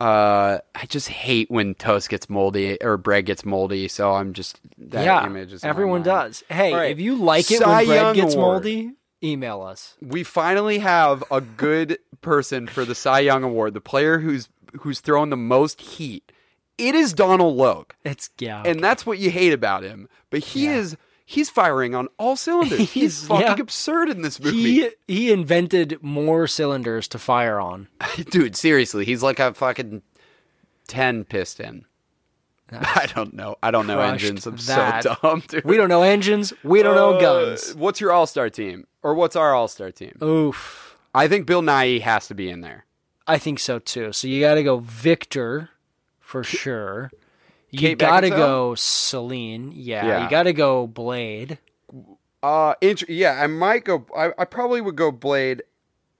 Uh, 0.00 0.58
I 0.76 0.86
just 0.86 1.08
hate 1.08 1.50
when 1.50 1.74
toast 1.74 2.08
gets 2.08 2.30
moldy 2.30 2.80
or 2.80 2.96
bread 2.96 3.26
gets 3.26 3.44
moldy. 3.44 3.88
So 3.88 4.14
I'm 4.14 4.32
just 4.32 4.60
that 4.78 5.04
yeah, 5.04 5.26
image 5.26 5.52
is 5.52 5.64
everyone 5.64 6.02
does. 6.04 6.44
Hey, 6.48 6.72
right. 6.72 6.90
if 6.92 7.00
you 7.00 7.16
like 7.16 7.50
it 7.50 7.58
Cy 7.58 7.78
when 7.78 7.86
bread 7.86 7.96
Young 8.02 8.14
gets 8.14 8.34
Award. 8.34 8.52
moldy, 8.54 8.92
email 9.22 9.62
us. 9.62 9.96
We 10.00 10.22
finally 10.24 10.78
have 10.78 11.24
a 11.30 11.40
good 11.40 11.98
person 12.20 12.66
for 12.66 12.84
the 12.84 12.94
Cy 12.94 13.20
Young 13.20 13.42
Award, 13.44 13.74
the 13.74 13.80
player 13.80 14.18
who's 14.20 14.48
who's 14.80 15.00
thrown 15.00 15.30
the 15.30 15.36
most 15.36 15.80
heat. 15.80 16.30
It 16.76 16.94
is 16.94 17.12
Donald 17.12 17.56
Logue, 17.56 17.90
It's 18.04 18.30
yeah, 18.38 18.62
and 18.64 18.82
that's 18.82 19.04
what 19.04 19.18
you 19.18 19.30
hate 19.30 19.52
about 19.52 19.82
him. 19.82 20.08
But 20.30 20.40
he 20.40 20.66
Yeah. 20.66 20.76
is 20.76 20.96
he's 21.26 21.50
firing 21.50 21.94
on 21.94 22.08
all 22.18 22.36
cylinders. 22.36 22.78
he's, 22.78 22.92
He's- 22.92 23.26
fucking 23.26 23.46
yeah. 23.46 23.56
absurd 23.60 24.08
in 24.10 24.22
this 24.22 24.38
movie, 24.40 24.56
he 24.56 24.90
he 25.08 25.32
invented 25.32 25.98
more 26.02 26.46
cylinders 26.46 27.08
to 27.08 27.18
fire 27.18 27.58
on. 27.60 27.88
dude. 28.30 28.54
Seriously, 28.56 29.04
he's 29.04 29.22
like 29.22 29.40
a 29.40 29.52
fucking 29.54 30.02
ten 30.86 31.24
piston. 31.24 31.84
I 32.70 33.08
don't 33.14 33.32
know. 33.34 33.56
I 33.62 33.70
don't 33.70 33.86
know 33.86 33.98
engines. 34.00 34.46
I'm 34.46 34.56
that. 34.66 35.02
so 35.02 35.16
dumb, 35.22 35.42
dude. 35.48 35.64
We 35.64 35.76
don't 35.78 35.88
know 35.88 36.02
engines. 36.02 36.52
We 36.62 36.82
don't 36.82 36.94
know 36.96 37.14
Uh, 37.14 37.20
guns. 37.20 37.74
What's 37.74 37.98
your 38.00 38.12
All 38.12 38.26
Star 38.26 38.50
team, 38.50 38.86
or 39.02 39.14
what's 39.14 39.36
our 39.36 39.54
All 39.54 39.68
Star 39.68 39.90
team? 39.90 40.16
Oof. 40.22 40.96
I 41.14 41.28
think 41.28 41.46
Bill 41.46 41.62
Nighy 41.62 42.00
has 42.02 42.28
to 42.28 42.34
be 42.34 42.50
in 42.50 42.60
there. 42.60 42.84
I 43.26 43.38
think 43.38 43.58
so 43.58 43.78
too. 43.78 44.12
So 44.12 44.26
you 44.28 44.40
got 44.40 44.54
to 44.54 44.62
go 44.62 44.78
Victor 44.78 45.70
for 46.20 46.42
sure. 46.44 47.10
You 47.70 47.94
got 47.96 48.20
to 48.20 48.30
go 48.30 48.74
Selene. 48.74 49.72
Yeah. 49.74 50.06
Yeah. 50.06 50.24
You 50.24 50.30
got 50.30 50.44
to 50.44 50.52
go 50.52 50.86
Blade. 50.86 51.58
Uh, 52.42 52.74
int- 52.80 53.08
yeah, 53.08 53.42
I 53.42 53.46
might 53.46 53.84
go. 53.84 54.06
I, 54.16 54.30
I 54.38 54.44
probably 54.44 54.80
would 54.80 54.96
go 54.96 55.10
Blade. 55.10 55.62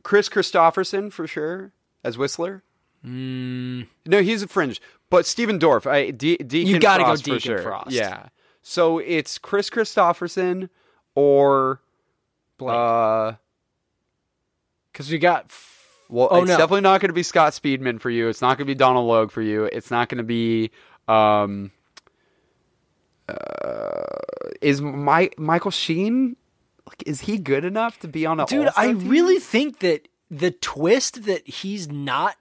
Kris 0.03 0.29
Kristofferson 0.29 1.13
for 1.13 1.27
sure 1.27 1.73
as 2.05 2.17
Whistler. 2.19 2.63
Mm, 3.05 3.87
No, 4.07 4.23
he's 4.23 4.43
a 4.43 4.49
fringe. 4.49 4.81
But 5.11 5.27
Stephen 5.27 5.59
Dorff, 5.59 5.87
I 5.87 6.11
De- 6.11 6.37
Deacon 6.37 6.67
You 6.75 6.79
gotta 6.81 7.05
go 7.05 7.17
for 7.17 7.23
Deacon 7.23 7.41
sure. 7.41 7.59
Frost. 7.63 7.91
Yeah. 7.93 8.29
So 8.63 8.99
it's 8.99 9.39
Kris 9.39 9.71
Kristofferson 9.71 10.69
or 11.15 11.81
Blade. 12.59 12.75
uh, 12.75 13.33
Because 14.93 15.11
we 15.11 15.19
got. 15.19 15.45
f- 15.47 15.77
well, 16.11 16.29
Oh, 16.31 16.41
it's 16.43 16.49
no. 16.49 16.57
definitely 16.57 16.81
not 16.83 17.01
going 17.01 17.09
to 17.11 17.15
be 17.15 17.23
Scott 17.23 17.53
Speedman 17.53 18.01
for 18.01 18.11
you. 18.11 18.29
It's 18.29 18.41
not 18.43 18.57
going 18.59 18.67
to 18.67 18.71
be 18.71 18.75
Donald 18.75 19.07
Logue 19.07 19.31
for 19.31 19.43
you. 19.43 19.65
It's 19.65 19.91
not 19.91 20.09
going 20.09 20.19
to 20.19 20.25
be 20.25 20.71
um. 21.07 21.71
Uh, 23.29 24.05
is 24.63 24.81
my 24.81 25.31
Michael 25.37 25.71
Sheen 25.71 26.37
like 26.87 27.03
is 27.07 27.21
he 27.23 27.37
good 27.37 27.65
enough 27.65 27.99
to 28.01 28.09
be 28.09 28.25
on 28.25 28.41
a 28.41 28.47
Dude, 28.47 28.71
I 28.77 28.87
team? 28.93 29.09
really 29.09 29.39
think 29.39 29.81
that 29.81 30.09
the 30.31 30.51
twist 30.51 31.25
that 31.25 31.47
he's 31.47 31.89
not 31.91 32.37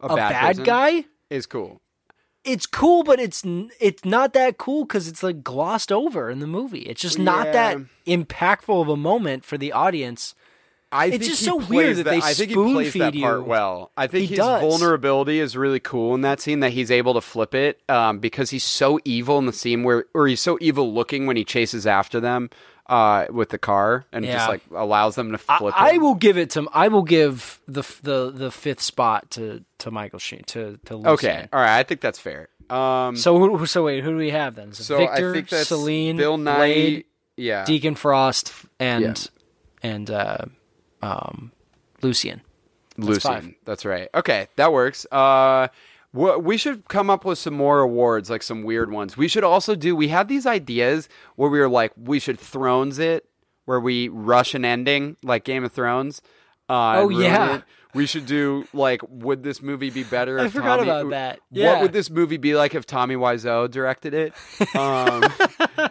a, 0.00 0.16
bad, 0.16 0.46
person 0.56 0.64
guy. 0.64 1.04
is 1.30 1.46
cool. 1.46 1.80
It's 2.44 2.66
cool, 2.66 3.04
but 3.04 3.18
it's 3.18 3.42
it's 3.80 4.04
not 4.04 4.34
that 4.34 4.58
cool 4.58 4.84
because 4.84 5.08
it's 5.08 5.22
like 5.22 5.42
glossed 5.42 5.90
over 5.90 6.30
in 6.30 6.40
the 6.40 6.46
movie. 6.46 6.80
It's 6.82 7.00
just 7.00 7.18
not 7.18 7.52
that 7.52 7.78
impactful 8.06 8.82
of 8.82 8.88
a 8.88 8.96
moment 8.96 9.44
for 9.44 9.56
the 9.56 9.72
audience. 9.72 10.34
I 10.92 11.06
It's 11.06 11.16
think 11.18 11.30
just 11.30 11.42
so 11.44 11.56
weird 11.56 11.96
that 11.96 12.04
they 12.04 12.18
I 12.18 12.34
think 12.34 12.50
he 12.50 12.54
spoon 12.54 12.74
plays 12.74 12.92
that 12.92 13.12
feed 13.14 13.22
part 13.22 13.38
you. 13.38 13.44
well. 13.44 13.90
I 13.96 14.06
think 14.06 14.20
He 14.22 14.26
his 14.28 14.38
does. 14.38 14.60
vulnerability 14.60 15.40
is 15.40 15.56
really 15.56 15.80
cool 15.80 16.14
in 16.14 16.20
that 16.20 16.40
scene 16.40 16.60
that 16.60 16.70
he's 16.70 16.90
able 16.90 17.14
to 17.14 17.20
flip 17.20 17.52
it 17.52 17.80
um, 17.88 18.20
because 18.20 18.50
he's 18.50 18.62
so 18.62 19.00
evil 19.04 19.38
in 19.38 19.46
the 19.46 19.52
scene 19.52 19.82
where, 19.82 20.04
or 20.14 20.28
he's 20.28 20.40
so 20.40 20.56
evil 20.60 20.92
looking 20.94 21.26
when 21.26 21.36
he 21.36 21.44
chases 21.44 21.84
after 21.84 22.20
them 22.20 22.48
uh, 22.86 23.26
with 23.30 23.48
the 23.48 23.58
car 23.58 24.04
and 24.12 24.24
Yeah. 24.24 24.34
just 24.34 24.48
like 24.48 24.62
allows 24.74 25.14
them 25.14 25.32
to 25.32 25.40
I, 25.48 25.58
flip. 25.58 25.74
I 25.80 25.92
him. 25.92 26.02
will 26.02 26.14
give 26.14 26.36
it 26.38 26.50
to. 26.50 26.68
I 26.72 26.88
will 26.88 27.02
give 27.02 27.60
the 27.66 27.82
the 28.02 28.30
the 28.30 28.50
fifth 28.50 28.80
spot 28.82 29.30
to 29.32 29.64
to 29.78 29.90
Michael 29.90 30.18
Sheen 30.18 30.42
to 30.48 30.78
to 30.86 30.96
Lucian. 30.96 31.12
Okay, 31.12 31.48
all 31.52 31.60
right. 31.60 31.78
I 31.78 31.82
think 31.82 32.00
that's 32.00 32.18
fair. 32.18 32.48
Um, 32.70 33.16
So 33.16 33.38
who, 33.38 33.66
so 33.66 33.84
wait, 33.84 34.02
who 34.04 34.10
do 34.10 34.16
we 34.16 34.30
have 34.30 34.54
then? 34.54 34.72
So, 34.72 34.82
so 34.82 34.96
Victor, 34.98 35.30
I 35.30 35.34
think 35.34 35.48
that's 35.48 35.68
Selene, 35.68 36.16
Bill 36.16 36.38
Nighy. 36.38 36.56
Blade, 36.56 37.04
yeah, 37.36 37.64
Deacon 37.64 37.94
Frost, 37.94 38.52
and 38.78 39.28
and 39.82 40.10
uh, 40.10 40.44
um, 41.02 41.52
Lucian. 42.02 42.40
Lucian. 42.96 43.20
five. 43.20 43.54
That's 43.64 43.84
right. 43.84 44.08
Okay, 44.14 44.46
that 44.56 44.72
works. 44.72 45.04
Uh, 45.10 45.68
we 46.14 46.56
should 46.56 46.88
come 46.88 47.10
up 47.10 47.24
with 47.24 47.38
some 47.38 47.54
more 47.54 47.80
awards, 47.80 48.30
like 48.30 48.42
some 48.42 48.62
weird 48.62 48.90
ones. 48.90 49.16
We 49.16 49.26
should 49.28 49.44
also 49.44 49.74
do. 49.74 49.96
We 49.96 50.08
had 50.08 50.28
these 50.28 50.46
ideas 50.46 51.08
where 51.36 51.50
we 51.50 51.58
were 51.58 51.68
like, 51.68 51.92
we 51.96 52.18
should 52.20 52.38
Thrones 52.38 52.98
it, 52.98 53.28
where 53.64 53.80
we 53.80 54.08
rush 54.08 54.54
an 54.54 54.64
ending, 54.64 55.16
like 55.24 55.44
Game 55.44 55.64
of 55.64 55.72
Thrones. 55.72 56.22
Uh, 56.68 56.94
Oh, 56.98 57.08
yeah. 57.08 57.56
it. 57.56 57.62
We 57.94 58.06
should 58.06 58.26
do 58.26 58.66
like, 58.72 59.02
would 59.08 59.42
this 59.44 59.62
movie 59.62 59.90
be 59.90 60.02
better? 60.02 60.38
I 60.40 60.48
forgot 60.48 60.78
Tommy- 60.78 60.90
about 60.90 61.10
that. 61.10 61.40
What 61.50 61.82
would 61.82 61.92
this 61.92 62.10
movie 62.10 62.38
be 62.38 62.54
like 62.56 62.74
if 62.74 62.86
Tommy 62.86 63.14
Wiseau 63.16 63.70
directed 63.70 64.14
it? 64.14 64.32
Um, 64.74 65.22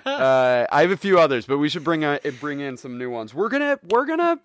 uh, 0.06 0.66
I 0.72 0.82
have 0.82 0.92
a 0.92 0.98
few 0.98 1.20
others, 1.20 1.46
but 1.46 1.58
we 1.58 1.70
should 1.70 1.84
bring 1.84 2.04
a, 2.04 2.20
bring 2.40 2.60
in 2.60 2.78
some 2.78 2.98
new 2.98 3.10
ones. 3.10 3.34
We're 3.34 3.50
gonna 3.50 3.80
we're 3.90 4.06
gonna 4.06 4.40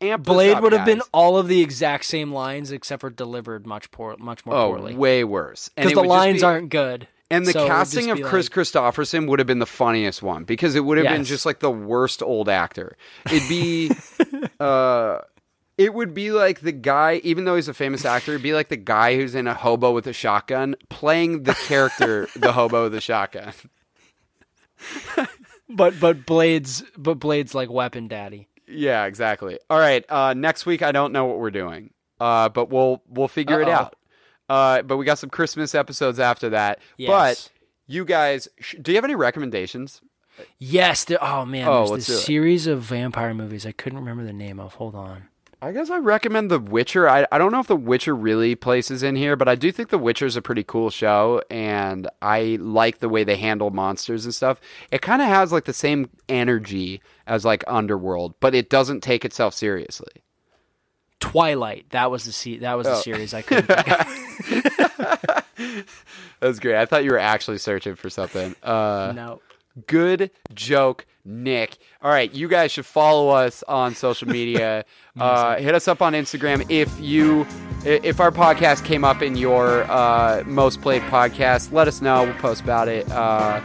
amp 0.00 0.24
this 0.24 0.32
Blade 0.32 0.60
would 0.60 0.72
have 0.72 0.86
been 0.86 1.02
all 1.12 1.38
of 1.38 1.48
the 1.48 1.60
exact 1.62 2.04
same 2.04 2.32
lines 2.32 2.72
except 2.72 3.00
for 3.00 3.10
delivered 3.10 3.66
much 3.66 3.90
poor, 3.90 4.16
much 4.18 4.44
more 4.46 4.54
oh 4.54 4.68
poorly. 4.68 4.94
way 4.94 5.24
worse. 5.24 5.68
Because 5.76 5.92
the 5.92 6.02
lines 6.02 6.40
be- 6.40 6.46
aren't 6.46 6.68
good. 6.70 7.08
And 7.30 7.44
the 7.44 7.52
So 7.52 7.66
casting 7.66 8.10
of 8.10 8.22
Kris 8.22 8.46
like- 8.48 8.66
Kristofferson 8.66 9.28
would 9.28 9.40
have 9.40 9.46
been 9.46 9.58
the 9.58 9.66
funniest 9.66 10.22
one 10.22 10.44
because 10.44 10.76
it 10.76 10.80
would 10.84 10.98
have 10.98 11.08
been 11.08 11.24
just 11.24 11.44
like 11.44 11.58
the 11.58 11.70
worst 11.70 12.22
old 12.22 12.48
actor. 12.48 12.96
It'd 13.32 13.48
be, 13.48 13.90
uh, 14.60 15.18
it 15.76 15.92
would 15.92 16.14
be 16.14 16.30
like 16.30 16.60
the 16.60 16.70
guy, 16.70 17.20
even 17.24 17.44
though 17.44 17.56
he's 17.56 17.66
a 17.66 17.74
famous 17.74 18.04
actor, 18.04 18.32
it'd 18.32 18.42
be 18.44 18.54
like 18.54 18.68
the 18.68 18.76
guy 18.76 19.16
who's 19.16 19.34
in 19.34 19.48
a 19.48 19.54
hobo 19.54 19.90
with 19.92 20.06
a 20.06 20.12
shotgun 20.12 20.76
playing 20.88 21.42
the 21.42 21.54
character, 21.54 22.28
the 22.36 22.52
hobo 22.52 22.84
with 22.84 22.94
a 22.94 23.00
shotgun. 23.00 23.52
But 25.68 25.98
but 25.98 26.24
Blade's 26.26 26.84
but 26.96 27.14
Blade's 27.14 27.52
like 27.52 27.68
weapon 27.70 28.06
daddy. 28.06 28.46
Yeah, 28.68 29.04
exactly. 29.04 29.58
All 29.70 29.78
right. 29.78 30.04
Uh, 30.08 30.34
next 30.34 30.66
week, 30.66 30.82
I 30.82 30.92
don't 30.92 31.12
know 31.12 31.24
what 31.26 31.38
we're 31.38 31.50
doing, 31.50 31.90
uh, 32.20 32.48
but 32.48 32.68
we'll 32.70 33.02
we'll 33.08 33.28
figure 33.28 33.60
it 33.60 33.68
Uh-oh. 33.68 33.72
out. 33.72 33.96
Uh, 34.48 34.82
but 34.82 34.96
we 34.96 35.04
got 35.04 35.18
some 35.18 35.30
Christmas 35.30 35.74
episodes 35.74 36.18
after 36.20 36.50
that. 36.50 36.78
Yes. 36.96 37.08
But 37.08 37.52
you 37.86 38.04
guys, 38.04 38.48
sh- 38.60 38.76
do 38.80 38.92
you 38.92 38.96
have 38.96 39.04
any 39.04 39.14
recommendations? 39.14 40.00
Yes. 40.58 41.04
There, 41.04 41.18
oh 41.22 41.44
man, 41.44 41.66
Oh, 41.68 41.86
there's 41.88 42.06
this 42.06 42.18
it. 42.20 42.20
series 42.24 42.66
of 42.66 42.82
vampire 42.82 43.34
movies. 43.34 43.64
I 43.66 43.72
couldn't 43.72 43.98
remember 43.98 44.24
the 44.24 44.32
name 44.32 44.60
of. 44.60 44.74
Hold 44.74 44.94
on. 44.94 45.28
I 45.62 45.72
guess 45.72 45.88
I 45.88 45.98
recommend 45.98 46.50
The 46.50 46.58
Witcher. 46.58 47.08
I, 47.08 47.26
I 47.32 47.38
don't 47.38 47.50
know 47.50 47.60
if 47.60 47.66
The 47.66 47.76
Witcher 47.76 48.14
really 48.14 48.54
places 48.54 49.02
in 49.02 49.16
here, 49.16 49.36
but 49.36 49.48
I 49.48 49.54
do 49.54 49.72
think 49.72 49.88
The 49.88 49.96
Witcher 49.98 50.26
is 50.26 50.36
a 50.36 50.42
pretty 50.42 50.62
cool 50.62 50.90
show, 50.90 51.40
and 51.50 52.06
I 52.20 52.58
like 52.60 52.98
the 52.98 53.08
way 53.08 53.24
they 53.24 53.36
handle 53.36 53.70
monsters 53.70 54.26
and 54.26 54.34
stuff. 54.34 54.60
It 54.90 55.00
kind 55.00 55.22
of 55.22 55.28
has 55.28 55.52
like 55.52 55.64
the 55.64 55.72
same 55.72 56.10
energy 56.28 57.00
as 57.26 57.44
like 57.46 57.64
Underworld, 57.66 58.34
but 58.38 58.54
it 58.54 58.68
doesn't 58.68 59.00
take 59.02 59.24
itself 59.24 59.54
seriously. 59.54 60.12
Twilight. 61.20 61.86
That 61.90 62.10
was 62.10 62.24
the 62.26 62.32
se- 62.32 62.58
that 62.58 62.74
Oh. 62.74 62.78
was 62.78 62.86
the 62.86 62.96
series 62.96 63.32
I 63.32 63.40
couldn't. 63.40 63.66
think 63.66 64.80
of. 64.80 65.44
That's 66.40 66.58
great. 66.60 66.76
I 66.76 66.84
thought 66.84 67.02
you 67.04 67.10
were 67.12 67.18
actually 67.18 67.56
searching 67.58 67.94
for 67.96 68.10
something. 68.10 68.54
Uh, 68.62 69.12
no. 69.16 69.40
Good 69.86 70.30
joke, 70.54 71.04
Nick. 71.24 71.76
All 72.00 72.10
right, 72.10 72.32
you 72.32 72.48
guys 72.48 72.72
should 72.72 72.86
follow 72.86 73.28
us 73.28 73.62
on 73.64 73.94
social 73.94 74.28
media. 74.28 74.84
uh, 75.20 75.56
hit 75.56 75.74
us 75.74 75.86
up 75.88 76.00
on 76.00 76.14
Instagram 76.14 76.64
if 76.70 76.98
you 76.98 77.46
if 77.84 78.20
our 78.20 78.30
podcast 78.30 78.84
came 78.84 79.04
up 79.04 79.22
in 79.22 79.36
your 79.36 79.82
uh, 79.90 80.42
most 80.46 80.80
played 80.80 81.02
podcast. 81.02 81.72
Let 81.72 81.88
us 81.88 82.00
know. 82.00 82.24
We'll 82.24 82.34
post 82.34 82.62
about 82.62 82.88
it. 82.88 83.10
Uh, 83.10 83.60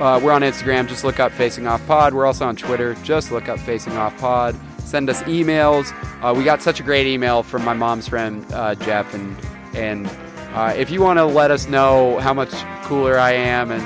uh, 0.00 0.20
we're 0.22 0.32
on 0.32 0.42
Instagram. 0.42 0.88
Just 0.88 1.04
look 1.04 1.20
up 1.20 1.32
Facing 1.32 1.66
Off 1.66 1.84
Pod. 1.86 2.14
We're 2.14 2.26
also 2.26 2.46
on 2.46 2.56
Twitter. 2.56 2.94
Just 3.02 3.32
look 3.32 3.48
up 3.48 3.58
Facing 3.58 3.96
Off 3.96 4.16
Pod. 4.18 4.56
Send 4.78 5.10
us 5.10 5.22
emails. 5.24 5.92
Uh, 6.22 6.32
we 6.32 6.44
got 6.44 6.62
such 6.62 6.80
a 6.80 6.82
great 6.82 7.06
email 7.06 7.42
from 7.42 7.64
my 7.64 7.74
mom's 7.74 8.08
friend 8.08 8.46
uh, 8.52 8.74
Jeff, 8.76 9.12
and 9.12 9.36
and 9.74 10.06
uh, 10.54 10.72
if 10.76 10.90
you 10.90 11.02
want 11.02 11.18
to 11.18 11.24
let 11.24 11.50
us 11.50 11.68
know 11.68 12.18
how 12.20 12.32
much 12.32 12.52
cooler 12.84 13.18
I 13.18 13.32
am 13.32 13.70
and 13.70 13.84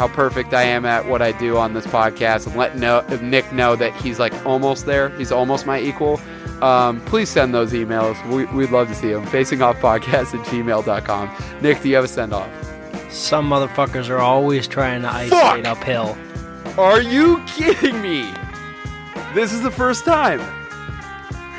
how 0.00 0.08
perfect 0.08 0.54
I 0.54 0.62
am 0.62 0.86
at 0.86 1.04
what 1.04 1.20
I 1.20 1.32
do 1.32 1.58
on 1.58 1.74
this 1.74 1.86
podcast, 1.86 2.46
and 2.46 2.56
let 2.56 2.74
know, 2.74 3.04
Nick 3.20 3.52
know 3.52 3.76
that 3.76 3.94
he's 3.96 4.18
like 4.18 4.32
almost 4.46 4.86
there. 4.86 5.10
He's 5.10 5.30
almost 5.30 5.66
my 5.66 5.78
equal. 5.78 6.18
Um, 6.62 7.02
please 7.02 7.28
send 7.28 7.52
those 7.52 7.74
emails. 7.74 8.16
We, 8.30 8.46
we'd 8.46 8.70
love 8.70 8.88
to 8.88 8.94
see 8.94 9.12
them. 9.12 9.26
Facingoffpodcast 9.26 10.40
at 10.40 10.46
gmail.com. 10.46 11.60
Nick, 11.60 11.82
do 11.82 11.90
you 11.90 11.96
have 11.96 12.04
a 12.04 12.08
send 12.08 12.32
off? 12.32 12.48
Some 13.12 13.50
motherfuckers 13.50 14.08
are 14.08 14.20
always 14.20 14.66
trying 14.66 15.02
to 15.02 15.12
isolate 15.12 15.66
uphill. 15.66 16.16
Are 16.78 17.02
you 17.02 17.44
kidding 17.46 18.00
me? 18.00 18.32
This 19.34 19.52
is 19.52 19.60
the 19.60 19.70
first 19.70 20.06
time. 20.06 20.40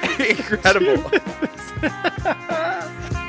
Incredible. 0.20 1.12